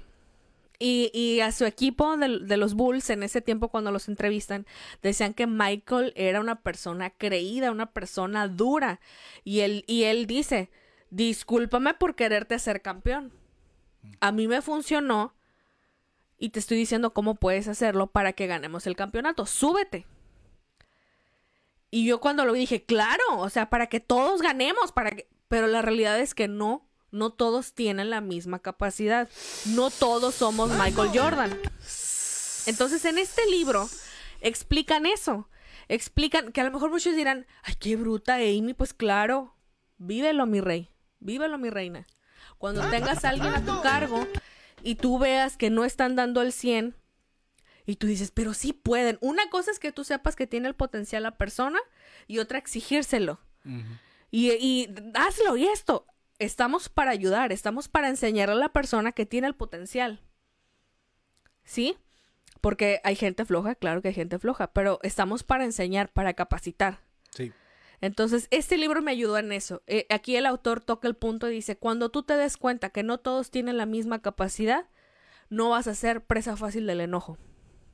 Y, 0.83 1.11
y 1.13 1.41
a 1.41 1.51
su 1.51 1.65
equipo 1.65 2.17
de, 2.17 2.39
de 2.39 2.57
los 2.57 2.73
Bulls 2.73 3.11
en 3.11 3.21
ese 3.21 3.39
tiempo 3.39 3.69
cuando 3.69 3.91
los 3.91 4.07
entrevistan, 4.07 4.65
decían 5.03 5.35
que 5.35 5.45
Michael 5.45 6.11
era 6.15 6.39
una 6.39 6.63
persona 6.63 7.11
creída, 7.11 7.69
una 7.69 7.91
persona 7.91 8.47
dura. 8.47 8.99
Y 9.43 9.59
él, 9.59 9.83
y 9.85 10.05
él 10.05 10.25
dice, 10.25 10.71
discúlpame 11.11 11.93
por 11.93 12.15
quererte 12.15 12.57
ser 12.57 12.81
campeón. 12.81 13.31
A 14.21 14.31
mí 14.31 14.47
me 14.47 14.63
funcionó 14.63 15.35
y 16.39 16.49
te 16.49 16.57
estoy 16.57 16.77
diciendo 16.77 17.13
cómo 17.13 17.35
puedes 17.35 17.67
hacerlo 17.67 18.07
para 18.07 18.33
que 18.33 18.47
ganemos 18.47 18.87
el 18.87 18.95
campeonato. 18.95 19.45
Súbete. 19.45 20.07
Y 21.91 22.07
yo 22.07 22.19
cuando 22.19 22.43
lo 22.43 22.53
vi 22.53 22.61
dije, 22.61 22.83
claro, 22.85 23.37
o 23.37 23.49
sea, 23.49 23.69
para 23.69 23.85
que 23.85 23.99
todos 23.99 24.41
ganemos, 24.41 24.91
para 24.91 25.11
que... 25.11 25.29
Pero 25.47 25.67
la 25.67 25.83
realidad 25.83 26.19
es 26.19 26.33
que 26.33 26.47
no, 26.47 26.89
no 27.11 27.31
todos 27.31 27.73
tienen 27.73 28.09
la 28.09 28.21
misma 28.21 28.59
capacidad. 28.59 29.29
No 29.65 29.89
todos 29.89 30.35
somos 30.35 30.71
Michael 30.71 31.11
Jordan. 31.13 31.59
Entonces, 32.65 33.05
en 33.05 33.17
este 33.17 33.45
libro 33.49 33.89
explican 34.39 35.05
eso. 35.05 35.49
Explican 35.87 36.51
que 36.51 36.61
a 36.61 36.63
lo 36.63 36.71
mejor 36.71 36.89
muchos 36.89 37.15
dirán, 37.15 37.45
ay, 37.63 37.75
qué 37.79 37.95
bruta 37.95 38.35
Amy, 38.35 38.73
pues 38.73 38.93
claro, 38.93 39.55
vívelo, 39.97 40.45
mi 40.45 40.61
rey, 40.61 40.89
vívelo, 41.19 41.57
mi 41.57 41.69
reina. 41.69 42.07
Cuando 42.57 42.87
tengas 42.89 43.25
a 43.25 43.29
alguien 43.29 43.53
a 43.53 43.65
tu 43.65 43.81
cargo 43.81 44.25
y 44.83 44.95
tú 44.95 45.19
veas 45.19 45.57
que 45.57 45.69
no 45.69 45.83
están 45.83 46.15
dando 46.15 46.41
el 46.41 46.53
100 46.53 46.95
y 47.85 47.95
tú 47.95 48.07
dices, 48.07 48.31
pero 48.31 48.53
sí 48.53 48.71
pueden. 48.71 49.17
Una 49.21 49.49
cosa 49.49 49.71
es 49.71 49.79
que 49.79 49.91
tú 49.91 50.03
sepas 50.03 50.35
que 50.35 50.47
tiene 50.47 50.67
el 50.67 50.75
potencial 50.75 51.23
la 51.23 51.37
persona 51.37 51.79
y 52.27 52.39
otra 52.39 52.57
exigírselo. 52.57 53.39
Y, 54.29 54.51
y 54.51 54.89
hazlo 55.13 55.57
y 55.57 55.67
esto. 55.67 56.05
Estamos 56.41 56.89
para 56.89 57.11
ayudar, 57.11 57.51
estamos 57.51 57.87
para 57.87 58.09
enseñarle 58.09 58.55
a 58.55 58.57
la 58.57 58.73
persona 58.73 59.11
que 59.11 59.25
tiene 59.27 59.47
el 59.47 59.55
potencial. 59.55 60.19
¿Sí? 61.63 61.97
Porque 62.61 62.99
hay 63.03 63.15
gente 63.15 63.45
floja, 63.45 63.75
claro 63.75 64.01
que 64.01 64.07
hay 64.07 64.13
gente 64.13 64.39
floja, 64.39 64.73
pero 64.73 64.99
estamos 65.03 65.43
para 65.43 65.65
enseñar, 65.65 66.11
para 66.11 66.33
capacitar. 66.33 66.99
Sí. 67.29 67.51
Entonces, 68.01 68.47
este 68.49 68.77
libro 68.77 69.03
me 69.03 69.11
ayudó 69.11 69.37
en 69.37 69.51
eso. 69.51 69.83
Eh, 69.85 70.07
aquí 70.09 70.35
el 70.35 70.47
autor 70.47 70.81
toca 70.81 71.07
el 71.07 71.15
punto 71.15 71.47
y 71.49 71.53
dice, 71.53 71.77
cuando 71.77 72.09
tú 72.09 72.23
te 72.23 72.35
des 72.35 72.57
cuenta 72.57 72.89
que 72.89 73.03
no 73.03 73.19
todos 73.19 73.51
tienen 73.51 73.77
la 73.77 73.85
misma 73.85 74.23
capacidad, 74.23 74.85
no 75.49 75.69
vas 75.69 75.85
a 75.87 75.93
ser 75.93 76.23
presa 76.25 76.57
fácil 76.57 76.87
del 76.87 77.01
enojo, 77.01 77.37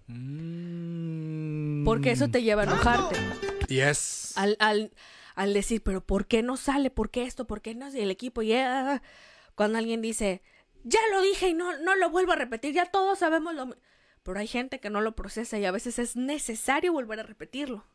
Mm. 0.08 1.84
porque 1.84 2.12
eso 2.12 2.30
te 2.30 2.42
lleva 2.44 2.62
a 2.62 2.66
enojarte. 2.66 3.18
Yes. 3.68 4.32
al, 4.38 4.56
al, 4.60 4.92
al 5.38 5.54
decir, 5.54 5.84
pero 5.84 6.02
¿por 6.02 6.26
qué 6.26 6.42
no 6.42 6.58
sale? 6.58 6.90
¿Por 6.90 7.12
qué 7.12 7.22
esto? 7.22 7.46
¿Por 7.46 7.62
qué 7.62 7.76
no? 7.76 7.96
Y 7.96 8.02
el 8.02 8.12
equipo 8.12 8.42
ya... 8.42 9.04
Cuando 9.54 9.78
alguien 9.78 10.02
dice, 10.02 10.42
ya 10.84 11.00
lo 11.12 11.22
dije 11.22 11.50
y 11.50 11.54
no, 11.54 11.78
no 11.78 11.96
lo 11.96 12.10
vuelvo 12.10 12.32
a 12.32 12.36
repetir, 12.36 12.74
ya 12.74 12.88
todos 12.88 13.20
sabemos 13.20 13.54
lo... 13.54 13.68
mi-". 13.68 13.76
Pero 14.24 14.40
hay 14.40 14.48
gente 14.48 14.80
que 14.80 14.90
no 14.90 15.00
lo 15.00 15.16
procesa 15.16 15.60
y 15.60 15.66
a 15.66 15.72
veces 15.72 16.00
es 16.00 16.16
necesario 16.16 16.92
volver 16.92 17.20
a 17.20 17.24
repetirlo. 17.24 17.86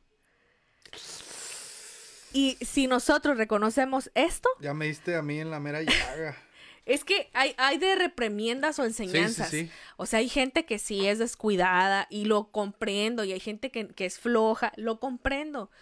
Y 2.32 2.58
si 2.60 2.86
nosotros 2.86 3.36
reconocemos 3.36 4.12
esto, 4.14 4.48
Ya 4.60 4.72
me 4.72 4.86
diste 4.86 5.16
a 5.16 5.22
mí 5.22 5.40
en 5.40 5.50
la 5.50 5.58
mera 5.58 5.82
llaga. 5.82 6.36
es 6.86 7.04
que 7.04 7.28
hay, 7.34 7.56
hay 7.58 7.76
de 7.78 7.96
reprimiendas 7.96 8.78
o 8.78 8.84
enseñanzas. 8.84 9.50
sí. 9.50 9.68
O 9.96 10.06
sea, 10.06 10.20
hay 10.20 10.28
gente 10.28 10.64
que 10.64 10.78
sí 10.78 11.08
es 11.08 11.18
descuidada 11.18 12.06
y 12.08 12.24
lo 12.26 12.52
comprendo, 12.52 13.24
y 13.24 13.32
hay 13.32 13.40
gente 13.40 13.72
que, 13.72 13.88
que 13.88 14.06
es 14.06 14.20
floja, 14.20 14.72
lo 14.76 15.00
comprendo. 15.00 15.72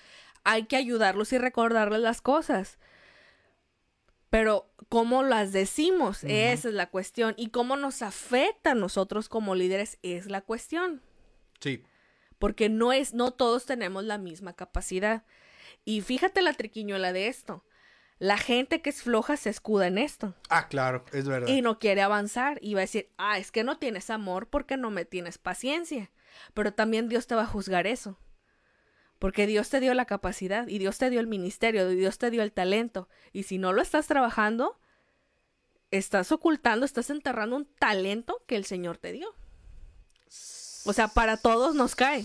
Hay 0.44 0.64
que 0.64 0.76
ayudarlos 0.76 1.32
y 1.32 1.38
recordarles 1.38 2.00
las 2.00 2.20
cosas. 2.22 2.78
Pero 4.30 4.70
cómo 4.88 5.22
las 5.24 5.52
decimos, 5.52 6.22
esa 6.24 6.68
es 6.68 6.74
la 6.74 6.88
cuestión. 6.88 7.34
Y 7.36 7.48
cómo 7.48 7.76
nos 7.76 8.02
afecta 8.02 8.72
a 8.72 8.74
nosotros 8.74 9.28
como 9.28 9.54
líderes 9.54 9.98
es 10.02 10.26
la 10.26 10.40
cuestión. 10.40 11.02
Sí. 11.60 11.82
Porque 12.38 12.68
no 12.68 12.92
es, 12.92 13.12
no 13.12 13.32
todos 13.32 13.66
tenemos 13.66 14.04
la 14.04 14.18
misma 14.18 14.54
capacidad. 14.54 15.24
Y 15.84 16.00
fíjate 16.00 16.42
la 16.42 16.52
triquiñuela 16.52 17.12
de 17.12 17.26
esto. 17.26 17.64
La 18.18 18.36
gente 18.38 18.82
que 18.82 18.90
es 18.90 19.02
floja 19.02 19.38
se 19.38 19.48
escuda 19.48 19.86
en 19.86 19.96
esto 19.96 20.34
Ah, 20.50 20.68
claro, 20.68 21.06
es 21.10 21.26
verdad. 21.26 21.48
y 21.48 21.62
no 21.62 21.78
quiere 21.78 22.02
avanzar 22.02 22.58
y 22.60 22.74
va 22.74 22.80
a 22.80 22.82
decir, 22.82 23.08
ah, 23.16 23.38
es 23.38 23.50
que 23.50 23.64
no 23.64 23.78
tienes 23.78 24.10
amor 24.10 24.46
porque 24.50 24.76
no 24.76 24.90
me 24.90 25.06
tienes 25.06 25.38
paciencia. 25.38 26.10
Pero 26.52 26.74
también 26.74 27.08
Dios 27.08 27.26
te 27.26 27.34
va 27.34 27.42
a 27.42 27.46
juzgar 27.46 27.86
eso. 27.86 28.18
Porque 29.20 29.46
Dios 29.46 29.68
te 29.68 29.78
dio 29.78 29.94
la 29.94 30.06
capacidad 30.06 30.66
y 30.66 30.78
Dios 30.78 30.98
te 30.98 31.10
dio 31.10 31.20
el 31.20 31.28
ministerio, 31.28 31.88
y 31.92 31.94
Dios 31.94 32.18
te 32.18 32.30
dio 32.30 32.42
el 32.42 32.52
talento. 32.52 33.08
Y 33.32 33.44
si 33.44 33.58
no 33.58 33.72
lo 33.72 33.82
estás 33.82 34.08
trabajando, 34.08 34.80
estás 35.90 36.32
ocultando, 36.32 36.86
estás 36.86 37.10
enterrando 37.10 37.54
un 37.54 37.66
talento 37.78 38.42
que 38.46 38.56
el 38.56 38.64
Señor 38.64 38.96
te 38.96 39.12
dio. 39.12 39.28
O 40.86 40.92
sea, 40.94 41.08
para 41.08 41.36
todos 41.36 41.74
nos 41.74 41.94
cae. 41.94 42.24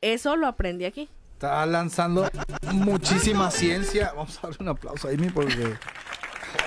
Eso 0.00 0.34
lo 0.34 0.48
aprendí 0.48 0.84
aquí. 0.84 1.08
Está 1.34 1.64
lanzando 1.64 2.28
muchísima 2.72 3.50
ciencia. 3.52 4.12
Vamos 4.16 4.36
a 4.38 4.48
darle 4.48 4.56
un 4.60 4.68
aplauso 4.68 5.06
a 5.06 5.12
Amy 5.12 5.30
porque. 5.30 5.78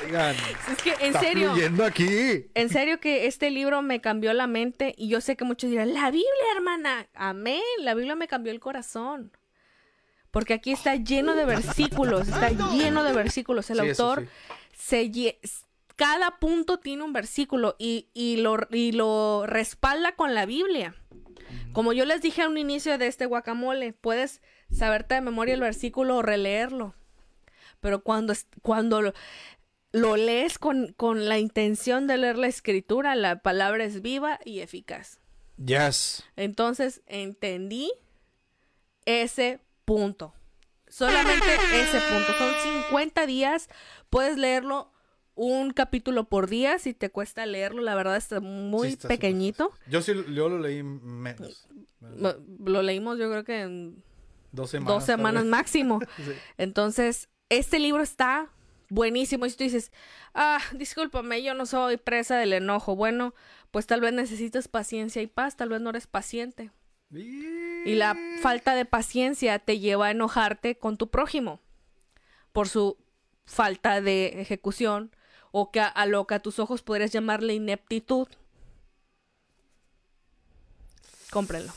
Oigan, 0.05 0.35
Es 0.71 0.81
que, 0.83 0.91
en 0.99 1.07
está 1.07 1.19
serio, 1.19 1.51
fluyendo 1.51 1.83
aquí. 1.85 2.45
en 2.53 2.69
serio 2.69 2.99
que 2.99 3.25
este 3.27 3.49
libro 3.51 3.81
me 3.81 4.01
cambió 4.01 4.33
la 4.33 4.47
mente 4.47 4.93
y 4.97 5.07
yo 5.09 5.21
sé 5.21 5.35
que 5.35 5.45
muchos 5.45 5.69
dirán, 5.69 5.93
la 5.93 6.11
Biblia, 6.11 6.29
hermana, 6.55 7.07
amén, 7.13 7.61
la 7.79 7.93
Biblia 7.93 8.15
me 8.15 8.27
cambió 8.27 8.51
el 8.51 8.59
corazón. 8.59 9.31
Porque 10.31 10.53
aquí 10.55 10.71
está 10.71 10.95
lleno 10.95 11.35
de 11.35 11.45
versículos, 11.45 12.27
está 12.27 12.49
lleno 12.49 13.03
de 13.03 13.13
versículos. 13.13 13.69
El 13.69 13.77
Sí, 13.81 13.89
autor 13.89 14.27
se 14.75 15.37
cada 15.95 16.39
punto 16.39 16.79
tiene 16.79 17.03
un 17.03 17.13
versículo 17.13 17.75
y, 17.77 18.07
y 18.15 18.37
lo, 18.37 18.57
y 18.71 18.93
lo 18.93 19.45
respalda 19.45 20.13
con 20.15 20.33
la 20.33 20.47
Biblia. 20.47 20.95
Como 21.71 21.93
yo 21.93 22.05
les 22.05 22.21
dije 22.21 22.41
a 22.41 22.47
un 22.47 22.57
inicio 22.57 22.97
de 22.97 23.07
este 23.07 23.27
guacamole, 23.27 23.93
puedes 23.93 24.41
saberte 24.71 25.13
de 25.15 25.21
memoria 25.21 25.53
el 25.53 25.61
versículo 25.61 26.17
o 26.17 26.21
releerlo. 26.23 26.95
Pero 27.79 28.01
cuando, 28.01 28.33
es- 28.33 28.47
cuando 28.61 29.13
lo, 29.93 30.17
lees 30.17 30.59
con, 30.59 30.91
con 30.93 31.29
la 31.29 31.39
intención 31.39 32.05
de 32.07 32.17
leer 32.17 32.37
la 32.37 32.47
escritura, 32.47 33.15
la 33.15 33.39
palabra 33.41 33.85
es 33.85 34.01
viva 34.01 34.39
y 34.43 34.59
eficaz. 34.59 35.19
Yes. 35.63 36.23
Entonces 36.35 37.01
entendí 37.07 37.91
ese 39.05 39.59
punto. 39.85 40.33
Solamente 40.87 41.45
ese 41.73 41.99
punto. 42.01 42.33
Son 42.37 42.53
50 42.89 43.25
días. 43.25 43.69
Puedes 44.09 44.37
leerlo 44.37 44.91
un 45.35 45.71
capítulo 45.71 46.25
por 46.25 46.47
día 46.47 46.77
si 46.77 46.93
te 46.93 47.09
cuesta 47.09 47.45
leerlo. 47.45 47.81
La 47.81 47.95
verdad 47.95 48.17
está 48.17 48.39
muy 48.39 48.87
Sí, 48.89 48.93
está 48.93 49.01
súper 49.03 49.17
pequeñito. 49.19 49.71
Yo 49.87 50.01
sí, 50.01 50.13
yo 50.33 50.49
lo 50.49 50.59
leí 50.59 50.83
menos. 50.83 51.67
Lo, 51.99 52.35
lo 52.63 52.81
leímos 52.81 53.17
yo 53.17 53.29
creo 53.29 53.43
que 53.43 53.61
en 53.61 54.03
Dos 54.51 54.69
semanas. 54.69 54.93
dos 54.93 55.03
semanas 55.05 55.45
máximo. 55.45 55.99
Sí. 56.17 56.31
Entonces, 56.57 57.29
este 57.49 57.79
libro 57.79 58.03
está 58.03 58.49
buenísimo. 58.93 59.45
Y 59.45 59.49
si 59.49 59.57
tú 59.57 59.63
dices, 59.63 59.91
ah, 60.33 60.59
discúlpame, 60.73 61.43
yo 61.43 61.53
no 61.53 61.65
soy 61.65 61.97
presa 61.97 62.37
del 62.37 62.53
enojo. 62.53 62.95
Bueno, 62.95 63.33
pues 63.71 63.87
tal 63.87 64.01
vez 64.01 64.13
necesitas 64.13 64.67
paciencia 64.67 65.21
y 65.21 65.27
paz, 65.27 65.55
tal 65.55 65.69
vez 65.69 65.81
no 65.81 65.89
eres 65.89 66.07
paciente. 66.07 66.71
Y 67.11 67.93
la 67.95 68.17
falta 68.41 68.73
de 68.75 68.85
paciencia 68.85 69.59
te 69.59 69.79
lleva 69.79 70.07
a 70.07 70.11
enojarte 70.11 70.77
con 70.77 70.97
tu 70.97 71.09
prójimo 71.09 71.59
por 72.51 72.67
su 72.67 72.97
falta 73.45 74.01
de 74.01 74.41
ejecución 74.41 75.11
o 75.51 75.69
que 75.71 75.79
a, 75.81 76.05
lo 76.07 76.25
que 76.25 76.35
a 76.35 76.39
tus 76.39 76.57
ojos 76.59 76.81
podrías 76.81 77.11
llamarle 77.11 77.53
ineptitud. 77.53 78.27
Cómprenlo. 81.29 81.71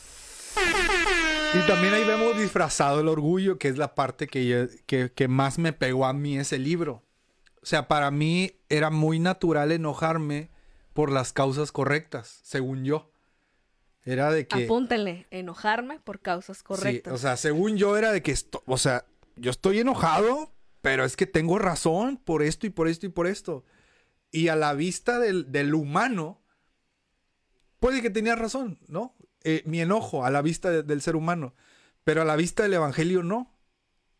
Y 1.53 1.67
también 1.67 1.93
ahí 1.93 2.03
vemos 2.03 2.37
disfrazado 2.37 3.01
el 3.01 3.07
orgullo, 3.07 3.57
que 3.57 3.67
es 3.67 3.77
la 3.77 3.95
parte 3.95 4.27
que, 4.27 4.47
yo- 4.47 4.67
que, 4.85 5.11
que 5.11 5.27
más 5.27 5.57
me 5.59 5.71
pegó 5.73 6.05
a 6.05 6.13
mí 6.13 6.37
ese 6.37 6.57
libro. 6.57 7.03
O 7.67 7.69
sea, 7.69 7.89
para 7.89 8.11
mí 8.11 8.53
era 8.69 8.89
muy 8.89 9.19
natural 9.19 9.73
enojarme 9.73 10.49
por 10.93 11.11
las 11.11 11.33
causas 11.33 11.73
correctas, 11.73 12.39
según 12.43 12.85
yo. 12.85 13.11
Era 14.05 14.31
de 14.31 14.47
que... 14.47 14.63
Apúntenle, 14.63 15.27
enojarme 15.31 15.99
por 15.99 16.21
causas 16.21 16.63
correctas. 16.63 17.11
Sí, 17.11 17.15
o 17.15 17.17
sea, 17.17 17.35
según 17.35 17.75
yo 17.75 17.97
era 17.97 18.13
de 18.13 18.23
que, 18.23 18.31
esto, 18.31 18.63
o 18.67 18.77
sea, 18.77 19.03
yo 19.35 19.51
estoy 19.51 19.79
enojado, 19.79 20.53
pero 20.81 21.03
es 21.03 21.17
que 21.17 21.25
tengo 21.25 21.59
razón 21.59 22.15
por 22.23 22.41
esto 22.41 22.67
y 22.67 22.69
por 22.69 22.87
esto 22.87 23.05
y 23.05 23.09
por 23.09 23.27
esto. 23.27 23.65
Y 24.31 24.47
a 24.47 24.55
la 24.55 24.73
vista 24.73 25.19
del, 25.19 25.51
del 25.51 25.75
humano, 25.75 26.39
puede 27.81 28.01
que 28.01 28.09
tenía 28.09 28.37
razón, 28.37 28.79
¿no? 28.87 29.13
Eh, 29.43 29.61
mi 29.65 29.81
enojo 29.81 30.23
a 30.23 30.29
la 30.29 30.41
vista 30.41 30.69
de- 30.69 30.83
del 30.83 31.01
ser 31.01 31.17
humano, 31.17 31.53
pero 32.05 32.21
a 32.21 32.25
la 32.25 32.37
vista 32.37 32.63
del 32.63 32.75
Evangelio 32.75 33.23
no. 33.23 33.53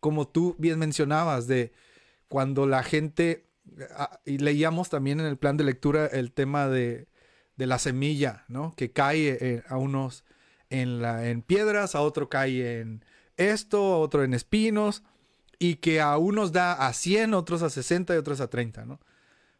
Como 0.00 0.28
tú 0.28 0.54
bien 0.58 0.78
mencionabas, 0.78 1.46
de 1.46 1.72
cuando 2.28 2.66
la 2.66 2.82
gente, 2.82 3.46
ah, 3.96 4.20
y 4.24 4.38
leíamos 4.38 4.90
también 4.90 5.20
en 5.20 5.26
el 5.26 5.36
plan 5.38 5.56
de 5.56 5.64
lectura 5.64 6.06
el 6.06 6.32
tema 6.32 6.68
de, 6.68 7.08
la 7.56 7.78
semilla, 7.78 8.44
¿no? 8.46 8.72
Que 8.76 8.92
cae 8.92 9.36
eh, 9.40 9.62
a 9.68 9.78
unos 9.78 10.24
en, 10.70 11.02
la, 11.02 11.28
en 11.28 11.42
piedras, 11.42 11.96
a 11.96 12.02
otro 12.02 12.28
cae 12.28 12.80
en 12.80 13.04
esto, 13.36 13.78
a 13.78 13.98
otro 13.98 14.22
en 14.22 14.32
espinos, 14.32 15.02
y 15.58 15.76
que 15.76 16.00
a 16.00 16.16
unos 16.18 16.52
da 16.52 16.74
a 16.74 16.92
100, 16.92 17.34
otros 17.34 17.62
a 17.62 17.70
60 17.70 18.14
y 18.14 18.18
otros 18.18 18.40
a 18.40 18.48
30, 18.48 18.84
¿no? 18.84 19.00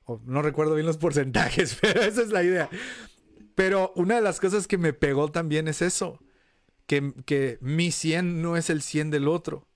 O 0.05 0.21
no 0.25 0.43
recuerdo 0.43 0.75
bien 0.75 0.87
los 0.87 0.97
porcentajes, 0.99 1.77
pero 1.81 2.03
esa 2.03 2.23
es 2.23 2.31
la 2.31 2.45
idea. 2.45 2.69
Pero 3.55 3.93
una 3.97 4.15
de 4.17 4.21
las 4.21 4.39
cosas 4.39 4.69
que 4.69 4.79
me 4.79 4.93
pegó 4.93 5.31
también 5.33 5.67
es 5.67 5.83
eso, 5.83 6.21
que, 6.87 7.13
que 7.27 7.59
mi 7.61 7.91
100 7.91 8.41
no 8.41 8.57
es 8.57 8.71
el 8.71 8.83
100 8.83 9.11
del 9.11 9.27
otro. 9.27 9.67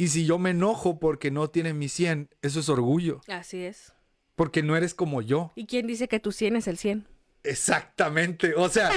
Y 0.00 0.08
si 0.08 0.24
yo 0.24 0.38
me 0.38 0.50
enojo 0.50 0.98
porque 0.98 1.30
no 1.30 1.48
tiene 1.50 1.74
mi 1.74 1.88
100, 1.88 2.30
eso 2.42 2.60
es 2.60 2.68
orgullo, 2.70 3.20
Así 3.28 3.62
es. 3.62 3.92
porque 4.34 4.62
no 4.62 4.74
eres 4.76 4.94
como 4.94 5.20
yo. 5.20 5.52
¿Y 5.54 5.66
quién 5.66 5.86
dice 5.86 6.08
que 6.08 6.18
tu 6.20 6.32
100 6.32 6.56
es 6.56 6.68
el 6.68 6.78
100? 6.78 7.06
Exactamente. 7.44 8.54
O 8.56 8.68
sea, 8.68 8.90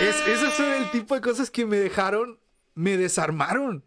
es, 0.00 0.16
esos 0.26 0.54
son 0.54 0.72
el 0.72 0.90
tipo 0.90 1.14
de 1.14 1.20
cosas 1.20 1.50
que 1.50 1.66
me 1.66 1.76
dejaron, 1.76 2.38
me 2.74 2.96
desarmaron. 2.96 3.84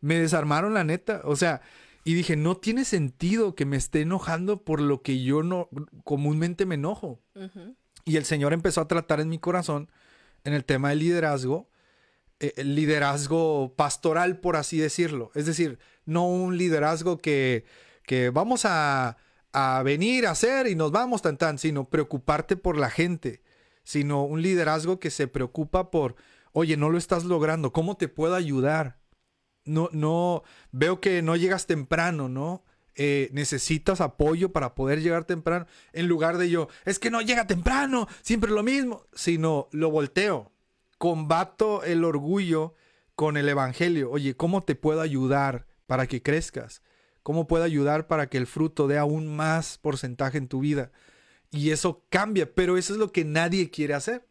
Me 0.00 0.18
desarmaron 0.18 0.72
la 0.74 0.84
neta. 0.84 1.20
O 1.24 1.36
sea, 1.36 1.60
y 2.04 2.14
dije, 2.14 2.36
no 2.36 2.56
tiene 2.56 2.84
sentido 2.84 3.54
que 3.54 3.66
me 3.66 3.76
esté 3.76 4.00
enojando 4.00 4.62
por 4.64 4.80
lo 4.80 5.02
que 5.02 5.22
yo 5.22 5.42
no 5.42 5.68
comúnmente 6.04 6.64
me 6.64 6.76
enojo. 6.76 7.20
Y 8.04 8.16
el 8.16 8.24
Señor 8.24 8.52
empezó 8.52 8.80
a 8.80 8.88
tratar 8.88 9.20
en 9.20 9.28
mi 9.28 9.38
corazón 9.38 9.90
en 10.44 10.54
el 10.54 10.64
tema 10.64 10.90
del 10.90 11.00
liderazgo, 11.00 11.68
eh, 12.40 12.64
liderazgo 12.64 13.74
pastoral, 13.76 14.38
por 14.40 14.56
así 14.56 14.78
decirlo. 14.78 15.30
Es 15.34 15.46
decir, 15.46 15.78
no 16.04 16.28
un 16.28 16.58
liderazgo 16.58 17.18
que, 17.18 17.64
que 18.04 18.30
vamos 18.30 18.64
a, 18.64 19.16
a 19.52 19.82
venir 19.82 20.26
a 20.26 20.32
hacer 20.32 20.66
y 20.66 20.74
nos 20.74 20.92
vamos 20.92 21.22
tan 21.22 21.38
tan, 21.38 21.58
sino 21.58 21.88
preocuparte 21.88 22.56
por 22.56 22.76
la 22.76 22.90
gente, 22.90 23.42
sino 23.84 24.24
un 24.24 24.42
liderazgo 24.42 25.00
que 25.00 25.10
se 25.10 25.28
preocupa 25.28 25.90
por, 25.90 26.16
oye, 26.52 26.76
no 26.76 26.90
lo 26.90 26.98
estás 26.98 27.24
logrando, 27.24 27.72
¿cómo 27.72 27.96
te 27.96 28.08
puedo 28.08 28.34
ayudar? 28.34 28.98
No, 29.64 29.88
no, 29.92 30.42
veo 30.72 31.00
que 31.00 31.22
no 31.22 31.36
llegas 31.36 31.66
temprano, 31.66 32.28
¿no? 32.28 32.64
Eh, 32.96 33.30
necesitas 33.32 34.00
apoyo 34.00 34.52
para 34.52 34.74
poder 34.74 35.02
llegar 35.02 35.24
temprano, 35.24 35.66
en 35.94 36.06
lugar 36.06 36.36
de 36.36 36.50
yo, 36.50 36.68
es 36.84 36.98
que 36.98 37.10
no 37.10 37.22
llega 37.22 37.46
temprano, 37.46 38.08
siempre 38.22 38.50
lo 38.50 38.62
mismo, 38.62 39.06
sino 39.14 39.68
lo 39.72 39.90
volteo, 39.90 40.52
combato 40.98 41.82
el 41.84 42.04
orgullo 42.04 42.74
con 43.14 43.36
el 43.36 43.48
evangelio. 43.48 44.10
Oye, 44.10 44.36
¿cómo 44.36 44.62
te 44.62 44.74
puedo 44.74 45.00
ayudar 45.00 45.66
para 45.86 46.06
que 46.06 46.22
crezcas? 46.22 46.82
¿Cómo 47.22 47.46
puedo 47.46 47.64
ayudar 47.64 48.06
para 48.06 48.28
que 48.28 48.38
el 48.38 48.46
fruto 48.46 48.86
dé 48.86 48.98
aún 48.98 49.26
más 49.34 49.78
porcentaje 49.78 50.38
en 50.38 50.48
tu 50.48 50.60
vida? 50.60 50.92
Y 51.50 51.70
eso 51.70 52.04
cambia, 52.08 52.54
pero 52.54 52.76
eso 52.76 52.92
es 52.92 52.98
lo 52.98 53.12
que 53.12 53.24
nadie 53.24 53.70
quiere 53.70 53.94
hacer. 53.94 54.26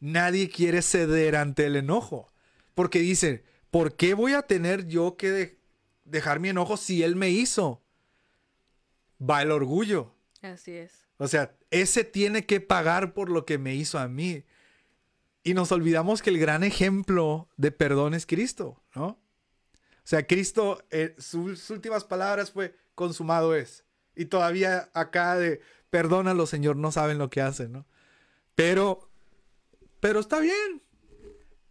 Nadie 0.00 0.50
quiere 0.50 0.82
ceder 0.82 1.36
ante 1.36 1.64
el 1.66 1.76
enojo, 1.76 2.30
porque 2.74 2.98
dice, 2.98 3.44
¿por 3.70 3.96
qué 3.96 4.12
voy 4.14 4.34
a 4.34 4.42
tener 4.42 4.86
yo 4.86 5.16
que 5.16 5.30
de- 5.30 5.60
dejar 6.04 6.38
mi 6.40 6.50
enojo 6.50 6.76
si 6.76 7.02
él 7.02 7.16
me 7.16 7.30
hizo? 7.30 7.82
Va 9.18 9.40
el 9.42 9.50
orgullo. 9.50 10.14
Así 10.42 10.72
es. 10.72 10.92
O 11.16 11.28
sea, 11.28 11.56
ese 11.70 12.04
tiene 12.04 12.44
que 12.44 12.60
pagar 12.60 13.14
por 13.14 13.30
lo 13.30 13.46
que 13.46 13.56
me 13.56 13.74
hizo 13.74 13.98
a 13.98 14.08
mí. 14.08 14.44
Y 15.46 15.54
nos 15.54 15.70
olvidamos 15.70 16.22
que 16.22 16.30
el 16.30 16.40
gran 16.40 16.64
ejemplo 16.64 17.48
de 17.56 17.70
perdón 17.70 18.14
es 18.14 18.26
Cristo, 18.26 18.82
¿no? 18.96 19.06
O 19.06 19.18
sea, 20.02 20.26
Cristo, 20.26 20.82
eh, 20.90 21.14
sus 21.18 21.70
últimas 21.70 22.02
palabras 22.02 22.50
fue, 22.50 22.74
consumado 22.96 23.54
es. 23.54 23.84
Y 24.16 24.24
todavía 24.24 24.90
acá 24.92 25.36
de, 25.36 25.60
perdónalo, 25.88 26.46
Señor, 26.46 26.74
no 26.74 26.90
saben 26.90 27.18
lo 27.18 27.30
que 27.30 27.42
hacen, 27.42 27.70
¿no? 27.70 27.86
Pero, 28.56 29.08
pero 30.00 30.18
está 30.18 30.40
bien. 30.40 30.82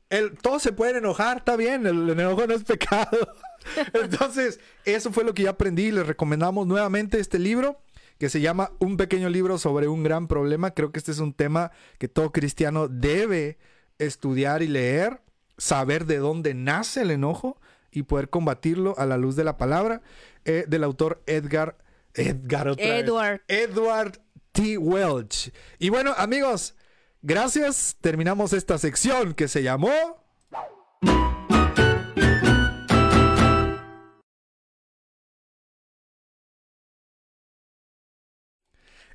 El, 0.09 0.37
todos 0.37 0.63
se 0.63 0.71
pueden 0.71 0.95
enojar, 0.95 1.39
está 1.39 1.57
bien, 1.57 1.85
el 1.85 2.09
enojo 2.09 2.47
no 2.47 2.53
es 2.53 2.63
pecado. 2.63 3.35
Entonces, 3.93 4.61
eso 4.85 5.11
fue 5.11 5.25
lo 5.25 5.33
que 5.33 5.43
yo 5.43 5.49
aprendí. 5.49 5.91
Les 5.91 6.07
recomendamos 6.07 6.65
nuevamente 6.65 7.19
este 7.19 7.39
libro 7.39 7.81
que 8.17 8.29
se 8.29 8.41
llama 8.41 8.71
Un 8.79 8.97
pequeño 8.97 9.29
libro 9.29 9.57
sobre 9.57 9.87
un 9.87 10.03
gran 10.03 10.27
problema. 10.27 10.71
Creo 10.71 10.91
que 10.91 10.99
este 10.99 11.11
es 11.11 11.19
un 11.19 11.33
tema 11.33 11.71
que 11.97 12.07
todo 12.07 12.31
cristiano 12.31 12.87
debe 12.87 13.57
estudiar 13.97 14.61
y 14.61 14.67
leer, 14.67 15.21
saber 15.57 16.05
de 16.05 16.17
dónde 16.17 16.53
nace 16.53 17.01
el 17.01 17.11
enojo 17.11 17.59
y 17.91 18.03
poder 18.03 18.29
combatirlo 18.29 18.97
a 18.97 19.05
la 19.05 19.17
luz 19.17 19.35
de 19.35 19.43
la 19.43 19.57
palabra 19.57 20.01
eh, 20.43 20.65
del 20.67 20.83
autor 20.83 21.23
Edgar 21.25 21.77
Edgar 22.13 22.75
Edward 22.77 23.41
Edward 23.47 24.19
T. 24.51 24.77
Welch. 24.77 25.51
Y 25.79 25.89
bueno, 25.89 26.13
amigos, 26.17 26.75
gracias. 27.21 27.97
Terminamos 27.99 28.53
esta 28.53 28.77
sección 28.77 29.33
que 29.33 29.47
se 29.47 29.63
llamó 29.63 29.91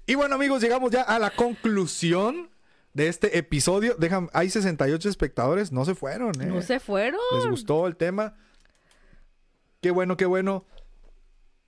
Y 0.07 0.15
bueno, 0.15 0.35
amigos, 0.35 0.61
llegamos 0.63 0.91
ya 0.91 1.03
a 1.03 1.19
la 1.19 1.31
conclusión 1.31 2.51
de 2.95 3.09
este 3.09 3.39
episodio. 3.39 3.95
Dejan, 3.97 4.29
hay 4.33 4.51
68 4.51 5.09
espectadores, 5.09 5.73
no 5.73 5.85
se 5.85 5.95
fueron, 5.95 6.41
¿eh? 6.41 6.47
No 6.47 6.63
se 6.63 6.81
fueron. 6.81 7.21
Les 7.35 7.47
gustó 7.47 7.87
el 7.87 7.97
tema. 7.97 8.35
Qué 9.81 9.91
bueno, 9.91 10.17
qué 10.17 10.27
bueno. 10.27 10.67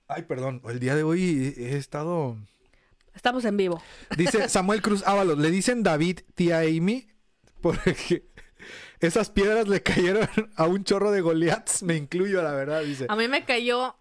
Ay, 0.07 0.23
perdón, 0.23 0.61
el 0.65 0.79
día 0.79 0.95
de 0.95 1.03
hoy 1.03 1.53
he 1.57 1.77
estado. 1.77 2.37
Estamos 3.15 3.45
en 3.45 3.57
vivo. 3.57 3.81
Dice 4.17 4.49
Samuel 4.49 4.81
Cruz 4.81 5.03
Ábalos, 5.05 5.37
le 5.37 5.49
dicen 5.49 5.83
David, 5.83 6.19
tía 6.35 6.59
Amy, 6.59 7.07
porque 7.61 8.27
esas 8.99 9.29
piedras 9.29 9.67
le 9.67 9.81
cayeron 9.81 10.27
a 10.55 10.65
un 10.67 10.83
chorro 10.83 11.11
de 11.11 11.21
Goliaths, 11.21 11.83
me 11.83 11.95
incluyo, 11.95 12.43
la 12.43 12.51
verdad, 12.51 12.81
dice. 12.83 13.05
A 13.09 13.15
mí 13.15 13.27
me 13.27 13.45
cayó 13.45 13.95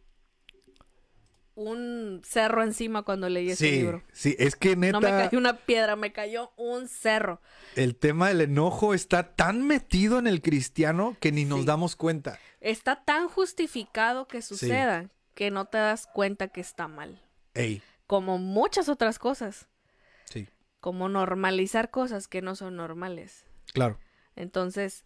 un 1.62 2.20
cerro 2.24 2.62
encima 2.62 3.02
cuando 3.02 3.28
leí 3.28 3.50
ese 3.50 3.70
libro. 3.70 4.02
Sí, 4.12 4.36
es 4.38 4.56
que 4.56 4.76
neta. 4.76 4.92
No 4.92 5.00
me 5.00 5.08
cayó 5.08 5.38
una 5.38 5.56
piedra, 5.56 5.96
me 5.96 6.12
cayó 6.12 6.52
un 6.56 6.88
cerro. 6.88 7.40
El 7.76 7.96
tema 7.96 8.28
del 8.28 8.42
enojo 8.42 8.94
está 8.94 9.34
tan 9.34 9.66
metido 9.66 10.18
en 10.18 10.26
el 10.26 10.42
cristiano 10.42 11.16
que 11.20 11.32
ni 11.32 11.44
nos 11.44 11.64
damos 11.64 11.96
cuenta. 11.96 12.38
Está 12.60 13.04
tan 13.04 13.28
justificado 13.28 14.28
que 14.28 14.42
suceda 14.42 15.10
que 15.34 15.50
no 15.50 15.64
te 15.64 15.78
das 15.78 16.06
cuenta 16.06 16.48
que 16.48 16.60
está 16.60 16.88
mal. 16.88 17.20
Ey. 17.54 17.82
Como 18.06 18.38
muchas 18.38 18.88
otras 18.88 19.18
cosas. 19.18 19.68
Sí. 20.26 20.48
Como 20.80 21.08
normalizar 21.08 21.90
cosas 21.90 22.28
que 22.28 22.42
no 22.42 22.54
son 22.54 22.76
normales. 22.76 23.44
Claro. 23.72 23.98
Entonces, 24.36 25.04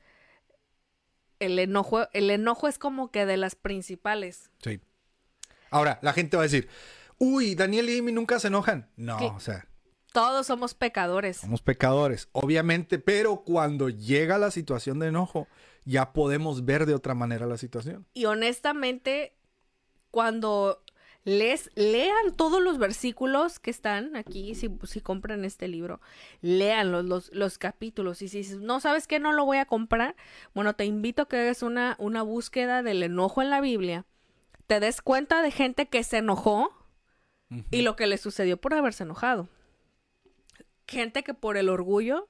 el 1.38 1.58
enojo, 1.58 2.08
el 2.12 2.30
enojo 2.30 2.68
es 2.68 2.78
como 2.78 3.10
que 3.10 3.26
de 3.26 3.36
las 3.36 3.54
principales. 3.54 4.50
Sí. 4.62 4.80
Ahora, 5.70 5.98
la 6.02 6.12
gente 6.12 6.36
va 6.36 6.42
a 6.42 6.50
decir, 6.50 6.68
uy, 7.18 7.54
Daniel 7.54 7.88
y 7.90 7.98
Amy 7.98 8.12
nunca 8.12 8.38
se 8.38 8.48
enojan. 8.48 8.90
No, 8.96 9.18
o 9.18 9.40
sea. 9.40 9.66
Todos 10.12 10.46
somos 10.46 10.74
pecadores. 10.74 11.38
Somos 11.38 11.60
pecadores, 11.60 12.28
obviamente, 12.32 12.98
pero 12.98 13.42
cuando 13.44 13.90
llega 13.90 14.38
la 14.38 14.50
situación 14.50 14.98
de 14.98 15.08
enojo, 15.08 15.46
ya 15.84 16.12
podemos 16.12 16.64
ver 16.64 16.86
de 16.86 16.94
otra 16.94 17.14
manera 17.14 17.46
la 17.46 17.58
situación. 17.58 18.06
Y 18.14 18.24
honestamente, 18.24 19.36
cuando 20.10 20.82
les 21.24 21.70
lean 21.74 22.34
todos 22.36 22.62
los 22.62 22.78
versículos 22.78 23.58
que 23.58 23.70
están 23.70 24.14
aquí, 24.16 24.54
si, 24.54 24.70
si 24.84 25.00
compran 25.00 25.44
este 25.44 25.68
libro, 25.68 26.00
lean 26.40 26.92
los, 26.92 27.30
los, 27.34 27.58
capítulos. 27.58 28.22
Y 28.22 28.28
si 28.28 28.56
no 28.56 28.80
sabes 28.80 29.06
que 29.06 29.18
no 29.18 29.32
lo 29.32 29.44
voy 29.44 29.58
a 29.58 29.66
comprar, 29.66 30.14
bueno, 30.54 30.74
te 30.76 30.84
invito 30.84 31.22
a 31.22 31.28
que 31.28 31.36
hagas 31.36 31.62
una, 31.62 31.96
una 31.98 32.22
búsqueda 32.22 32.82
del 32.82 33.02
enojo 33.02 33.42
en 33.42 33.50
la 33.50 33.60
Biblia 33.60 34.06
te 34.66 34.80
des 34.80 35.00
cuenta 35.00 35.42
de 35.42 35.50
gente 35.50 35.88
que 35.88 36.02
se 36.04 36.18
enojó 36.18 36.72
y 37.70 37.82
lo 37.82 37.94
que 37.96 38.06
le 38.06 38.18
sucedió 38.18 38.56
por 38.56 38.74
haberse 38.74 39.04
enojado. 39.04 39.48
Gente 40.88 41.22
que 41.22 41.34
por 41.34 41.56
el 41.56 41.68
orgullo 41.68 42.28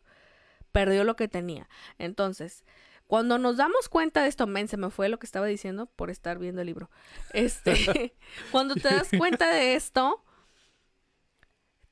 perdió 0.72 1.04
lo 1.04 1.16
que 1.16 1.28
tenía. 1.28 1.68
Entonces, 1.98 2.64
cuando 3.06 3.38
nos 3.38 3.56
damos 3.56 3.88
cuenta 3.88 4.22
de 4.22 4.28
esto, 4.28 4.46
men, 4.46 4.68
se 4.68 4.76
me 4.76 4.90
fue 4.90 5.08
lo 5.08 5.18
que 5.18 5.26
estaba 5.26 5.46
diciendo 5.46 5.86
por 5.86 6.10
estar 6.10 6.38
viendo 6.38 6.60
el 6.60 6.66
libro. 6.66 6.90
Este, 7.32 8.14
cuando 8.50 8.74
te 8.74 8.88
das 8.88 9.08
cuenta 9.16 9.48
de 9.50 9.74
esto, 9.74 10.22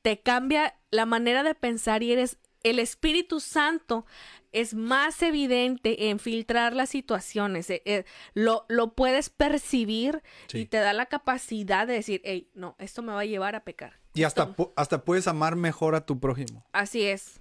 te 0.03 0.21
cambia 0.21 0.75
la 0.91 1.07
manera 1.07 1.43
de 1.43 1.55
pensar 1.55 2.03
y 2.03 2.12
eres 2.12 2.39
el 2.65 2.81
Espíritu 2.81 3.39
Santo 3.39 4.07
es 4.51 4.74
más 4.74 5.23
evidente 5.23 6.09
en 6.09 6.19
filtrar 6.19 6.74
las 6.74 6.89
situaciones. 6.89 7.70
Eh, 7.70 7.82
eh, 7.85 8.05
lo, 8.32 8.65
lo, 8.69 8.95
puedes 8.95 9.31
percibir 9.31 10.23
y 10.53 10.66
te 10.66 10.78
da 10.78 10.93
la 10.93 11.07
capacidad 11.07 11.86
de 11.86 11.95
decir, 11.95 12.20
hey, 12.24 12.49
no, 12.55 12.74
esto 12.78 13.03
me 13.03 13.12
va 13.12 13.20
a 13.20 13.24
llevar 13.27 13.55
a 13.55 13.65
pecar. 13.65 14.01
Y 14.15 14.23
hasta, 14.24 14.55
hasta 14.77 15.05
puedes 15.05 15.28
amar 15.28 15.57
mejor 15.57 15.95
a 15.95 16.07
tu 16.07 16.19
prójimo. 16.19 16.65
Así 16.73 17.03
es. 17.03 17.41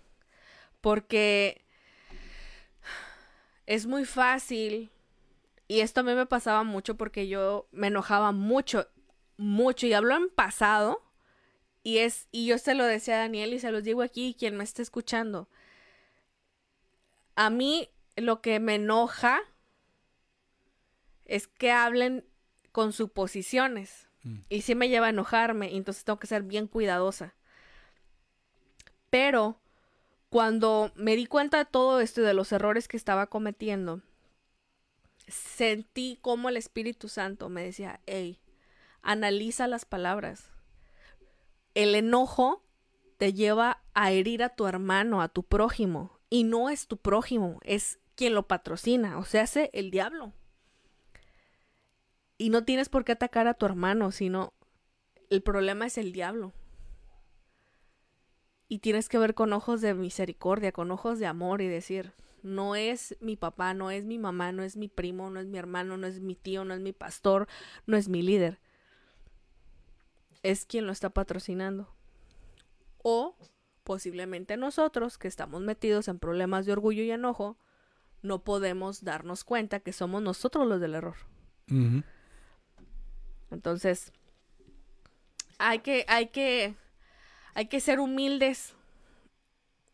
Porque 0.81 1.63
es 3.65 3.85
muy 3.85 4.05
fácil. 4.05 4.91
Y 5.67 5.79
esto 5.79 6.01
a 6.01 6.03
mí 6.03 6.13
me 6.13 6.25
pasaba 6.25 6.63
mucho 6.63 6.97
porque 6.97 7.27
yo 7.27 7.67
me 7.71 7.87
enojaba 7.87 8.31
mucho, 8.31 8.87
mucho. 9.37 9.87
Y 9.87 9.93
hablo 9.93 10.15
en 10.15 10.29
pasado 10.29 11.01
y 11.83 11.97
es, 11.97 12.27
y 12.31 12.45
yo 12.45 12.57
se 12.57 12.75
lo 12.75 12.85
decía 12.85 13.15
a 13.15 13.19
Daniel 13.19 13.53
y 13.53 13.59
se 13.59 13.71
los 13.71 13.83
digo 13.83 14.01
aquí, 14.01 14.35
quien 14.39 14.55
me 14.55 14.63
está 14.63 14.81
escuchando. 14.81 15.49
A 17.35 17.49
mí 17.49 17.89
lo 18.15 18.41
que 18.41 18.59
me 18.61 18.75
enoja 18.75 19.41
es 21.25 21.47
que 21.47 21.71
hablen 21.71 22.25
con 22.71 22.93
suposiciones. 22.93 24.07
Mm. 24.23 24.37
Y 24.47 24.61
sí 24.61 24.75
me 24.75 24.87
lleva 24.87 25.07
a 25.07 25.11
enojarme, 25.11 25.71
y 25.71 25.77
entonces 25.77 26.05
tengo 26.05 26.19
que 26.19 26.27
ser 26.27 26.43
bien 26.43 26.67
cuidadosa. 26.67 27.35
Pero 29.09 29.59
cuando 30.29 30.91
me 30.95 31.17
di 31.17 31.25
cuenta 31.25 31.57
de 31.57 31.65
todo 31.65 31.99
esto 31.99 32.21
y 32.21 32.23
de 32.23 32.33
los 32.33 32.51
errores 32.53 32.87
que 32.87 32.97
estaba 32.97 33.27
cometiendo, 33.27 34.01
sentí 35.27 36.17
como 36.21 36.47
el 36.47 36.55
Espíritu 36.55 37.09
Santo 37.09 37.49
me 37.49 37.63
decía, 37.63 37.99
hey, 38.05 38.39
analiza 39.01 39.67
las 39.67 39.83
palabras 39.83 40.52
el 41.75 41.95
enojo 41.95 42.63
te 43.17 43.33
lleva 43.33 43.83
a 43.93 44.11
herir 44.11 44.43
a 44.43 44.49
tu 44.49 44.67
hermano, 44.67 45.21
a 45.21 45.29
tu 45.29 45.43
prójimo. 45.43 46.19
Y 46.29 46.43
no 46.43 46.69
es 46.69 46.87
tu 46.87 46.97
prójimo, 46.97 47.59
es 47.63 47.99
quien 48.15 48.33
lo 48.33 48.47
patrocina, 48.47 49.17
o 49.17 49.25
sea, 49.25 49.43
hace 49.43 49.69
el 49.73 49.91
diablo. 49.91 50.33
Y 52.37 52.49
no 52.49 52.65
tienes 52.65 52.89
por 52.89 53.05
qué 53.05 53.11
atacar 53.11 53.47
a 53.47 53.53
tu 53.53 53.65
hermano, 53.65 54.11
sino 54.11 54.53
el 55.29 55.41
problema 55.41 55.85
es 55.85 55.97
el 55.97 56.11
diablo. 56.11 56.53
Y 58.67 58.79
tienes 58.79 59.09
que 59.09 59.19
ver 59.19 59.35
con 59.35 59.53
ojos 59.53 59.81
de 59.81 59.93
misericordia, 59.93 60.71
con 60.71 60.89
ojos 60.89 61.19
de 61.19 61.27
amor 61.27 61.61
y 61.61 61.67
decir, 61.67 62.13
no 62.41 62.75
es 62.75 63.15
mi 63.21 63.35
papá, 63.35 63.75
no 63.75 63.91
es 63.91 64.03
mi 64.03 64.17
mamá, 64.17 64.51
no 64.51 64.63
es 64.63 64.75
mi 64.75 64.87
primo, 64.87 65.29
no 65.29 65.39
es 65.39 65.45
mi 65.45 65.59
hermano, 65.59 65.97
no 65.97 66.07
es 66.07 66.19
mi 66.19 66.35
tío, 66.35 66.65
no 66.65 66.73
es 66.73 66.81
mi 66.81 66.91
pastor, 66.91 67.47
no 67.85 67.95
es 67.95 68.09
mi 68.09 68.23
líder 68.23 68.59
es 70.43 70.65
quien 70.65 70.85
lo 70.85 70.91
está 70.91 71.09
patrocinando. 71.09 71.93
O 73.01 73.35
posiblemente 73.83 74.57
nosotros, 74.57 75.17
que 75.17 75.27
estamos 75.27 75.61
metidos 75.61 76.07
en 76.07 76.19
problemas 76.19 76.65
de 76.65 76.73
orgullo 76.73 77.03
y 77.03 77.11
enojo, 77.11 77.57
no 78.21 78.43
podemos 78.43 79.03
darnos 79.03 79.43
cuenta 79.43 79.79
que 79.79 79.91
somos 79.93 80.21
nosotros 80.21 80.67
los 80.67 80.79
del 80.79 80.95
error. 80.95 81.17
Entonces, 83.51 84.13
hay 85.57 85.79
que, 85.79 86.05
hay 86.07 86.27
que, 86.27 86.75
hay 87.53 87.67
que 87.67 87.79
ser 87.79 87.99
humildes. 87.99 88.73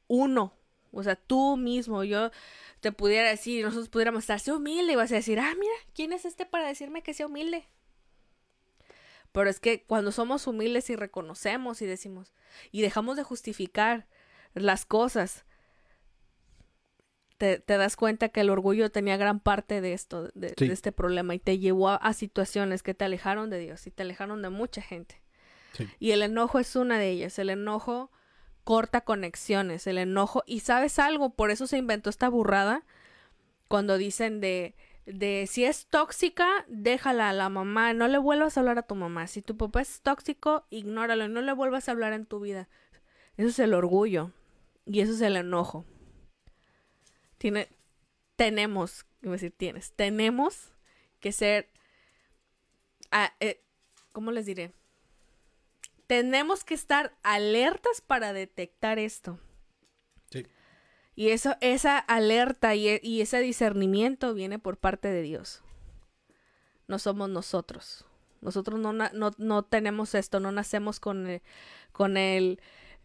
Uno, 0.07 0.53
o 0.91 1.03
sea, 1.03 1.15
tú 1.15 1.57
mismo, 1.57 2.03
yo 2.03 2.31
te 2.79 2.91
pudiera 2.91 3.29
decir, 3.29 3.63
nosotros 3.63 3.89
pudiéramos 3.89 4.23
estar, 4.23 4.39
sé 4.39 4.51
humilde, 4.51 4.93
y 4.93 4.95
vas 4.95 5.11
a 5.11 5.15
decir, 5.15 5.39
ah, 5.39 5.53
mira, 5.59 5.73
¿quién 5.93 6.13
es 6.13 6.25
este 6.25 6.45
para 6.45 6.67
decirme 6.67 7.03
que 7.03 7.13
sea 7.13 7.27
humilde? 7.27 7.65
Pero 9.31 9.49
es 9.49 9.59
que 9.59 9.83
cuando 9.83 10.11
somos 10.11 10.47
humildes 10.47 10.89
y 10.89 10.95
reconocemos 10.95 11.81
y 11.81 11.85
decimos 11.85 12.33
y 12.71 12.81
dejamos 12.81 13.15
de 13.15 13.23
justificar 13.23 14.07
las 14.53 14.85
cosas, 14.85 15.45
te, 17.39 17.63
das 17.65 17.95
cuenta 17.95 18.29
que 18.29 18.41
el 18.41 18.49
orgullo 18.49 18.91
tenía 18.91 19.15
gran 19.15 19.39
parte 19.39 19.79
de 19.79 19.93
esto, 19.93 20.29
de, 20.33 20.53
este 20.59 20.91
problema, 20.91 21.33
y 21.35 21.39
te 21.39 21.57
llevó 21.57 21.89
a, 21.89 22.13
situaciones 22.13 22.83
que 22.83 22.93
te 22.93 23.05
alejaron 23.05 23.49
de 23.49 23.59
Dios 23.59 23.87
y 23.87 23.91
te 23.91 24.03
alejaron 24.03 24.41
de 24.41 24.49
mucha 24.49 24.81
gente. 24.81 25.21
Y 25.99 26.11
el 26.11 26.21
enojo 26.21 26.59
es 26.59 26.75
una 26.75 26.99
de 26.99 27.09
ellas. 27.09 27.39
El 27.39 27.49
enojo 27.49 28.11
corta 28.65 29.01
conexiones, 29.01 29.87
el 29.87 29.97
enojo. 29.97 30.43
Y 30.45 30.59
sabes 30.59 30.99
algo, 30.99 31.29
por 31.29 31.51
eso 31.51 31.67
se 31.67 31.77
inventó 31.77 32.09
esta 32.09 32.27
burrada 32.27 32.83
cuando 33.69 33.97
dicen 33.97 34.41
de 34.41 34.75
de 35.09 35.47
si 35.47 35.65
es 35.65 35.87
tóxica, 35.87 36.65
déjala 36.67 37.29
a 37.29 37.33
la 37.33 37.49
mamá, 37.49 37.93
no 37.93 38.07
le 38.07 38.17
vuelvas 38.17 38.55
a 38.55 38.59
hablar 38.59 38.77
a 38.77 38.83
tu 38.83 38.95
mamá. 38.95 39.27
Si 39.27 39.41
tu 39.41 39.57
papá 39.57 39.81
es 39.81 40.01
tóxico, 40.01 40.65
ignóralo, 40.69 41.27
no 41.27 41.41
le 41.41 41.51
vuelvas 41.53 41.89
a 41.89 41.91
hablar 41.91 42.13
en 42.13 42.25
tu 42.25 42.39
vida. 42.39 42.69
Eso 43.37 43.49
es 43.49 43.59
el 43.59 43.73
orgullo 43.73 44.31
y 44.85 45.01
eso 45.01 45.13
es 45.13 45.21
el 45.21 45.35
enojo. 45.35 45.85
Tiene, 47.37 47.69
tenemos, 48.35 49.05
iba 49.21 49.31
a 49.31 49.33
decir 49.33 49.53
tienes, 49.55 49.93
tenemos 49.93 50.73
que 51.19 51.31
ser, 51.31 51.69
ah, 53.11 53.33
eh, 53.39 53.61
¿cómo 54.11 54.31
les 54.31 54.45
diré? 54.45 54.73
Tenemos 56.07 56.63
que 56.63 56.73
estar 56.73 57.13
alertas 57.23 58.01
para 58.01 58.33
detectar 58.33 58.99
esto. 58.99 59.39
Y 61.19 61.31
eso, 61.31 61.57
esa 61.59 61.97
alerta 61.97 62.75
y, 62.75 62.97
y 63.03 63.19
ese 63.19 63.41
discernimiento 63.41 64.33
viene 64.33 64.57
por 64.57 64.77
parte 64.77 65.09
de 65.09 65.21
Dios. 65.21 65.61
No 66.87 66.97
somos 66.97 67.29
nosotros. 67.29 68.05
Nosotros 68.39 68.79
no, 68.79 68.93
no, 68.93 69.09
no 69.37 69.63
tenemos 69.63 70.15
esto, 70.15 70.39
no 70.39 70.53
nacemos 70.53 71.01
con 71.01 71.27
el, 71.27 71.41
con 71.91 72.15
el 72.15 72.61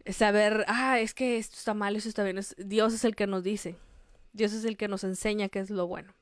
saber, 0.09 0.63
ah, 0.69 0.97
es 1.01 1.13
que 1.13 1.37
esto 1.37 1.57
está 1.57 1.73
mal, 1.73 1.97
eso 1.97 2.07
está 2.07 2.23
bien. 2.23 2.39
Dios 2.55 2.93
es 2.93 3.03
el 3.03 3.17
que 3.17 3.27
nos 3.27 3.43
dice. 3.43 3.75
Dios 4.31 4.53
es 4.53 4.63
el 4.63 4.77
que 4.77 4.87
nos 4.87 5.03
enseña 5.03 5.49
qué 5.49 5.59
es 5.59 5.69
lo 5.69 5.85
bueno. 5.85 6.13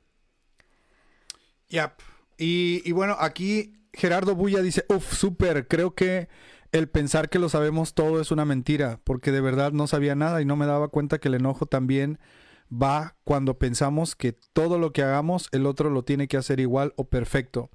Yep. 1.67 1.91
Y, 2.39 2.81
y 2.85 2.91
bueno, 2.91 3.15
aquí 3.19 3.77
Gerardo 3.93 4.33
Bulla 4.33 4.63
dice, 4.63 4.83
uff, 4.89 5.13
súper, 5.13 5.67
creo 5.67 5.93
que 5.93 6.27
el 6.73 6.89
pensar 6.89 7.29
que 7.29 7.39
lo 7.39 7.47
sabemos 7.47 7.93
todo 7.93 8.19
es 8.19 8.31
una 8.31 8.43
mentira, 8.43 8.99
porque 9.05 9.31
de 9.31 9.39
verdad 9.41 9.71
no 9.71 9.87
sabía 9.87 10.15
nada 10.15 10.41
y 10.41 10.45
no 10.45 10.57
me 10.57 10.65
daba 10.65 10.89
cuenta 10.89 11.19
que 11.19 11.29
el 11.29 11.35
enojo 11.35 11.65
también 11.65 12.19
va 12.71 13.15
cuando 13.23 13.57
pensamos 13.57 14.15
que 14.15 14.33
todo 14.33 14.79
lo 14.79 14.91
que 14.91 15.03
hagamos 15.03 15.47
el 15.51 15.65
otro 15.65 15.89
lo 15.89 16.03
tiene 16.03 16.27
que 16.27 16.37
hacer 16.37 16.59
igual 16.59 16.93
o 16.97 17.05
perfecto. 17.07 17.69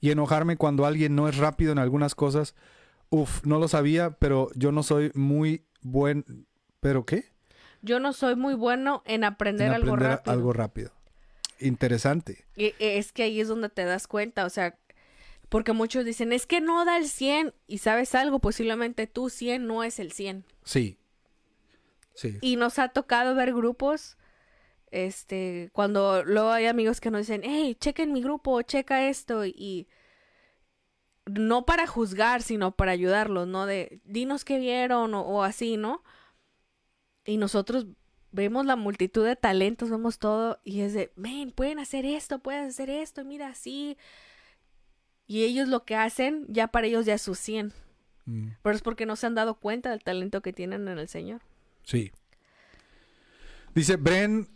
Y 0.00 0.10
enojarme 0.10 0.56
cuando 0.56 0.84
alguien 0.86 1.16
no 1.16 1.28
es 1.28 1.38
rápido 1.38 1.72
en 1.72 1.78
algunas 1.78 2.14
cosas, 2.14 2.54
uff, 3.08 3.42
no 3.44 3.58
lo 3.58 3.66
sabía, 3.68 4.10
pero 4.10 4.50
yo 4.54 4.70
no 4.70 4.82
soy 4.82 5.10
muy 5.14 5.64
buen... 5.82 6.46
¿Pero 6.80 7.06
qué? 7.06 7.32
Yo 7.80 7.98
no 8.00 8.12
soy 8.12 8.36
muy 8.36 8.52
bueno 8.54 9.02
en 9.06 9.24
aprender, 9.24 9.68
En 9.68 9.74
algo 9.74 9.96
rápido. 9.96 10.32
algo 10.32 10.52
rápido. 10.52 10.92
Interesante. 11.60 12.44
Y- 12.56 12.74
Es 12.78 13.12
que 13.12 13.22
ahí 13.22 13.40
es 13.40 13.48
donde 13.48 13.68
te 13.70 13.84
das 13.84 14.06
cuenta, 14.06 14.44
o 14.44 14.50
sea, 14.50 14.76
porque 15.54 15.72
muchos 15.72 16.04
dicen, 16.04 16.32
es 16.32 16.46
que 16.46 16.60
no 16.60 16.84
da 16.84 16.96
el 16.96 17.06
100 17.06 17.54
y 17.68 17.78
sabes 17.78 18.16
algo, 18.16 18.40
posiblemente 18.40 19.06
tu 19.06 19.30
100 19.30 19.68
no 19.68 19.84
es 19.84 20.00
el 20.00 20.10
100. 20.10 20.44
Sí. 20.64 20.98
Sí. 22.12 22.38
Y 22.40 22.56
nos 22.56 22.80
ha 22.80 22.88
tocado 22.88 23.36
ver 23.36 23.54
grupos, 23.54 24.18
este, 24.90 25.70
cuando 25.72 26.24
luego 26.24 26.50
hay 26.50 26.66
amigos 26.66 27.00
que 27.00 27.12
nos 27.12 27.20
dicen, 27.20 27.42
hey, 27.44 27.76
chequen 27.78 28.12
mi 28.12 28.20
grupo, 28.20 28.60
checa 28.62 29.08
esto, 29.08 29.46
y 29.46 29.86
no 31.24 31.64
para 31.64 31.86
juzgar, 31.86 32.42
sino 32.42 32.74
para 32.74 32.90
ayudarlos, 32.90 33.46
¿no? 33.46 33.64
De, 33.64 34.00
dinos 34.02 34.44
qué 34.44 34.58
vieron 34.58 35.14
o, 35.14 35.20
o 35.20 35.44
así, 35.44 35.76
¿no? 35.76 36.02
Y 37.24 37.36
nosotros 37.36 37.86
vemos 38.32 38.66
la 38.66 38.74
multitud 38.74 39.24
de 39.24 39.36
talentos, 39.36 39.88
vemos 39.88 40.18
todo, 40.18 40.58
y 40.64 40.80
es 40.80 40.94
de, 40.94 41.12
ven, 41.14 41.52
pueden 41.52 41.78
hacer 41.78 42.06
esto, 42.06 42.40
pueden 42.40 42.66
hacer 42.66 42.90
esto, 42.90 43.24
mira 43.24 43.50
así. 43.50 43.96
Y 45.26 45.44
ellos 45.44 45.68
lo 45.68 45.84
que 45.84 45.96
hacen, 45.96 46.44
ya 46.48 46.68
para 46.68 46.86
ellos 46.86 47.06
ya 47.06 47.14
es 47.14 47.22
su 47.22 47.34
100. 47.34 47.72
Mm. 48.26 48.48
Pero 48.62 48.76
es 48.76 48.82
porque 48.82 49.06
no 49.06 49.16
se 49.16 49.26
han 49.26 49.34
dado 49.34 49.54
cuenta 49.54 49.90
del 49.90 50.02
talento 50.02 50.42
que 50.42 50.52
tienen 50.52 50.88
en 50.88 50.98
el 50.98 51.08
Señor. 51.08 51.40
Sí. 51.82 52.12
Dice 53.74 53.96
Bren 53.96 54.48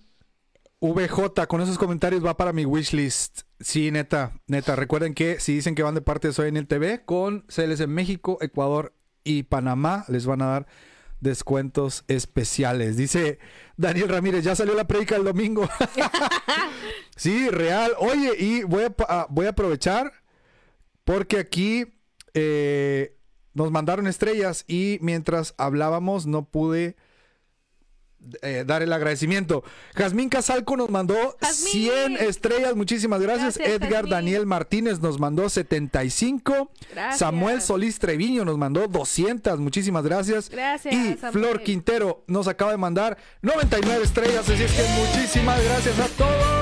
VJ, 0.80 1.46
con 1.48 1.60
esos 1.60 1.78
comentarios 1.78 2.24
va 2.24 2.36
para 2.36 2.52
mi 2.52 2.64
wishlist. 2.64 3.42
Sí, 3.60 3.90
neta, 3.90 4.40
neta. 4.46 4.76
Recuerden 4.76 5.14
que 5.14 5.40
si 5.40 5.54
dicen 5.54 5.74
que 5.74 5.82
van 5.82 5.94
de 5.94 6.00
parte 6.00 6.28
de 6.28 6.34
Soy 6.34 6.48
en 6.48 6.56
el 6.56 6.68
TV, 6.68 7.04
con 7.04 7.40
CLS 7.48 7.80
en 7.80 7.90
México, 7.90 8.38
Ecuador 8.40 8.94
y 9.24 9.42
Panamá, 9.44 10.04
les 10.08 10.26
van 10.26 10.42
a 10.42 10.46
dar 10.46 10.66
descuentos 11.20 12.04
especiales. 12.06 12.96
Dice 12.96 13.40
Daniel 13.76 14.08
Ramírez, 14.08 14.44
ya 14.44 14.54
salió 14.54 14.74
la 14.74 14.86
predica 14.86 15.16
el 15.16 15.24
domingo. 15.24 15.68
sí, 17.16 17.48
real. 17.50 17.92
Oye, 17.98 18.36
y 18.38 18.62
voy 18.62 18.84
a, 18.84 19.26
voy 19.28 19.46
a 19.46 19.50
aprovechar 19.50 20.12
porque 21.08 21.38
aquí 21.38 21.86
eh, 22.34 23.16
nos 23.54 23.70
mandaron 23.70 24.06
estrellas 24.06 24.66
y 24.68 24.98
mientras 25.00 25.54
hablábamos 25.56 26.26
no 26.26 26.44
pude 26.44 26.96
eh, 28.42 28.64
dar 28.66 28.82
el 28.82 28.92
agradecimiento. 28.92 29.64
Jazmín 29.94 30.28
Casalco 30.28 30.76
nos 30.76 30.90
mandó 30.90 31.14
Jazmín. 31.40 31.72
100 31.72 32.16
estrellas, 32.18 32.76
muchísimas 32.76 33.22
gracias. 33.22 33.56
Gracias, 33.56 33.76
Edgar 33.76 33.90
Jazmín. 34.02 34.10
Daniel 34.10 34.44
Martínez 34.44 35.00
nos 35.00 35.18
mandó 35.18 35.48
75. 35.48 36.70
Gracias. 36.90 37.20
Samuel 37.20 37.62
Solís 37.62 37.98
Treviño 37.98 38.44
nos 38.44 38.58
mandó 38.58 38.86
200, 38.86 39.60
muchísimas 39.60 40.04
gracias. 40.04 40.50
Gracias, 40.50 40.92
Y 40.92 41.14
Samuel. 41.16 41.32
Flor 41.32 41.62
Quintero 41.62 42.22
nos 42.26 42.48
acaba 42.48 42.72
de 42.72 42.76
mandar 42.76 43.16
99 43.40 44.04
estrellas, 44.04 44.46
así 44.46 44.62
es 44.62 44.72
que 44.72 44.82
muchísimas 44.82 45.64
gracias 45.64 45.98
a 46.00 46.08
todos. 46.08 46.57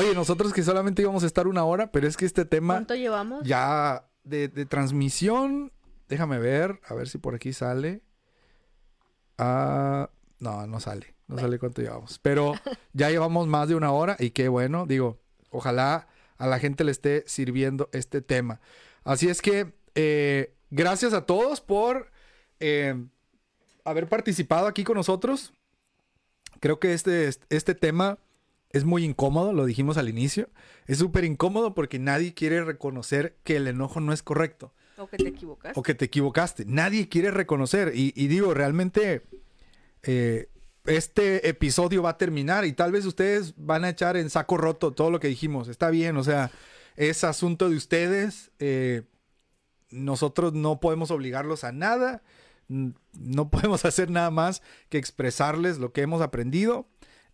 Oye, 0.00 0.14
nosotros 0.14 0.54
que 0.54 0.62
solamente 0.62 1.02
íbamos 1.02 1.24
a 1.24 1.26
estar 1.26 1.46
una 1.46 1.62
hora, 1.62 1.92
pero 1.92 2.08
es 2.08 2.16
que 2.16 2.24
este 2.24 2.46
tema 2.46 2.72
¿Cuánto 2.72 2.94
llevamos? 2.94 3.46
ya 3.46 4.08
de, 4.24 4.48
de 4.48 4.64
transmisión, 4.64 5.72
déjame 6.08 6.38
ver, 6.38 6.80
a 6.86 6.94
ver 6.94 7.06
si 7.06 7.18
por 7.18 7.34
aquí 7.34 7.52
sale. 7.52 8.00
Ah, 9.36 10.08
no, 10.38 10.66
no 10.66 10.80
sale, 10.80 11.14
no 11.28 11.38
sale 11.38 11.58
cuánto 11.58 11.82
llevamos. 11.82 12.18
Pero 12.18 12.54
ya 12.94 13.10
llevamos 13.10 13.46
más 13.46 13.68
de 13.68 13.74
una 13.74 13.92
hora 13.92 14.16
y 14.18 14.30
qué 14.30 14.48
bueno, 14.48 14.86
digo, 14.86 15.20
ojalá 15.50 16.08
a 16.38 16.46
la 16.46 16.58
gente 16.58 16.82
le 16.82 16.92
esté 16.92 17.22
sirviendo 17.26 17.90
este 17.92 18.22
tema. 18.22 18.62
Así 19.04 19.28
es 19.28 19.42
que, 19.42 19.74
eh, 19.96 20.54
gracias 20.70 21.12
a 21.12 21.26
todos 21.26 21.60
por 21.60 22.10
eh, 22.58 22.94
haber 23.84 24.08
participado 24.08 24.66
aquí 24.66 24.82
con 24.82 24.96
nosotros. 24.96 25.52
Creo 26.58 26.80
que 26.80 26.94
este, 26.94 27.28
este 27.50 27.74
tema 27.74 28.18
es 28.72 28.84
muy 28.84 29.04
incómodo, 29.04 29.52
lo 29.52 29.64
dijimos 29.64 29.96
al 29.96 30.08
inicio. 30.08 30.48
Es 30.86 30.98
súper 30.98 31.24
incómodo 31.24 31.74
porque 31.74 31.98
nadie 31.98 32.34
quiere 32.34 32.64
reconocer 32.64 33.36
que 33.44 33.56
el 33.56 33.66
enojo 33.66 34.00
no 34.00 34.12
es 34.12 34.22
correcto 34.22 34.72
¿O 34.96 35.06
que 35.08 35.16
te 35.16 35.28
equivocas? 35.28 35.76
o 35.76 35.82
que 35.82 35.94
te 35.94 36.04
equivocaste. 36.04 36.64
Nadie 36.66 37.08
quiere 37.08 37.30
reconocer. 37.30 37.92
Y, 37.94 38.12
y 38.16 38.28
digo, 38.28 38.54
realmente 38.54 39.22
eh, 40.02 40.48
este 40.86 41.48
episodio 41.48 42.02
va 42.02 42.10
a 42.10 42.18
terminar 42.18 42.64
y 42.64 42.72
tal 42.72 42.92
vez 42.92 43.04
ustedes 43.06 43.54
van 43.56 43.84
a 43.84 43.90
echar 43.90 44.16
en 44.16 44.30
saco 44.30 44.56
roto 44.56 44.92
todo 44.92 45.10
lo 45.10 45.20
que 45.20 45.28
dijimos. 45.28 45.68
Está 45.68 45.90
bien, 45.90 46.16
o 46.16 46.24
sea, 46.24 46.50
es 46.96 47.24
asunto 47.24 47.68
de 47.68 47.76
ustedes. 47.76 48.50
eh, 48.58 49.02
nosotros 49.90 50.52
no 50.52 50.78
podemos 50.78 51.10
obligarlos 51.10 51.64
a 51.64 51.72
nada. 51.72 52.22
No 52.68 53.50
podemos 53.50 53.84
hacer 53.84 54.10
nada 54.10 54.30
más 54.30 54.62
que 54.88 54.98
expresarles 54.98 55.78
lo 55.78 55.92
que 55.92 56.02
hemos 56.02 56.22
aprendido 56.22 56.86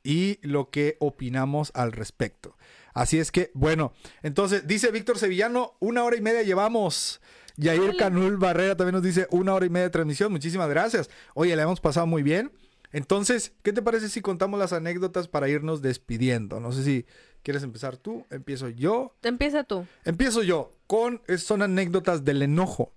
y 0.06 0.38
lo 0.42 0.70
que 0.70 0.96
opinamos 1.00 1.72
al 1.74 1.90
respecto. 1.90 2.56
Así 2.94 3.18
es 3.18 3.32
que, 3.32 3.50
bueno, 3.54 3.92
entonces 4.22 4.66
dice 4.68 4.92
Víctor 4.92 5.18
Sevillano, 5.18 5.74
una 5.80 6.04
hora 6.04 6.16
y 6.16 6.20
media 6.20 6.42
llevamos. 6.42 7.20
Yair. 7.56 7.96
Canul 7.96 8.36
Barrera 8.36 8.76
también 8.76 8.94
nos 8.94 9.02
dice 9.02 9.26
una 9.30 9.52
hora 9.54 9.66
y 9.66 9.70
media 9.70 9.86
de 9.86 9.90
transmisión. 9.90 10.30
Muchísimas 10.30 10.68
gracias. 10.68 11.10
Oye, 11.34 11.56
la 11.56 11.62
hemos 11.62 11.80
pasado 11.80 12.06
muy 12.06 12.22
bien. 12.22 12.52
Entonces, 12.92 13.52
¿qué 13.62 13.72
te 13.72 13.82
parece 13.82 14.08
si 14.08 14.20
contamos 14.20 14.60
las 14.60 14.72
anécdotas 14.72 15.26
para 15.26 15.48
irnos 15.48 15.82
despidiendo? 15.82 16.60
No 16.60 16.70
sé 16.70 16.84
si 16.84 17.06
quieres 17.42 17.62
empezar 17.62 17.96
tú, 17.96 18.24
empiezo 18.30 18.68
yo. 18.68 19.14
Empieza 19.22 19.64
tú. 19.64 19.86
Empiezo 20.04 20.42
yo 20.42 20.72
con, 20.86 21.20
son 21.38 21.62
anécdotas 21.62 22.24
del 22.24 22.42
enojo. 22.42 22.92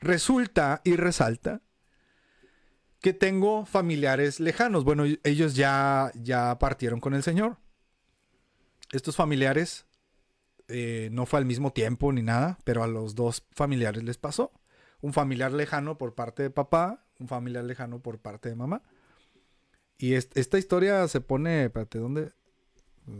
Resulta 0.00 0.80
y 0.84 0.96
resalta 0.96 1.60
que 3.00 3.12
tengo 3.12 3.64
familiares 3.66 4.40
lejanos. 4.40 4.84
Bueno, 4.84 5.04
ellos 5.24 5.54
ya, 5.54 6.10
ya 6.14 6.58
partieron 6.58 7.00
con 7.00 7.14
el 7.14 7.22
Señor. 7.22 7.58
Estos 8.92 9.16
familiares 9.16 9.86
eh, 10.68 11.08
no 11.12 11.26
fue 11.26 11.38
al 11.38 11.44
mismo 11.46 11.72
tiempo 11.72 12.12
ni 12.12 12.22
nada, 12.22 12.58
pero 12.64 12.82
a 12.82 12.86
los 12.86 13.14
dos 13.14 13.44
familiares 13.52 14.02
les 14.02 14.18
pasó. 14.18 14.52
Un 15.00 15.12
familiar 15.12 15.52
lejano 15.52 15.96
por 15.98 16.14
parte 16.14 16.42
de 16.42 16.50
papá, 16.50 17.04
un 17.18 17.28
familiar 17.28 17.64
lejano 17.64 18.00
por 18.02 18.18
parte 18.18 18.48
de 18.48 18.56
mamá. 18.56 18.82
Y 19.96 20.14
es- 20.14 20.28
esta 20.34 20.58
historia 20.58 21.06
se 21.08 21.20
pone, 21.20 21.64
espérate, 21.64 21.98
¿dónde? 21.98 22.32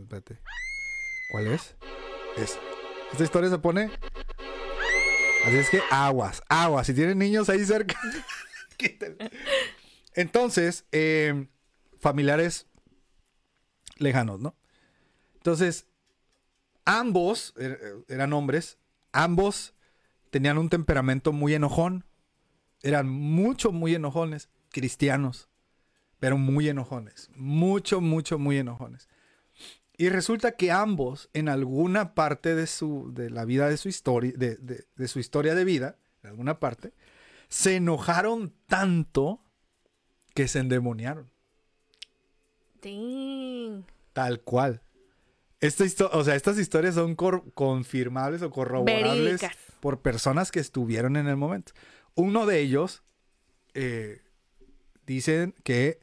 Espérate. 0.01 0.39
¿Cuál 1.31 1.47
es? 1.47 1.75
Es. 2.37 2.57
Esta 3.11 3.23
historia 3.23 3.49
se 3.49 3.57
pone. 3.59 3.89
Así 5.45 5.55
es 5.57 5.69
que 5.69 5.79
aguas, 5.89 6.41
aguas. 6.49 6.85
Si 6.87 6.93
tienen 6.93 7.17
niños 7.17 7.49
ahí 7.49 7.63
cerca, 7.65 7.97
Entonces, 10.13 10.85
eh, 10.91 11.47
familiares 11.99 12.67
lejanos, 13.97 14.39
¿no? 14.39 14.55
Entonces, 15.35 15.85
ambos 16.85 17.53
er- 17.57 18.03
eran 18.07 18.33
hombres, 18.33 18.77
ambos 19.11 19.73
tenían 20.29 20.57
un 20.57 20.69
temperamento 20.69 21.31
muy 21.31 21.53
enojón, 21.53 22.05
eran 22.81 23.09
mucho, 23.09 23.71
muy 23.71 23.95
enojones, 23.95 24.49
cristianos, 24.69 25.49
pero 26.19 26.37
muy 26.37 26.69
enojones. 26.69 27.29
Mucho, 27.35 28.01
mucho, 28.01 28.37
muy 28.39 28.57
enojones. 28.57 29.09
Y 29.97 30.09
resulta 30.09 30.53
que 30.53 30.71
ambos, 30.71 31.29
en 31.33 31.49
alguna 31.49 32.13
parte 32.15 32.55
de, 32.55 32.67
su, 32.67 33.11
de 33.13 33.29
la 33.29 33.43
vida 33.43 33.67
de 33.69 33.77
su 33.77 33.89
historia, 33.89 34.31
de, 34.35 34.55
de- 34.55 34.85
de 34.95 35.07
su 35.07 35.19
historia 35.19 35.55
de 35.55 35.65
vida, 35.65 35.97
en 36.23 36.29
alguna 36.29 36.59
parte, 36.59 36.93
se 37.49 37.75
enojaron 37.75 38.53
tanto 38.67 39.41
que 40.33 40.47
se 40.47 40.59
endemoniaron. 40.59 41.29
Dang. 42.81 43.83
Tal 44.13 44.41
cual. 44.41 44.81
Esta 45.59 45.83
o 46.13 46.23
sea, 46.23 46.35
estas 46.35 46.57
historias 46.57 46.95
son 46.95 47.15
confirmables 47.15 48.41
o 48.43 48.49
corroborables 48.49 49.41
Verídicas. 49.41 49.57
por 49.81 50.01
personas 50.01 50.51
que 50.51 50.61
estuvieron 50.61 51.17
en 51.17 51.27
el 51.27 51.35
momento. 51.35 51.73
Uno 52.15 52.45
de 52.45 52.59
ellos 52.59 53.03
eh, 53.73 54.21
dicen 55.05 55.53
que 55.63 55.99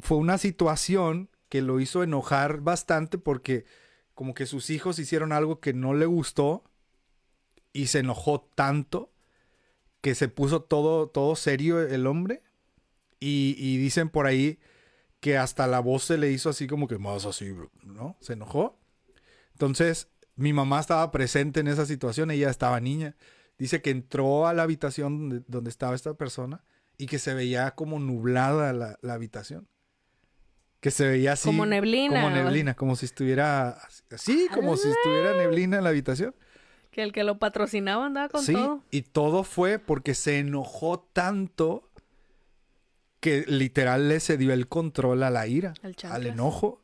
fue 0.00 0.16
una 0.16 0.38
situación 0.38 1.28
que 1.50 1.60
lo 1.60 1.80
hizo 1.80 2.02
enojar 2.02 2.60
bastante 2.60 3.18
porque 3.18 3.66
como 4.14 4.32
que 4.32 4.46
sus 4.46 4.70
hijos 4.70 4.98
hicieron 4.98 5.32
algo 5.32 5.60
que 5.60 5.74
no 5.74 5.92
le 5.92 6.06
gustó 6.06 6.64
y 7.72 7.88
se 7.88 7.98
enojó 7.98 8.40
tanto 8.54 9.13
que 10.04 10.14
se 10.14 10.28
puso 10.28 10.60
todo, 10.60 11.08
todo 11.08 11.34
serio 11.34 11.80
el 11.80 12.06
hombre 12.06 12.42
y, 13.20 13.56
y 13.56 13.78
dicen 13.78 14.10
por 14.10 14.26
ahí 14.26 14.58
que 15.20 15.38
hasta 15.38 15.66
la 15.66 15.80
voz 15.80 16.04
se 16.04 16.18
le 16.18 16.30
hizo 16.30 16.50
así 16.50 16.66
como 16.66 16.86
que 16.88 16.98
más 16.98 17.24
así, 17.24 17.50
bro", 17.52 17.70
¿no? 17.82 18.14
Se 18.20 18.34
enojó. 18.34 18.78
Entonces, 19.52 20.08
mi 20.36 20.52
mamá 20.52 20.78
estaba 20.78 21.10
presente 21.10 21.60
en 21.60 21.68
esa 21.68 21.86
situación, 21.86 22.30
ella 22.30 22.50
estaba 22.50 22.80
niña. 22.80 23.16
Dice 23.56 23.80
que 23.80 23.88
entró 23.88 24.46
a 24.46 24.52
la 24.52 24.64
habitación 24.64 25.16
donde, 25.30 25.44
donde 25.48 25.70
estaba 25.70 25.94
esta 25.94 26.12
persona 26.12 26.62
y 26.98 27.06
que 27.06 27.18
se 27.18 27.32
veía 27.32 27.70
como 27.70 27.98
nublada 27.98 28.74
la, 28.74 28.98
la 29.00 29.14
habitación. 29.14 29.66
Que 30.80 30.90
se 30.90 31.08
veía 31.08 31.32
así. 31.32 31.48
Como 31.48 31.64
neblina, 31.64 32.20
Como 32.20 32.28
neblina, 32.28 32.74
como 32.74 32.94
si 32.94 33.06
estuviera 33.06 33.78
así, 34.10 34.48
como 34.52 34.76
si 34.76 34.90
estuviera 34.90 35.34
neblina 35.38 35.78
en 35.78 35.84
la 35.84 35.88
habitación. 35.88 36.34
Que 36.94 37.02
el 37.02 37.12
que 37.12 37.24
lo 37.24 37.40
patrocinaba 37.40 38.06
andaba 38.06 38.28
con 38.28 38.44
sí, 38.44 38.52
todo. 38.52 38.84
y 38.92 39.02
todo 39.02 39.42
fue 39.42 39.80
porque 39.80 40.14
se 40.14 40.38
enojó 40.38 41.00
tanto 41.12 41.90
que 43.18 43.44
literal 43.48 44.08
le 44.08 44.20
cedió 44.20 44.52
el 44.52 44.68
control 44.68 45.24
a 45.24 45.30
la 45.30 45.48
ira, 45.48 45.74
Al 46.04 46.26
enojo. 46.26 46.80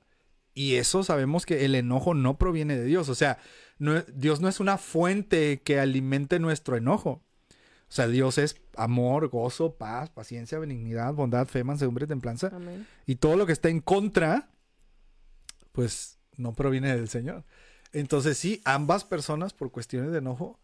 Y 0.52 0.74
eso 0.74 1.04
sabemos 1.04 1.46
que 1.46 1.64
el 1.64 1.76
enojo 1.76 2.14
no 2.14 2.38
proviene 2.38 2.76
de 2.76 2.84
Dios. 2.86 3.08
O 3.08 3.14
sea, 3.14 3.38
no 3.78 4.00
Dios 4.00 4.40
no 4.40 4.48
es 4.48 4.58
una 4.58 4.78
fuente 4.78 5.62
que 5.62 5.78
alimente 5.78 6.40
nuestro 6.40 6.76
enojo. 6.76 7.22
O 7.88 7.92
sea, 7.92 8.08
Dios 8.08 8.36
es 8.38 8.56
amor, 8.76 9.28
gozo, 9.28 9.76
paz, 9.76 10.10
paciencia, 10.10 10.58
benignidad, 10.58 11.14
bondad, 11.14 11.46
fe, 11.46 11.62
mansedumbre, 11.62 12.08
templanza. 12.08 12.50
Amén. 12.52 12.84
Y 13.06 13.14
todo 13.14 13.36
lo 13.36 13.46
que 13.46 13.52
está 13.52 13.68
en 13.68 13.80
contra, 13.80 14.50
pues 15.70 16.18
no 16.36 16.54
proviene 16.54 16.96
del 16.96 17.08
Señor. 17.08 17.44
Entonces 17.92 18.38
sí, 18.38 18.60
ambas 18.64 19.04
personas 19.04 19.52
por 19.52 19.70
cuestiones 19.70 20.12
de 20.12 20.18
enojo 20.18 20.58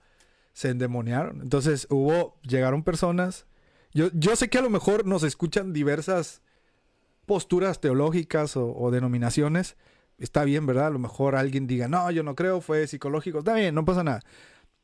se 0.53 0.71
endemoniaron. 0.71 1.43
Entonces 1.43 1.87
hubo, 1.91 2.39
llegaron 2.43 2.83
personas. 2.83 3.47
Yo, 3.93 4.11
yo 4.15 4.37
sé 4.37 4.49
que 4.49 4.59
a 4.59 4.63
lo 4.63 4.71
mejor 4.71 5.07
nos 5.07 5.23
escuchan 5.23 5.73
diversas 5.73 6.43
posturas 7.27 7.81
teológicas 7.81 8.57
o, 8.57 8.91
denominaciones. 8.91 9.77
Está 10.19 10.45
bien, 10.45 10.65
¿verdad? 10.67 10.87
A 10.87 10.91
lo 10.91 10.99
mejor 10.99 11.37
alguien 11.37 11.67
diga, 11.67 11.89
no, 11.89 12.11
yo 12.11 12.23
no 12.23 12.35
creo, 12.35 12.61
fue 12.61 12.87
psicológico. 12.87 13.41
Está 13.41 13.55
bien, 13.55 13.75
no 13.75 13.85
pasa 13.85 14.03
nada. 14.05 14.21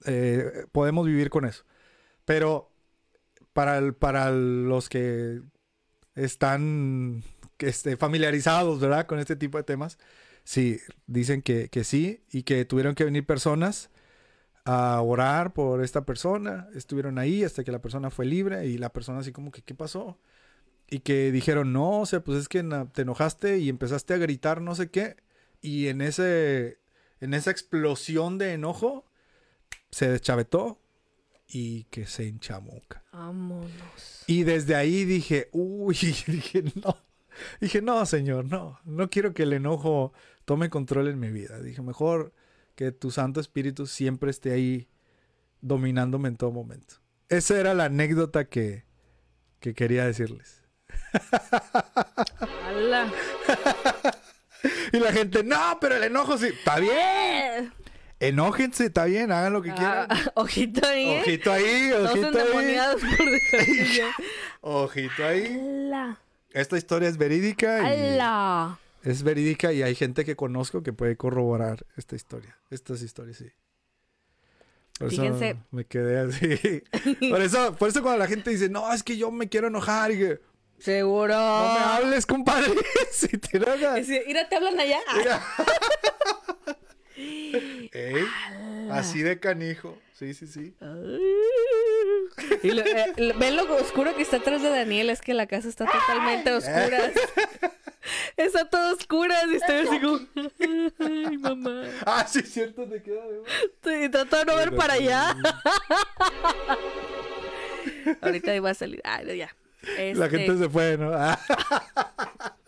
Eh, 0.05 0.67
podemos 0.73 1.07
vivir 1.07 1.31
con 1.31 1.45
eso. 1.47 1.65
Pero 2.25 2.71
para, 3.53 3.79
el- 3.79 3.95
para 3.95 4.31
los 4.31 4.89
que 4.89 5.41
están 6.15 7.23
este, 7.59 7.97
familiarizados, 7.97 8.81
¿verdad? 8.81 9.07
Con 9.07 9.19
este 9.19 9.37
tipo 9.37 9.59
de 9.59 9.65
temas. 9.65 9.99
Sí, 10.45 10.81
dicen 11.07 11.43
que, 11.43 11.69
que 11.69 11.85
sí 11.85 12.23
y 12.31 12.43
que 12.43 12.65
tuvieron 12.65 12.95
que 12.95 13.05
venir 13.05 13.25
personas 13.25 13.91
a 14.65 15.01
orar 15.01 15.53
por 15.53 15.83
esta 15.83 16.05
persona. 16.05 16.69
Estuvieron 16.75 17.19
ahí 17.19 17.45
hasta 17.45 17.65
que 17.65 17.73
la 17.73 17.81
persona 17.81 18.11
fue 18.11 18.27
libre 18.27 18.67
y 18.67 18.79
la 18.79 18.93
persona 18.93 19.21
así 19.21 19.33
como 19.33 19.51
que, 19.51 19.63
¿qué 19.63 19.75
pasó? 19.75 20.19
Y 20.89 21.01
que 21.01 21.33
dijeron, 21.33 21.73
no, 21.73 22.01
o 22.01 22.07
sea, 22.07 22.21
pues 22.21 22.39
es 22.39 22.49
que 22.49 22.63
te 22.93 23.03
enojaste 23.03 23.59
y 23.59 23.69
empezaste 23.69 24.15
a 24.15 24.19
gritar 24.19 24.61
no 24.61 24.75
sé 24.75 24.91
qué. 24.91 25.17
Y 25.61 25.89
en 25.89 26.01
ese, 26.01 26.79
en 27.21 27.35
esa 27.35 27.51
explosión 27.51 28.39
de 28.39 28.53
enojo, 28.53 29.07
se 29.91 30.11
deschavetó 30.11 30.81
y 31.47 31.85
que 31.85 32.07
se 32.07 32.27
enchamuca. 32.29 33.05
Vámonos. 33.13 34.25
Y 34.27 34.43
desde 34.43 34.75
ahí 34.75 35.05
dije, 35.05 35.49
uy, 35.53 35.95
dije, 36.27 36.65
no. 36.83 36.97
Dije, 37.61 37.81
no, 37.81 38.05
señor, 38.07 38.45
no. 38.45 38.81
No 38.85 39.09
quiero 39.09 39.33
que 39.35 39.45
el 39.45 39.53
enojo 39.53 40.13
tome 40.53 40.69
control 40.69 41.09
en 41.09 41.19
mi 41.19 41.31
vida. 41.31 41.61
Dije, 41.61 41.81
mejor 41.81 42.35
que 42.75 42.93
tu 42.93 43.11
Santo 43.11 43.41
Espíritu 43.41 43.87
siempre 43.87 44.31
esté 44.31 44.53
ahí 44.53 44.87
dominándome 45.63 46.29
en 46.29 46.37
todo 46.37 46.53
momento. 46.53 46.97
Esa 47.31 47.59
era 47.59 47.73
la 47.73 47.87
anécdota 47.87 48.45
que, 48.45 48.85
que 49.61 49.73
quería 49.73 50.05
decirles. 50.05 50.63
¡Hala! 52.67 53.11
Y 54.93 54.99
la 54.99 55.11
gente, 55.11 55.43
no, 55.43 55.79
pero 55.81 55.97
el 55.97 56.05
enojo 56.05 56.37
sí. 56.37 56.49
Está 56.49 56.79
bien. 56.79 57.73
Enójense, 58.21 58.85
está 58.85 59.07
bien, 59.07 59.33
hagan 59.33 59.55
lo 59.55 59.63
que 59.63 59.73
quieran. 59.73 60.07
Ah, 60.11 60.21
ojito 60.35 60.87
ahí, 60.87 61.09
¿eh? 61.09 61.21
Ojito 61.23 61.51
ahí, 61.51 61.93
ojito 61.99 62.39
ahí. 62.39 62.77
por. 64.61 64.83
Ojito 64.83 65.25
ahí. 65.25 65.47
¡Hala! 65.47 66.19
Esta 66.51 66.77
historia 66.77 67.09
es 67.09 67.17
verídica 67.17 67.91
y. 67.95 68.19
es 69.03 69.23
verídica 69.23 69.73
y 69.73 69.83
hay 69.83 69.95
gente 69.95 70.25
que 70.25 70.37
conozco 70.37 70.83
que 70.83 70.93
puede 70.93 71.17
corroborar 71.17 71.85
esta 71.97 72.17
historia. 72.17 72.57
Estas 72.71 73.03
historias, 73.03 73.37
sí. 73.39 73.51
Por 74.99 75.13
eso 75.13 75.23
Fíjense. 75.23 75.57
me 75.71 75.85
quedé 75.85 76.19
así. 76.19 76.83
por 77.31 77.41
eso, 77.41 77.75
por 77.77 77.89
eso 77.89 78.03
cuando 78.03 78.19
la 78.19 78.27
gente 78.29 78.51
dice, 78.51 78.69
no, 78.69 78.93
es 78.93 79.03
que 79.03 79.17
yo 79.17 79.31
me 79.31 79.49
quiero 79.49 79.69
enojar 79.69 80.13
y 80.13 80.19
que 80.19 80.41
Seguro. 80.79 81.35
no 81.35 81.75
me 81.75 81.81
hables, 81.81 82.27
compadre. 82.27 82.75
si 83.11 83.29
te 83.39 83.57
enojas. 83.57 83.97
Dice, 83.97 84.25
Mira, 84.27 84.49
te 84.49 84.57
hablan 84.57 84.79
allá. 84.79 84.99
Mira. 85.17 85.43
Ey, 87.93 88.25
así 88.91 89.23
de 89.23 89.39
canijo. 89.39 89.99
Sí, 90.15 90.35
sí, 90.35 90.47
sí. 90.47 90.75
Y 92.63 92.71
lo- 92.71 92.83
eh, 92.83 93.13
lo- 93.17 93.39
¿Ven 93.39 93.57
lo 93.57 93.75
oscuro 93.77 94.15
que 94.17 94.23
está 94.23 94.39
atrás 94.39 94.63
de 94.63 94.71
Daniel? 94.71 95.11
Es 95.11 95.21
que 95.21 95.35
la 95.35 95.47
casa 95.47 95.69
está 95.69 95.87
totalmente 95.87 96.51
a 96.51 96.57
oscuras. 96.57 97.13
Está 98.37 98.69
todo 98.69 98.95
oscuras 98.97 99.45
y 99.53 99.57
estoy 99.57 99.77
así 99.87 100.01
como... 100.01 100.19
Ay, 100.99 101.39
mamá. 101.39 101.85
Ah, 102.05 102.27
sí, 102.29 102.41
es 102.41 102.53
cierto, 102.53 102.85
te 102.89 103.01
queda 103.01 103.23
de 103.29 103.39
de 104.09 104.45
no 104.45 104.57
ver 104.57 104.75
para 104.75 104.95
allá. 104.95 105.37
Ahorita 108.21 108.55
iba 108.57 108.71
a 108.71 108.75
salir. 108.75 109.01
Ay, 109.05 109.37
ya. 109.39 109.55
La 109.83 110.27
Este, 110.27 110.29
gente 110.31 110.59
se 110.59 110.69
fue, 110.69 110.97
¿no? 110.99 111.13
Ah, 111.15 111.39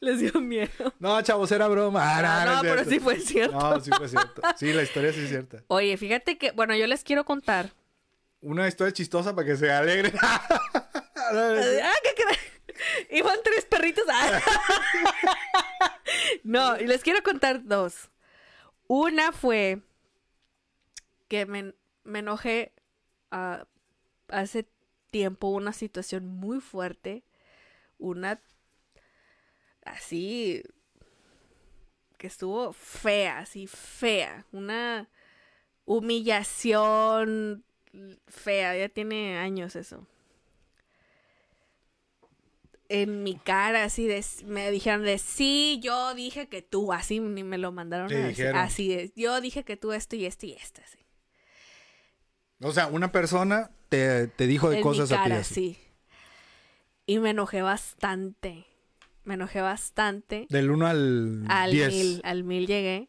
Les 0.00 0.20
dio 0.20 0.40
miedo. 0.40 0.94
no, 0.98 1.20
chavos, 1.22 1.50
era 1.52 1.68
broma. 1.68 2.00
Ah, 2.02 2.42
Ah, 2.42 2.44
no, 2.46 2.54
no, 2.56 2.62
pero 2.62 2.84
sí 2.84 2.98
fue 3.00 3.18
cierto. 3.20 3.58
No, 3.58 3.80
sí 3.80 3.90
fue 3.96 4.08
cierto. 4.08 4.40
Sí, 4.56 4.72
la 4.72 4.82
historia 4.82 5.12
sí 5.12 5.20
es 5.22 5.28
cierta. 5.28 5.62
Oye, 5.66 5.96
fíjate 5.96 6.38
que... 6.38 6.52
Bueno, 6.52 6.74
yo 6.76 6.86
les 6.86 7.04
quiero 7.04 7.24
contar. 7.24 7.70
Una 8.42 8.66
historia 8.68 8.92
chistosa 8.92 9.34
para 9.34 9.46
que 9.46 9.56
se 9.56 9.70
alegren. 9.70 10.12
Ah, 11.32 11.94
¿qué 12.02 12.14
cre- 12.24 13.06
Iban 13.10 13.38
tres 13.44 13.64
perritos. 13.66 14.04
No, 16.42 16.76
y 16.76 16.86
les 16.88 17.02
quiero 17.04 17.22
contar 17.22 17.64
dos. 17.64 18.10
Una 18.88 19.30
fue 19.30 19.80
que 21.28 21.46
me, 21.46 21.74
me 22.02 22.18
enojé 22.18 22.72
ah, 23.30 23.64
hace 24.28 24.68
tiempo, 25.12 25.48
una 25.48 25.72
situación 25.72 26.26
muy 26.26 26.60
fuerte. 26.60 27.22
Una 27.98 28.40
así 29.84 30.64
que 32.18 32.26
estuvo 32.26 32.72
fea, 32.72 33.38
así 33.38 33.66
fea. 33.68 34.46
Una 34.50 35.08
humillación 35.84 37.64
fea, 38.28 38.76
ya 38.76 38.88
tiene 38.88 39.38
años 39.38 39.76
eso. 39.76 40.06
En 42.88 43.22
mi 43.22 43.36
cara, 43.36 43.84
así 43.84 44.06
de, 44.06 44.24
me 44.46 44.70
dijeron 44.72 45.04
de, 45.04 45.18
sí, 45.18 45.78
yo 45.82 46.12
dije 46.14 46.48
que 46.48 46.60
tú, 46.60 46.92
así 46.92 47.20
ni 47.20 47.44
me 47.44 47.56
lo 47.56 47.70
mandaron 47.70 48.12
a 48.12 48.16
decir, 48.16 48.48
así 48.48 48.92
es, 48.92 49.12
yo 49.14 49.40
dije 49.40 49.64
que 49.64 49.76
tú 49.76 49.92
esto 49.92 50.16
y 50.16 50.26
esto 50.26 50.46
y 50.46 50.52
esto, 50.54 50.80
así. 50.84 50.98
O 52.60 52.72
sea, 52.72 52.88
una 52.88 53.12
persona 53.12 53.70
te, 53.88 54.26
te 54.26 54.46
dijo 54.48 54.70
de 54.70 54.78
en 54.78 54.82
cosas 54.82 55.10
mi 55.10 55.16
a 55.16 55.22
ti. 55.22 55.28
cara, 55.28 55.40
así. 55.40 55.54
sí. 55.54 55.78
Y 57.06 57.18
me 57.20 57.30
enojé 57.30 57.62
bastante, 57.62 58.66
me 59.24 59.34
enojé 59.34 59.60
bastante. 59.60 60.46
Del 60.50 60.70
1 60.70 60.86
al 60.86 61.44
Al 61.48 61.70
10. 61.70 61.88
mil, 61.92 62.20
al 62.24 62.44
mil 62.44 62.66
llegué. 62.66 63.08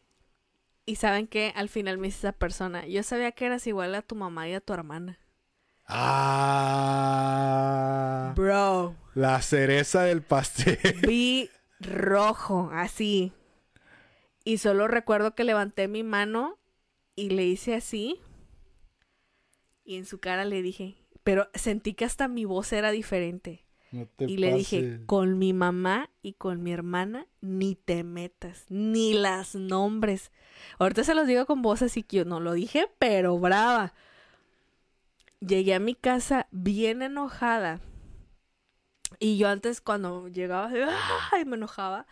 Y 0.84 0.96
saben 0.96 1.28
que 1.28 1.52
al 1.54 1.68
final 1.68 1.98
me 1.98 2.08
dice 2.08 2.18
esa 2.18 2.32
persona, 2.32 2.86
yo 2.86 3.02
sabía 3.02 3.32
que 3.32 3.46
eras 3.46 3.66
igual 3.66 3.94
a 3.94 4.02
tu 4.02 4.16
mamá 4.16 4.48
y 4.48 4.54
a 4.54 4.60
tu 4.60 4.72
hermana. 4.72 5.18
Ah. 5.86 6.72
Bro, 8.36 8.96
La 9.14 9.42
cereza 9.42 10.02
del 10.04 10.22
pastel. 10.22 10.78
vi 11.06 11.50
rojo, 11.80 12.70
así. 12.72 13.32
Y 14.44 14.58
solo 14.58 14.88
recuerdo 14.88 15.34
que 15.34 15.44
levanté 15.44 15.86
mi 15.88 16.02
mano 16.02 16.58
y 17.14 17.30
le 17.30 17.44
hice 17.46 17.74
así. 17.74 18.20
Y 19.84 19.96
en 19.96 20.04
su 20.06 20.18
cara 20.18 20.44
le 20.44 20.62
dije, 20.62 20.96
pero 21.22 21.48
sentí 21.54 21.94
que 21.94 22.04
hasta 22.04 22.28
mi 22.28 22.44
voz 22.44 22.72
era 22.72 22.90
diferente. 22.90 23.64
No 23.90 24.06
te 24.06 24.24
Y 24.24 24.38
le 24.38 24.54
dije, 24.54 25.00
con 25.06 25.38
mi 25.38 25.52
mamá 25.52 26.10
y 26.22 26.32
con 26.34 26.62
mi 26.62 26.72
hermana, 26.72 27.26
ni 27.40 27.74
te 27.74 28.04
metas, 28.04 28.64
ni 28.70 29.12
las 29.12 29.54
nombres. 29.54 30.32
Ahorita 30.78 31.04
se 31.04 31.14
los 31.14 31.26
digo 31.26 31.46
con 31.46 31.62
voz 31.62 31.82
así 31.82 32.02
que 32.02 32.18
yo 32.18 32.24
no 32.24 32.40
lo 32.40 32.52
dije, 32.52 32.88
pero 32.98 33.38
brava. 33.38 33.94
Llegué 35.40 35.74
a 35.74 35.80
mi 35.80 35.94
casa 35.94 36.46
bien 36.50 37.02
enojada. 37.02 37.80
Y 39.18 39.38
yo 39.38 39.48
antes 39.48 39.80
cuando 39.80 40.28
llegaba, 40.28 40.70
¡ay! 41.32 41.44
me 41.44 41.56
enojaba. 41.56 42.06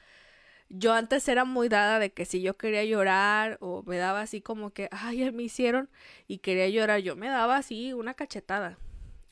Yo 0.69 0.93
antes 0.93 1.27
era 1.29 1.45
muy 1.45 1.69
dada 1.69 1.99
de 1.99 2.13
que 2.13 2.25
si 2.25 2.43
yo 2.43 2.57
quería 2.57 2.85
llorar 2.85 3.59
o 3.61 3.83
me 3.85 3.97
daba 3.97 4.21
así 4.21 4.41
como 4.41 4.71
que, 4.71 4.89
ay, 4.93 5.31
me 5.33 5.43
hicieron 5.43 5.91
y 6.29 6.39
quería 6.39 6.69
llorar, 6.69 7.01
yo 7.01 7.17
me 7.17 7.29
daba 7.29 7.57
así 7.57 7.93
una 7.93 8.15
cachetada, 8.15 8.79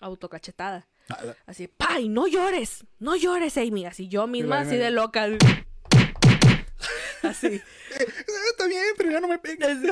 autocachetada. 0.00 0.88
Ah, 1.10 1.20
Así, 1.46 1.68
¡pay! 1.68 2.08
¡No 2.08 2.26
llores! 2.26 2.84
¡No 2.98 3.16
llores, 3.16 3.56
Amy! 3.56 3.86
Así 3.86 4.08
yo 4.08 4.26
misma, 4.26 4.60
así 4.60 4.76
de 4.76 4.90
loca. 4.90 5.26
Así. 7.28 7.46
Está 8.50 8.66
bien, 8.66 8.82
pero 8.96 9.10
ya 9.10 9.20
no 9.20 9.28
me 9.28 9.38
pegues. 9.38 9.78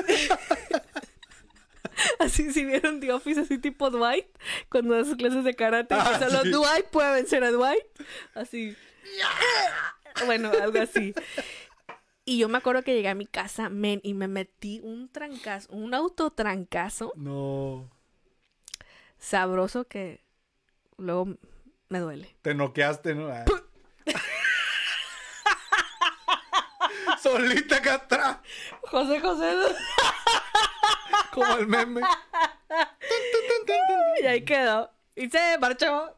Así, 2.19 2.51
si 2.53 2.63
vieron 2.63 2.99
The 2.99 3.11
Office, 3.11 3.39
así 3.41 3.57
tipo 3.57 3.89
Dwight, 3.89 4.27
cuando 4.69 4.93
da 4.93 5.03
sus 5.03 5.15
clases 5.15 5.43
de 5.43 5.55
karate. 5.55 5.95
Ah, 5.95 6.19
solo 6.19 6.43
sí. 6.43 6.51
Dwight 6.51 6.85
puede 6.91 7.11
vencer 7.13 7.43
a 7.43 7.49
Dwight. 7.49 7.83
Así. 8.35 8.75
Bueno, 10.27 10.51
algo 10.61 10.79
así. 10.79 11.15
Y 12.23 12.37
yo 12.37 12.49
me 12.49 12.59
acuerdo 12.59 12.83
que 12.83 12.93
llegué 12.93 13.07
a 13.09 13.15
mi 13.15 13.25
casa, 13.25 13.69
men, 13.69 13.99
y 14.03 14.13
me 14.13 14.27
metí 14.27 14.79
un 14.83 15.09
trancazo, 15.09 15.71
un 15.71 15.93
autotrancazo 15.95 17.13
No. 17.15 17.89
sabroso 19.17 19.85
que 19.87 20.23
luego 20.97 21.35
me 21.89 21.97
duele. 21.99 22.35
Te 22.43 22.53
noqueaste, 22.53 23.15
¿no? 23.15 23.29
Ah. 23.29 23.45
Solita 27.27 27.75
acá 27.75 27.95
atrás. 27.95 28.37
José 28.83 29.19
José. 29.19 29.53
Como 31.33 31.57
el 31.57 31.67
meme. 31.67 32.01
Y 34.21 34.25
ahí 34.25 34.45
quedó. 34.45 34.89
Y 35.13 35.29
se 35.29 35.57
marchó. 35.59 36.15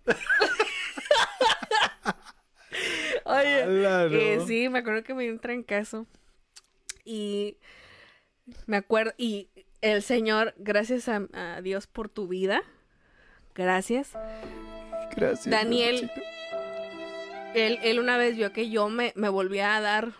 Oye, 3.26 4.36
eh, 4.36 4.40
sí, 4.45 4.69
me 4.69 4.80
acuerdo 4.80 5.03
que 5.03 5.15
me 5.15 5.23
dio 5.23 5.34
un 5.34 5.40
trancazo. 5.40 6.06
Y 7.03 7.57
me 8.68 8.77
acuerdo, 8.77 9.14
y 9.18 9.49
el 9.81 10.03
Señor, 10.03 10.53
gracias 10.57 11.10
a, 11.10 11.22
a 11.34 11.61
Dios 11.61 11.88
por 11.88 12.10
tu 12.10 12.27
vida. 12.27 12.61
Gracias. 13.56 14.11
Gracias. 15.15 15.49
Daniel. 15.49 16.11
Él, 17.56 17.80
él 17.81 17.99
una 17.99 18.18
vez 18.18 18.36
vio 18.36 18.53
que 18.53 18.69
yo 18.69 18.90
me, 18.90 19.11
me 19.15 19.30
volvía 19.30 19.76
a 19.76 19.81
dar. 19.81 20.14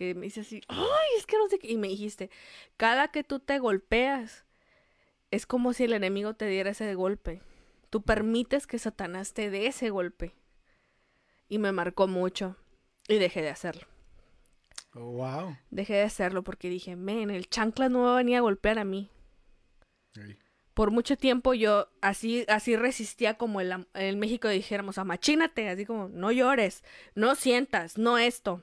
Que 0.00 0.14
me 0.14 0.22
dice 0.22 0.40
así, 0.40 0.62
ay, 0.68 1.08
es 1.18 1.26
que 1.26 1.36
no 1.36 1.46
sé 1.50 1.58
qué. 1.58 1.70
Y 1.70 1.76
me 1.76 1.88
dijiste, 1.88 2.30
cada 2.78 3.08
que 3.08 3.22
tú 3.22 3.38
te 3.38 3.58
golpeas, 3.58 4.46
es 5.30 5.44
como 5.44 5.74
si 5.74 5.84
el 5.84 5.92
enemigo 5.92 6.32
te 6.32 6.46
diera 6.46 6.70
ese 6.70 6.94
golpe. 6.94 7.42
Tú 7.90 8.00
permites 8.00 8.66
que 8.66 8.78
Satanás 8.78 9.34
te 9.34 9.50
dé 9.50 9.66
ese 9.66 9.90
golpe. 9.90 10.34
Y 11.50 11.58
me 11.58 11.70
marcó 11.72 12.08
mucho. 12.08 12.56
Y 13.08 13.18
dejé 13.18 13.42
de 13.42 13.50
hacerlo. 13.50 13.86
Oh, 14.94 15.00
wow. 15.12 15.58
Dejé 15.70 15.92
de 15.96 16.02
hacerlo 16.04 16.42
porque 16.44 16.70
dije, 16.70 16.96
men, 16.96 17.30
el 17.30 17.50
chancla 17.50 17.90
no 17.90 18.04
va 18.04 18.14
a 18.14 18.16
venir 18.16 18.36
a 18.38 18.40
golpear 18.40 18.78
a 18.78 18.84
mí. 18.84 19.10
Por 20.72 20.92
mucho 20.92 21.18
tiempo 21.18 21.52
yo 21.52 21.88
así, 22.00 22.46
así 22.48 22.74
resistía 22.74 23.34
como 23.34 23.60
en, 23.60 23.68
la- 23.68 23.86
en 23.92 24.18
México 24.18 24.48
dijéramos, 24.48 24.96
amachínate, 24.96 25.68
así 25.68 25.84
como, 25.84 26.08
no 26.08 26.32
llores, 26.32 26.84
no 27.14 27.34
sientas, 27.34 27.98
no 27.98 28.16
esto. 28.16 28.62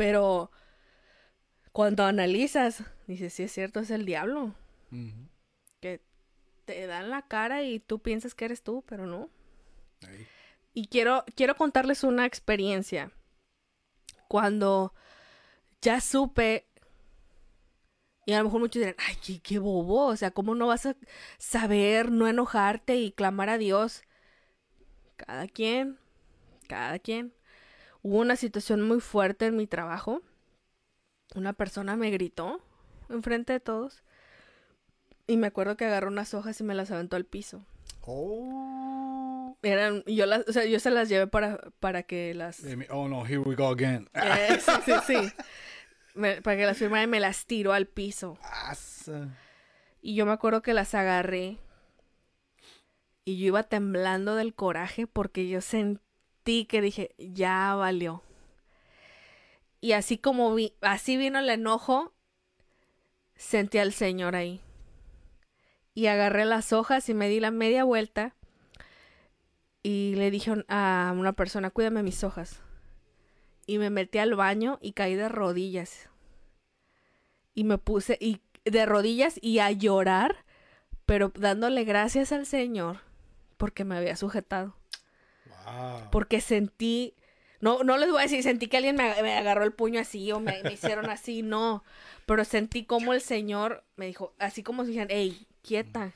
Pero 0.00 0.50
cuando 1.72 2.04
analizas, 2.04 2.84
dices, 3.06 3.34
sí 3.34 3.42
es 3.42 3.52
cierto, 3.52 3.80
es 3.80 3.90
el 3.90 4.06
diablo, 4.06 4.54
que 5.78 6.00
te 6.64 6.86
da 6.86 7.00
en 7.00 7.10
la 7.10 7.28
cara 7.28 7.64
y 7.64 7.80
tú 7.80 7.98
piensas 7.98 8.34
que 8.34 8.46
eres 8.46 8.62
tú, 8.62 8.82
pero 8.88 9.04
no. 9.04 9.28
Y 10.72 10.86
quiero, 10.86 11.26
quiero 11.36 11.54
contarles 11.54 12.02
una 12.02 12.24
experiencia. 12.24 13.12
Cuando 14.26 14.94
ya 15.82 16.00
supe, 16.00 16.66
y 18.24 18.32
a 18.32 18.38
lo 18.38 18.44
mejor 18.44 18.60
muchos 18.60 18.80
dirán, 18.80 18.96
ay, 19.06 19.16
qué, 19.22 19.38
qué 19.40 19.58
bobo, 19.58 20.06
o 20.06 20.16
sea, 20.16 20.30
¿cómo 20.30 20.54
no 20.54 20.68
vas 20.68 20.86
a 20.86 20.96
saber 21.36 22.10
no 22.10 22.26
enojarte 22.26 22.96
y 22.96 23.12
clamar 23.12 23.50
a 23.50 23.58
Dios? 23.58 24.02
Cada 25.16 25.46
quien, 25.46 25.98
cada 26.68 26.98
quien. 26.98 27.34
Hubo 28.02 28.18
una 28.18 28.36
situación 28.36 28.82
muy 28.82 29.00
fuerte 29.00 29.46
en 29.46 29.56
mi 29.56 29.66
trabajo. 29.66 30.22
Una 31.34 31.52
persona 31.52 31.96
me 31.96 32.10
gritó 32.10 32.60
enfrente 33.08 33.52
de 33.54 33.60
todos. 33.60 34.02
Y 35.26 35.36
me 35.36 35.46
acuerdo 35.48 35.76
que 35.76 35.84
agarró 35.84 36.08
unas 36.08 36.34
hojas 36.34 36.60
y 36.60 36.64
me 36.64 36.74
las 36.74 36.90
aventó 36.90 37.16
al 37.16 37.24
piso. 37.24 37.64
Oh. 38.02 39.56
Eran, 39.62 40.02
yo 40.06 40.26
las, 40.26 40.48
o 40.48 40.52
sea, 40.52 40.64
yo 40.64 40.80
se 40.80 40.90
las 40.90 41.08
llevé 41.08 41.26
para, 41.26 41.58
para 41.80 42.02
que 42.02 42.32
las, 42.34 42.64
Amy, 42.64 42.86
Oh 42.90 43.08
no, 43.08 43.24
here 43.26 43.38
we 43.38 43.54
go 43.54 43.68
again. 43.68 44.08
eh, 44.14 44.58
sí, 44.58 44.72
sí, 44.86 44.92
sí, 45.06 45.32
Me- 46.14 46.40
para 46.40 46.56
que 46.56 46.64
las 46.66 46.78
firmara 46.78 47.02
y 47.02 47.06
me 47.06 47.20
las 47.20 47.44
tiró 47.46 47.72
al 47.74 47.86
piso. 47.86 48.38
Asa. 48.42 49.28
Y 50.00 50.14
yo 50.14 50.24
me 50.24 50.32
acuerdo 50.32 50.62
que 50.62 50.72
las 50.72 50.94
agarré 50.94 51.58
y 53.26 53.38
yo 53.38 53.48
iba 53.48 53.62
temblando 53.64 54.34
del 54.34 54.54
coraje 54.54 55.06
porque 55.06 55.46
yo 55.48 55.60
sentí 55.60 56.00
que 56.68 56.80
dije, 56.80 57.14
ya 57.18 57.74
valió. 57.74 58.22
Y 59.80 59.92
así 59.92 60.18
como 60.18 60.54
vi, 60.54 60.74
así 60.80 61.16
vino 61.16 61.38
el 61.38 61.48
enojo, 61.48 62.12
sentí 63.36 63.78
al 63.78 63.92
Señor 63.92 64.36
ahí. 64.36 64.60
Y 65.94 66.06
agarré 66.06 66.44
las 66.44 66.72
hojas 66.72 67.08
y 67.08 67.14
me 67.14 67.28
di 67.28 67.40
la 67.40 67.50
media 67.50 67.84
vuelta 67.84 68.34
y 69.82 70.14
le 70.16 70.30
dije 70.30 70.52
a 70.68 71.14
una 71.16 71.32
persona, 71.32 71.70
cuídame 71.70 72.02
mis 72.02 72.22
hojas. 72.24 72.60
Y 73.66 73.78
me 73.78 73.90
metí 73.90 74.18
al 74.18 74.34
baño 74.34 74.78
y 74.82 74.92
caí 74.92 75.14
de 75.14 75.28
rodillas. 75.28 76.10
Y 77.54 77.64
me 77.64 77.78
puse 77.78 78.18
y 78.20 78.40
de 78.64 78.86
rodillas 78.86 79.38
y 79.40 79.58
a 79.58 79.70
llorar, 79.70 80.44
pero 81.06 81.32
dándole 81.34 81.84
gracias 81.84 82.32
al 82.32 82.46
Señor 82.46 82.98
porque 83.56 83.84
me 83.84 83.96
había 83.96 84.16
sujetado. 84.16 84.79
Wow. 85.72 86.10
Porque 86.10 86.40
sentí, 86.40 87.14
no, 87.60 87.82
no 87.84 87.96
les 87.98 88.10
voy 88.10 88.18
a 88.20 88.22
decir, 88.22 88.42
sentí 88.42 88.68
que 88.68 88.76
alguien 88.78 88.96
me, 88.96 89.22
me 89.22 89.36
agarró 89.36 89.64
el 89.64 89.72
puño 89.72 90.00
así 90.00 90.30
o 90.32 90.40
me, 90.40 90.62
me 90.62 90.72
hicieron 90.72 91.08
así, 91.10 91.42
no. 91.42 91.84
Pero 92.26 92.44
sentí 92.44 92.84
como 92.84 93.12
el 93.12 93.20
Señor 93.20 93.84
me 93.96 94.06
dijo, 94.06 94.34
así 94.38 94.62
como 94.62 94.82
si 94.84 94.88
dijeran, 94.90 95.08
hey, 95.10 95.46
quieta. 95.62 96.12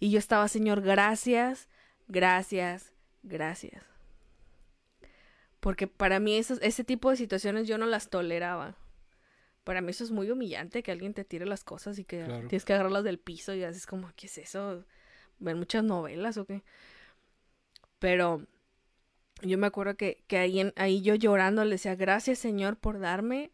Y 0.00 0.10
yo 0.10 0.18
estaba, 0.18 0.46
Señor, 0.48 0.80
gracias, 0.82 1.68
gracias, 2.06 2.92
gracias. 3.22 3.82
Porque 5.60 5.86
para 5.88 6.20
mí 6.20 6.36
esos, 6.36 6.58
ese 6.62 6.84
tipo 6.84 7.10
de 7.10 7.16
situaciones 7.16 7.66
yo 7.66 7.78
no 7.78 7.86
las 7.86 8.10
toleraba. 8.10 8.76
Para 9.64 9.80
mí 9.80 9.90
eso 9.90 10.04
es 10.04 10.10
muy 10.10 10.30
humillante 10.30 10.82
que 10.82 10.92
alguien 10.92 11.14
te 11.14 11.24
tire 11.24 11.44
las 11.46 11.64
cosas 11.64 11.98
y 11.98 12.04
que 12.04 12.24
Claro. 12.24 12.46
tienes 12.48 12.64
que 12.64 12.72
agarrarlas 12.72 13.04
del 13.04 13.18
piso 13.18 13.52
y 13.54 13.64
haces 13.64 13.86
como, 13.86 14.10
¿qué 14.16 14.26
es 14.26 14.38
eso? 14.38 14.84
¿Ven 15.40 15.58
muchas 15.58 15.84
novelas 15.84 16.36
o 16.38 16.46
qué? 16.46 16.62
Pero 17.98 18.46
yo 19.42 19.58
me 19.58 19.66
acuerdo 19.66 19.96
que, 19.96 20.22
que 20.26 20.38
ahí, 20.38 20.60
en- 20.60 20.72
ahí 20.76 21.02
yo 21.02 21.14
llorando 21.14 21.64
le 21.64 21.72
decía, 21.72 21.94
gracias 21.94 22.38
Señor 22.38 22.76
por 22.76 22.98
darme 22.98 23.50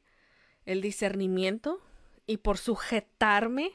el 0.65 0.81
discernimiento 0.81 1.81
y 2.27 2.39
por 2.39 2.59
sujetarme 2.59 3.73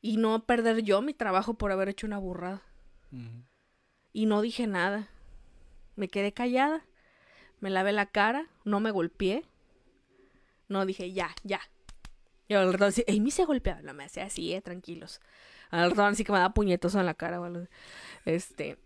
y 0.00 0.16
no 0.18 0.44
perder 0.44 0.82
yo 0.82 1.00
mi 1.02 1.14
trabajo 1.14 1.54
por 1.54 1.72
haber 1.72 1.88
hecho 1.88 2.06
una 2.06 2.18
burrada. 2.18 2.62
Y 4.12 4.26
no 4.26 4.42
dije 4.42 4.66
nada. 4.66 5.08
Me 5.96 6.08
quedé 6.08 6.32
callada. 6.32 6.84
Me 7.60 7.70
lavé 7.70 7.92
la 7.92 8.06
cara. 8.06 8.48
No 8.64 8.80
me 8.80 8.90
golpeé. 8.90 9.44
No 10.68 10.84
dije, 10.84 11.12
ya, 11.12 11.34
ya. 11.42 11.60
Y 12.48 12.54
al 12.54 12.72
rato 12.72 12.86
así, 12.86 13.04
Amy 13.08 13.30
se 13.30 13.44
golpeaba. 13.44 13.80
No 13.82 13.94
me 13.94 14.04
hacía 14.04 14.24
así, 14.24 14.52
eh, 14.52 14.60
tranquilos. 14.60 15.20
Al 15.70 15.90
rato 15.90 16.04
así 16.04 16.24
que 16.24 16.32
me 16.32 16.38
daba 16.38 16.52
puñetos 16.54 16.94
en 16.96 17.06
la 17.06 17.14
cara. 17.14 17.40
o 17.40 17.44
algo. 17.44 17.66
Este. 18.24 18.76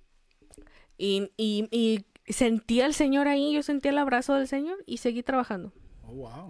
Y, 0.98 1.30
y, 1.36 1.68
y 1.70 2.04
sentí 2.32 2.80
al 2.82 2.92
Señor 2.92 3.28
ahí. 3.28 3.54
Yo 3.54 3.62
sentí 3.62 3.88
el 3.88 3.98
abrazo 3.98 4.34
del 4.34 4.48
Señor 4.48 4.82
y 4.84 4.98
seguí 4.98 5.22
trabajando. 5.22 5.72
Oh, 6.02 6.12
wow. 6.12 6.48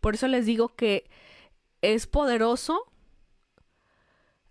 Por 0.00 0.14
eso 0.14 0.28
les 0.28 0.46
digo 0.46 0.68
que 0.68 1.10
es 1.82 2.06
poderoso 2.06 2.92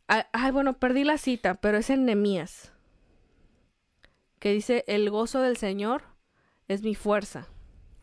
Ay, 0.08 0.52
bueno, 0.52 0.80
perdí 0.80 1.04
la 1.04 1.18
cita, 1.18 1.56
pero 1.56 1.78
es 1.78 1.90
en 1.90 2.06
Nemías. 2.06 2.72
Que 4.40 4.54
dice, 4.54 4.86
el 4.88 5.10
gozo 5.10 5.42
del 5.42 5.58
Señor 5.58 6.04
es 6.70 6.82
mi 6.82 6.96
fuerza. 6.96 7.48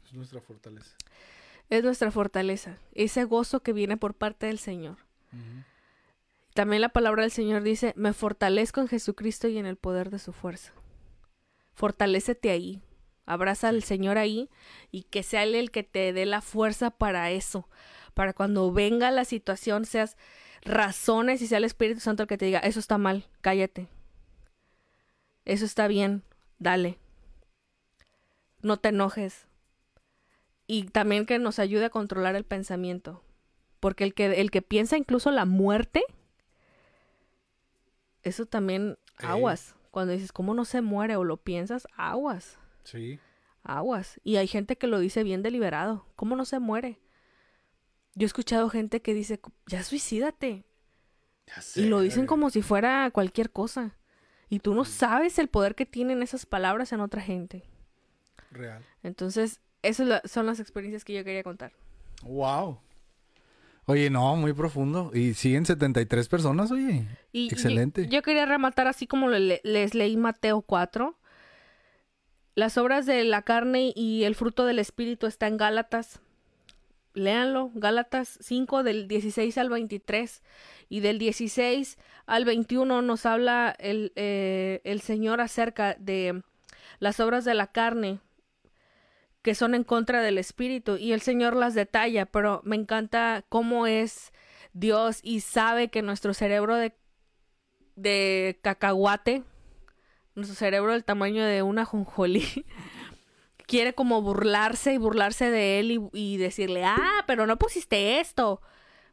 Es 0.04 0.12
nuestra 0.12 0.40
fortaleza. 0.40 0.96
Es 1.70 1.82
nuestra 1.82 2.10
fortaleza. 2.10 2.78
Ese 2.92 3.24
gozo 3.24 3.60
que 3.60 3.72
viene 3.72 3.96
por 3.96 4.14
parte 4.14 4.46
del 4.46 4.58
Señor. 4.58 4.98
También 6.52 6.82
la 6.82 6.90
palabra 6.90 7.22
del 7.22 7.30
Señor 7.30 7.62
dice, 7.62 7.94
me 7.96 8.12
fortalezco 8.12 8.80
en 8.80 8.88
Jesucristo 8.88 9.48
y 9.48 9.56
en 9.56 9.66
el 9.66 9.76
poder 9.76 10.10
de 10.10 10.18
su 10.18 10.32
fuerza. 10.32 10.72
Fortalécete 11.74 12.50
ahí. 12.50 12.80
Abraza 13.26 13.68
al 13.68 13.82
Señor 13.82 14.18
ahí 14.18 14.50
y 14.90 15.04
que 15.04 15.22
sea 15.22 15.44
Él 15.44 15.54
el 15.54 15.70
que 15.70 15.82
te 15.82 16.12
dé 16.12 16.26
la 16.26 16.40
fuerza 16.40 16.90
para 16.90 17.30
eso. 17.30 17.68
Para 18.12 18.32
cuando 18.32 18.72
venga 18.72 19.10
la 19.10 19.24
situación 19.24 19.86
seas 19.86 20.16
razones 20.62 21.42
y 21.42 21.46
sea 21.46 21.58
el 21.58 21.64
Espíritu 21.64 22.00
Santo 22.00 22.22
el 22.22 22.28
que 22.28 22.38
te 22.38 22.46
diga, 22.46 22.60
eso 22.60 22.80
está 22.80 22.98
mal, 22.98 23.26
cállate. 23.40 23.88
Eso 25.44 25.64
está 25.64 25.88
bien, 25.88 26.22
dale. 26.58 26.98
No 28.62 28.78
te 28.78 28.90
enojes. 28.90 29.46
Y 30.66 30.84
también 30.84 31.26
que 31.26 31.38
nos 31.38 31.58
ayude 31.58 31.86
a 31.86 31.90
controlar 31.90 32.34
el 32.36 32.44
pensamiento. 32.44 33.22
Porque 33.80 34.04
el 34.04 34.14
que, 34.14 34.40
el 34.40 34.50
que 34.50 34.62
piensa 34.62 34.96
incluso 34.96 35.30
la 35.30 35.44
muerte, 35.44 36.04
eso 38.22 38.46
también 38.46 38.96
aguas. 39.18 39.74
Cuando 39.94 40.12
dices, 40.12 40.32
¿cómo 40.32 40.54
no 40.54 40.64
se 40.64 40.80
muere? 40.80 41.14
O 41.14 41.22
lo 41.22 41.36
piensas, 41.36 41.86
aguas. 41.96 42.58
Sí. 42.82 43.20
Aguas. 43.62 44.20
Y 44.24 44.38
hay 44.38 44.48
gente 44.48 44.76
que 44.76 44.88
lo 44.88 44.98
dice 44.98 45.22
bien 45.22 45.40
deliberado. 45.40 46.04
¿Cómo 46.16 46.34
no 46.34 46.44
se 46.44 46.58
muere? 46.58 46.98
Yo 48.16 48.24
he 48.24 48.26
escuchado 48.26 48.68
gente 48.70 49.02
que 49.02 49.14
dice, 49.14 49.38
ya 49.68 49.84
suicídate. 49.84 50.64
Ya 51.46 51.62
sé, 51.62 51.82
Y 51.82 51.84
lo 51.84 52.00
dicen 52.00 52.26
como 52.26 52.50
si 52.50 52.60
fuera 52.60 53.08
cualquier 53.12 53.52
cosa. 53.52 53.96
Y 54.48 54.58
tú 54.58 54.74
no 54.74 54.84
sabes 54.84 55.38
el 55.38 55.46
poder 55.46 55.76
que 55.76 55.86
tienen 55.86 56.24
esas 56.24 56.44
palabras 56.44 56.92
en 56.92 56.98
otra 56.98 57.22
gente. 57.22 57.62
Real. 58.50 58.84
Entonces, 59.04 59.60
esas 59.82 60.28
son 60.28 60.46
las 60.46 60.58
experiencias 60.58 61.04
que 61.04 61.14
yo 61.14 61.22
quería 61.22 61.44
contar. 61.44 61.72
Wow. 62.24 62.80
Oye, 63.86 64.08
no, 64.10 64.34
muy 64.36 64.52
profundo. 64.52 65.10
Y 65.14 65.34
siguen 65.34 65.66
73 65.66 66.28
personas, 66.28 66.70
oye. 66.70 67.06
Y 67.32 67.48
Excelente. 67.52 68.04
Yo, 68.04 68.10
yo 68.10 68.22
quería 68.22 68.46
rematar 68.46 68.86
así 68.88 69.06
como 69.06 69.28
le- 69.28 69.60
les 69.62 69.94
leí 69.94 70.16
Mateo 70.16 70.62
4. 70.62 71.16
Las 72.54 72.78
obras 72.78 73.04
de 73.04 73.24
la 73.24 73.42
carne 73.42 73.92
y 73.94 74.24
el 74.24 74.34
fruto 74.34 74.64
del 74.64 74.78
espíritu 74.78 75.26
está 75.26 75.48
en 75.48 75.56
Gálatas. 75.56 76.20
Léanlo, 77.12 77.70
Gálatas 77.74 78.38
5 78.40 78.82
del 78.82 79.06
16 79.06 79.56
al 79.58 79.68
23 79.68 80.42
y 80.88 81.00
del 81.00 81.18
16 81.18 81.98
al 82.26 82.44
21 82.44 83.02
nos 83.02 83.26
habla 83.26 83.74
el, 83.78 84.12
eh, 84.16 84.80
el 84.84 85.00
Señor 85.00 85.40
acerca 85.40 85.94
de 85.98 86.42
las 86.98 87.20
obras 87.20 87.44
de 87.44 87.54
la 87.54 87.68
carne 87.68 88.18
que 89.44 89.54
son 89.54 89.74
en 89.74 89.84
contra 89.84 90.22
del 90.22 90.38
espíritu 90.38 90.96
y 90.96 91.12
el 91.12 91.20
Señor 91.20 91.54
las 91.54 91.74
detalla, 91.74 92.24
pero 92.24 92.62
me 92.64 92.76
encanta 92.76 93.44
cómo 93.50 93.86
es 93.86 94.32
Dios 94.72 95.20
y 95.22 95.40
sabe 95.40 95.90
que 95.90 96.00
nuestro 96.00 96.32
cerebro 96.32 96.76
de, 96.76 96.96
de 97.94 98.58
cacahuate, 98.62 99.44
nuestro 100.34 100.56
cerebro 100.56 100.92
del 100.92 101.04
tamaño 101.04 101.44
de 101.44 101.62
una 101.62 101.84
jonjolí, 101.84 102.64
quiere 103.66 103.94
como 103.94 104.22
burlarse 104.22 104.94
y 104.94 104.98
burlarse 104.98 105.50
de 105.50 105.78
él 105.78 105.90
y, 105.90 106.00
y 106.14 106.38
decirle, 106.38 106.86
ah, 106.86 107.24
pero 107.26 107.46
no 107.46 107.58
pusiste 107.58 108.20
esto. 108.20 108.62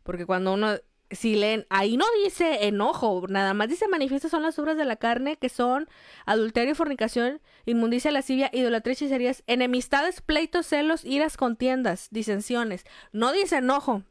Porque 0.03 0.25
cuando 0.25 0.53
uno, 0.53 0.77
si 1.11 1.35
leen, 1.35 1.65
ahí 1.69 1.97
no 1.97 2.05
dice 2.23 2.67
enojo, 2.67 3.25
nada 3.27 3.53
más 3.53 3.67
dice 3.69 3.88
manifiestas 3.88 4.31
son 4.31 4.43
las 4.43 4.57
obras 4.59 4.77
de 4.77 4.85
la 4.85 4.95
carne, 4.95 5.38
que 5.38 5.49
son 5.49 5.88
adulterio, 6.25 6.75
fornicación, 6.75 7.41
inmundicia, 7.65 8.11
lascivia, 8.11 8.49
idolatría, 8.53 8.93
hechicerías, 8.93 9.43
enemistades, 9.47 10.21
pleitos, 10.21 10.65
celos, 10.65 11.03
iras, 11.03 11.38
contiendas, 11.38 12.07
disensiones. 12.11 12.85
No 13.11 13.31
dice 13.31 13.57
enojo. 13.57 14.03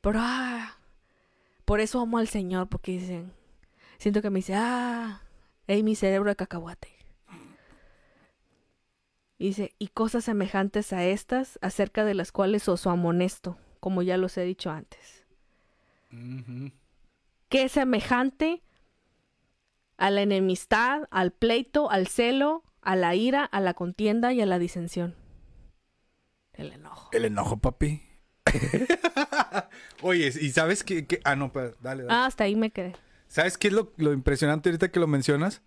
Pero, 0.00 0.20
ah, 0.22 0.78
por 1.64 1.80
eso 1.80 2.00
amo 2.00 2.18
al 2.18 2.28
Señor, 2.28 2.68
porque 2.68 2.92
dicen, 2.92 3.32
siento 3.98 4.22
que 4.22 4.30
me 4.30 4.40
dice, 4.40 4.54
ah, 4.56 5.22
hey, 5.66 5.82
mi 5.82 5.94
cerebro 5.94 6.30
de 6.30 6.36
cacahuate. 6.36 6.92
Dice, 9.38 9.74
y 9.78 9.88
cosas 9.88 10.24
semejantes 10.24 10.92
a 10.92 11.04
estas, 11.04 11.58
acerca 11.60 12.04
de 12.04 12.14
las 12.14 12.32
cuales 12.32 12.68
os 12.68 12.86
amonesto, 12.86 13.58
como 13.80 14.02
ya 14.02 14.16
los 14.16 14.36
he 14.38 14.44
dicho 14.44 14.70
antes. 14.70 15.15
Ujú. 16.12 16.70
que 17.48 17.64
es 17.64 17.72
semejante 17.72 18.62
a 19.98 20.10
la 20.10 20.22
enemistad, 20.22 21.08
al 21.10 21.32
pleito, 21.32 21.90
al 21.90 22.06
celo, 22.06 22.62
a 22.82 22.96
la 22.96 23.14
ira, 23.14 23.44
a 23.44 23.60
la 23.60 23.74
contienda 23.74 24.32
y 24.32 24.40
a 24.40 24.46
la 24.46 24.58
disensión. 24.58 25.14
El 26.52 26.72
enojo. 26.72 27.10
El 27.12 27.24
enojo, 27.24 27.58
papi. 27.58 28.02
Oye, 30.02 30.26
¿y 30.40 30.50
sabes 30.50 30.84
qué? 30.84 31.06
qué? 31.06 31.20
Ah, 31.24 31.36
no, 31.36 31.52
pero 31.52 31.74
dale, 31.80 32.04
dale. 32.04 32.14
Ah, 32.14 32.26
hasta 32.26 32.44
ahí 32.44 32.56
me 32.56 32.70
quedé. 32.70 32.94
¿Sabes 33.28 33.58
qué 33.58 33.68
es 33.68 33.74
lo, 33.74 33.92
lo 33.96 34.12
impresionante 34.12 34.68
ahorita 34.68 34.90
que 34.90 35.00
lo 35.00 35.06
mencionas? 35.06 35.62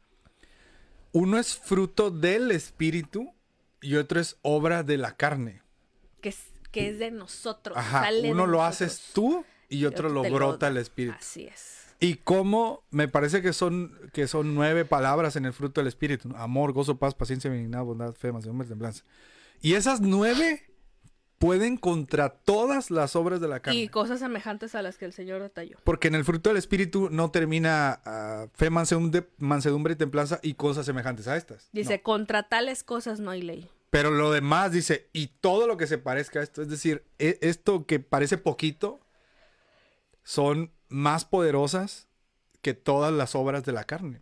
Uno 1.11 1.37
es 1.37 1.57
fruto 1.57 2.11
del 2.11 2.51
espíritu 2.51 3.33
y 3.81 3.95
otro 3.95 4.19
es 4.19 4.37
obra 4.41 4.83
de 4.83 4.97
la 4.97 5.15
carne. 5.15 5.61
Que 6.21 6.29
es, 6.29 6.39
que 6.71 6.89
es 6.89 6.99
de 6.99 7.11
nosotros. 7.11 7.77
Ajá, 7.77 8.01
sale 8.03 8.21
de 8.21 8.31
uno 8.31 8.45
lo 8.45 8.57
nosotros. 8.59 8.81
haces 8.91 9.11
tú 9.13 9.43
y 9.69 9.85
otro 9.85 10.09
lo 10.09 10.23
brota 10.23 10.67
el 10.67 10.77
espíritu. 10.77 11.15
Así 11.17 11.45
es. 11.45 11.77
Y 12.01 12.15
cómo 12.15 12.83
me 12.91 13.07
parece 13.07 13.41
que 13.41 13.51
son, 13.53 13.93
que 14.13 14.27
son 14.27 14.55
nueve 14.55 14.85
palabras 14.85 15.35
en 15.35 15.45
el 15.45 15.53
fruto 15.53 15.81
del 15.81 15.87
espíritu. 15.87 16.31
Amor, 16.37 16.71
gozo, 16.71 16.97
paz, 16.97 17.13
paciencia, 17.13 17.49
benignidad, 17.51 17.83
bondad, 17.83 18.13
fe, 18.13 18.31
mansedumbre, 18.31 18.67
templanza. 18.67 19.03
Y 19.61 19.73
esas 19.73 19.99
nueve 19.99 20.63
pueden 21.39 21.77
contra 21.77 22.29
todas 22.29 22.91
las 22.91 23.15
obras 23.15 23.41
de 23.41 23.47
la 23.47 23.61
carne. 23.61 23.79
Y 23.79 23.87
cosas 23.89 24.19
semejantes 24.19 24.75
a 24.75 24.81
las 24.81 24.97
que 24.97 25.05
el 25.05 25.13
Señor 25.13 25.41
detalló. 25.41 25.77
Porque 25.83 26.07
en 26.09 26.15
el 26.15 26.23
fruto 26.25 26.49
del 26.49 26.57
espíritu 26.57 27.09
no 27.11 27.31
termina 27.31 28.01
ah, 28.05 28.47
fe, 28.53 28.69
mansedumbre, 28.69 29.27
mansedumbre 29.37 29.93
y 29.93 29.95
templanza 29.97 30.39
y 30.41 30.53
cosas 30.53 30.85
semejantes 30.85 31.27
a 31.27 31.37
estas. 31.37 31.69
Dice, 31.71 31.97
No. 31.97 32.03
contra 32.03 32.43
tales 32.43 32.83
cosas 32.83 33.19
no 33.19 33.31
hay 33.31 33.41
ley. 33.41 33.69
Pero 33.89 34.11
lo 34.11 34.31
demás 34.31 34.71
dice, 34.71 35.09
y 35.13 35.27
todo 35.27 35.65
lo 35.65 35.75
que 35.75 35.87
se 35.87 35.97
parezca 35.97 36.39
a 36.39 36.43
esto, 36.43 36.61
es 36.61 36.69
decir, 36.69 37.03
e- 37.17 37.39
esto 37.41 37.85
que 37.87 37.99
parece 37.99 38.37
poquito, 38.37 38.99
son 40.29 40.71
más 40.89 41.25
poderosas 41.25 42.07
que 42.61 42.75
todas 42.75 43.11
las 43.11 43.33
obras 43.33 43.63
de 43.63 43.71
la 43.71 43.85
carne. 43.85 44.21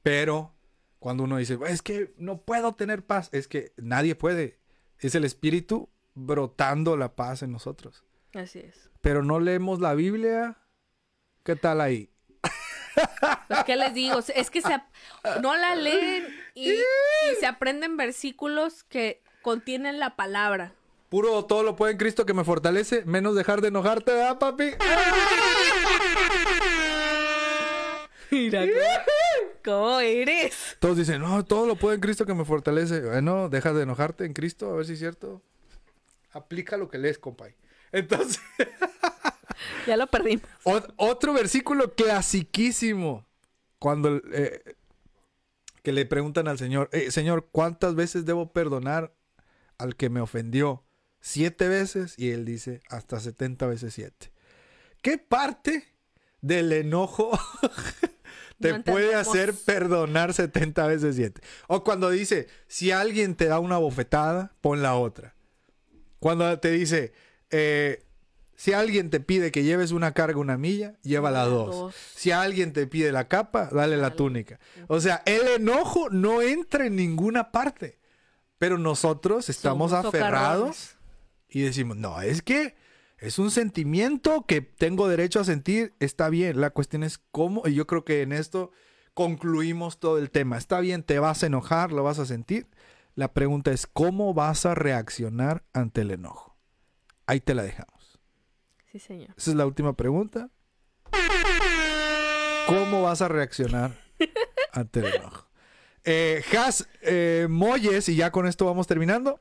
Pero 0.00 0.54
cuando 1.00 1.24
uno 1.24 1.38
dice, 1.38 1.58
es 1.66 1.82
que 1.82 2.14
no 2.18 2.42
puedo 2.42 2.76
tener 2.76 3.04
paz, 3.04 3.30
es 3.32 3.48
que 3.48 3.72
nadie 3.76 4.14
puede. 4.14 4.60
Es 5.00 5.16
el 5.16 5.24
espíritu 5.24 5.90
brotando 6.14 6.96
la 6.96 7.16
paz 7.16 7.42
en 7.42 7.50
nosotros. 7.50 8.04
Así 8.32 8.60
es. 8.60 8.88
Pero 9.00 9.24
no 9.24 9.40
leemos 9.40 9.80
la 9.80 9.94
Biblia. 9.94 10.56
¿Qué 11.42 11.56
tal 11.56 11.80
ahí? 11.80 12.12
Pues, 13.48 13.64
¿Qué 13.64 13.74
les 13.74 13.92
digo? 13.92 14.20
Es 14.36 14.50
que 14.50 14.62
se, 14.62 14.80
no 15.42 15.56
la 15.56 15.74
leen 15.74 16.28
y, 16.54 16.70
y 16.70 16.76
se 17.40 17.46
aprenden 17.46 17.96
versículos 17.96 18.84
que 18.84 19.20
contienen 19.42 19.98
la 19.98 20.14
palabra. 20.14 20.74
Puro 21.08 21.44
todo 21.44 21.62
lo 21.62 21.76
puede 21.76 21.92
en 21.92 21.98
Cristo 21.98 22.26
que 22.26 22.34
me 22.34 22.44
fortalece, 22.44 23.04
menos 23.04 23.34
dejar 23.36 23.60
de 23.60 23.68
enojarte, 23.68 24.12
¿verdad, 24.12 24.38
papi? 24.38 24.70
Mira 28.30 28.66
cómo 29.64 30.00
eres. 30.00 30.76
Todos 30.80 30.96
dicen, 30.96 31.20
no, 31.20 31.44
todo 31.44 31.66
lo 31.66 31.76
puede 31.76 31.94
en 31.96 32.00
Cristo 32.00 32.26
que 32.26 32.34
me 32.34 32.44
fortalece. 32.44 33.00
Bueno, 33.00 33.48
deja 33.48 33.72
de 33.72 33.82
enojarte 33.84 34.24
en 34.24 34.32
Cristo, 34.32 34.70
a 34.72 34.76
ver 34.76 34.86
si 34.86 34.94
es 34.94 34.98
cierto. 34.98 35.40
Aplica 36.32 36.76
lo 36.76 36.88
que 36.90 36.98
lees, 36.98 37.18
compay. 37.18 37.54
Entonces, 37.92 38.40
Ya 39.86 39.96
lo 39.96 40.06
perdimos. 40.08 40.42
ot- 40.64 40.92
otro 40.96 41.32
versículo 41.32 41.94
clasiquísimo. 41.94 43.24
Cuando 43.78 44.20
eh, 44.32 44.74
que 45.82 45.92
le 45.92 46.06
preguntan 46.06 46.48
al 46.48 46.58
Señor, 46.58 46.88
"Eh, 46.92 47.10
Señor, 47.12 47.48
¿cuántas 47.52 47.94
veces 47.94 48.24
debo 48.24 48.52
perdonar 48.52 49.14
al 49.78 49.94
que 49.94 50.08
me 50.10 50.20
ofendió? 50.20 50.82
¿Siete 51.26 51.68
veces? 51.68 52.18
Y 52.18 52.32
él 52.32 52.44
dice, 52.44 52.82
hasta 52.90 53.18
70 53.18 53.66
veces 53.66 53.94
siete. 53.94 54.30
¿Qué 55.00 55.16
parte 55.16 55.82
del 56.42 56.70
enojo 56.70 57.30
te 58.60 58.74
No 58.74 58.84
puede 58.84 59.14
hacer 59.14 59.54
perdonar 59.54 60.34
70 60.34 60.86
veces 60.86 61.16
7. 61.16 61.40
O 61.66 61.82
cuando 61.82 62.10
dice, 62.10 62.48
si 62.66 62.90
alguien 62.90 63.36
te 63.36 63.46
da 63.46 63.58
una 63.58 63.78
bofetada, 63.78 64.52
pon 64.60 64.82
la 64.82 64.96
otra. 64.96 65.34
Cuando 66.18 66.58
te 66.60 66.72
dice, 66.72 67.14
eh, 67.50 68.04
si 68.54 68.74
alguien 68.74 69.08
te 69.08 69.18
pide 69.18 69.50
que 69.50 69.62
lleves 69.62 69.92
una 69.92 70.12
carga 70.12 70.38
una 70.38 70.58
milla, 70.58 70.98
llévala 71.00 71.44
Llévala 71.44 71.44
dos. 71.46 71.74
dos. 71.74 71.94
Si 72.14 72.32
alguien 72.32 72.74
te 72.74 72.86
pide 72.86 73.12
la 73.12 73.28
capa, 73.28 73.70
dale 73.72 73.96
la 73.96 74.14
túnica. 74.14 74.60
O 74.88 75.00
sea, 75.00 75.22
el 75.24 75.48
enojo 75.48 76.10
no 76.10 76.42
entra 76.42 76.84
en 76.84 76.96
ninguna 76.96 77.50
parte. 77.50 77.98
Pero 78.58 78.76
nosotros 78.76 79.48
estamos 79.48 79.90
Somos 79.90 80.06
aferrados. 80.06 80.93
Y 81.54 81.62
decimos, 81.62 81.96
no, 81.96 82.20
es 82.20 82.42
que 82.42 82.76
Es 83.16 83.38
un 83.38 83.50
sentimiento 83.50 84.44
que 84.44 84.60
tengo 84.60 85.08
derecho 85.08 85.40
a 85.40 85.44
sentir, 85.44 85.94
está 85.98 86.28
bien. 86.28 86.60
La 86.60 86.70
cuestión 86.70 87.04
es 87.04 87.18
cómo, 87.30 87.62
y 87.64 87.72
yo 87.72 87.86
creo 87.86 88.04
que 88.04 88.20
en 88.22 88.32
esto 88.32 88.70
concluimos 89.14 89.98
todo 89.98 90.18
el 90.18 90.30
tema. 90.30 90.58
Está 90.58 90.80
bien, 90.80 91.02
te 91.04 91.18
vas 91.20 91.42
a 91.42 91.46
enojar, 91.46 91.92
lo 91.92 92.02
vas 92.02 92.18
a 92.18 92.26
sentir. 92.26 92.66
La 93.14 93.32
pregunta 93.32 93.70
es 93.70 93.86
cómo 93.86 94.34
vas 94.34 94.66
a 94.66 94.74
reaccionar 94.74 95.64
ante 95.72 96.00
el 96.02 96.10
enojo. 96.10 96.58
Ahí 97.26 97.40
te 97.40 97.54
la 97.54 97.62
dejamos. 97.62 98.20
Sí, 98.90 98.98
señor. 98.98 99.30
Esa 99.36 99.52
es 99.52 99.56
la 99.56 99.64
última 99.64 99.96
pregunta. 99.96 100.50
¿Cómo 102.66 103.02
vas 103.02 103.22
a 103.22 103.28
reaccionar 103.28 103.96
ante 104.72 105.00
el 105.00 105.14
enojo? 105.14 105.48
Eh, 106.04 106.42
Has 106.58 106.88
eh, 107.02 107.46
Moyes, 107.48 108.08
y 108.08 108.16
ya 108.16 108.30
con 108.30 108.46
esto 108.46 108.66
vamos 108.66 108.86
terminando. 108.86 109.40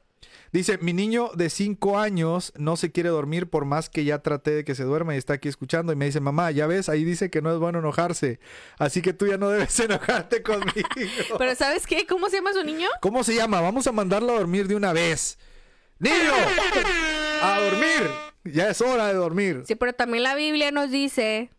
Dice, 0.53 0.77
mi 0.77 0.93
niño 0.93 1.31
de 1.34 1.49
5 1.49 1.97
años 1.97 2.53
no 2.55 2.77
se 2.77 2.91
quiere 2.91 3.09
dormir 3.09 3.49
por 3.49 3.65
más 3.65 3.89
que 3.89 4.05
ya 4.05 4.19
traté 4.19 4.51
de 4.51 4.63
que 4.63 4.75
se 4.75 4.84
duerma 4.84 5.15
y 5.15 5.17
está 5.17 5.34
aquí 5.34 5.49
escuchando 5.49 5.91
y 5.91 5.95
me 5.95 6.05
dice, 6.05 6.19
mamá, 6.19 6.51
ya 6.51 6.67
ves, 6.67 6.89
ahí 6.89 7.03
dice 7.03 7.31
que 7.31 7.41
no 7.41 7.51
es 7.51 7.57
bueno 7.57 7.80
enojarse, 7.80 8.39
así 8.77 9.01
que 9.01 9.13
tú 9.13 9.25
ya 9.25 9.38
no 9.38 9.49
debes 9.49 9.80
enojarte 9.80 10.43
conmigo. 10.43 10.88
Pero 11.39 11.55
¿sabes 11.55 11.88
qué? 11.88 12.05
¿Cómo 12.05 12.30
se 12.30 12.35
llama 12.35 12.53
su 12.53 12.63
niño? 12.63 12.88
¿Cómo 13.01 13.23
se 13.23 13.34
llama? 13.34 13.61
Vamos 13.61 13.88
a 13.88 13.91
mandarlo 13.91 14.31
a 14.34 14.38
dormir 14.38 14.67
de 14.67 14.75
una 14.75 14.93
vez. 14.93 15.39
¡Niño! 15.97 16.34
¡A 17.41 17.59
dormir! 17.59 18.11
Ya 18.43 18.69
es 18.69 18.80
hora 18.81 19.07
de 19.07 19.15
dormir. 19.15 19.63
Sí, 19.65 19.73
pero 19.73 19.93
también 19.93 20.21
la 20.21 20.35
Biblia 20.35 20.69
nos 20.69 20.91
dice 20.91 21.49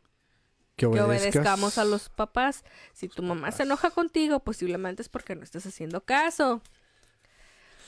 Que 0.77 0.87
obedezcamos 0.87 1.79
a 1.79 1.85
los 1.85 2.11
papás. 2.11 2.63
Si 2.93 3.09
tu 3.09 3.25
mamá 3.25 3.51
se 3.51 3.65
enoja 3.65 3.91
contigo, 3.91 4.39
posiblemente 4.39 5.03
es 5.03 5.09
porque 5.09 5.35
no 5.35 5.43
estás 5.43 5.67
haciendo 5.67 6.05
caso. 6.05 6.63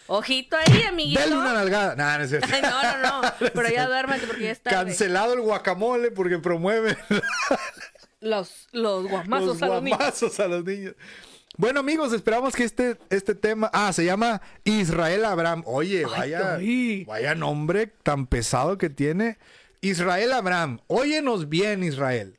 Ojito 0.08 0.56
ahí, 0.56 0.82
amiguito. 0.82 1.20
Dale 1.20 1.36
una 1.36 1.52
nalgada. 1.52 1.96
Nah, 1.96 2.18
no 2.18 2.24
es 2.24 2.30
cierto. 2.30 2.48
Ay, 2.52 2.62
no, 2.62 2.82
no, 2.82 3.22
no. 3.22 3.32
Pero 3.54 3.68
ya 3.68 3.86
duérmete 3.86 4.26
porque 4.26 4.44
ya 4.44 4.50
está. 4.52 4.70
Cancelado 4.70 5.32
el 5.32 5.40
guacamole 5.40 6.10
porque 6.10 6.38
promueve 6.38 6.96
Los, 8.20 8.68
los 8.72 9.06
guamazos 9.08 9.60
los 9.60 9.62
a 9.62 9.66
los 9.66 9.82
niños. 9.82 9.98
guamazos 9.98 10.40
a 10.40 10.48
los 10.48 10.64
niños. 10.64 10.94
Bueno, 11.58 11.80
amigos, 11.80 12.12
esperamos 12.12 12.54
que 12.54 12.64
este, 12.64 12.98
este 13.10 13.34
tema. 13.34 13.70
Ah, 13.72 13.92
se 13.92 14.04
llama 14.04 14.42
Israel 14.64 15.24
Abraham. 15.24 15.62
Oye, 15.66 16.04
vaya, 16.04 16.56
ay. 16.56 17.04
vaya 17.04 17.34
nombre 17.34 17.86
tan 18.02 18.26
pesado 18.26 18.78
que 18.78 18.90
tiene. 18.90 19.38
Israel 19.80 20.32
Abraham. 20.32 20.80
Óyenos 20.86 21.48
bien, 21.48 21.82
Israel. 21.82 22.36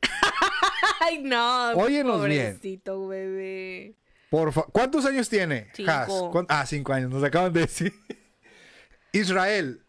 Ay, 1.00 1.18
no. 1.22 1.70
Óyenos 1.70 2.24
bien. 2.24 2.54
pobrecito, 2.56 3.06
bebé. 3.08 3.94
Por 4.30 4.52
fa- 4.52 4.66
¿Cuántos 4.72 5.04
años 5.06 5.28
tiene? 5.28 5.68
Cinco. 5.74 6.44
Ah, 6.48 6.66
cinco 6.66 6.92
años, 6.92 7.10
nos 7.10 7.24
acaban 7.24 7.52
de 7.52 7.60
decir. 7.60 7.94
Israel, 9.12 9.84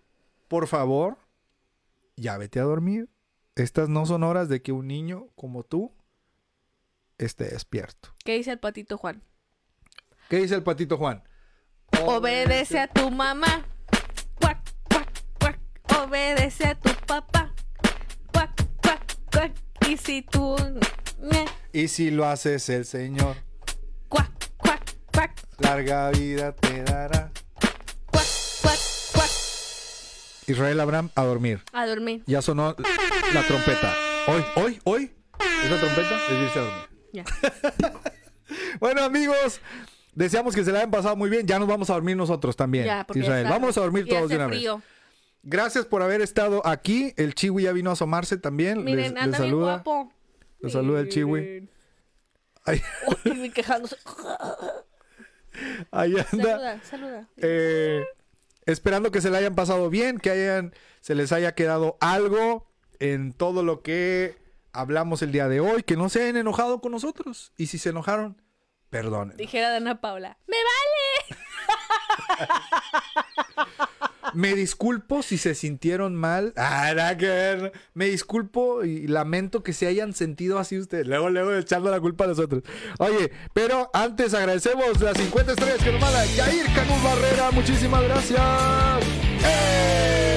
por 0.48 0.68
favor, 0.68 1.18
ya 2.16 2.38
vete 2.38 2.60
a 2.60 2.64
dormir. 2.64 3.10
Estas 3.56 3.90
no 3.90 4.06
son 4.06 4.24
horas 4.24 4.48
de 4.48 4.62
que 4.62 4.72
un 4.72 4.88
niño 4.88 5.28
como 5.36 5.64
tú 5.64 5.94
esté 7.18 7.46
despierto. 7.50 8.16
¿Qué 8.24 8.36
dice 8.36 8.52
el 8.52 8.60
patito 8.60 8.98
Juan? 8.98 9.22
¿Qué 10.30 10.38
dice 10.38 10.56
el 10.56 10.64
patito 10.64 10.98
Juan? 10.98 11.24
Obedece 12.06 12.80
a 12.80 12.88
tu 12.88 13.12
mamá. 13.12 13.66
Cuac, 14.40 14.60
cuac, 14.90 15.10
cuac. 15.40 15.60
Obedece 16.08 16.66
a 16.68 16.76
tu 16.76 16.90
papá. 17.06 17.54
Cuac, 18.32 18.52
cuac, 18.82 19.16
cuac. 19.34 19.52
Y 19.90 19.98
si 19.98 20.22
tú. 20.22 20.56
Y 21.74 21.88
si 21.90 22.12
lo 22.12 22.26
haces 22.26 22.70
el 22.70 22.86
Señor. 22.86 23.36
Larga 25.60 26.10
vida 26.12 26.52
te 26.54 26.84
dará. 26.84 27.32
Cuac, 28.12 28.26
cuac, 28.62 28.80
cuac. 29.14 29.30
Israel 30.48 30.80
Abraham 30.80 31.10
a 31.16 31.24
dormir. 31.24 31.62
A 31.74 31.86
dormir. 31.86 32.24
Ya 32.26 32.42
sonó 32.42 32.76
la 33.34 33.44
trompeta. 33.44 33.94
Hoy, 34.28 34.44
hoy, 34.56 34.80
hoy. 34.84 35.12
¿Es 35.64 35.72
la 35.72 35.80
trompeta? 35.80 36.16
Es 36.28 36.32
irse 36.44 36.60
a 36.60 36.62
dormir. 36.64 36.90
Ya. 37.14 37.24
Bueno, 38.80 39.04
amigos, 39.04 39.62
deseamos 40.16 40.56
que 40.56 40.64
se 40.64 40.72
la 40.72 40.80
hayan 40.80 40.90
pasado 40.92 41.16
muy 41.16 41.30
bien. 41.30 41.46
Ya 41.46 41.60
nos 41.60 41.68
vamos 41.68 41.90
a 41.90 41.94
dormir 41.94 42.16
nosotros 42.18 42.56
también. 42.56 42.86
Ya, 42.86 43.06
Israel, 43.14 43.46
vamos 43.48 43.78
a 43.78 43.82
dormir 43.82 44.08
todos 44.08 44.30
de 44.30 44.38
una 44.38 44.48
vez. 44.48 44.64
Gracias 45.44 45.86
por 45.86 46.02
haber 46.02 46.22
estado 46.22 46.66
aquí. 46.66 47.14
El 47.18 47.36
Chiwi 47.36 47.64
ya 47.64 47.74
vino 47.74 47.90
a 47.90 47.94
asomarse 47.94 48.38
también. 48.38 48.84
Miren, 48.84 48.98
les, 48.98 49.14
les 49.14 49.22
anda 49.24 49.38
bien 49.38 49.50
saluda. 49.50 49.74
guapo. 49.84 50.14
Les 50.62 50.74
saluda 50.74 51.00
el 51.02 51.10
Chiwi. 51.10 51.70
Ahí, 52.66 52.82
Uy, 53.26 53.52
quejándose. 53.52 53.98
ahí 55.92 56.14
anda. 56.14 56.28
Saluda, 56.30 56.84
saluda. 56.84 57.28
Eh, 57.38 58.06
esperando 58.66 59.12
que 59.12 59.22
se 59.22 59.30
la 59.30 59.40
hayan 59.40 59.56
pasado 59.56 59.90
bien, 59.90 60.18
que 60.20 60.30
hayan, 60.30 60.74
se 61.02 61.16
les 61.16 61.32
haya 61.32 61.54
quedado 61.56 61.98
algo 62.02 62.68
en 63.00 63.34
todo 63.34 63.64
lo 63.64 63.82
que 63.82 64.38
hablamos 64.74 65.22
el 65.22 65.32
día 65.32 65.48
de 65.48 65.60
hoy, 65.60 65.84
que 65.84 65.98
no 65.98 66.10
se 66.10 66.24
hayan 66.24 66.38
enojado 66.38 66.82
con 66.82 66.92
nosotros. 66.92 67.54
Y 67.58 67.68
si 67.68 67.78
se 67.78 67.90
enojaron, 67.90 68.42
perdonen. 68.90 69.38
Dijera 69.38 69.70
Dana 69.70 70.02
Paula. 70.02 70.38
¡Me 70.48 70.58
vale! 70.58 71.40
Me 74.34 74.56
disculpo 74.56 75.22
si 75.24 75.38
se 75.38 75.56
sintieron 75.56 76.16
mal. 76.16 76.54
Ah, 76.56 77.16
que. 77.18 77.72
Me 77.94 78.06
disculpo 78.06 78.84
y 78.84 79.08
lamento 79.08 79.64
que 79.64 79.74
se 79.74 79.88
hayan 79.88 80.14
sentido 80.14 80.60
así 80.60 80.78
ustedes. 80.78 81.08
Luego, 81.08 81.30
luego 81.30 81.54
echando 81.54 81.92
la 81.92 82.00
culpa 82.00 82.26
a 82.26 82.28
los 82.28 82.40
otros. 82.40 82.64
Oye, 83.00 83.32
pero 83.54 83.90
antes 83.94 84.34
agradecemos 84.34 85.00
las 85.02 85.18
50 85.18 85.54
estrellas 85.54 85.84
que 85.84 85.92
nos 85.92 86.02
manda 86.02 86.26
Yair 86.26 86.66
Canul 86.74 87.02
Barrera. 87.04 87.52
Muchísimas 87.52 88.04
gracias. 88.04 88.40
¡Eh! 89.46 90.29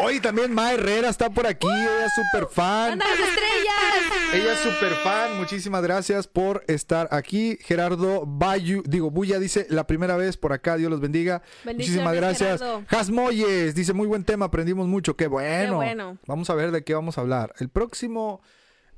Oye, 0.00 0.20
también 0.20 0.52
Ma 0.52 0.72
Herrera 0.72 1.08
está 1.08 1.28
por 1.28 1.46
aquí. 1.46 1.66
Ella 1.66 2.06
es 2.06 2.12
súper 2.14 2.48
fan. 2.48 2.92
¡Anda 2.92 3.04
las 3.06 3.18
estrellas! 3.18 4.32
Ella 4.32 4.52
es 4.52 4.58
súper 4.60 4.92
fan. 5.02 5.36
Muchísimas 5.38 5.82
gracias 5.82 6.28
por 6.28 6.62
estar 6.68 7.08
aquí. 7.10 7.58
Gerardo 7.62 8.24
Bayu, 8.24 8.84
digo, 8.86 9.10
Buya 9.10 9.40
dice 9.40 9.66
la 9.70 9.88
primera 9.88 10.16
vez 10.16 10.36
por 10.36 10.52
acá. 10.52 10.76
Dios 10.76 10.88
los 10.90 11.00
bendiga. 11.00 11.42
Muchísimas 11.64 12.14
gracias. 12.14 12.60
Gerardo. 12.60 12.84
Has 12.88 13.10
Moyes 13.10 13.74
dice 13.74 13.92
muy 13.92 14.06
buen 14.06 14.22
tema. 14.22 14.46
Aprendimos 14.46 14.86
mucho. 14.86 15.16
Qué 15.16 15.26
bueno. 15.26 15.72
Qué 15.72 15.76
bueno. 15.76 16.18
Vamos 16.26 16.48
a 16.50 16.54
ver 16.54 16.70
de 16.70 16.84
qué 16.84 16.94
vamos 16.94 17.18
a 17.18 17.22
hablar. 17.22 17.52
El 17.58 17.68
próximo 17.68 18.40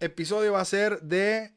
episodio 0.00 0.52
va 0.52 0.60
a 0.60 0.66
ser 0.66 1.00
de 1.00 1.54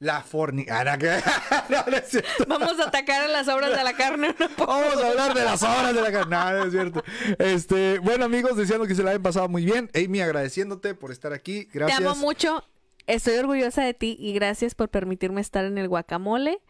la 0.00 0.22
fornicada. 0.22 0.96
no, 1.68 1.84
no 1.86 1.96
es 1.96 2.08
cierto. 2.08 2.44
Vamos 2.46 2.78
a 2.78 2.84
atacar 2.84 3.22
a 3.22 3.28
las 3.28 3.48
obras 3.48 3.76
de 3.76 3.84
la 3.84 3.94
carne. 3.94 4.34
No. 4.38 4.48
Vamos 4.66 5.02
a 5.02 5.08
hablar 5.08 5.34
de 5.34 5.44
las 5.44 5.62
horas 5.62 5.94
de 5.94 6.02
la 6.02 6.12
carne. 6.12 6.36
No, 6.36 6.52
no 6.52 6.64
es 6.64 6.72
cierto. 6.72 7.04
Este, 7.38 7.98
bueno, 7.98 8.24
amigos, 8.24 8.56
deseando 8.56 8.86
que 8.86 8.94
se 8.94 9.02
la 9.02 9.10
hayan 9.10 9.22
pasado 9.22 9.48
muy 9.48 9.64
bien. 9.64 9.90
Amy, 9.94 10.20
agradeciéndote 10.20 10.94
por 10.94 11.10
estar 11.10 11.32
aquí. 11.32 11.68
Gracias. 11.72 11.98
Te 11.98 12.04
amo 12.04 12.16
mucho. 12.16 12.64
Estoy 13.06 13.36
orgullosa 13.36 13.82
de 13.82 13.94
ti 13.94 14.16
y 14.18 14.34
gracias 14.34 14.74
por 14.74 14.90
permitirme 14.90 15.40
estar 15.40 15.64
en 15.64 15.78
el 15.78 15.88
guacamole. 15.88 16.60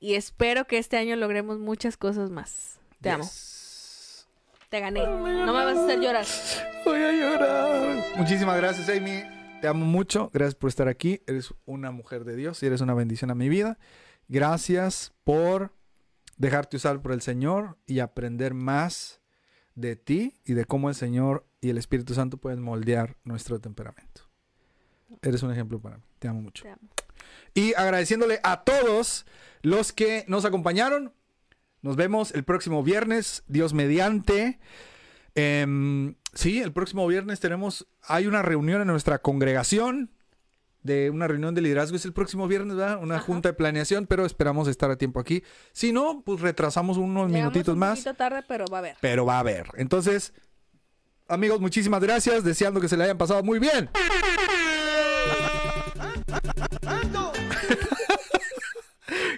Y 0.00 0.14
espero 0.14 0.66
que 0.66 0.78
este 0.78 0.96
año 0.96 1.16
logremos 1.16 1.58
muchas 1.58 1.96
cosas 1.96 2.30
más. 2.30 2.78
Te 3.00 3.10
amo. 3.10 3.28
Te 4.70 4.80
gané. 4.80 5.06
No 5.06 5.46
me 5.46 5.64
vas 5.64 5.76
a 5.76 5.84
hacer 5.84 6.00
llorar. 6.00 6.26
Voy 6.84 7.02
a 7.02 7.12
llorar. 7.12 8.04
Muchísimas 8.16 8.56
gracias, 8.56 8.88
Amy. 8.88 9.37
Te 9.60 9.66
amo 9.66 9.84
mucho. 9.86 10.30
Gracias 10.32 10.54
por 10.54 10.68
estar 10.68 10.86
aquí. 10.86 11.20
Eres 11.26 11.52
una 11.64 11.90
mujer 11.90 12.24
de 12.24 12.36
Dios 12.36 12.62
y 12.62 12.66
eres 12.66 12.80
una 12.80 12.94
bendición 12.94 13.32
a 13.32 13.34
mi 13.34 13.48
vida. 13.48 13.76
Gracias 14.28 15.12
por 15.24 15.72
dejarte 16.36 16.76
usar 16.76 17.02
por 17.02 17.10
el 17.10 17.22
Señor 17.22 17.76
y 17.84 17.98
aprender 17.98 18.54
más 18.54 19.20
de 19.74 19.96
ti 19.96 20.40
y 20.44 20.52
de 20.52 20.64
cómo 20.64 20.88
el 20.88 20.94
Señor 20.94 21.44
y 21.60 21.70
el 21.70 21.78
Espíritu 21.78 22.14
Santo 22.14 22.36
pueden 22.36 22.62
moldear 22.62 23.16
nuestro 23.24 23.58
temperamento. 23.58 24.28
Eres 25.22 25.42
un 25.42 25.50
ejemplo 25.50 25.80
para 25.80 25.96
mí. 25.96 26.04
Te 26.20 26.28
amo 26.28 26.40
mucho. 26.40 26.62
Te 26.62 26.70
amo. 26.70 26.88
Y 27.52 27.74
agradeciéndole 27.74 28.38
a 28.44 28.62
todos 28.62 29.26
los 29.62 29.92
que 29.92 30.24
nos 30.28 30.44
acompañaron. 30.44 31.12
Nos 31.82 31.96
vemos 31.96 32.32
el 32.32 32.44
próximo 32.44 32.84
viernes, 32.84 33.42
Dios 33.48 33.74
mediante. 33.74 34.60
Em, 35.34 36.14
sí, 36.34 36.60
el 36.60 36.72
próximo 36.72 37.06
viernes 37.06 37.40
tenemos, 37.40 37.86
hay 38.02 38.26
una 38.26 38.42
reunión 38.42 38.80
en 38.80 38.88
nuestra 38.88 39.18
congregación 39.18 40.10
de 40.82 41.10
una 41.10 41.26
reunión 41.26 41.54
de 41.54 41.60
liderazgo. 41.60 41.96
Es 41.96 42.04
el 42.04 42.12
próximo 42.12 42.46
viernes, 42.48 42.76
¿verdad? 42.76 43.02
Una 43.02 43.16
Ajá. 43.16 43.24
junta 43.24 43.48
de 43.50 43.52
planeación, 43.54 44.06
pero 44.06 44.24
esperamos 44.24 44.68
estar 44.68 44.90
a 44.90 44.96
tiempo 44.96 45.20
aquí. 45.20 45.42
Si 45.72 45.92
no, 45.92 46.22
pues 46.24 46.40
retrasamos 46.40 46.96
unos 46.96 47.26
Llegamos 47.26 47.32
minutitos 47.32 47.72
un 47.74 47.78
más, 47.80 47.98
poquito 47.98 48.14
tarde, 48.14 48.42
pero 48.46 48.64
va 48.70 48.78
a 48.78 48.80
haber. 48.80 48.96
pero 49.00 49.26
va 49.26 49.36
a 49.36 49.40
haber. 49.40 49.66
Entonces, 49.76 50.32
amigos, 51.26 51.60
muchísimas 51.60 52.00
gracias. 52.02 52.44
Deseando 52.44 52.80
que 52.80 52.88
se 52.88 52.96
le 52.96 53.04
hayan 53.04 53.18
pasado 53.18 53.42
muy 53.42 53.58
bien. 53.58 53.90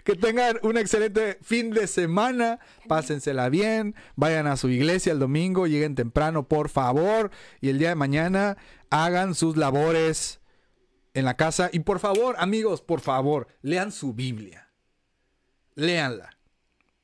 Que 0.05 0.15
tengan 0.15 0.59
un 0.63 0.77
excelente 0.77 1.39
fin 1.43 1.71
de 1.71 1.87
semana. 1.87 2.61
Pásensela 2.89 3.49
bien. 3.49 3.95
Vayan 4.17 4.47
a 4.47 4.57
su 4.57 4.69
iglesia 4.69 5.13
el 5.13 5.19
domingo. 5.19 5.67
Lleguen 5.67 5.95
temprano, 5.95 6.49
por 6.49 6.69
favor. 6.69 7.31
Y 7.61 7.69
el 7.69 7.79
día 7.79 7.91
de 7.91 7.95
mañana 7.95 8.57
hagan 8.91 9.35
sus 9.35 9.57
labores 9.57 10.41
en 11.15 11.25
la 11.25 11.37
casa. 11.37 11.71
Y 11.73 11.81
por 11.81 11.99
favor, 11.99 12.37
amigos, 12.39 12.83
por 12.83 13.01
favor, 13.01 13.49
lean 13.63 13.93
su 13.93 14.15
Biblia. 14.15 14.71
Léanla. 15.75 16.37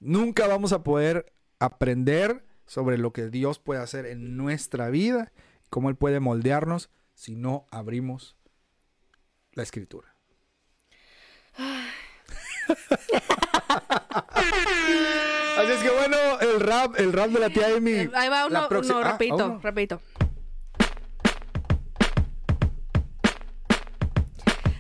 Nunca 0.01 0.47
vamos 0.47 0.73
a 0.73 0.83
poder 0.83 1.33
aprender 1.59 2.45
sobre 2.67 2.99
lo 2.99 3.13
que 3.13 3.29
Dios 3.29 3.59
puede 3.59 3.81
hacer 3.81 4.07
en 4.07 4.37
nuestra 4.37 4.91
vida, 4.91 5.33
cómo 5.71 5.89
Él 5.89 5.97
puede 5.97 6.21
moldearnos 6.21 6.91
si 7.15 7.37
no 7.37 7.67
abrimos 7.71 8.37
la 9.53 9.63
escritura. 9.63 10.15
Así 15.59 15.73
es 15.73 15.83
que 15.83 15.91
bueno, 15.91 16.17
el 16.41 16.61
rap, 16.61 16.99
el 16.99 17.13
rap 17.13 17.31
de 17.31 17.41
la 17.41 17.49
tía 17.49 17.69
Amy. 17.77 18.09
Ahí 18.15 18.29
va 18.29 18.47
uno, 18.47 18.69
uno, 18.71 18.99
ah, 18.99 19.05
rapidito, 19.05 19.35
uno. 19.37 19.61
rapidito. 19.63 20.01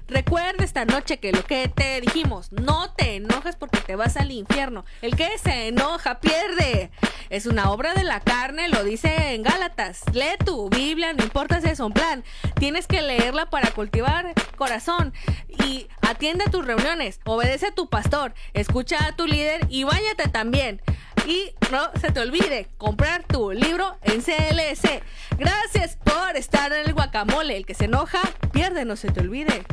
Recuerda 0.08 0.62
esta 0.62 0.84
noche 0.84 1.18
que 1.18 1.32
lo 1.32 1.42
que 1.44 1.68
te 1.68 2.00
dijimos, 2.00 2.52
no 2.52 2.92
te 2.92 3.16
enojes 3.16 3.56
porque 3.56 3.80
te 3.80 3.96
vas 3.96 4.16
al 4.16 4.30
infierno. 4.30 4.84
El 5.02 5.16
que 5.16 5.36
se 5.38 5.68
enoja 5.68 6.20
pierde. 6.20 6.92
Es 7.28 7.46
una 7.46 7.72
obra 7.72 7.92
de 7.92 8.04
la 8.04 8.20
carne, 8.20 8.68
lo 8.68 8.84
dice 8.84 9.34
en 9.34 9.42
Gálatas. 9.42 10.02
Lee 10.12 10.36
tu 10.44 10.70
Biblia, 10.70 11.12
no 11.12 11.24
importa 11.24 11.60
si 11.60 11.68
es 11.68 11.80
un 11.80 11.92
plan. 11.92 12.22
Tienes 12.54 12.86
que 12.86 13.02
leerla 13.02 13.50
para 13.50 13.72
cultivar 13.72 14.32
corazón 14.56 15.12
y 15.48 15.88
atiende 16.02 16.44
a 16.46 16.50
tus 16.50 16.64
reuniones. 16.64 17.20
Obedece 17.24 17.66
a 17.66 17.74
tu 17.74 17.88
pastor, 17.88 18.32
escucha 18.54 19.06
a 19.06 19.16
tu 19.16 19.26
líder 19.26 19.66
y 19.70 19.82
báñate 19.82 20.28
también. 20.28 20.82
Y 21.26 21.52
no 21.72 21.90
se 22.00 22.12
te 22.12 22.20
olvide 22.20 22.68
comprar 22.78 23.24
tu 23.24 23.50
libro 23.50 23.98
en 24.02 24.22
CLS. 24.22 25.02
Gracias 25.36 25.96
por 25.96 26.36
estar 26.36 26.72
en 26.72 26.86
el 26.86 26.94
guacamole. 26.94 27.56
El 27.56 27.66
que 27.66 27.74
se 27.74 27.86
enoja, 27.86 28.20
pierde, 28.52 28.84
no 28.84 28.94
se 28.94 29.10
te 29.10 29.20
olvide. 29.20 29.64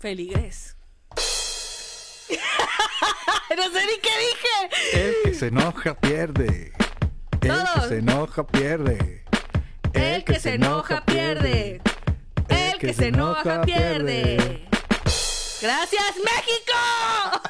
Feligres. 0.00 0.76
no 3.56 3.64
sé 3.70 3.86
ni 3.86 3.98
qué 4.00 4.10
dije. 4.18 4.70
El 4.94 5.14
que 5.24 5.34
se 5.34 5.48
enoja 5.48 5.94
pierde. 5.94 6.72
El 7.42 7.64
que 7.74 7.80
se 7.86 7.98
enoja 7.98 8.46
pierde. 8.46 9.24
El 9.92 10.24
que 10.24 10.40
se 10.40 10.54
enoja 10.54 11.04
pierde. 11.04 11.82
El 12.48 12.78
que 12.78 12.94
se 12.94 13.08
enoja 13.08 13.60
pierde. 13.60 14.66
Gracias, 15.60 16.14
México. 16.24 17.49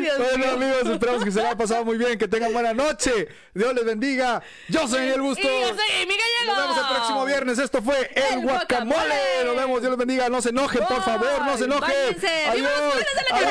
Dios 0.00 0.18
Bueno 0.18 0.36
mío. 0.38 0.50
amigos, 0.52 0.86
esperamos 0.92 1.24
que 1.24 1.30
se 1.30 1.40
la 1.42 1.48
haya 1.50 1.56
pasado 1.58 1.84
muy 1.84 1.96
bien, 1.98 2.18
que 2.18 2.28
tengan 2.28 2.52
buena 2.52 2.72
noche. 2.74 3.28
Dios 3.54 3.74
les 3.74 3.84
bendiga. 3.84 4.42
Yo 4.68 4.86
soy 4.88 5.00
Miguel 5.00 5.20
Bustos. 5.22 5.44
Y 5.44 5.60
yo 5.60 5.68
soy 5.68 5.76
Gallego. 5.76 6.46
Nos 6.46 6.56
vemos 6.56 6.76
el 6.78 6.94
próximo 6.96 7.24
viernes. 7.24 7.58
Esto 7.58 7.82
fue 7.82 8.10
El, 8.14 8.22
El 8.34 8.40
Guacamole. 8.42 8.94
Guacamole. 8.96 9.44
Nos 9.44 9.56
vemos. 9.56 9.80
Dios 9.80 9.90
les 9.90 9.98
bendiga. 9.98 10.28
No 10.28 10.40
se 10.42 10.48
enojen, 10.50 10.80
por 10.86 10.96
Bye. 10.96 11.04
favor. 11.04 11.44
No 11.44 11.56
se 11.58 11.64
enojen. 11.64 11.94
Báñense. 12.06 12.50
¡Viva 12.54 12.68
Adiós. 12.68 12.94
Adiós, 13.32 13.50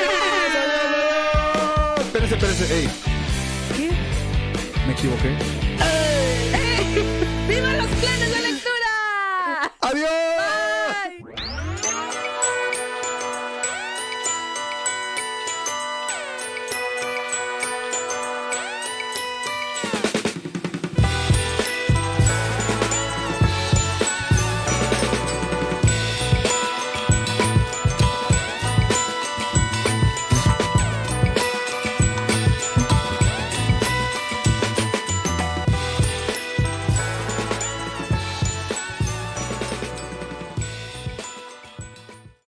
adiós. 0.84 2.00
Espérense, 2.06 2.34
espérense. 2.34 2.74
Ey, 2.74 2.90
¿Qué? 3.76 3.90
me 4.86 4.92
equivoqué. 4.92 5.36
¡Viva 7.48 7.72
los 7.74 7.86
planes 7.86 8.30
de 8.34 8.40
lectura! 8.42 9.72
Adiós. 9.80 10.10